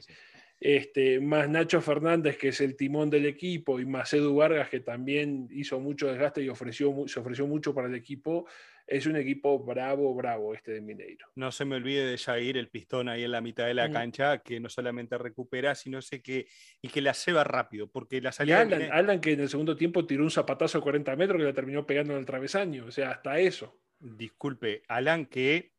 este, 0.60 1.18
más 1.18 1.48
Nacho 1.48 1.80
Fernández, 1.80 2.36
que 2.36 2.48
es 2.48 2.60
el 2.60 2.76
timón 2.76 3.08
del 3.08 3.24
equipo, 3.26 3.80
y 3.80 3.86
más 3.86 4.12
Edu 4.12 4.36
Vargas, 4.36 4.68
que 4.68 4.78
también 4.78 5.48
hizo 5.50 5.80
mucho 5.80 6.06
desgaste 6.06 6.42
y 6.42 6.50
ofreció, 6.50 6.94
se 7.06 7.18
ofreció 7.18 7.48
mucho 7.48 7.74
para 7.74 7.88
el 7.88 7.96
equipo, 7.96 8.46
es 8.92 9.06
un 9.06 9.16
equipo 9.16 9.58
bravo, 9.58 10.14
bravo 10.14 10.54
este 10.54 10.72
de 10.72 10.80
Mineiro. 10.80 11.26
No 11.34 11.50
se 11.50 11.64
me 11.64 11.76
olvide 11.76 12.06
de 12.06 12.18
Jair, 12.18 12.56
el 12.56 12.68
pistón 12.68 13.08
ahí 13.08 13.24
en 13.24 13.32
la 13.32 13.40
mitad 13.40 13.66
de 13.66 13.74
la 13.74 13.88
mm. 13.88 13.92
cancha, 13.92 14.38
que 14.38 14.60
no 14.60 14.68
solamente 14.68 15.18
recupera, 15.18 15.74
sino 15.74 16.02
sé 16.02 16.22
que, 16.22 16.46
y 16.80 16.88
que 16.88 17.00
la 17.00 17.14
ceba 17.14 17.44
rápido, 17.44 17.90
porque 17.90 18.20
la 18.20 18.32
salida... 18.32 18.60
Alan, 18.60 19.20
que 19.20 19.32
en 19.32 19.40
el 19.40 19.48
segundo 19.48 19.76
tiempo 19.76 20.06
tiró 20.06 20.24
un 20.24 20.30
zapatazo 20.30 20.78
de 20.78 20.82
40 20.82 21.16
metros 21.16 21.38
que 21.38 21.44
la 21.44 21.52
terminó 21.52 21.86
pegando 21.86 22.12
en 22.12 22.20
el 22.20 22.26
travesaño, 22.26 22.86
o 22.86 22.90
sea, 22.90 23.10
hasta 23.12 23.38
eso. 23.38 23.80
Disculpe, 23.98 24.82
Alan, 24.88 25.26
que 25.26 25.72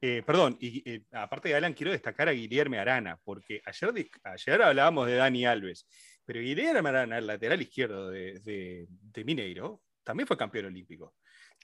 eh, 0.00 0.22
perdón, 0.24 0.58
y 0.60 0.88
eh, 0.88 1.02
aparte 1.12 1.48
de 1.48 1.54
Alan, 1.54 1.72
quiero 1.72 1.92
destacar 1.92 2.28
a 2.28 2.32
Guillermo 2.32 2.76
Arana, 2.76 3.18
porque 3.24 3.62
ayer, 3.64 4.08
ayer 4.24 4.62
hablábamos 4.62 5.06
de 5.06 5.16
Dani 5.16 5.46
Alves, 5.46 5.86
pero 6.24 6.40
Guillermo 6.40 6.88
Arana, 6.88 7.18
el 7.18 7.26
lateral 7.26 7.62
izquierdo 7.62 8.10
de, 8.10 8.86
Mineiro, 9.24 9.82
también 10.02 10.26
fue 10.26 10.36
campeón 10.36 10.66
olímpico. 10.66 11.14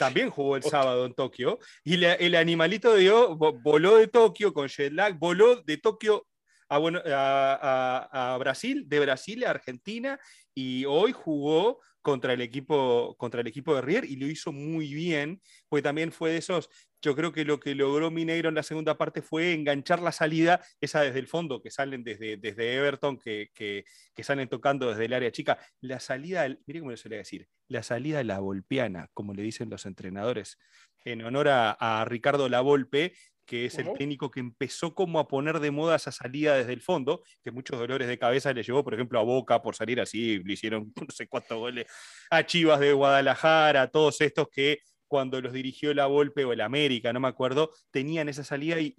También 0.03 0.31
jugó 0.31 0.57
el 0.57 0.65
sábado 0.65 1.07
en 1.07 1.15
Tokio 1.15 1.61
y 1.85 2.03
el 2.03 2.35
animalito 2.35 2.97
dio, 2.97 3.37
voló 3.37 3.99
de 3.99 4.09
Tokio 4.09 4.53
con 4.53 4.67
jet 4.67 4.93
lag, 4.93 5.17
voló 5.17 5.63
de 5.63 5.77
Tokio 5.77 6.27
a, 6.69 8.09
a, 8.11 8.37
Brasil, 8.39 8.83
de 8.89 8.99
Brasil 8.99 9.45
a 9.45 9.51
Argentina 9.51 10.19
y 10.57 10.85
hoy 10.87 11.13
jugó 11.13 11.79
contra 12.03 12.33
el 12.33 12.41
equipo, 12.41 13.17
contra 13.17 13.41
el 13.41 13.47
equipo 13.47 13.75
de 13.75 13.83
River 13.83 14.05
y 14.05 14.17
lo 14.17 14.27
hizo 14.27 14.53
muy 14.53 14.93
bien, 14.93 15.41
porque 15.69 15.83
también 15.83 16.13
fue 16.13 16.33
de 16.33 16.39
esos 16.39 16.69
yo 17.03 17.17
creo 17.17 17.33
que 17.33 17.45
lo 17.45 17.59
que 17.59 17.75
logró 17.75 18.11
Mineiro 18.13 18.49
en 18.49 18.55
la 18.55 18.63
segunda 18.63 18.97
parte 18.97 19.23
fue 19.23 19.53
enganchar 19.53 20.01
la 20.01 20.13
salida, 20.13 20.65
esa 20.81 21.01
desde 21.01 21.19
el 21.19 21.27
fondo, 21.27 21.61
que 21.61 21.71
salen 21.71 22.05
desde, 22.05 22.37
desde 22.37 22.75
Everton, 22.77 23.19
que, 23.19 23.51
que, 23.53 23.85
salen 24.23 24.49
tocando 24.49 24.89
desde 24.89 25.07
el 25.07 25.13
área 25.13 25.33
chica. 25.33 25.59
La 25.81 25.99
salida, 25.99 26.47
mire 26.65 26.79
cómo 26.79 26.93
le 26.93 26.97
suele 26.97 27.17
decir, 27.17 27.49
la 27.67 27.83
salida 27.83 28.19
de 28.19 28.25
la 28.25 28.39
Volpiana, 28.39 29.09
como 29.15 29.35
le 29.35 29.43
dicen 29.43 29.69
los 29.69 29.85
entrenadores, 29.85 30.59
en 31.05 31.23
honor 31.23 31.49
a, 31.49 32.05
Ricardo 32.07 32.49
La 32.49 32.61
Volpe, 32.61 33.15
que 33.53 33.67
es 33.67 33.77
el 33.77 33.93
técnico 33.93 34.31
que 34.31 34.41
empezó 34.41 34.95
como 34.95 35.19
a 35.19 35.29
poner 35.29 35.61
de 35.61 35.71
moda 35.71 35.97
esa 35.97 36.11
salida 36.11 36.55
desde 36.55 36.73
el 36.73 36.81
fondo, 36.81 37.23
que 37.45 37.51
muchos 37.51 37.79
dolores 37.79 38.09
de 38.09 38.19
cabeza 38.19 38.51
le 38.55 38.63
llevó, 38.63 38.83
por 38.83 38.95
ejemplo, 38.95 39.21
a 39.21 39.23
Boca 39.23 39.61
por 39.61 39.77
salir 39.77 40.01
así, 40.01 40.43
le 40.43 40.55
hicieron 40.55 40.91
no 41.07 41.11
sé 41.11 41.29
cuántos 41.29 41.59
goles, 41.59 41.85
a 42.31 42.47
Chivas 42.47 42.81
de 42.81 42.95
Guadalajara, 42.95 43.83
a 43.83 43.89
todos 43.89 44.23
estos 44.23 44.49
que 44.49 44.79
cuando 45.07 45.39
los 45.43 45.53
dirigió 45.53 45.93
la 45.93 46.07
Volpe 46.07 46.47
o 46.47 46.55
el 46.55 46.63
América, 46.63 47.13
no 47.13 47.21
me 47.21 47.29
acuerdo, 47.29 47.73
tenían 47.91 48.31
esa 48.31 48.43
salida 48.43 48.77
y, 48.81 48.95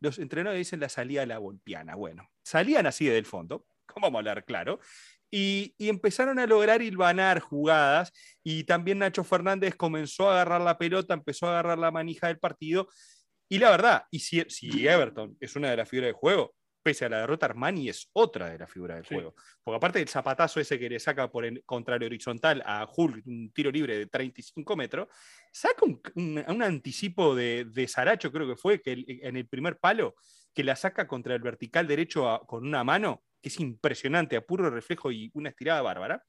los 0.00 0.18
entrenadores 0.18 0.66
dicen 0.66 0.80
la 0.80 0.88
salida 0.88 1.20
de 1.20 1.28
la 1.28 1.38
Volpiana. 1.38 1.94
Bueno, 1.94 2.28
salían 2.42 2.88
así 2.88 3.04
del 3.04 3.24
fondo, 3.24 3.66
como 3.86 4.06
vamos 4.06 4.16
a 4.16 4.18
hablar 4.18 4.44
claro, 4.44 4.80
y, 5.30 5.76
empezaron 5.78 6.40
a 6.40 6.46
lograr 6.46 6.82
hilvanar 6.82 7.38
jugadas 7.38 8.12
y 8.42 8.64
también 8.64 8.98
Nacho 8.98 9.22
Fernández 9.22 9.76
comenzó 9.76 10.28
a 10.28 10.32
agarrar 10.32 10.60
la 10.60 10.76
pelota, 10.76 11.14
empezó 11.14 11.46
a 11.46 11.50
agarrar 11.50 11.78
la 11.78 11.92
manija 11.92 12.26
del 12.26 12.40
partido. 12.40 12.88
Y 13.52 13.58
la 13.58 13.70
verdad, 13.70 14.04
y 14.12 14.20
si, 14.20 14.44
si 14.48 14.86
Everton 14.86 15.36
es 15.40 15.56
una 15.56 15.70
de 15.70 15.76
las 15.76 15.88
figuras 15.88 16.10
de 16.10 16.12
juego, 16.12 16.54
pese 16.84 17.04
a 17.04 17.08
la 17.08 17.18
derrota, 17.18 17.46
Armani 17.46 17.88
es 17.88 18.08
otra 18.12 18.48
de 18.48 18.58
las 18.58 18.70
figuras 18.70 18.98
del 18.98 19.06
juego. 19.06 19.34
Porque 19.64 19.76
aparte 19.76 19.98
del 19.98 20.08
zapatazo 20.08 20.60
ese 20.60 20.78
que 20.78 20.88
le 20.88 21.00
saca 21.00 21.28
por 21.28 21.44
el 21.44 21.64
contrario 21.64 22.06
horizontal 22.06 22.62
a 22.64 22.88
Hulk, 22.88 23.26
un 23.26 23.52
tiro 23.52 23.72
libre 23.72 23.98
de 23.98 24.06
35 24.06 24.76
metros, 24.76 25.08
saca 25.52 25.84
un, 25.84 26.62
anticipo 26.62 27.34
de, 27.34 27.66
de, 27.68 27.88
Saracho, 27.88 28.30
creo 28.30 28.46
que 28.46 28.56
fue, 28.56 28.80
que 28.80 29.04
en 29.06 29.36
el 29.36 29.48
primer 29.48 29.78
palo, 29.78 30.14
que 30.54 30.62
la 30.62 30.76
saca 30.76 31.08
contra 31.08 31.34
el 31.34 31.42
vertical 31.42 31.88
derecho 31.88 32.40
con 32.46 32.64
una 32.64 32.84
mano, 32.84 33.24
que 33.42 33.48
es 33.48 33.58
impresionante, 33.58 34.36
a 34.36 34.42
puro 34.42 34.70
reflejo 34.70 35.10
y 35.10 35.32
una 35.34 35.48
estirada 35.48 35.82
bárbara 35.82 36.24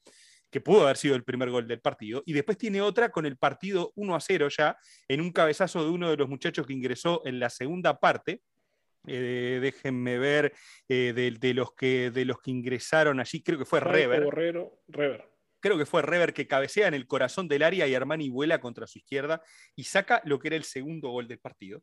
que 0.52 0.60
pudo 0.60 0.82
haber 0.82 0.98
sido 0.98 1.16
el 1.16 1.24
primer 1.24 1.50
gol 1.50 1.66
del 1.66 1.80
partido, 1.80 2.22
y 2.26 2.34
después 2.34 2.58
tiene 2.58 2.82
otra 2.82 3.10
con 3.10 3.24
el 3.24 3.38
partido 3.38 3.90
1 3.96 4.14
a 4.14 4.20
0 4.20 4.48
ya, 4.56 4.76
en 5.08 5.22
un 5.22 5.32
cabezazo 5.32 5.82
de 5.82 5.90
uno 5.90 6.10
de 6.10 6.16
los 6.18 6.28
muchachos 6.28 6.66
que 6.66 6.74
ingresó 6.74 7.22
en 7.24 7.40
la 7.40 7.48
segunda 7.48 7.98
parte, 7.98 8.42
eh, 9.06 9.58
déjenme 9.62 10.18
ver, 10.18 10.52
eh, 10.88 11.12
de, 11.14 11.54
los 11.54 11.74
que, 11.74 12.10
de 12.10 12.26
los 12.26 12.38
que 12.38 12.50
ingresaron 12.50 13.18
allí, 13.18 13.42
creo 13.42 13.58
que 13.58 13.64
fue 13.64 13.80
Rever. 13.80 14.24
Borrero, 14.24 14.82
Rever. 14.88 15.26
creo 15.58 15.78
que 15.78 15.86
fue 15.86 16.02
Rever 16.02 16.34
que 16.34 16.46
cabecea 16.46 16.86
en 16.86 16.94
el 16.94 17.06
corazón 17.06 17.48
del 17.48 17.62
área 17.62 17.86
y 17.86 17.94
Armani 17.94 18.28
vuela 18.28 18.60
contra 18.60 18.86
su 18.86 18.98
izquierda 18.98 19.42
y 19.74 19.84
saca 19.84 20.20
lo 20.26 20.38
que 20.38 20.48
era 20.48 20.56
el 20.56 20.64
segundo 20.64 21.08
gol 21.08 21.26
del 21.26 21.38
partido. 21.38 21.82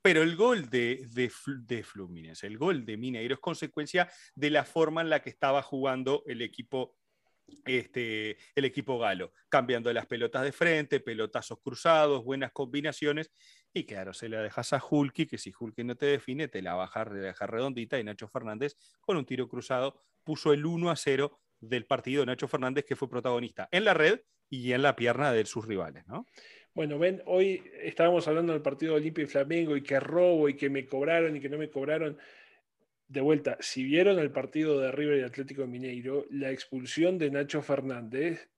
Pero 0.00 0.22
el 0.22 0.36
gol 0.36 0.70
de, 0.70 1.06
de, 1.10 1.30
de 1.66 1.82
Fluminense, 1.82 2.46
el 2.46 2.56
gol 2.56 2.86
de 2.86 2.96
Mineiro 2.96 3.34
es 3.34 3.40
consecuencia 3.40 4.10
de 4.34 4.50
la 4.50 4.64
forma 4.64 5.02
en 5.02 5.10
la 5.10 5.20
que 5.20 5.28
estaba 5.28 5.60
jugando 5.60 6.22
el 6.26 6.40
equipo 6.40 6.96
este, 7.64 8.36
el 8.54 8.64
equipo 8.64 8.98
galo, 8.98 9.32
cambiando 9.48 9.92
las 9.92 10.06
pelotas 10.06 10.42
de 10.42 10.52
frente, 10.52 11.00
pelotazos 11.00 11.58
cruzados, 11.60 12.24
buenas 12.24 12.52
combinaciones, 12.52 13.30
y 13.72 13.84
claro, 13.84 14.12
se 14.14 14.28
la 14.28 14.42
dejas 14.42 14.72
a 14.72 14.82
Hulky, 14.82 15.26
que 15.26 15.38
si 15.38 15.52
Hulky 15.58 15.84
no 15.84 15.96
te 15.96 16.06
define, 16.06 16.48
te 16.48 16.62
la 16.62 16.74
baja, 16.74 17.04
deja 17.04 17.46
redondita, 17.46 17.98
y 17.98 18.04
Nacho 18.04 18.28
Fernández, 18.28 18.76
con 19.00 19.16
un 19.16 19.26
tiro 19.26 19.48
cruzado, 19.48 20.02
puso 20.24 20.52
el 20.52 20.64
1 20.64 20.90
a 20.90 20.96
0 20.96 21.38
del 21.60 21.86
partido 21.86 22.24
Nacho 22.24 22.48
Fernández, 22.48 22.84
que 22.84 22.96
fue 22.96 23.10
protagonista 23.10 23.68
en 23.70 23.84
la 23.84 23.94
red 23.94 24.20
y 24.48 24.72
en 24.72 24.82
la 24.82 24.96
pierna 24.96 25.32
de 25.32 25.44
sus 25.44 25.66
rivales, 25.66 26.06
¿no? 26.06 26.26
Bueno, 26.74 26.98
ven, 26.98 27.22
hoy 27.26 27.62
estábamos 27.82 28.28
hablando 28.28 28.52
del 28.52 28.62
partido 28.62 28.94
Olimpia 28.94 29.24
y 29.24 29.26
Flamengo 29.26 29.76
y 29.76 29.82
que 29.82 29.98
robo 29.98 30.48
y 30.48 30.54
que 30.54 30.70
me 30.70 30.86
cobraron 30.86 31.36
y 31.36 31.40
que 31.40 31.48
no 31.48 31.58
me 31.58 31.70
cobraron 31.70 32.16
de 33.08 33.20
vuelta, 33.22 33.56
si 33.60 33.84
vieron 33.84 34.18
el 34.18 34.30
partido 34.30 34.78
de 34.78 34.92
River 34.92 35.20
y 35.20 35.22
Atlético 35.22 35.62
de 35.62 35.68
Mineiro, 35.68 36.26
la 36.30 36.50
expulsión 36.50 37.18
de 37.18 37.30
Nacho 37.30 37.62
Fernández, 37.62 38.50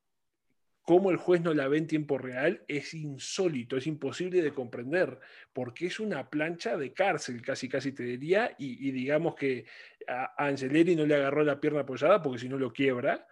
cómo 0.82 1.12
el 1.12 1.18
juez 1.18 1.40
no 1.40 1.54
la 1.54 1.68
ve 1.68 1.78
en 1.78 1.86
tiempo 1.86 2.18
real, 2.18 2.64
es 2.66 2.94
insólito, 2.94 3.76
es 3.76 3.86
imposible 3.86 4.42
de 4.42 4.52
comprender, 4.52 5.20
porque 5.52 5.86
es 5.86 6.00
una 6.00 6.28
plancha 6.28 6.76
de 6.76 6.92
cárcel, 6.92 7.42
casi 7.42 7.68
casi 7.68 7.92
te 7.92 8.02
diría, 8.02 8.56
y, 8.58 8.90
digamos 8.90 9.36
que 9.36 9.66
a 10.08 10.46
Angeleri 10.46 10.96
no 10.96 11.06
le 11.06 11.14
agarró 11.14 11.44
la 11.44 11.60
pierna 11.60 11.80
apoyada 11.80 12.20
porque 12.20 12.40
si 12.40 12.48
no 12.48 12.58
lo 12.58 12.72
quiebra. 12.72 13.26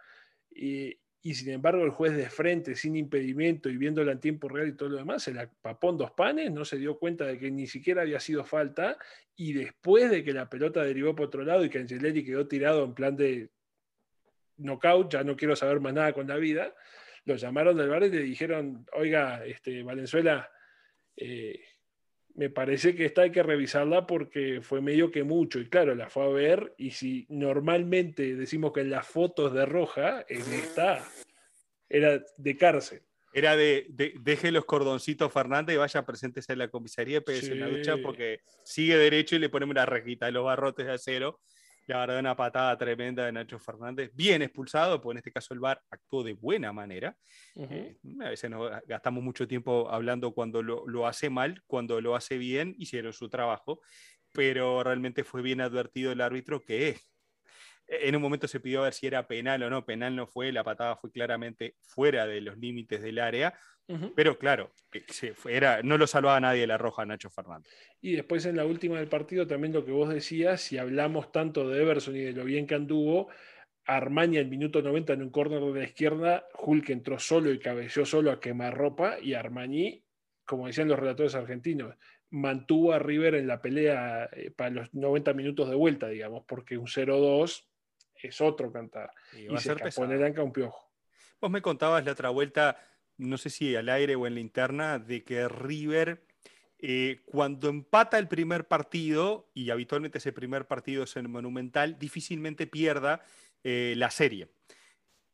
Y, 0.54 0.96
y 1.22 1.34
sin 1.34 1.50
embargo 1.50 1.84
el 1.84 1.90
juez 1.90 2.16
de 2.16 2.30
frente, 2.30 2.76
sin 2.76 2.96
impedimento 2.96 3.68
y 3.68 3.76
viéndola 3.76 4.12
en 4.12 4.20
tiempo 4.20 4.48
real 4.48 4.68
y 4.68 4.76
todo 4.76 4.90
lo 4.90 4.96
demás, 4.98 5.22
se 5.22 5.34
la 5.34 5.50
papó 5.50 5.90
en 5.90 5.96
dos 5.96 6.12
panes, 6.12 6.50
no 6.52 6.64
se 6.64 6.78
dio 6.78 6.98
cuenta 6.98 7.26
de 7.26 7.38
que 7.38 7.50
ni 7.50 7.66
siquiera 7.66 8.02
había 8.02 8.20
sido 8.20 8.44
falta 8.44 8.96
y 9.36 9.52
después 9.52 10.10
de 10.10 10.22
que 10.22 10.32
la 10.32 10.48
pelota 10.48 10.82
derivó 10.82 11.14
por 11.14 11.26
otro 11.26 11.44
lado 11.44 11.64
y 11.64 11.70
que 11.70 11.78
Angeleri 11.78 12.24
quedó 12.24 12.46
tirado 12.46 12.84
en 12.84 12.94
plan 12.94 13.16
de 13.16 13.50
knockout, 14.58 15.12
ya 15.12 15.24
no 15.24 15.36
quiero 15.36 15.56
saber 15.56 15.80
más 15.80 15.94
nada 15.94 16.12
con 16.12 16.28
la 16.28 16.36
vida, 16.36 16.74
lo 17.24 17.36
llamaron 17.36 17.76
del 17.76 17.88
bar 17.88 18.04
y 18.04 18.10
le 18.10 18.20
dijeron, 18.20 18.86
oiga, 18.92 19.44
este, 19.44 19.82
Valenzuela, 19.82 20.50
eh, 21.16 21.60
me 22.38 22.50
parece 22.50 22.94
que 22.94 23.04
esta 23.04 23.22
hay 23.22 23.32
que 23.32 23.42
revisarla 23.42 24.06
porque 24.06 24.60
fue 24.62 24.80
medio 24.80 25.10
que 25.10 25.24
mucho. 25.24 25.58
Y 25.58 25.68
claro, 25.68 25.96
la 25.96 26.08
fue 26.08 26.22
a 26.24 26.28
ver 26.28 26.72
y 26.78 26.92
si 26.92 27.26
normalmente 27.28 28.36
decimos 28.36 28.72
que 28.72 28.82
en 28.82 28.90
las 28.90 29.08
fotos 29.08 29.52
de 29.52 29.66
roja, 29.66 30.24
en 30.28 30.42
esta 30.52 31.04
era 31.88 32.22
de 32.36 32.56
cárcel. 32.56 33.02
Era 33.32 33.56
de, 33.56 33.86
deje 34.20 34.52
los 34.52 34.64
cordoncitos 34.66 35.32
Fernández 35.32 35.74
y 35.74 35.78
vaya 35.78 36.06
presentes 36.06 36.48
en 36.48 36.58
la 36.58 36.68
comisaría 36.68 37.18
y 37.18 37.20
pégase 37.22 37.52
en 37.52 37.60
la 37.60 37.68
ducha 37.68 37.96
porque 38.00 38.40
sigue 38.62 38.96
derecho 38.96 39.34
y 39.34 39.40
le 39.40 39.48
ponemos 39.48 39.72
una 39.72 39.84
rejita 39.84 40.26
de 40.26 40.32
los 40.32 40.44
barrotes 40.44 40.86
de 40.86 40.92
acero 40.92 41.40
la 41.88 42.00
verdad, 42.00 42.18
una 42.18 42.36
patada 42.36 42.76
tremenda 42.76 43.24
de 43.24 43.32
Nacho 43.32 43.58
Fernández, 43.58 44.10
bien 44.14 44.42
expulsado, 44.42 45.00
porque 45.00 45.14
en 45.14 45.18
este 45.18 45.32
caso 45.32 45.54
el 45.54 45.60
VAR 45.60 45.82
actuó 45.90 46.22
de 46.22 46.34
buena 46.34 46.70
manera. 46.70 47.16
Eh, 47.56 47.96
a 48.20 48.28
veces 48.28 48.50
nos 48.50 48.70
gastamos 48.86 49.24
mucho 49.24 49.48
tiempo 49.48 49.90
hablando 49.90 50.34
cuando 50.34 50.62
lo, 50.62 51.06
hace 51.06 51.30
mal, 51.30 51.62
cuando 51.66 52.02
lo 52.02 52.14
hace 52.14 52.36
bien, 52.36 52.74
hicieron 52.78 53.14
su 53.14 53.30
trabajo, 53.30 53.80
pero 54.34 54.84
realmente 54.84 55.24
fue 55.24 55.40
bien 55.40 55.62
advertido 55.62 56.12
el 56.12 56.20
árbitro 56.20 56.62
que 56.62 57.00
en 57.86 58.14
un 58.14 58.20
momento 58.20 58.46
se 58.48 58.60
pidió 58.60 58.82
ver 58.82 58.92
si 58.92 59.06
era 59.06 59.26
penal 59.26 59.62
o 59.62 59.70
no, 59.70 59.86
penal 59.86 60.14
no 60.14 60.26
fue, 60.26 60.52
la 60.52 60.62
patada 60.62 60.94
fue 60.96 61.10
claramente 61.10 61.74
fuera 61.80 62.26
de 62.26 62.42
los 62.42 62.58
límites 62.58 63.00
del 63.00 63.18
área, 63.18 63.58
pero 64.14 64.38
claro, 64.38 64.70
era, 65.46 65.82
no 65.82 65.96
lo 65.96 66.06
salvaba 66.06 66.40
nadie 66.40 66.66
la 66.66 66.76
roja 66.76 67.06
Nacho 67.06 67.30
Fernández. 67.30 67.72
Y 68.00 68.12
después 68.12 68.44
en 68.46 68.56
la 68.56 68.66
última 68.66 68.98
del 68.98 69.08
partido 69.08 69.46
también 69.46 69.72
lo 69.72 69.84
que 69.84 69.92
vos 69.92 70.08
decías, 70.08 70.60
si 70.60 70.78
hablamos 70.78 71.32
tanto 71.32 71.68
de 71.68 71.80
Everson 71.82 72.16
y 72.16 72.20
de 72.20 72.32
lo 72.32 72.44
bien 72.44 72.66
que 72.66 72.74
anduvo, 72.74 73.28
Armani 73.86 74.36
al 74.36 74.48
minuto 74.48 74.82
90 74.82 75.14
en 75.14 75.22
un 75.22 75.30
córner 75.30 75.60
de 75.60 75.80
la 75.80 75.86
izquierda, 75.86 76.46
Hulk 76.58 76.90
entró 76.90 77.18
solo 77.18 77.50
y 77.50 77.58
cabeceó 77.58 78.04
solo 78.04 78.30
a 78.30 78.40
quemar 78.40 78.76
ropa 78.76 79.18
y 79.20 79.32
Armani, 79.32 80.04
como 80.44 80.66
decían 80.66 80.88
los 80.88 80.98
relatores 80.98 81.34
argentinos, 81.34 81.94
mantuvo 82.30 82.92
a 82.92 82.98
River 82.98 83.36
en 83.36 83.46
la 83.46 83.62
pelea 83.62 84.28
eh, 84.32 84.50
para 84.50 84.70
los 84.70 84.92
90 84.92 85.32
minutos 85.32 85.70
de 85.70 85.74
vuelta, 85.74 86.08
digamos, 86.08 86.44
porque 86.46 86.76
un 86.76 86.86
0-2 86.86 87.64
es 88.14 88.40
otro 88.40 88.70
cantar. 88.70 89.10
Y, 89.34 89.56
se 89.58 89.72
escapó 89.72 90.04
en 90.04 90.22
el 90.22 90.40
un 90.40 90.52
piojo. 90.52 90.92
Vos 91.40 91.50
me 91.50 91.62
contabas 91.62 92.04
la 92.04 92.12
otra 92.12 92.30
vuelta 92.30 92.76
no 93.18 93.36
sé 93.36 93.50
si 93.50 93.76
al 93.76 93.88
aire 93.88 94.16
o 94.16 94.26
en 94.26 94.34
la 94.34 94.40
interna, 94.40 94.98
de 94.98 95.24
que 95.24 95.48
River, 95.48 96.22
eh, 96.78 97.20
cuando 97.26 97.68
empata 97.68 98.18
el 98.18 98.28
primer 98.28 98.66
partido, 98.66 99.50
y 99.54 99.70
habitualmente 99.70 100.18
ese 100.18 100.32
primer 100.32 100.66
partido 100.66 101.04
es 101.04 101.16
el 101.16 101.28
Monumental, 101.28 101.98
difícilmente 101.98 102.66
pierda 102.66 103.20
eh, 103.64 103.94
la 103.96 104.10
serie. 104.10 104.48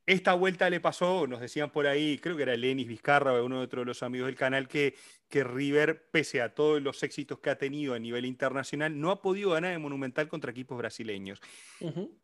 Esta 0.06 0.34
vuelta 0.34 0.68
le 0.68 0.80
pasó, 0.80 1.26
nos 1.26 1.40
decían 1.40 1.70
por 1.70 1.86
ahí, 1.86 2.18
creo 2.18 2.36
que 2.36 2.42
era 2.42 2.54
Lenis 2.54 2.86
Vizcarra 2.86 3.32
o 3.32 3.44
uno 3.44 3.60
de 3.60 3.64
otros 3.64 3.82
de 3.82 3.86
los 3.86 4.02
amigos 4.02 4.26
del 4.26 4.36
canal, 4.36 4.68
que, 4.68 4.94
que 5.30 5.42
River, 5.44 6.10
pese 6.10 6.42
a 6.42 6.54
todos 6.54 6.82
los 6.82 7.02
éxitos 7.02 7.38
que 7.38 7.48
ha 7.48 7.56
tenido 7.56 7.94
a 7.94 7.98
nivel 7.98 8.26
internacional, 8.26 9.00
no 9.00 9.10
ha 9.10 9.22
podido 9.22 9.50
ganar 9.52 9.72
en 9.72 9.80
Monumental 9.80 10.28
contra 10.28 10.50
equipos 10.50 10.76
brasileños. 10.76 11.40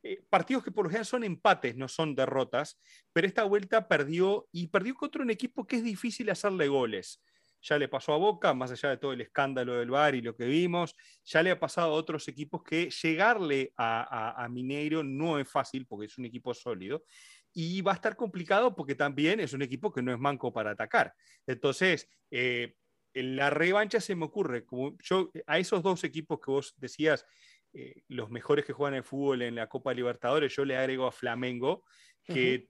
Eh, 0.02 0.22
partidos 0.28 0.62
que 0.62 0.72
por 0.72 0.84
lo 0.84 0.90
general 0.90 1.06
son 1.06 1.24
empates, 1.24 1.74
no 1.74 1.88
son 1.88 2.14
derrotas, 2.14 2.78
pero 3.14 3.26
esta 3.26 3.44
vuelta 3.44 3.88
perdió 3.88 4.46
y 4.52 4.66
perdió 4.66 4.94
contra 4.94 5.22
un 5.22 5.30
equipo 5.30 5.66
que 5.66 5.76
es 5.76 5.84
difícil 5.84 6.28
hacerle 6.28 6.68
goles 6.68 7.22
ya 7.62 7.78
le 7.78 7.88
pasó 7.88 8.14
a 8.14 8.16
Boca, 8.16 8.54
más 8.54 8.70
allá 8.70 8.88
de 8.88 8.96
todo 8.96 9.12
el 9.12 9.20
escándalo 9.20 9.74
del 9.74 9.90
VAR 9.90 10.14
y 10.14 10.22
lo 10.22 10.34
que 10.34 10.46
vimos, 10.46 10.96
ya 11.26 11.42
le 11.42 11.50
ha 11.50 11.60
pasado 11.60 11.88
a 11.88 11.92
otros 11.92 12.26
equipos 12.26 12.62
que 12.62 12.88
llegarle 12.88 13.74
a 13.76 14.48
Mineiro 14.50 15.02
no 15.02 15.38
es 15.38 15.46
fácil 15.46 15.86
porque 15.86 16.06
es 16.06 16.16
un 16.16 16.24
equipo 16.24 16.54
sólido 16.54 17.04
y 17.52 17.80
va 17.82 17.92
a 17.92 17.96
estar 17.96 18.16
complicado 18.16 18.74
porque 18.74 18.94
también 18.94 19.40
es 19.40 19.52
un 19.52 19.62
equipo 19.62 19.92
que 19.92 20.02
no 20.02 20.12
es 20.12 20.18
manco 20.18 20.52
para 20.52 20.70
atacar. 20.70 21.14
Entonces, 21.46 22.08
eh, 22.30 22.74
en 23.14 23.36
la 23.36 23.50
revancha 23.50 24.00
se 24.00 24.14
me 24.14 24.24
ocurre, 24.24 24.64
como 24.64 24.96
yo 25.02 25.30
a 25.46 25.58
esos 25.58 25.82
dos 25.82 26.04
equipos 26.04 26.40
que 26.40 26.50
vos 26.50 26.74
decías, 26.76 27.26
eh, 27.72 28.02
los 28.08 28.30
mejores 28.30 28.64
que 28.64 28.72
juegan 28.72 28.94
el 28.94 29.04
fútbol 29.04 29.42
en 29.42 29.54
la 29.54 29.68
Copa 29.68 29.94
Libertadores, 29.94 30.54
yo 30.54 30.64
le 30.64 30.76
agrego 30.76 31.06
a 31.06 31.12
Flamengo, 31.12 31.84
que, 32.24 32.68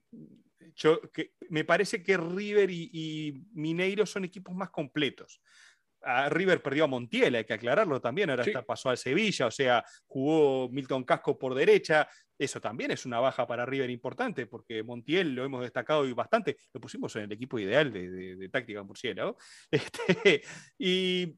yo, 0.75 1.01
que 1.11 1.33
me 1.49 1.63
parece 1.63 2.01
que 2.01 2.17
River 2.17 2.69
y 2.71 3.43
Mineiro 3.53 4.05
son 4.05 4.25
equipos 4.25 4.55
más 4.55 4.71
completos. 4.71 5.41
A 6.03 6.29
River 6.29 6.63
perdió 6.63 6.85
a 6.85 6.87
Montiel, 6.87 7.35
hay 7.35 7.45
que 7.45 7.53
aclararlo 7.53 8.01
también, 8.01 8.31
ahora 8.31 8.43
pasó 8.65 8.89
al 8.89 8.97
Sevilla, 8.97 9.45
o 9.45 9.51
sea, 9.51 9.85
jugó 10.07 10.67
Milton 10.69 11.03
Casco 11.03 11.37
por 11.37 11.53
derecha, 11.53 12.09
eso 12.43 12.59
también 12.59 12.89
es 12.89 13.05
una 13.05 13.19
baja 13.19 13.45
para 13.45 13.67
River 13.67 13.91
importante, 13.91 14.47
porque 14.47 14.81
Montiel 14.81 15.35
lo 15.35 15.45
hemos 15.45 15.61
destacado 15.61 16.07
y 16.07 16.13
bastante, 16.13 16.57
lo 16.73 16.81
pusimos 16.81 17.15
en 17.15 17.23
el 17.23 17.31
equipo 17.31 17.59
ideal 17.59 17.93
de, 17.93 18.49
táctica 18.51 18.83
murciélago. 18.83 19.37
Este, 19.71 20.41
y, 20.77 21.35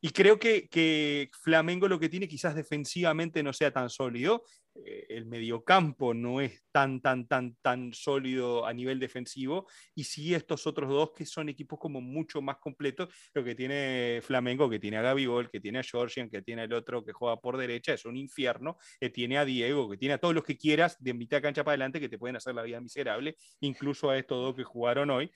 y, 0.00 0.10
creo 0.10 0.38
que, 0.38 1.30
Flamengo 1.42 1.88
lo 1.88 1.98
que 1.98 2.08
tiene 2.08 2.28
quizás 2.28 2.54
defensivamente 2.54 3.42
no 3.42 3.52
sea 3.52 3.72
tan 3.72 3.90
sólido, 3.90 4.44
el 4.74 5.26
mediocampo 5.26 6.14
no 6.14 6.40
es 6.40 6.64
tan, 6.72 7.00
tan, 7.00 7.26
tan, 7.26 7.56
tan 7.56 7.92
sólido 7.92 8.66
a 8.66 8.72
nivel 8.72 8.98
defensivo, 8.98 9.66
y 9.94 10.04
sí 10.04 10.34
estos 10.34 10.66
otros 10.66 10.88
dos 10.88 11.12
que 11.12 11.26
son 11.26 11.48
equipos 11.48 11.78
como 11.78 12.00
mucho 12.00 12.40
más 12.40 12.58
completos, 12.58 13.08
lo 13.34 13.44
que 13.44 13.54
tiene 13.54 14.20
Flamengo, 14.22 14.70
que 14.70 14.78
tiene 14.78 14.98
a 14.98 15.02
Gabigol, 15.02 15.50
que 15.50 15.60
tiene 15.60 15.80
a 15.80 15.82
Georgian, 15.82 16.30
que 16.30 16.42
tiene 16.42 16.64
el 16.64 16.72
otro 16.72 17.04
que 17.04 17.12
juega 17.12 17.40
por 17.40 17.56
derecha, 17.56 17.94
es 17.94 18.04
un 18.04 18.16
infierno, 18.16 18.78
que 19.00 19.10
tiene 19.10 19.38
a 19.38 19.44
Diego, 19.44 19.90
que 19.90 19.96
tiene 19.96 20.14
a 20.14 20.18
todos 20.18 20.34
los 20.34 20.44
que 20.44 20.56
quieras 20.56 20.96
de 21.02 21.14
mitad 21.14 21.38
de 21.38 21.42
cancha 21.42 21.64
para 21.64 21.72
adelante 21.72 22.00
que 22.00 22.08
te 22.08 22.18
pueden 22.18 22.36
hacer 22.36 22.54
la 22.54 22.62
vida 22.62 22.80
miserable, 22.80 23.36
incluso 23.60 24.10
a 24.10 24.18
estos 24.18 24.38
dos 24.38 24.54
que 24.54 24.64
jugaron 24.64 25.10
hoy. 25.10 25.30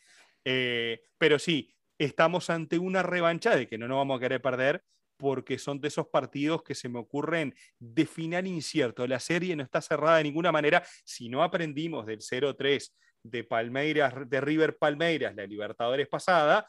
Eh, 0.45 1.01
pero 1.19 1.39
sí, 1.39 1.75
estamos 1.99 2.51
ante 2.51 2.79
una 2.79 3.03
revancha 3.03 3.57
de 3.57 3.67
que 3.67 3.79
no 3.79 3.89
nos 3.89 3.97
vamos 3.97 4.19
a 4.19 4.21
querer 4.21 4.43
perder, 4.43 4.83
porque 5.17 5.59
son 5.59 5.81
de 5.81 5.89
esos 5.89 6.09
partidos 6.09 6.63
que 6.63 6.75
se 6.75 6.89
me 6.89 6.99
ocurren 6.99 7.55
de 7.79 8.07
final 8.07 8.47
incierto. 8.47 9.07
La 9.07 9.21
serie 9.21 9.57
no 9.57 9.63
está 9.63 9.81
cerrada 9.81 10.19
de 10.19 10.25
ninguna 10.25 10.53
manera. 10.53 10.85
Si 11.05 11.29
no 11.29 11.43
aprendimos 11.43 12.07
del 12.07 12.21
0-3 12.21 12.93
de 13.23 13.45
Palmeiras, 13.45 14.15
de 14.29 14.41
River 14.41 14.77
Palmeiras, 14.77 15.35
la 15.35 15.47
Libertadores 15.47 16.09
pasada, 16.09 16.69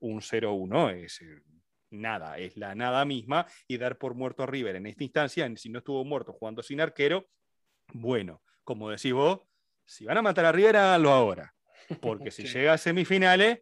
un 0.00 0.20
0-1 0.20 1.04
es 1.04 1.20
eh, 1.22 1.42
nada, 1.90 2.38
es 2.38 2.56
la 2.56 2.74
nada 2.74 3.04
misma. 3.04 3.46
Y 3.68 3.78
dar 3.78 3.98
por 3.98 4.14
muerto 4.14 4.42
a 4.42 4.46
River 4.46 4.76
en 4.76 4.86
esta 4.86 5.04
instancia, 5.04 5.50
si 5.56 5.68
no 5.68 5.78
estuvo 5.78 6.04
muerto 6.04 6.32
jugando 6.32 6.62
sin 6.62 6.80
arquero, 6.80 7.28
bueno, 7.92 8.42
como 8.64 8.90
decís 8.90 9.12
vos, 9.12 9.40
si 9.84 10.04
van 10.04 10.18
a 10.18 10.22
matar 10.22 10.44
a 10.46 10.52
River, 10.52 10.76
háganlo 10.76 11.10
ahora. 11.10 11.54
Porque 12.00 12.30
si 12.30 12.44
llega 12.46 12.72
a 12.72 12.78
semifinales, 12.78 13.60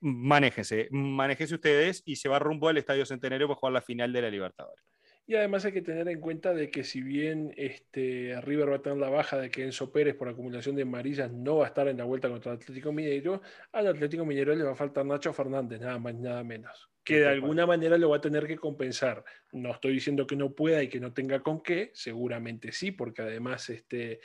manéjense, 0.00 0.88
manéjense 0.90 1.54
ustedes 1.54 2.02
y 2.04 2.16
se 2.16 2.28
va 2.28 2.38
rumbo 2.38 2.68
al 2.68 2.78
Estadio 2.78 3.06
Centenario 3.06 3.48
para 3.48 3.58
jugar 3.58 3.72
la 3.72 3.82
final 3.82 4.12
de 4.12 4.22
la 4.22 4.30
Libertadores. 4.30 4.84
Y 5.28 5.34
además 5.34 5.62
hay 5.66 5.72
que 5.72 5.82
tener 5.82 6.08
en 6.08 6.20
cuenta 6.20 6.54
de 6.54 6.70
que 6.70 6.84
si 6.84 7.02
bien 7.02 7.52
este, 7.58 8.40
River 8.40 8.70
va 8.70 8.76
a 8.76 8.82
tener 8.82 8.96
la 8.96 9.10
baja 9.10 9.36
de 9.36 9.50
que 9.50 9.62
Enzo 9.62 9.92
Pérez 9.92 10.14
por 10.14 10.26
acumulación 10.26 10.74
de 10.74 10.82
amarillas 10.82 11.30
no 11.30 11.58
va 11.58 11.66
a 11.66 11.68
estar 11.68 11.86
en 11.86 11.98
la 11.98 12.04
vuelta 12.04 12.30
contra 12.30 12.52
el 12.52 12.56
Atlético 12.56 12.92
Mineiro, 12.92 13.42
al 13.72 13.88
Atlético 13.88 14.24
Mineiro 14.24 14.54
le 14.54 14.64
va 14.64 14.72
a 14.72 14.74
faltar 14.74 15.04
Nacho 15.04 15.34
Fernández, 15.34 15.82
nada 15.82 15.98
más 15.98 16.14
nada 16.14 16.42
menos. 16.42 16.88
Que 17.04 17.20
de 17.20 17.28
alguna 17.28 17.66
manera 17.66 17.98
lo 17.98 18.08
va 18.08 18.16
a 18.16 18.20
tener 18.22 18.46
que 18.46 18.56
compensar. 18.56 19.22
No 19.52 19.70
estoy 19.72 19.92
diciendo 19.92 20.26
que 20.26 20.34
no 20.34 20.54
pueda 20.54 20.82
y 20.82 20.88
que 20.88 20.98
no 20.98 21.12
tenga 21.12 21.40
con 21.40 21.62
qué, 21.62 21.90
seguramente 21.92 22.72
sí, 22.72 22.90
porque 22.90 23.20
además 23.20 23.68
este, 23.68 24.20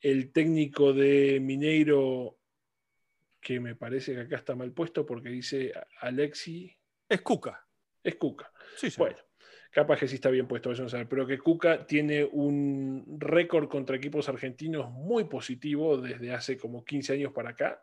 el 0.00 0.32
técnico 0.32 0.92
de 0.92 1.38
Mineiro, 1.40 2.39
que 3.40 3.60
me 3.60 3.74
parece 3.74 4.14
que 4.14 4.20
acá 4.20 4.36
está 4.36 4.54
mal 4.54 4.72
puesto 4.72 5.06
porque 5.06 5.30
dice 5.30 5.72
Alexi. 6.00 6.76
Es 7.08 7.22
Cuca. 7.22 7.66
Es 8.02 8.16
Cuca. 8.16 8.52
Sí, 8.76 8.90
sí. 8.90 8.96
Bueno 8.98 9.18
capaz 9.70 9.98
que 10.00 10.08
sí 10.08 10.16
está 10.16 10.30
bien 10.30 10.46
puesto, 10.46 10.74
saber, 10.88 11.08
pero 11.08 11.26
que 11.26 11.38
Cuca 11.38 11.86
tiene 11.86 12.24
un 12.24 13.04
récord 13.18 13.68
contra 13.68 13.96
equipos 13.96 14.28
argentinos 14.28 14.90
muy 14.90 15.24
positivo 15.24 15.96
desde 15.96 16.32
hace 16.32 16.58
como 16.58 16.84
15 16.84 17.14
años 17.14 17.32
para 17.32 17.50
acá. 17.50 17.80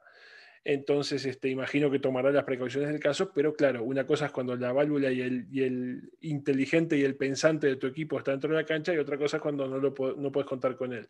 Entonces, 0.66 1.26
este, 1.26 1.48
imagino 1.48 1.90
que 1.90 2.00
tomará 2.00 2.30
las 2.30 2.44
precauciones 2.44 2.90
del 2.90 3.00
caso, 3.00 3.32
pero 3.34 3.54
claro, 3.54 3.84
una 3.84 4.06
cosa 4.06 4.26
es 4.26 4.34
cuando 4.34 4.54
la 4.58 4.74
válvula 4.74 5.10
y 5.14 5.22
el, 5.22 5.48
y 5.50 5.64
el 5.64 6.12
inteligente 6.20 6.98
y 6.98 7.04
el 7.04 7.16
pensante 7.16 7.68
de 7.68 7.78
tu 7.78 7.88
equipo 7.88 8.18
está 8.18 8.32
dentro 8.32 8.50
de 8.50 8.58
la 8.58 8.66
cancha 8.66 8.94
y 8.94 8.98
otra 8.98 9.18
cosa 9.18 9.38
es 9.38 9.44
cuando 9.44 9.66
no, 9.66 9.78
lo, 9.78 9.94
no 10.18 10.30
puedes 10.30 10.50
contar 10.50 10.76
con 10.76 10.92
él. 10.92 11.08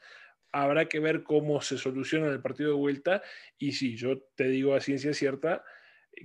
Habrá 0.51 0.87
que 0.87 0.99
ver 0.99 1.23
cómo 1.23 1.61
se 1.61 1.77
soluciona 1.77 2.27
el 2.27 2.41
partido 2.41 2.69
de 2.69 2.75
vuelta 2.75 3.21
y 3.57 3.73
sí, 3.73 3.95
yo 3.95 4.19
te 4.35 4.47
digo 4.49 4.73
a 4.73 4.81
ciencia 4.81 5.13
cierta 5.13 5.63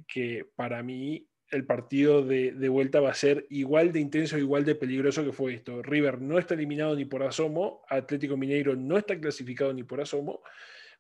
que 0.07 0.47
para 0.57 0.83
mí 0.83 1.29
el 1.53 1.66
partido 1.66 2.25
de, 2.25 2.68
vuelta 2.70 3.01
va 3.01 3.11
a 3.11 3.14
ser 3.14 3.47
igual 3.51 3.93
de 3.93 4.01
intenso, 4.01 4.39
igual 4.39 4.64
de 4.64 4.75
peligroso 4.75 5.23
que 5.23 5.33
fue 5.33 5.55
esto. 5.55 5.83
River 5.83 6.20
no 6.20 6.39
está 6.39 6.55
eliminado 6.55 6.97
ni 6.97 7.05
por 7.05 7.23
asomo, 7.23 7.85
Atlético 7.89 8.39
Mineiro 8.39 8.75
no 8.75 8.97
está 8.97 9.20
clasificado 9.20 9.73
ni 9.75 9.83
por 9.83 10.01
asomo. 10.01 10.41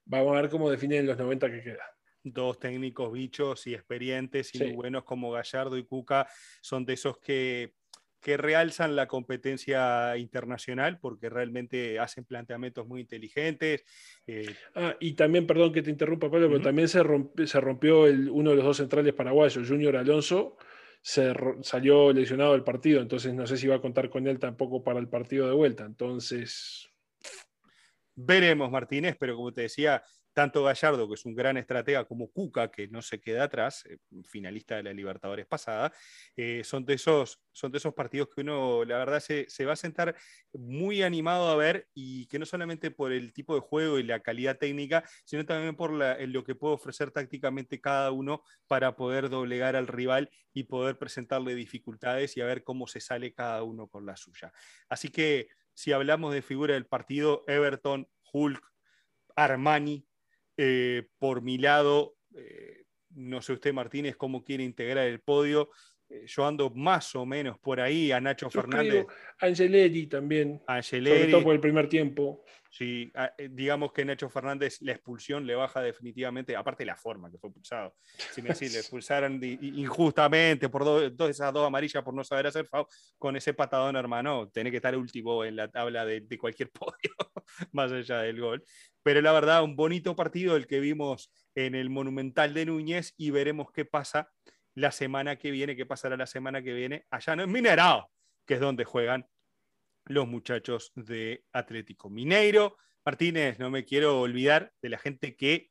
Vamos 0.04 0.36
a 0.36 0.42
ver 0.42 0.50
cómo 0.50 0.70
definen 0.70 1.06
los 1.06 1.16
90 1.16 1.50
que 1.50 1.62
queda. 1.62 1.96
Dos 2.22 2.58
técnicos 2.58 3.10
bichos 3.12 3.66
y 3.66 3.74
experientes 3.74 4.54
y 4.54 4.58
muy 4.58 4.72
buenos 4.72 5.04
como 5.04 5.30
Gallardo 5.30 5.78
y 5.78 5.84
Cuca 5.84 6.28
son 6.60 6.84
de 6.84 6.92
esos 6.92 7.18
que 7.18 7.72
que 8.22 8.36
realzan 8.36 8.94
la 8.94 9.08
competencia 9.08 10.16
internacional 10.16 10.98
porque 11.00 11.28
realmente 11.28 11.98
hacen 11.98 12.24
planteamientos 12.24 12.86
muy 12.86 13.00
inteligentes. 13.00 13.84
Eh, 14.26 14.54
ah, 14.76 14.96
y 15.00 15.14
también, 15.14 15.46
perdón 15.46 15.72
que 15.72 15.82
te 15.82 15.90
interrumpa, 15.90 16.30
Pablo, 16.30 16.48
pero 16.48 16.62
también 16.62 16.88
se 16.88 17.02
rompió, 17.02 17.46
se 17.46 17.60
rompió 17.60 18.06
el, 18.06 18.30
uno 18.30 18.50
de 18.50 18.56
los 18.56 18.64
dos 18.64 18.76
centrales 18.76 19.12
paraguayos, 19.12 19.68
Junior 19.68 19.96
Alonso, 19.96 20.56
se 21.02 21.34
salió 21.62 22.12
lesionado 22.12 22.52
del 22.52 22.62
partido, 22.62 23.02
entonces 23.02 23.34
no 23.34 23.44
sé 23.44 23.56
si 23.56 23.66
va 23.66 23.76
a 23.76 23.80
contar 23.80 24.08
con 24.08 24.28
él 24.28 24.38
tampoco 24.38 24.84
para 24.84 25.00
el 25.00 25.08
partido 25.08 25.48
de 25.48 25.54
vuelta. 25.54 25.84
Entonces. 25.84 26.88
Veremos, 28.14 28.70
Martínez, 28.70 29.16
pero 29.18 29.34
como 29.34 29.52
te 29.52 29.62
decía, 29.62 30.02
tanto 30.32 30.64
Gallardo, 30.64 31.08
que 31.08 31.14
es 31.14 31.24
un 31.24 31.34
gran 31.34 31.56
estratega, 31.56 32.04
como 32.04 32.30
Cuca, 32.30 32.70
que 32.70 32.88
no 32.88 33.02
se 33.02 33.20
queda 33.20 33.44
atrás, 33.44 33.84
eh, 33.86 33.98
finalista 34.24 34.76
de 34.76 34.84
la 34.84 34.92
Libertadores 34.92 35.46
pasada, 35.46 35.92
eh, 36.36 36.62
son, 36.64 36.84
de 36.84 36.94
esos, 36.94 37.42
son 37.52 37.72
de 37.72 37.78
esos 37.78 37.94
partidos 37.94 38.28
que 38.34 38.40
uno, 38.40 38.84
la 38.84 38.98
verdad, 38.98 39.20
se, 39.20 39.64
va 39.64 39.72
a 39.74 39.76
sentar 39.76 40.16
muy 40.52 41.02
animado 41.02 41.48
a 41.48 41.56
ver 41.56 41.88
y 41.94 42.26
que 42.26 42.38
no 42.38 42.46
solamente 42.46 42.90
por 42.90 43.12
el 43.12 43.32
tipo 43.32 43.54
de 43.54 43.60
juego 43.60 43.98
y 43.98 44.02
la 44.02 44.20
calidad 44.20 44.58
técnica, 44.58 45.04
sino 45.24 45.44
también 45.44 45.76
por 45.76 45.92
lo 45.92 46.44
que 46.44 46.54
puede 46.54 46.74
ofrecer 46.74 47.10
tácticamente 47.10 47.80
cada 47.80 48.10
uno 48.10 48.42
para 48.66 48.96
poder 48.96 49.28
doblegar 49.28 49.76
al 49.76 49.86
rival 49.86 50.30
y 50.52 50.64
poder 50.64 50.98
presentarle 50.98 51.54
dificultades 51.54 52.36
y 52.36 52.40
a 52.40 52.46
ver 52.46 52.64
cómo 52.64 52.86
se 52.86 53.00
sale 53.00 53.32
cada 53.32 53.62
uno 53.62 53.88
con 53.88 54.06
la 54.06 54.16
suya. 54.16 54.52
Así 54.88 55.08
que 55.08 55.48
si 55.74 55.92
hablamos 55.92 56.34
de 56.34 56.42
figura 56.42 56.74
del 56.74 56.86
partido, 56.86 57.44
Everton, 57.46 58.08
Hulk, 58.32 58.72
Armani, 59.36 60.06
eh, 60.56 61.04
por 61.18 61.42
mi 61.42 61.58
lado, 61.58 62.16
eh, 62.34 62.84
no 63.10 63.42
sé 63.42 63.52
usted, 63.52 63.72
Martínez, 63.72 64.16
cómo 64.16 64.44
quiere 64.44 64.64
integrar 64.64 65.06
el 65.06 65.20
podio. 65.20 65.70
Eh, 66.08 66.24
yo 66.26 66.46
ando 66.46 66.70
más 66.70 67.14
o 67.14 67.24
menos 67.24 67.58
por 67.58 67.80
ahí, 67.80 68.12
a 68.12 68.20
Nacho 68.20 68.50
Fernández. 68.50 69.06
Angeleri 69.38 70.06
también. 70.06 70.62
Angeleri. 70.66 71.16
Sobre 71.18 71.30
todo 71.30 71.42
por 71.42 71.54
el 71.54 71.60
primer 71.60 71.88
tiempo. 71.88 72.44
Sí, 72.72 73.12
digamos 73.50 73.92
que 73.92 74.02
Nacho 74.02 74.30
Fernández 74.30 74.80
la 74.80 74.92
expulsión 74.92 75.46
le 75.46 75.54
baja 75.54 75.82
definitivamente, 75.82 76.56
aparte 76.56 76.84
de 76.84 76.86
la 76.86 76.96
forma 76.96 77.30
que 77.30 77.36
fue 77.36 77.50
expulsado. 77.50 77.94
Si 78.32 78.40
me 78.40 78.48
decís, 78.48 78.72
le 78.72 78.78
expulsaron 78.80 79.38
injustamente 79.42 80.70
por 80.70 80.82
dos, 80.82 81.28
esas 81.28 81.52
dos 81.52 81.66
amarillas 81.66 82.02
por 82.02 82.14
no 82.14 82.24
saber 82.24 82.46
hacer 82.46 82.66
FAO, 82.66 82.88
con 83.18 83.36
ese 83.36 83.52
patadón, 83.52 83.94
hermano, 83.96 84.48
tiene 84.48 84.70
que 84.70 84.78
estar 84.78 84.96
último 84.96 85.44
en 85.44 85.56
la 85.56 85.70
tabla 85.70 86.06
de, 86.06 86.22
de 86.22 86.38
cualquier 86.38 86.70
podio, 86.72 87.12
más 87.72 87.92
allá 87.92 88.20
del 88.20 88.40
gol. 88.40 88.64
Pero 89.02 89.20
la 89.20 89.32
verdad, 89.32 89.62
un 89.62 89.76
bonito 89.76 90.16
partido 90.16 90.56
el 90.56 90.66
que 90.66 90.80
vimos 90.80 91.30
en 91.54 91.74
el 91.74 91.90
Monumental 91.90 92.54
de 92.54 92.64
Núñez 92.64 93.12
y 93.18 93.32
veremos 93.32 93.70
qué 93.70 93.84
pasa 93.84 94.30
la 94.74 94.92
semana 94.92 95.36
que 95.36 95.50
viene, 95.50 95.76
qué 95.76 95.84
pasará 95.84 96.16
la 96.16 96.26
semana 96.26 96.62
que 96.62 96.72
viene 96.72 97.04
allá 97.10 97.34
en 97.34 97.52
Minerado, 97.52 98.08
que 98.46 98.54
es 98.54 98.60
donde 98.60 98.84
juegan 98.84 99.26
los 100.06 100.26
muchachos 100.26 100.92
de 100.94 101.44
Atlético 101.52 102.10
Mineiro. 102.10 102.76
Martínez, 103.04 103.58
no 103.58 103.70
me 103.70 103.84
quiero 103.84 104.20
olvidar 104.20 104.72
de 104.80 104.88
la 104.88 104.98
gente 104.98 105.34
que 105.36 105.70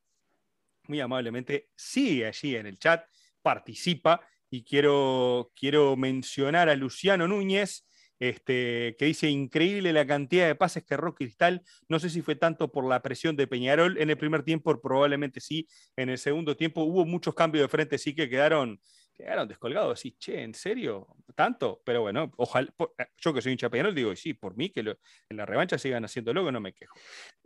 muy 0.88 1.00
amablemente 1.00 1.70
sigue 1.76 2.26
allí 2.26 2.56
en 2.56 2.66
el 2.66 2.78
chat, 2.78 3.06
participa 3.42 4.22
y 4.50 4.64
quiero, 4.64 5.52
quiero 5.56 5.96
mencionar 5.96 6.70
a 6.70 6.76
Luciano 6.76 7.28
Núñez, 7.28 7.88
este, 8.20 8.96
que 9.00 9.06
dice 9.06 9.30
increíble 9.30 9.94
la 9.94 10.06
cantidad 10.06 10.46
de 10.46 10.56
pases 10.56 10.84
que 10.84 10.94
erró 10.94 11.16
Cristal. 11.16 11.64
No 11.88 12.00
sé 12.00 12.10
si 12.10 12.22
fue 12.22 12.36
tanto 12.36 12.72
por 12.72 12.88
la 12.88 13.02
presión 13.02 13.36
de 13.36 13.48
Peñarol 13.48 13.98
en 13.98 14.10
el 14.10 14.18
primer 14.18 14.44
tiempo, 14.44 14.80
probablemente 14.80 15.40
sí. 15.40 15.68
En 15.96 16.10
el 16.10 16.18
segundo 16.18 16.56
tiempo 16.56 16.84
hubo 16.84 17.06
muchos 17.06 17.34
cambios 17.34 17.64
de 17.64 17.70
frente, 17.70 17.98
sí 17.98 18.14
que 18.14 18.30
quedaron 18.30 18.80
quedaron 19.14 19.48
descolgados. 19.48 20.00
Así, 20.00 20.16
che, 20.18 20.42
¿en 20.42 20.54
serio? 20.54 21.08
¿Tanto? 21.36 21.82
Pero 21.86 22.02
bueno, 22.02 22.32
ojalá, 22.38 22.74
eh, 22.98 23.06
yo 23.18 23.34
que 23.34 23.42
soy 23.42 23.54
hincha 23.54 23.70
Peñarol 23.70 23.96
digo, 23.96 24.16
sí, 24.16 24.34
por 24.34 24.56
mí 24.56 24.70
que 24.70 24.80
en 24.80 25.38
la 25.38 25.46
revancha 25.46 25.78
sigan 25.78 26.06
haciéndolo, 26.06 26.46
que 26.46 26.52
no 26.52 26.60
me 26.60 26.74
quejo. 26.74 26.96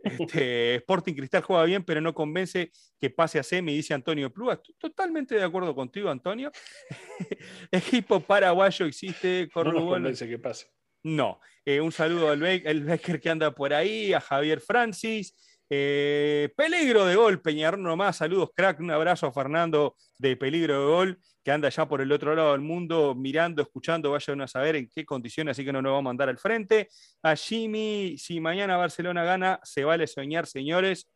Este, 0.00 0.74
Sporting 0.76 1.14
Cristal 1.14 1.42
juega 1.42 1.64
bien, 1.64 1.84
pero 1.84 2.00
no 2.00 2.14
convence 2.14 2.70
que 2.98 3.10
pase 3.10 3.38
a 3.38 3.42
semi, 3.42 3.74
dice 3.74 3.94
Antonio 3.94 4.32
Plúa. 4.32 4.54
Estoy 4.54 4.74
totalmente 4.78 5.34
de 5.34 5.44
acuerdo 5.44 5.74
contigo, 5.74 6.10
Antonio. 6.10 6.50
Equipo 7.70 8.20
paraguayo 8.20 8.86
existe. 8.86 9.48
No 9.54 9.64
nos 9.64 9.84
convence 9.84 10.28
que 10.28 10.38
pase. 10.38 10.66
No. 11.02 11.40
Eh, 11.64 11.80
un 11.80 11.92
saludo 11.92 12.30
al 12.30 12.40
Becker 12.40 13.20
que 13.20 13.30
anda 13.30 13.54
por 13.54 13.72
ahí, 13.72 14.12
a 14.12 14.20
Javier 14.20 14.60
Francis. 14.60 15.55
Eh, 15.68 16.50
peligro 16.56 17.06
de 17.06 17.16
gol, 17.16 17.40
Peñarol 17.40 17.82
nomás. 17.82 18.16
Saludos, 18.16 18.50
crack. 18.54 18.80
Un 18.80 18.90
abrazo 18.90 19.26
a 19.26 19.32
Fernando 19.32 19.96
de 20.18 20.36
Peligro 20.36 20.80
de 20.80 20.86
Gol, 20.86 21.18
que 21.42 21.50
anda 21.50 21.68
ya 21.68 21.88
por 21.88 22.00
el 22.00 22.12
otro 22.12 22.34
lado 22.34 22.52
del 22.52 22.60
mundo, 22.60 23.14
mirando, 23.16 23.62
escuchando. 23.62 24.12
Vayan 24.12 24.40
a 24.42 24.48
saber 24.48 24.76
en 24.76 24.88
qué 24.88 25.04
condiciones, 25.04 25.52
así 25.52 25.64
que 25.64 25.72
no 25.72 25.82
nos 25.82 25.90
vamos 25.90 26.02
a 26.02 26.10
mandar 26.10 26.28
al 26.28 26.38
frente. 26.38 26.88
A 27.22 27.34
Jimmy, 27.34 28.16
si 28.18 28.40
mañana 28.40 28.76
Barcelona 28.76 29.24
gana, 29.24 29.60
se 29.64 29.84
vale 29.84 30.06
soñar, 30.06 30.46
señores. 30.46 31.08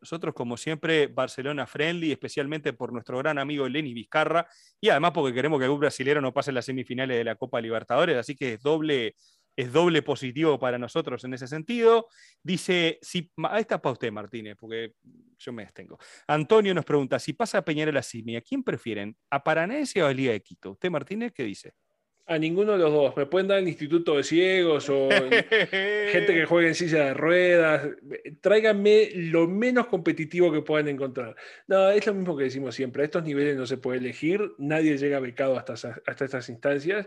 Nosotros, 0.00 0.34
como 0.34 0.58
siempre, 0.58 1.06
Barcelona 1.06 1.66
friendly, 1.66 2.12
especialmente 2.12 2.74
por 2.74 2.92
nuestro 2.92 3.16
gran 3.16 3.38
amigo 3.38 3.66
Lenny 3.66 3.94
Vizcarra, 3.94 4.46
y 4.78 4.90
además 4.90 5.12
porque 5.12 5.32
queremos 5.32 5.58
que 5.58 5.64
el 5.64 5.78
brasileño 5.78 6.20
no 6.20 6.34
pase 6.34 6.52
las 6.52 6.66
semifinales 6.66 7.16
de 7.16 7.24
la 7.24 7.36
Copa 7.36 7.58
Libertadores, 7.58 8.18
así 8.18 8.36
que 8.36 8.52
es 8.52 8.62
doble 8.62 9.16
es 9.56 9.72
doble 9.72 10.02
positivo 10.02 10.58
para 10.58 10.78
nosotros 10.78 11.24
en 11.24 11.34
ese 11.34 11.46
sentido. 11.46 12.08
Dice, 12.42 12.98
si, 13.02 13.30
ahí 13.48 13.62
está 13.62 13.80
para 13.80 13.92
usted, 13.92 14.12
Martínez, 14.12 14.56
porque 14.58 14.94
yo 15.38 15.52
me 15.52 15.64
detengo. 15.64 15.98
Antonio 16.26 16.74
nos 16.74 16.84
pregunta, 16.84 17.18
si 17.18 17.32
pasa 17.32 17.58
a 17.58 17.64
Peñarol 17.64 17.96
a 17.96 18.02
Simi, 18.02 18.36
¿a 18.36 18.40
quién 18.40 18.62
prefieren? 18.62 19.16
¿A 19.30 19.42
Paranense 19.42 20.02
o 20.02 20.06
a 20.06 20.12
Liga 20.12 20.32
de 20.32 20.40
Quito? 20.40 20.72
¿Usted, 20.72 20.90
Martínez, 20.90 21.32
qué 21.32 21.44
dice? 21.44 21.72
A 22.26 22.38
ninguno 22.38 22.72
de 22.72 22.78
los 22.78 22.90
dos. 22.90 23.16
Me 23.18 23.26
pueden 23.26 23.48
dar 23.48 23.58
el 23.58 23.68
Instituto 23.68 24.16
de 24.16 24.22
Ciegos 24.22 24.88
o 24.88 25.10
gente 25.10 26.34
que 26.34 26.46
juegue 26.46 26.68
en 26.68 26.74
silla 26.74 27.04
de 27.04 27.14
ruedas. 27.14 27.86
Tráiganme 28.40 29.10
lo 29.14 29.46
menos 29.46 29.88
competitivo 29.88 30.50
que 30.50 30.62
puedan 30.62 30.88
encontrar. 30.88 31.36
No, 31.66 31.90
es 31.90 32.06
lo 32.06 32.14
mismo 32.14 32.34
que 32.34 32.44
decimos 32.44 32.74
siempre. 32.74 33.02
A 33.02 33.04
estos 33.04 33.24
niveles 33.24 33.58
no 33.58 33.66
se 33.66 33.76
puede 33.76 33.98
elegir. 33.98 34.54
Nadie 34.56 34.96
llega 34.96 35.20
becado 35.20 35.58
hasta, 35.58 35.74
hasta 35.74 36.24
estas 36.24 36.48
instancias. 36.48 37.06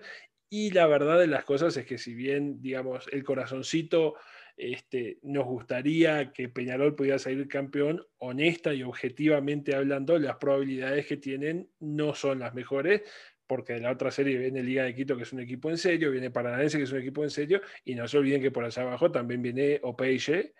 Y 0.49 0.72
la 0.72 0.88
verdad 0.88 1.19
de 1.19 1.28
las 1.28 1.44
cosas 1.44 1.76
es 1.78 1.86
que 1.86 1.98
si 1.98 2.14
bien, 2.14 2.61
digamos, 2.61 3.07
el 3.11 3.24
corazoncito 3.24 4.15
este, 4.57 5.19
nos 5.22 5.45
gustaría 5.45 6.32
que 6.32 6.49
Peñarol 6.49 6.95
pudiera 6.95 7.19
salir 7.19 7.48
campeón, 7.48 8.06
honesta 8.18 8.74
y 8.74 8.82
objetivamente 8.82 9.76
hablando, 9.76 10.18
las 10.18 10.38
probabilidades 10.38 11.06
que 11.06 11.18
tienen 11.18 11.69
no 11.80 12.15
son 12.15 12.40
las 12.40 12.56
mejores, 12.56 13.03
porque 13.45 13.74
de 13.74 13.82
la 13.82 13.91
otra 13.91 14.10
serie 14.10 14.38
viene 14.38 14.64
Liga 14.64 14.84
de 14.84 14.95
Quito, 14.95 15.15
que 15.15 15.24
es 15.24 15.34
un 15.34 15.41
equipo 15.41 15.69
en 15.69 15.78
serio, 15.78 16.11
viene 16.11 16.32
Paranaense, 16.32 16.78
que 16.78 16.86
es 16.86 16.91
un 16.91 16.99
equipo 16.99 17.24
en 17.24 17.30
serio, 17.30 17.61
y 17.86 17.94
no 17.95 18.07
se 18.07 18.18
olviden 18.18 18.41
que 18.41 18.52
por 18.52 18.65
allá 18.65 18.82
abajo 18.82 19.11
también 19.11 19.41
viene 19.41 19.80
Opeixe, 19.84 20.53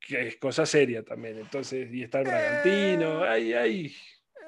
que 0.00 0.28
es 0.28 0.36
cosa 0.36 0.64
seria 0.64 1.04
también. 1.04 1.38
Entonces, 1.38 1.92
y 1.92 2.02
está 2.02 2.20
el 2.20 2.26
Bragantino, 2.26 3.22
ay, 3.22 3.52
ay, 3.52 3.94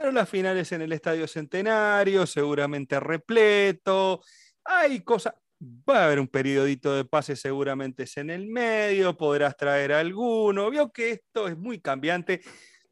pero 0.00 0.12
las 0.12 0.30
finales 0.30 0.72
en 0.72 0.80
el 0.80 0.92
Estadio 0.92 1.28
Centenario, 1.28 2.26
seguramente 2.26 2.98
repleto. 2.98 4.22
Hay 4.64 5.00
cosas. 5.00 5.34
Va 5.62 6.00
a 6.00 6.04
haber 6.06 6.20
un 6.20 6.28
periodito 6.28 6.94
de 6.94 7.04
pase 7.04 7.36
seguramente 7.36 8.04
es 8.04 8.16
en 8.16 8.30
el 8.30 8.46
medio, 8.46 9.14
podrás 9.14 9.58
traer 9.58 9.92
alguno. 9.92 10.70
Vio 10.70 10.90
que 10.90 11.10
esto 11.10 11.48
es 11.48 11.58
muy 11.58 11.82
cambiante. 11.82 12.40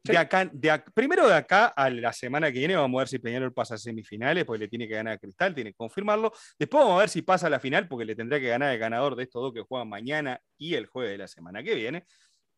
De 0.03 0.17
acá, 0.19 0.47
de 0.53 0.83
primero 0.93 1.27
de 1.27 1.33
acá 1.33 1.65
a 1.65 1.89
la 1.89 2.13
semana 2.13 2.51
que 2.51 2.59
viene 2.59 2.75
vamos 2.75 2.99
a 2.99 3.01
ver 3.01 3.07
si 3.07 3.17
Peñarol 3.17 3.53
pasa 3.53 3.73
a 3.73 3.77
semifinales, 3.79 4.45
porque 4.45 4.59
le 4.59 4.67
tiene 4.67 4.87
que 4.87 4.93
ganar 4.93 5.13
a 5.13 5.17
Cristal, 5.17 5.55
tiene 5.55 5.71
que 5.71 5.77
confirmarlo. 5.77 6.31
Después 6.59 6.83
vamos 6.83 6.97
a 6.97 6.99
ver 6.99 7.09
si 7.09 7.23
pasa 7.23 7.47
a 7.47 7.49
la 7.49 7.59
final, 7.59 7.87
porque 7.87 8.05
le 8.05 8.15
tendrá 8.15 8.39
que 8.39 8.49
ganar 8.49 8.71
el 8.71 8.79
ganador 8.79 9.15
de 9.15 9.23
estos 9.23 9.41
dos 9.41 9.51
que 9.51 9.61
juegan 9.61 9.89
mañana 9.89 10.39
y 10.59 10.75
el 10.75 10.85
jueves 10.85 11.13
de 11.13 11.17
la 11.17 11.27
semana 11.27 11.63
que 11.63 11.73
viene. 11.73 12.05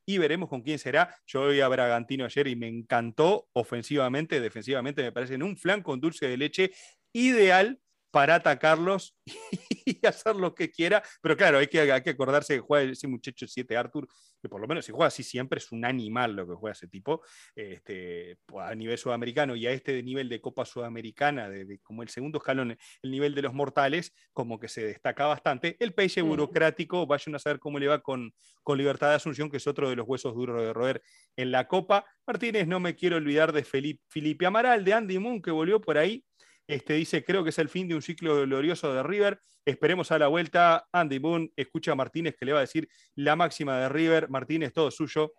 Y 0.05 0.17
veremos 0.17 0.49
con 0.49 0.61
quién 0.61 0.79
será. 0.79 1.15
Yo 1.25 1.47
vi 1.47 1.61
a 1.61 1.67
Bragantino 1.67 2.25
ayer 2.25 2.47
y 2.47 2.55
me 2.55 2.67
encantó 2.67 3.47
ofensivamente, 3.53 4.39
defensivamente, 4.39 5.03
me 5.03 5.11
parece 5.11 5.35
en 5.35 5.43
un 5.43 5.57
flanco 5.57 5.91
con 5.91 6.01
dulce 6.01 6.27
de 6.27 6.37
leche 6.37 6.71
ideal 7.13 7.79
para 8.11 8.35
atacarlos 8.35 9.15
y 9.85 10.05
hacer 10.05 10.35
lo 10.35 10.53
que 10.53 10.69
quiera. 10.69 11.01
Pero 11.21 11.37
claro, 11.37 11.57
hay 11.57 11.67
que, 11.67 11.79
hay 11.79 12.01
que 12.01 12.09
acordarse 12.11 12.55
que 12.55 12.59
juega 12.59 12.91
ese 12.91 13.07
muchacho 13.07 13.47
7 13.47 13.75
Arthur, 13.77 14.07
que 14.41 14.49
por 14.49 14.59
lo 14.59 14.67
menos 14.67 14.85
si 14.85 14.91
juega 14.91 15.07
así 15.07 15.23
siempre 15.23 15.59
es 15.59 15.71
un 15.71 15.85
animal 15.85 16.35
lo 16.35 16.47
que 16.47 16.55
juega 16.55 16.73
ese 16.73 16.87
tipo, 16.87 17.21
este, 17.55 18.37
a 18.59 18.73
nivel 18.75 18.97
sudamericano 18.97 19.55
y 19.55 19.67
a 19.67 19.71
este 19.71 20.01
nivel 20.03 20.29
de 20.29 20.41
Copa 20.41 20.65
Sudamericana, 20.65 21.49
de, 21.49 21.79
como 21.79 22.03
el 22.03 22.09
segundo 22.09 22.39
escalón, 22.39 22.77
el 23.01 23.11
nivel 23.11 23.35
de 23.35 23.43
los 23.43 23.53
mortales, 23.53 24.13
como 24.33 24.59
que 24.59 24.67
se 24.67 24.83
destaca 24.85 25.25
bastante. 25.25 25.77
El 25.79 25.93
país 25.93 26.15
burocrático, 26.21 27.05
vayan 27.05 27.35
a 27.35 27.39
saber 27.39 27.59
cómo 27.59 27.79
le 27.79 27.87
va 27.87 28.01
con, 28.01 28.33
con 28.63 28.77
Libertad 28.77 29.09
de 29.09 29.15
Asunción, 29.15 29.49
que 29.49 29.57
es 29.57 29.67
otro 29.67 29.89
de 29.89 29.95
los 29.95 30.07
huesos 30.07 30.33
duros 30.33 30.61
de 30.61 30.73
roer 30.73 31.01
en 31.35 31.51
la 31.51 31.67
Copa. 31.67 32.05
Martínez, 32.25 32.67
no 32.67 32.79
me 32.79 32.95
quiero 32.95 33.17
olvidar 33.17 33.51
de 33.51 33.63
Felipe, 33.63 34.01
Felipe 34.09 34.45
Amaral, 34.45 34.83
de 34.83 34.93
Andy 34.93 35.19
Moon, 35.19 35.41
que 35.41 35.51
volvió 35.51 35.79
por 35.79 35.97
ahí 35.97 36.25
este, 36.71 36.93
dice, 36.93 37.23
creo 37.25 37.43
que 37.43 37.49
es 37.49 37.59
el 37.59 37.67
fin 37.67 37.87
de 37.87 37.95
un 37.95 38.01
ciclo 38.01 38.41
glorioso 38.41 38.93
de 38.93 39.03
River. 39.03 39.41
Esperemos 39.65 40.11
a 40.11 40.17
la 40.17 40.27
vuelta. 40.27 40.87
Andy 40.93 41.19
Boone 41.19 41.51
escucha 41.57 41.91
a 41.91 41.95
Martínez 41.95 42.35
que 42.37 42.45
le 42.45 42.53
va 42.53 42.59
a 42.59 42.61
decir 42.61 42.87
la 43.15 43.35
máxima 43.35 43.77
de 43.77 43.89
River. 43.89 44.29
Martínez, 44.29 44.71
todo 44.71 44.89
suyo. 44.89 45.33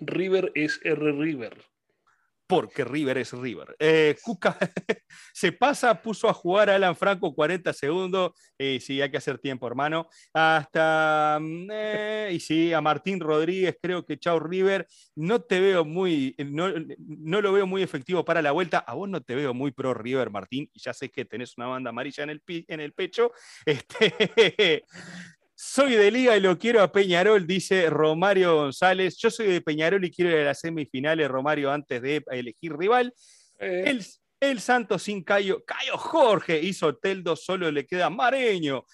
River 0.00 0.52
es 0.54 0.80
R 0.84 1.12
River 1.12 1.58
porque 2.48 2.82
River 2.82 3.18
es 3.18 3.32
River. 3.32 3.76
Eh, 3.78 4.16
Cuca 4.22 4.58
se 5.34 5.52
pasa, 5.52 6.00
puso 6.00 6.28
a 6.28 6.32
jugar 6.32 6.70
a 6.70 6.76
Alan 6.76 6.96
Franco 6.96 7.34
40 7.34 7.72
segundos. 7.74 8.32
y 8.58 8.80
sí, 8.80 9.00
hay 9.02 9.10
que 9.10 9.18
hacer 9.18 9.38
tiempo, 9.38 9.66
hermano. 9.66 10.08
Hasta. 10.32 11.38
Mm, 11.40 11.68
eh, 11.70 12.30
y 12.32 12.40
sí, 12.40 12.72
a 12.72 12.80
Martín 12.80 13.20
Rodríguez, 13.20 13.76
creo 13.80 14.04
que 14.04 14.18
chao 14.18 14.40
River. 14.40 14.86
No 15.14 15.42
te 15.42 15.60
veo 15.60 15.84
muy. 15.84 16.34
No, 16.38 16.72
no, 16.98 17.42
lo 17.42 17.52
veo 17.52 17.66
muy 17.66 17.82
efectivo 17.82 18.24
para 18.24 18.40
la 18.40 18.52
vuelta. 18.52 18.78
A 18.78 18.94
vos 18.94 19.08
no 19.08 19.20
te 19.20 19.34
veo 19.34 19.52
muy 19.52 19.70
pro 19.70 19.92
River, 19.92 20.30
Martín. 20.30 20.70
Y 20.72 20.80
ya 20.80 20.94
sé 20.94 21.10
que 21.10 21.26
tenés 21.26 21.58
una 21.58 21.66
banda 21.66 21.90
amarilla 21.90 22.24
en 22.24 22.30
el, 22.30 22.42
en 22.46 22.80
el 22.80 22.94
pecho. 22.94 23.32
Este. 23.66 24.84
Soy 25.60 25.96
de 25.96 26.12
Liga 26.12 26.36
y 26.36 26.40
lo 26.40 26.56
quiero 26.56 26.80
a 26.80 26.92
Peñarol, 26.92 27.44
dice 27.44 27.90
Romario 27.90 28.54
González. 28.54 29.16
Yo 29.16 29.28
soy 29.28 29.48
de 29.48 29.60
Peñarol 29.60 30.04
y 30.04 30.10
quiero 30.12 30.30
ir 30.30 30.36
a 30.36 30.44
las 30.44 30.60
semifinales, 30.60 31.26
Romario, 31.26 31.72
antes 31.72 32.00
de 32.00 32.22
elegir 32.30 32.76
rival. 32.76 33.12
Eh. 33.58 33.98
El, 34.38 34.60
Santos 34.60 35.02
sin 35.02 35.24
Cayo, 35.24 35.64
Cayo 35.64 35.98
Jorge 35.98 36.62
hizo 36.62 36.94
Teldo, 36.94 37.34
solo 37.34 37.72
le 37.72 37.88
queda 37.88 38.08
Mareño. 38.08 38.84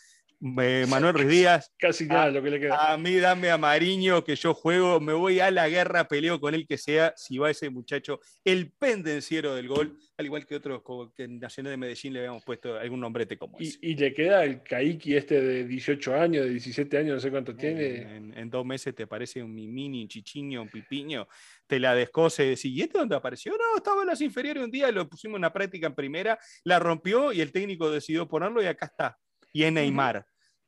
Manuel 0.89 1.15
Ruiz 1.15 1.29
Díaz. 1.29 1.73
Casi 1.79 2.05
nada 2.05 2.31
lo 2.31 2.43
que 2.43 2.51
le 2.51 2.61
queda. 2.61 2.93
A 2.93 2.99
mí 2.99 3.17
dame 3.17 3.51
a 3.51 3.57
Mariño 3.57 4.23
que 4.25 4.37
yo 4.37 4.53
juego, 4.53 5.01
me 5.01 5.15
voy 5.15 5.41
a 5.41 5.51
la 5.51 5.71
guerra, 5.71 6.07
peleo 6.07 6.39
con 6.39 6.55
el 6.55 6.67
que 6.67 6.77
sea, 6.77 7.15
si 7.17 7.39
va 7.39 7.51
ese 7.51 7.71
muchacho, 7.71 8.21
el 8.45 8.71
pendenciero 8.73 9.55
del 9.55 9.69
gol, 9.69 9.97
al 10.19 10.27
igual 10.27 10.45
que 10.47 10.57
otros 10.57 10.83
que 11.17 11.25
en 11.25 11.41
Nacional 11.41 11.73
de 11.73 11.77
Medellín 11.79 12.13
le 12.13 12.19
habíamos 12.19 12.45
puesto 12.45 12.77
algún 12.77 13.01
nombrete 13.01 13.39
como 13.39 13.59
ese. 13.59 13.79
Y, 13.81 13.97
le 13.97 14.13
queda 14.13 14.45
el 14.45 14.63
Kaiki 14.63 15.17
este 15.17 15.41
de 15.41 15.65
18 15.65 16.15
años, 16.15 16.45
de 16.45 16.51
17 16.51 16.99
años, 16.99 17.15
no 17.15 17.21
sé 17.21 17.31
cuánto 17.31 17.57
tiene. 17.57 18.17
En, 18.37 18.51
dos 18.51 18.67
meses 18.67 18.95
te 18.95 19.07
parece 19.07 19.43
un 19.43 19.55
mini, 19.55 20.03
un 20.03 20.09
chichiño, 20.09 20.61
un 20.61 20.69
pipiño, 20.69 21.27
te 21.67 21.81
la 21.81 21.95
descose, 21.95 22.55
¿y 22.63 22.83
este 22.83 22.99
dónde 22.99 23.17
apareció? 23.17 23.53
No, 23.53 23.79
estaba 23.79 24.03
en 24.03 24.09
las 24.09 24.21
inferiores 24.21 24.63
un 24.63 24.71
día, 24.71 24.93
lo 24.93 25.09
pusimos 25.09 25.37
en 25.37 25.41
una 25.41 25.53
práctica 25.53 25.87
en 25.87 25.95
primera, 25.95 26.39
la 26.65 26.79
rompió 26.79 27.33
y 27.33 27.41
el 27.41 27.51
técnico 27.51 27.91
decidió 27.91 28.29
ponerlo 28.29 28.63
y 28.63 28.67
acá 28.67 28.87
está. 28.87 29.19
Y 29.53 29.63
es 29.63 29.73
Neymar. 29.73 30.27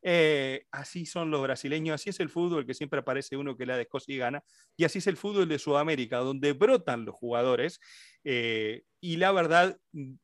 Eh, 0.09 0.65
así 0.71 1.05
son 1.05 1.33
los 1.33 1.43
brasileños, 1.43 1.97
así 1.97 2.11
es 2.11 2.21
el 2.21 2.29
fútbol 2.29 2.65
que 2.65 2.75
siempre 2.75 3.01
aparece 3.01 3.37
uno 3.37 3.57
que 3.57 3.67
la 3.67 3.77
descosa 3.77 4.13
y 4.13 4.17
gana, 4.17 4.41
y 4.77 4.85
así 4.85 4.99
es 4.99 5.09
el 5.09 5.17
fútbol 5.17 5.49
de 5.49 5.59
Sudamérica, 5.59 6.19
donde 6.19 6.53
brotan 6.53 7.05
los 7.05 7.17
jugadores. 7.17 7.81
Eh, 8.23 8.85
y 9.01 9.17
la 9.17 9.33
verdad, 9.33 9.77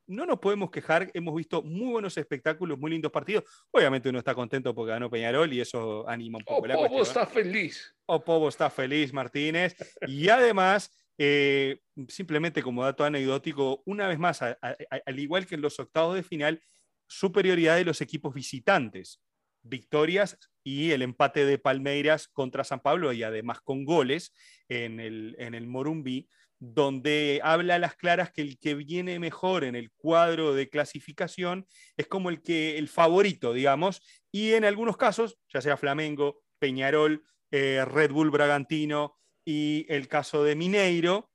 no 0.07 0.25
nos 0.25 0.39
podemos 0.39 0.71
quejar, 0.71 1.11
hemos 1.13 1.35
visto 1.35 1.61
muy 1.63 1.91
buenos 1.91 2.17
espectáculos, 2.17 2.79
muy 2.79 2.91
lindos 2.91 3.11
partidos. 3.11 3.43
Obviamente 3.71 4.07
uno 4.07 4.19
está 4.19 4.33
contento 4.33 4.73
porque 4.73 4.91
ganó 4.91 5.09
Peñarol 5.09 5.51
y 5.51 5.59
eso 5.59 6.07
anima 6.07 6.37
un 6.37 6.45
poco 6.45 6.65
la 6.65 6.75
cuestión. 6.75 6.91
Pobo 6.93 7.03
está 7.03 7.25
feliz. 7.25 7.93
Pobo 8.05 8.47
está 8.47 8.69
feliz, 8.69 9.11
Martínez. 9.11 9.75
Y 10.07 10.29
además, 10.29 10.97
eh, 11.17 11.81
simplemente 12.07 12.63
como 12.63 12.85
dato 12.85 13.03
anecdótico, 13.03 13.83
una 13.85 14.07
vez 14.07 14.17
más, 14.17 14.41
al 14.41 15.19
igual 15.19 15.45
que 15.45 15.55
en 15.55 15.61
los 15.61 15.77
octavos 15.77 16.15
de 16.15 16.23
final, 16.23 16.63
superioridad 17.05 17.75
de 17.75 17.83
los 17.83 17.99
equipos 17.99 18.33
visitantes 18.33 19.19
victorias 19.63 20.37
y 20.63 20.91
el 20.91 21.01
empate 21.01 21.45
de 21.45 21.57
Palmeiras 21.57 22.27
contra 22.27 22.63
San 22.63 22.79
Pablo 22.79 23.11
y 23.13 23.23
además 23.23 23.59
con 23.61 23.85
goles 23.85 24.33
en 24.69 24.99
el, 24.99 25.35
en 25.39 25.55
el 25.55 25.67
Morumbi, 25.67 26.27
donde 26.59 27.41
habla 27.43 27.75
a 27.75 27.79
las 27.79 27.95
claras 27.95 28.31
que 28.31 28.41
el 28.41 28.57
que 28.57 28.75
viene 28.75 29.19
mejor 29.19 29.65
en 29.65 29.75
el 29.75 29.91
cuadro 29.91 30.53
de 30.53 30.69
clasificación 30.69 31.67
es 31.97 32.07
como 32.07 32.29
el 32.29 32.41
que 32.41 32.77
el 32.77 32.87
favorito, 32.87 33.51
digamos, 33.51 34.01
y 34.31 34.53
en 34.53 34.63
algunos 34.63 34.95
casos, 34.95 35.37
ya 35.53 35.61
sea 35.61 35.75
Flamengo, 35.75 36.41
Peñarol, 36.59 37.25
eh, 37.51 37.83
Red 37.85 38.11
Bull 38.11 38.31
Bragantino 38.31 39.17
y 39.45 39.85
el 39.89 40.07
caso 40.07 40.43
de 40.43 40.55
Mineiro, 40.55 41.32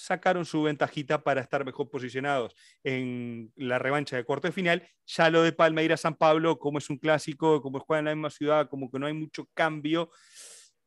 sacaron 0.00 0.44
su 0.44 0.62
ventajita 0.62 1.22
para 1.22 1.40
estar 1.40 1.64
mejor 1.64 1.90
posicionados 1.90 2.54
en 2.82 3.52
la 3.56 3.78
revancha 3.78 4.16
de 4.16 4.24
cuarto 4.24 4.48
de 4.48 4.52
final. 4.52 4.88
Ya 5.06 5.30
lo 5.30 5.42
de 5.42 5.52
Palmeiras 5.52 6.00
San 6.00 6.16
Pablo, 6.16 6.58
como 6.58 6.78
es 6.78 6.88
un 6.88 6.98
clásico, 6.98 7.60
como 7.60 7.80
juega 7.80 7.98
en 7.98 8.04
la 8.06 8.14
misma 8.14 8.30
ciudad, 8.30 8.68
como 8.68 8.90
que 8.90 8.98
no 8.98 9.06
hay 9.06 9.12
mucho 9.12 9.46
cambio, 9.54 10.10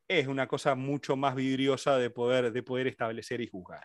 es 0.08 0.26
una 0.26 0.46
cosa 0.46 0.74
mucho 0.74 1.16
más 1.16 1.34
vidriosa 1.34 1.96
de 1.96 2.10
poder, 2.10 2.52
de 2.52 2.62
poder 2.62 2.88
establecer 2.88 3.40
y 3.40 3.46
juzgar. 3.46 3.84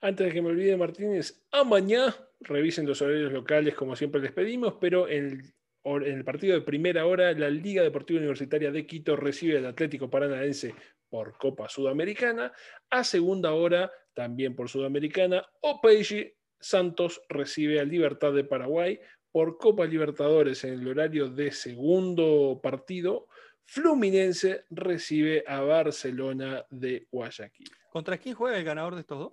Antes 0.00 0.26
de 0.26 0.32
que 0.32 0.42
me 0.42 0.48
olvide, 0.48 0.76
Martínez, 0.76 1.44
a 1.50 1.64
mañana 1.64 2.14
revisen 2.40 2.86
los 2.86 3.00
horarios 3.02 3.32
locales 3.32 3.74
como 3.74 3.96
siempre 3.96 4.20
les 4.20 4.32
pedimos, 4.32 4.74
pero 4.80 5.08
en 5.08 5.54
el 5.84 6.24
partido 6.24 6.54
de 6.54 6.60
primera 6.60 7.06
hora, 7.06 7.32
la 7.32 7.48
Liga 7.48 7.82
Deportiva 7.82 8.18
Universitaria 8.18 8.70
de 8.70 8.86
Quito 8.86 9.16
recibe 9.16 9.58
al 9.58 9.66
Atlético 9.66 10.10
Paranaense 10.10 10.74
por 11.08 11.36
Copa 11.38 11.68
Sudamericana. 11.68 12.52
A 12.90 13.04
segunda 13.04 13.52
hora, 13.52 13.92
también 14.14 14.54
por 14.54 14.68
Sudamericana, 14.68 15.46
Opeishi 15.60 16.32
Santos 16.60 17.20
recibe 17.28 17.80
a 17.80 17.84
Libertad 17.84 18.32
de 18.32 18.44
Paraguay 18.44 19.00
por 19.30 19.58
Copa 19.58 19.84
Libertadores 19.86 20.62
en 20.64 20.74
el 20.74 20.88
horario 20.88 21.28
de 21.28 21.50
segundo 21.50 22.60
partido. 22.62 23.26
Fluminense 23.64 24.64
recibe 24.70 25.44
a 25.46 25.60
Barcelona 25.60 26.64
de 26.70 27.08
Guayaquil. 27.10 27.70
¿Contra 27.90 28.18
quién 28.18 28.34
juega 28.34 28.58
el 28.58 28.64
ganador 28.64 28.94
de 28.94 29.00
estos 29.00 29.18
dos? 29.18 29.32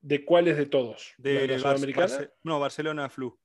¿De 0.00 0.24
cuáles 0.24 0.56
de 0.56 0.66
todos? 0.66 1.14
¿De 1.18 1.46
la 1.46 1.58
Sudamericana? 1.58 2.30
no, 2.42 2.60
Barcelona 2.60 3.08
Flu. 3.08 3.38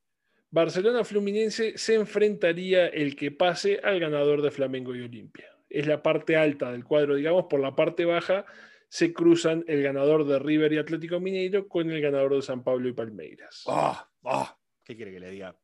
Barcelona 0.52 1.04
Fluminense 1.04 1.78
se 1.78 1.96
enfrentaría 1.96 2.88
el 2.88 3.16
que 3.16 3.32
pase 3.32 3.80
al 3.84 4.00
ganador 4.00 4.42
de 4.42 4.52
Flamengo 4.52 4.96
y 4.96 5.02
Olimpia 5.02 5.50
es 5.70 5.88
la 5.88 6.02
parte 6.02 6.36
alta 6.36 6.72
del 6.72 6.84
cuadro, 6.84 7.16
digamos, 7.16 7.46
por 7.50 7.60
la 7.60 7.76
parte 7.76 8.06
baja 8.06 8.46
se 8.90 9.14
cruzan 9.14 9.64
el 9.68 9.84
ganador 9.84 10.26
de 10.26 10.40
River 10.40 10.74
y 10.74 10.80
Atlético 10.80 11.20
Mineiro 11.20 11.68
con 11.68 11.90
el 11.92 12.02
ganador 12.02 12.36
de 12.36 12.42
San 12.42 12.64
Pablo 12.64 12.90
y 12.90 12.94
Palmeiras. 12.94 13.64
Ah, 13.68 14.10
ah, 14.26 14.58
¿Qué 14.84 14.96
quiere 14.96 15.12
que 15.12 15.20
le 15.20 15.30
diga? 15.30 15.56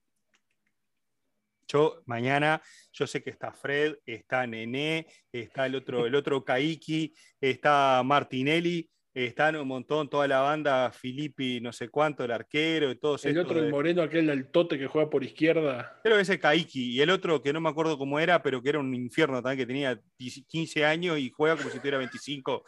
Yo 1.67 2.03
mañana, 2.05 2.61
yo 2.93 3.07
sé 3.07 3.23
que 3.23 3.31
está 3.31 3.51
Fred, 3.51 3.95
está 4.05 4.45
Nené, 4.45 5.07
está 5.31 5.65
el 5.65 5.75
otro, 5.75 6.05
el 6.05 6.13
otro 6.13 6.45
Kaiki, 6.45 7.11
está 7.41 8.03
Martinelli, 8.05 8.87
están 9.15 9.55
un 9.55 9.67
montón, 9.67 10.07
toda 10.07 10.27
la 10.27 10.41
banda, 10.41 10.91
Filippi, 10.91 11.61
no 11.61 11.73
sé 11.73 11.89
cuánto, 11.89 12.23
el 12.23 12.31
arquero 12.31 12.91
y 12.91 12.97
todos 12.97 13.25
El 13.25 13.39
otro, 13.39 13.57
el 13.57 13.71
moreno, 13.71 14.03
aquel 14.03 14.27
del 14.27 14.51
tote 14.51 14.77
que 14.77 14.87
juega 14.87 15.09
por 15.09 15.23
izquierda. 15.23 15.99
Creo 16.03 16.17
que 16.17 16.21
ese 16.21 16.39
Kaiki. 16.39 16.91
Y 16.91 17.01
el 17.01 17.09
otro 17.09 17.41
que 17.41 17.51
no 17.51 17.61
me 17.61 17.69
acuerdo 17.69 17.97
cómo 17.97 18.19
era, 18.19 18.43
pero 18.43 18.61
que 18.61 18.69
era 18.69 18.79
un 18.79 18.93
infierno 18.93 19.41
también, 19.41 19.57
que 19.57 19.73
tenía 19.73 19.99
15 20.17 20.85
años 20.85 21.17
y 21.17 21.31
juega 21.31 21.55
como 21.55 21.69
si 21.69 21.79
tuviera 21.79 21.97
25. 21.97 22.63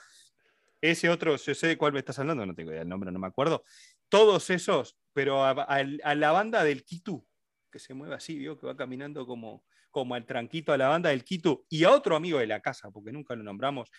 Ese 0.82 1.10
otro, 1.10 1.36
yo 1.36 1.56
sé 1.56 1.68
de 1.68 1.78
cuál 1.78 1.94
me 1.94 2.00
estás 2.00 2.20
hablando, 2.20 2.46
no 2.46 2.54
tengo 2.54 2.72
idea 2.72 2.80
del 2.80 2.90
nombre, 2.90 3.12
no 3.12 3.20
me 3.20 3.28
acuerdo. 3.28 3.64
Todos 4.10 4.50
esos, 4.50 4.98
pero 5.14 5.44
a, 5.44 5.84
la 5.84 6.32
banda 6.32 6.64
del 6.64 6.84
Kitu, 6.84 7.26
que 7.72 7.80
se 7.80 7.94
mueve 7.94 8.16
así, 8.16 8.38
¿vio? 8.38 8.58
que 8.58 8.68
va 8.68 8.78
caminando 8.78 9.26
como, 9.26 9.64
como 9.92 10.16
al 10.16 10.26
tranquito 10.26 10.72
a 10.72 10.78
la 10.78 10.88
banda 10.88 11.10
del 11.10 11.24
Kitu, 11.24 11.66
y 11.70 11.84
a 11.84 11.92
otro 11.92 12.16
amigo 12.16 12.40
de 12.40 12.48
la 12.48 12.62
casa, 12.62 12.92
porque 12.92 13.12
nunca 13.12 13.36
lo 13.36 13.44
nombramos, 13.44 13.90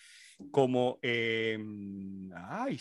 como. 0.51 0.99
Eh, 1.01 1.57
ay, 2.33 2.79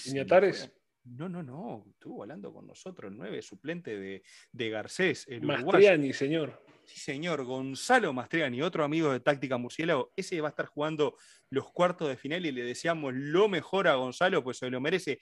No, 1.17 1.29
no, 1.29 1.43
no, 1.43 1.85
estuvo 1.91 2.23
hablando 2.23 2.53
con 2.53 2.67
nosotros, 2.67 3.13
9, 3.15 3.43
suplente 3.43 3.99
de, 3.99 4.23
de 4.53 4.71
Garcés, 4.71 5.27
el 5.29 5.43
Mastriani, 5.43 6.13
señor. 6.13 6.63
Sí, 6.85 7.01
señor, 7.01 7.45
Gonzalo 7.45 8.13
Mastriani, 8.13 8.63
otro 8.63 8.85
amigo 8.85 9.13
de 9.13 9.21
Táctica 9.21 9.59
Murciélago, 9.59 10.13
ese 10.17 10.41
va 10.41 10.49
a 10.49 10.51
estar 10.51 10.67
jugando 10.67 11.17
los 11.51 11.71
cuartos 11.71 12.09
de 12.09 12.17
final 12.17 12.47
y 12.47 12.53
le 12.53 12.63
deseamos 12.63 13.13
lo 13.15 13.49
mejor 13.49 13.89
a 13.89 13.95
Gonzalo, 13.95 14.43
pues 14.43 14.59
se 14.59 14.71
lo 14.71 14.81
merece. 14.81 15.19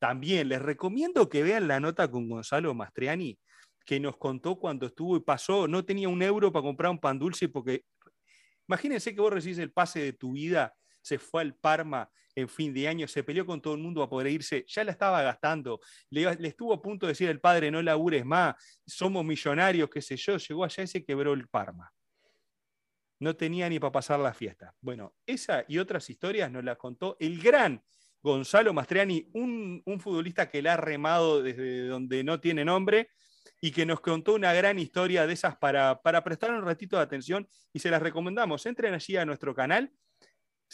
También 0.00 0.48
les 0.48 0.60
recomiendo 0.60 1.28
que 1.28 1.42
vean 1.42 1.68
la 1.68 1.80
nota 1.80 2.10
con 2.10 2.28
Gonzalo 2.28 2.74
Mastriani, 2.74 3.38
que 3.84 4.00
nos 4.00 4.16
contó 4.16 4.56
cuando 4.56 4.86
estuvo 4.86 5.16
y 5.16 5.20
pasó, 5.20 5.68
no 5.68 5.84
tenía 5.84 6.08
un 6.08 6.22
euro 6.22 6.52
para 6.52 6.64
comprar 6.64 6.90
un 6.90 6.98
pan 6.98 7.18
dulce 7.18 7.48
porque 7.48 7.84
imagínense 8.66 9.14
que 9.14 9.20
vos 9.20 9.32
recibís 9.32 9.58
el 9.58 9.72
pase 9.72 10.00
de 10.00 10.12
tu 10.14 10.32
vida, 10.32 10.74
se 11.04 11.18
fue 11.18 11.42
al 11.42 11.54
Parma 11.54 12.10
en 12.34 12.48
fin 12.48 12.74
de 12.74 12.88
año, 12.88 13.06
se 13.06 13.22
peleó 13.22 13.46
con 13.46 13.60
todo 13.60 13.74
el 13.74 13.80
mundo 13.80 14.02
a 14.02 14.08
poder 14.08 14.32
irse, 14.32 14.64
ya 14.66 14.82
la 14.82 14.90
estaba 14.90 15.22
gastando, 15.22 15.80
le, 16.10 16.26
estuvo 16.48 16.72
a 16.72 16.82
punto 16.82 17.06
de 17.06 17.12
decir 17.12 17.28
el 17.28 17.40
padre, 17.40 17.70
no 17.70 17.80
labures 17.80 18.24
más, 18.24 18.56
somos 18.86 19.24
millonarios, 19.24 19.88
qué 19.88 20.02
sé 20.02 20.16
yo, 20.16 20.36
llegó 20.36 20.64
allá 20.64 20.82
y 20.82 20.86
se 20.86 21.04
quebró 21.04 21.32
el 21.32 21.46
Parma. 21.46 21.92
No 23.20 23.36
tenía 23.36 23.68
ni 23.68 23.78
para 23.78 23.92
pasar 23.92 24.18
la 24.18 24.34
fiesta. 24.34 24.74
Bueno, 24.80 25.14
esa 25.24 25.64
y 25.68 25.78
otras 25.78 26.10
historias 26.10 26.50
nos 26.50 26.64
las 26.64 26.76
contó 26.76 27.16
el 27.20 27.40
gran 27.40 27.82
Gonzalo 28.20 28.72
Mastriani, 28.74 29.30
un, 29.34 29.82
un 29.84 30.00
futbolista 30.00 30.50
que 30.50 30.62
la 30.62 30.72
ha 30.72 30.76
remado 30.76 31.42
desde 31.42 31.86
donde 31.86 32.24
no 32.24 32.40
tiene 32.40 32.64
nombre 32.64 33.10
y 33.60 33.70
que 33.70 33.86
nos 33.86 34.00
contó 34.00 34.34
una 34.34 34.52
gran 34.52 34.78
historia 34.78 35.26
de 35.26 35.34
esas 35.34 35.56
para, 35.56 36.02
para 36.02 36.24
prestar 36.24 36.50
un 36.52 36.64
ratito 36.64 36.96
de 36.96 37.02
atención 37.02 37.48
y 37.72 37.78
se 37.78 37.90
las 37.90 38.02
recomendamos. 38.02 38.66
Entren 38.66 38.94
allí 38.94 39.16
a 39.16 39.24
nuestro 39.24 39.54
canal 39.54 39.92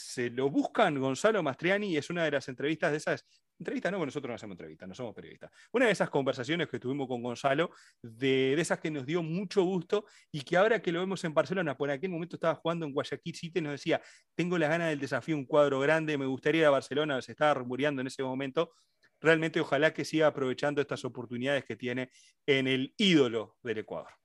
se 0.01 0.31
lo 0.31 0.51
buscan 0.51 0.98
Gonzalo 0.98 1.43
Mastriani 1.43 1.89
y 1.89 1.97
es 1.97 2.10
una 2.10 2.24
de 2.24 2.32
las 2.32 2.48
entrevistas 2.48 2.90
de 2.90 2.97
esas. 2.98 3.24
Entrevistas, 3.59 3.93
no, 3.93 3.98
porque 3.98 4.06
nosotros 4.06 4.28
no 4.31 4.35
hacemos 4.36 4.55
entrevistas, 4.55 4.89
no 4.89 4.94
somos 4.94 5.14
periodistas. 5.14 5.51
Una 5.72 5.85
de 5.85 5.93
esas 5.93 6.09
conversaciones 6.09 6.66
que 6.68 6.78
tuvimos 6.78 7.06
con 7.06 7.22
Gonzalo, 7.22 7.70
de, 8.02 8.55
de, 8.56 8.62
esas 8.62 8.81
que 8.81 8.90
nos 8.90 9.05
dio 9.05 9.22
mucho 9.22 9.62
gusto 9.64 10.06
y 10.32 10.40
que 10.40 10.56
ahora 10.56 10.81
que 10.81 10.90
lo 10.90 11.01
vemos 11.01 11.22
en 11.24 11.35
Barcelona, 11.35 11.77
por 11.77 11.90
aquel 11.90 12.10
momento 12.10 12.36
estaba 12.36 12.55
jugando 12.55 12.86
en 12.86 12.93
Guayaquil 12.93 13.35
City, 13.35 13.60
nos 13.60 13.72
decía: 13.72 14.01
Tengo 14.35 14.56
la 14.56 14.68
gana 14.68 14.89
del 14.89 14.98
desafío, 14.98 15.36
un 15.36 15.44
cuadro 15.44 15.78
grande, 15.81 16.16
me 16.16 16.24
gustaría 16.24 16.62
ir 16.62 16.66
a 16.68 16.70
Barcelona, 16.70 17.20
se 17.20 17.32
estaba 17.32 17.52
rumoreando 17.52 18.01
en 18.01 18.06
ese 18.06 18.22
momento. 18.22 18.72
Realmente, 19.20 19.60
ojalá 19.60 19.93
que 19.93 20.06
siga 20.06 20.28
aprovechando 20.28 20.81
estas 20.81 21.05
oportunidades 21.05 21.64
que 21.66 21.77
tiene 21.77 22.10
en 22.47 22.66
el 22.66 22.94
ídolo 22.97 23.59
del 23.62 23.78
Ecuador. 23.78 24.19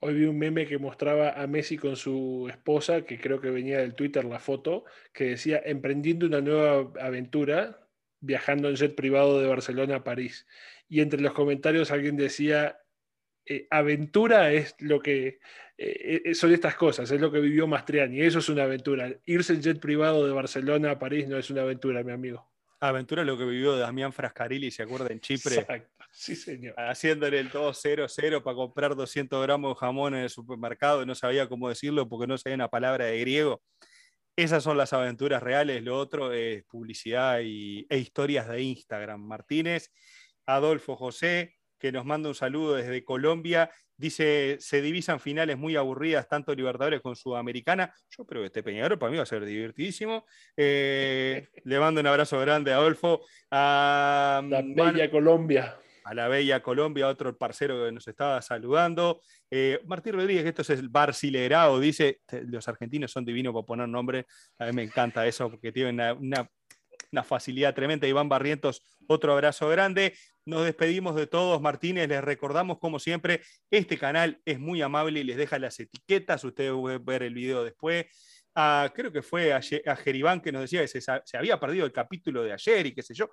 Hoy 0.00 0.14
vi 0.14 0.24
un 0.24 0.38
meme 0.38 0.66
que 0.66 0.78
mostraba 0.78 1.30
a 1.30 1.46
Messi 1.46 1.76
con 1.78 1.96
su 1.96 2.46
esposa, 2.50 3.02
que 3.02 3.18
creo 3.18 3.40
que 3.40 3.50
venía 3.50 3.78
del 3.78 3.94
Twitter 3.94 4.24
la 4.24 4.38
foto, 4.38 4.84
que 5.12 5.24
decía, 5.24 5.62
emprendiendo 5.64 6.26
una 6.26 6.40
nueva 6.40 6.92
aventura, 7.00 7.88
viajando 8.20 8.68
en 8.68 8.76
jet 8.76 8.94
privado 8.94 9.40
de 9.40 9.48
Barcelona 9.48 9.96
a 9.96 10.04
París. 10.04 10.46
Y 10.88 11.00
entre 11.00 11.20
los 11.20 11.32
comentarios 11.32 11.90
alguien 11.90 12.16
decía, 12.16 12.80
eh, 13.46 13.66
aventura 13.70 14.52
es 14.52 14.74
lo 14.78 15.00
que 15.00 15.38
eh, 15.76 16.22
eh, 16.24 16.34
son 16.34 16.52
estas 16.52 16.76
cosas, 16.76 17.10
es 17.10 17.20
lo 17.20 17.32
que 17.32 17.40
vivió 17.40 17.66
Mastriani, 17.66 18.20
eso 18.20 18.38
es 18.38 18.48
una 18.48 18.64
aventura. 18.64 19.10
Irse 19.26 19.54
en 19.54 19.62
jet 19.62 19.80
privado 19.80 20.26
de 20.26 20.32
Barcelona 20.32 20.92
a 20.92 20.98
París 20.98 21.28
no 21.28 21.36
es 21.36 21.50
una 21.50 21.62
aventura, 21.62 22.02
mi 22.02 22.12
amigo. 22.12 22.50
Aventura 22.80 23.24
lo 23.24 23.38
que 23.38 23.44
vivió 23.44 23.76
Damián 23.76 24.12
Frascarilli, 24.12 24.70
¿se 24.70 24.82
acuerda? 24.82 25.08
En 25.10 25.20
Chipre. 25.20 25.56
Exacto, 25.56 25.90
sí 26.14 26.36
señor. 26.36 26.74
Haciéndole 26.76 27.38
el 27.40 27.50
todo 27.50 27.72
0-0 27.72 28.42
para 28.42 28.54
comprar 28.54 28.94
200 28.96 29.42
gramos 29.42 29.74
de 29.74 29.80
jamón 29.80 30.14
en 30.14 30.22
el 30.22 30.30
supermercado 30.30 31.02
y 31.02 31.06
no 31.06 31.14
sabía 31.14 31.48
cómo 31.48 31.68
decirlo 31.68 32.08
porque 32.08 32.26
no 32.26 32.38
sabía 32.38 32.54
una 32.54 32.68
palabra 32.68 33.06
de 33.06 33.20
griego. 33.20 33.62
Esas 34.36 34.64
son 34.64 34.78
las 34.78 34.92
aventuras 34.92 35.42
reales, 35.42 35.82
lo 35.82 35.98
otro 35.98 36.32
es 36.32 36.64
publicidad 36.64 37.40
y, 37.42 37.86
e 37.88 37.98
historias 37.98 38.48
de 38.48 38.62
Instagram. 38.62 39.20
Martínez, 39.20 39.92
Adolfo 40.46 40.96
José, 40.96 41.54
que 41.78 41.92
nos 41.92 42.04
manda 42.04 42.28
un 42.28 42.34
saludo 42.34 42.74
desde 42.74 43.04
Colombia 43.04 43.70
Dice, 43.96 44.56
se 44.58 44.82
divisan 44.82 45.20
finales 45.20 45.56
muy 45.56 45.76
aburridas, 45.76 46.28
tanto 46.28 46.52
Libertadores 46.54 47.00
como 47.00 47.14
Sudamericana. 47.14 47.94
Yo 48.10 48.26
creo 48.26 48.42
que 48.42 48.46
este 48.46 48.62
Peñarol 48.62 48.98
para 48.98 49.10
mí 49.12 49.16
va 49.16 49.22
a 49.22 49.26
ser 49.26 49.44
divertidísimo. 49.44 50.26
Eh, 50.56 51.46
le 51.62 51.78
mando 51.78 52.00
un 52.00 52.06
abrazo 52.08 52.40
grande 52.40 52.72
a 52.72 52.76
Adolfo. 52.76 53.20
A 53.52 54.42
la 54.48 54.62
bella 54.62 55.10
Colombia. 55.10 55.78
A 56.04 56.14
la 56.14 56.28
bella 56.28 56.62
Colombia, 56.62 57.08
otro 57.08 57.36
parcero 57.36 57.84
que 57.84 57.92
nos 57.92 58.06
estaba 58.06 58.40
saludando. 58.42 59.22
Eh, 59.50 59.80
Martín 59.86 60.14
Rodríguez, 60.14 60.44
esto 60.44 60.62
es 60.62 60.70
el 60.70 60.88
Barcilerao, 60.88 61.80
dice, 61.80 62.20
los 62.46 62.68
argentinos 62.68 63.10
son 63.10 63.24
divinos 63.24 63.54
para 63.54 63.66
poner 63.66 63.88
nombre. 63.88 64.26
A 64.58 64.66
mí 64.66 64.72
me 64.72 64.82
encanta 64.82 65.26
eso 65.26 65.50
porque 65.50 65.72
tienen 65.72 66.00
una 66.00 67.22
facilidad 67.24 67.74
tremenda. 67.74 68.06
Iván 68.06 68.28
Barrientos, 68.28 68.82
otro 69.06 69.32
abrazo 69.32 69.68
grande. 69.68 70.14
Nos 70.46 70.64
despedimos 70.64 71.16
de 71.16 71.26
todos, 71.26 71.60
Martínez. 71.60 72.08
Les 72.08 72.22
recordamos, 72.22 72.78
como 72.78 72.98
siempre, 72.98 73.40
este 73.70 73.96
canal 73.96 74.42
es 74.44 74.60
muy 74.60 74.82
amable 74.82 75.20
y 75.20 75.24
les 75.24 75.36
deja 75.36 75.58
las 75.58 75.80
etiquetas. 75.80 76.44
Ustedes 76.44 76.72
pueden 76.72 77.04
ver 77.04 77.22
el 77.22 77.34
video 77.34 77.64
después. 77.64 78.06
Ah, 78.54 78.92
creo 78.94 79.10
que 79.10 79.22
fue 79.22 79.52
a, 79.52 79.60
Jeribán 79.96 80.40
que 80.40 80.52
nos 80.52 80.62
decía 80.62 80.80
que 80.80 80.88
se, 80.88 81.00
se, 81.00 81.36
había 81.36 81.58
perdido 81.58 81.86
el 81.86 81.92
capítulo 81.92 82.42
de 82.42 82.52
ayer 82.52 82.86
y 82.86 82.94
qué 82.94 83.02
sé 83.02 83.14
yo. 83.14 83.30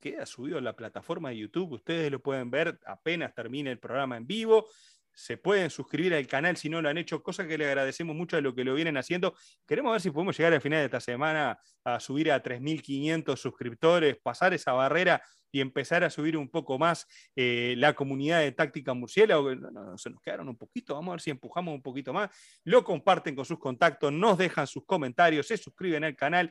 Queda 0.00 0.26
subido 0.26 0.58
en 0.58 0.64
la 0.64 0.74
plataforma 0.74 1.28
de 1.28 1.38
YouTube. 1.38 1.72
Ustedes 1.72 2.10
lo 2.10 2.20
pueden 2.20 2.50
ver 2.50 2.80
apenas 2.86 3.34
termine 3.34 3.70
el 3.70 3.78
programa 3.78 4.16
en 4.16 4.26
vivo 4.26 4.66
se 5.14 5.36
pueden 5.36 5.70
suscribir 5.70 6.14
al 6.14 6.26
canal 6.26 6.56
si 6.56 6.68
no 6.68 6.80
lo 6.80 6.88
han 6.88 6.98
hecho, 6.98 7.22
cosa 7.22 7.46
que 7.46 7.58
le 7.58 7.66
agradecemos 7.66 8.16
mucho 8.16 8.36
de 8.36 8.42
lo 8.42 8.54
que 8.54 8.64
lo 8.64 8.74
vienen 8.74 8.96
haciendo. 8.96 9.34
Queremos 9.66 9.92
ver 9.92 10.00
si 10.00 10.10
podemos 10.10 10.36
llegar 10.36 10.52
al 10.54 10.60
final 10.60 10.80
de 10.80 10.84
esta 10.86 11.00
semana 11.00 11.58
a 11.84 12.00
subir 12.00 12.30
a 12.32 12.42
3.500 12.42 13.36
suscriptores, 13.36 14.16
pasar 14.18 14.54
esa 14.54 14.72
barrera 14.72 15.22
y 15.52 15.60
empezar 15.60 16.04
a 16.04 16.10
subir 16.10 16.36
un 16.36 16.48
poco 16.48 16.78
más 16.78 17.06
eh, 17.34 17.74
la 17.76 17.94
comunidad 17.94 18.40
de 18.40 18.52
Táctica 18.52 18.94
Murciélago. 18.94 19.50
se 19.96 20.10
nos 20.10 20.22
quedaron 20.22 20.48
un 20.48 20.56
poquito, 20.56 20.94
vamos 20.94 21.08
a 21.08 21.14
ver 21.14 21.20
si 21.20 21.30
empujamos 21.30 21.74
un 21.74 21.82
poquito 21.82 22.12
más. 22.12 22.30
Lo 22.64 22.84
comparten 22.84 23.34
con 23.34 23.44
sus 23.44 23.58
contactos, 23.58 24.12
nos 24.12 24.38
dejan 24.38 24.66
sus 24.66 24.86
comentarios, 24.86 25.46
se 25.46 25.56
suscriben 25.56 26.04
al 26.04 26.14
canal 26.14 26.50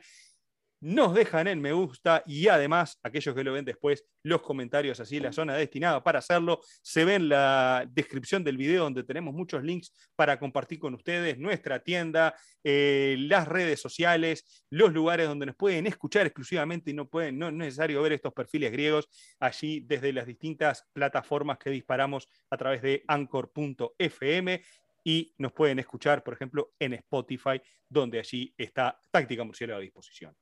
nos 0.80 1.14
dejan 1.14 1.46
el 1.46 1.60
me 1.60 1.72
gusta 1.72 2.22
y 2.26 2.48
además, 2.48 2.98
aquellos 3.02 3.34
que 3.34 3.44
lo 3.44 3.52
ven 3.52 3.64
después, 3.64 4.04
los 4.22 4.42
comentarios 4.42 4.98
así 5.00 5.20
la 5.20 5.32
zona 5.32 5.54
destinada 5.54 6.02
para 6.02 6.20
hacerlo. 6.20 6.60
Se 6.82 7.04
ve 7.04 7.16
en 7.16 7.28
la 7.28 7.86
descripción 7.90 8.42
del 8.42 8.56
video 8.56 8.84
donde 8.84 9.04
tenemos 9.04 9.34
muchos 9.34 9.62
links 9.62 9.92
para 10.16 10.38
compartir 10.38 10.78
con 10.78 10.94
ustedes 10.94 11.38
nuestra 11.38 11.80
tienda, 11.82 12.34
eh, 12.64 13.16
las 13.18 13.46
redes 13.46 13.80
sociales, 13.80 14.64
los 14.70 14.92
lugares 14.92 15.28
donde 15.28 15.46
nos 15.46 15.56
pueden 15.56 15.86
escuchar 15.86 16.26
exclusivamente 16.26 16.90
y 16.90 16.94
no, 16.94 17.08
pueden, 17.08 17.42
es 17.42 17.52
necesario 17.52 18.02
ver 18.02 18.12
estos 18.12 18.32
perfiles 18.32 18.72
griegos 18.72 19.08
allí 19.38 19.80
desde 19.80 20.12
las 20.12 20.26
distintas 20.26 20.86
plataformas 20.92 21.58
que 21.58 21.70
disparamos 21.70 22.28
a 22.50 22.56
través 22.56 22.82
de 22.82 23.04
anchor.fm 23.06 24.62
y 25.02 25.34
nos 25.38 25.52
pueden 25.52 25.78
escuchar, 25.78 26.22
por 26.22 26.34
ejemplo, 26.34 26.72
en 26.78 26.94
Spotify, 26.94 27.60
donde 27.88 28.18
allí 28.18 28.54
está 28.56 28.98
Táctica 29.10 29.44
Murciélago 29.44 29.78
a 29.78 29.82
disposición. 29.82 30.36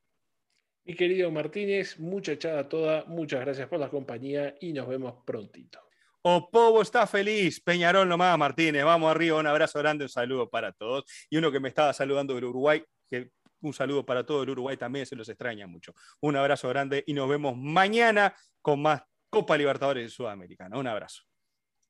Mi 0.88 0.94
querido 0.94 1.30
Martínez, 1.30 2.00
mucha 2.00 2.32
echada 2.32 2.66
toda, 2.66 3.04
muchas 3.04 3.40
gracias 3.40 3.68
por 3.68 3.78
la 3.78 3.90
compañía 3.90 4.54
y 4.58 4.72
nos 4.72 4.88
vemos 4.88 5.16
prontito. 5.22 5.78
Opovo 6.22 6.80
está 6.80 7.06
feliz, 7.06 7.60
Peñarol 7.60 8.08
nomás, 8.08 8.38
Martínez, 8.38 8.84
vamos 8.84 9.10
arriba, 9.10 9.38
un 9.38 9.46
abrazo 9.46 9.78
grande, 9.80 10.06
un 10.06 10.08
saludo 10.08 10.48
para 10.48 10.72
todos. 10.72 11.04
Y 11.28 11.36
uno 11.36 11.52
que 11.52 11.60
me 11.60 11.68
estaba 11.68 11.92
saludando 11.92 12.34
del 12.34 12.44
Uruguay, 12.44 12.82
que 13.06 13.32
un 13.60 13.74
saludo 13.74 14.06
para 14.06 14.24
todo 14.24 14.44
el 14.44 14.48
Uruguay 14.48 14.78
también, 14.78 15.04
se 15.04 15.14
los 15.14 15.28
extraña 15.28 15.66
mucho. 15.66 15.92
Un 16.22 16.36
abrazo 16.36 16.70
grande 16.70 17.04
y 17.06 17.12
nos 17.12 17.28
vemos 17.28 17.54
mañana 17.54 18.34
con 18.62 18.80
más 18.80 19.02
Copa 19.28 19.58
Libertadores 19.58 20.04
de 20.04 20.08
Sudamericana. 20.08 20.78
Un 20.78 20.86
abrazo. 20.86 21.22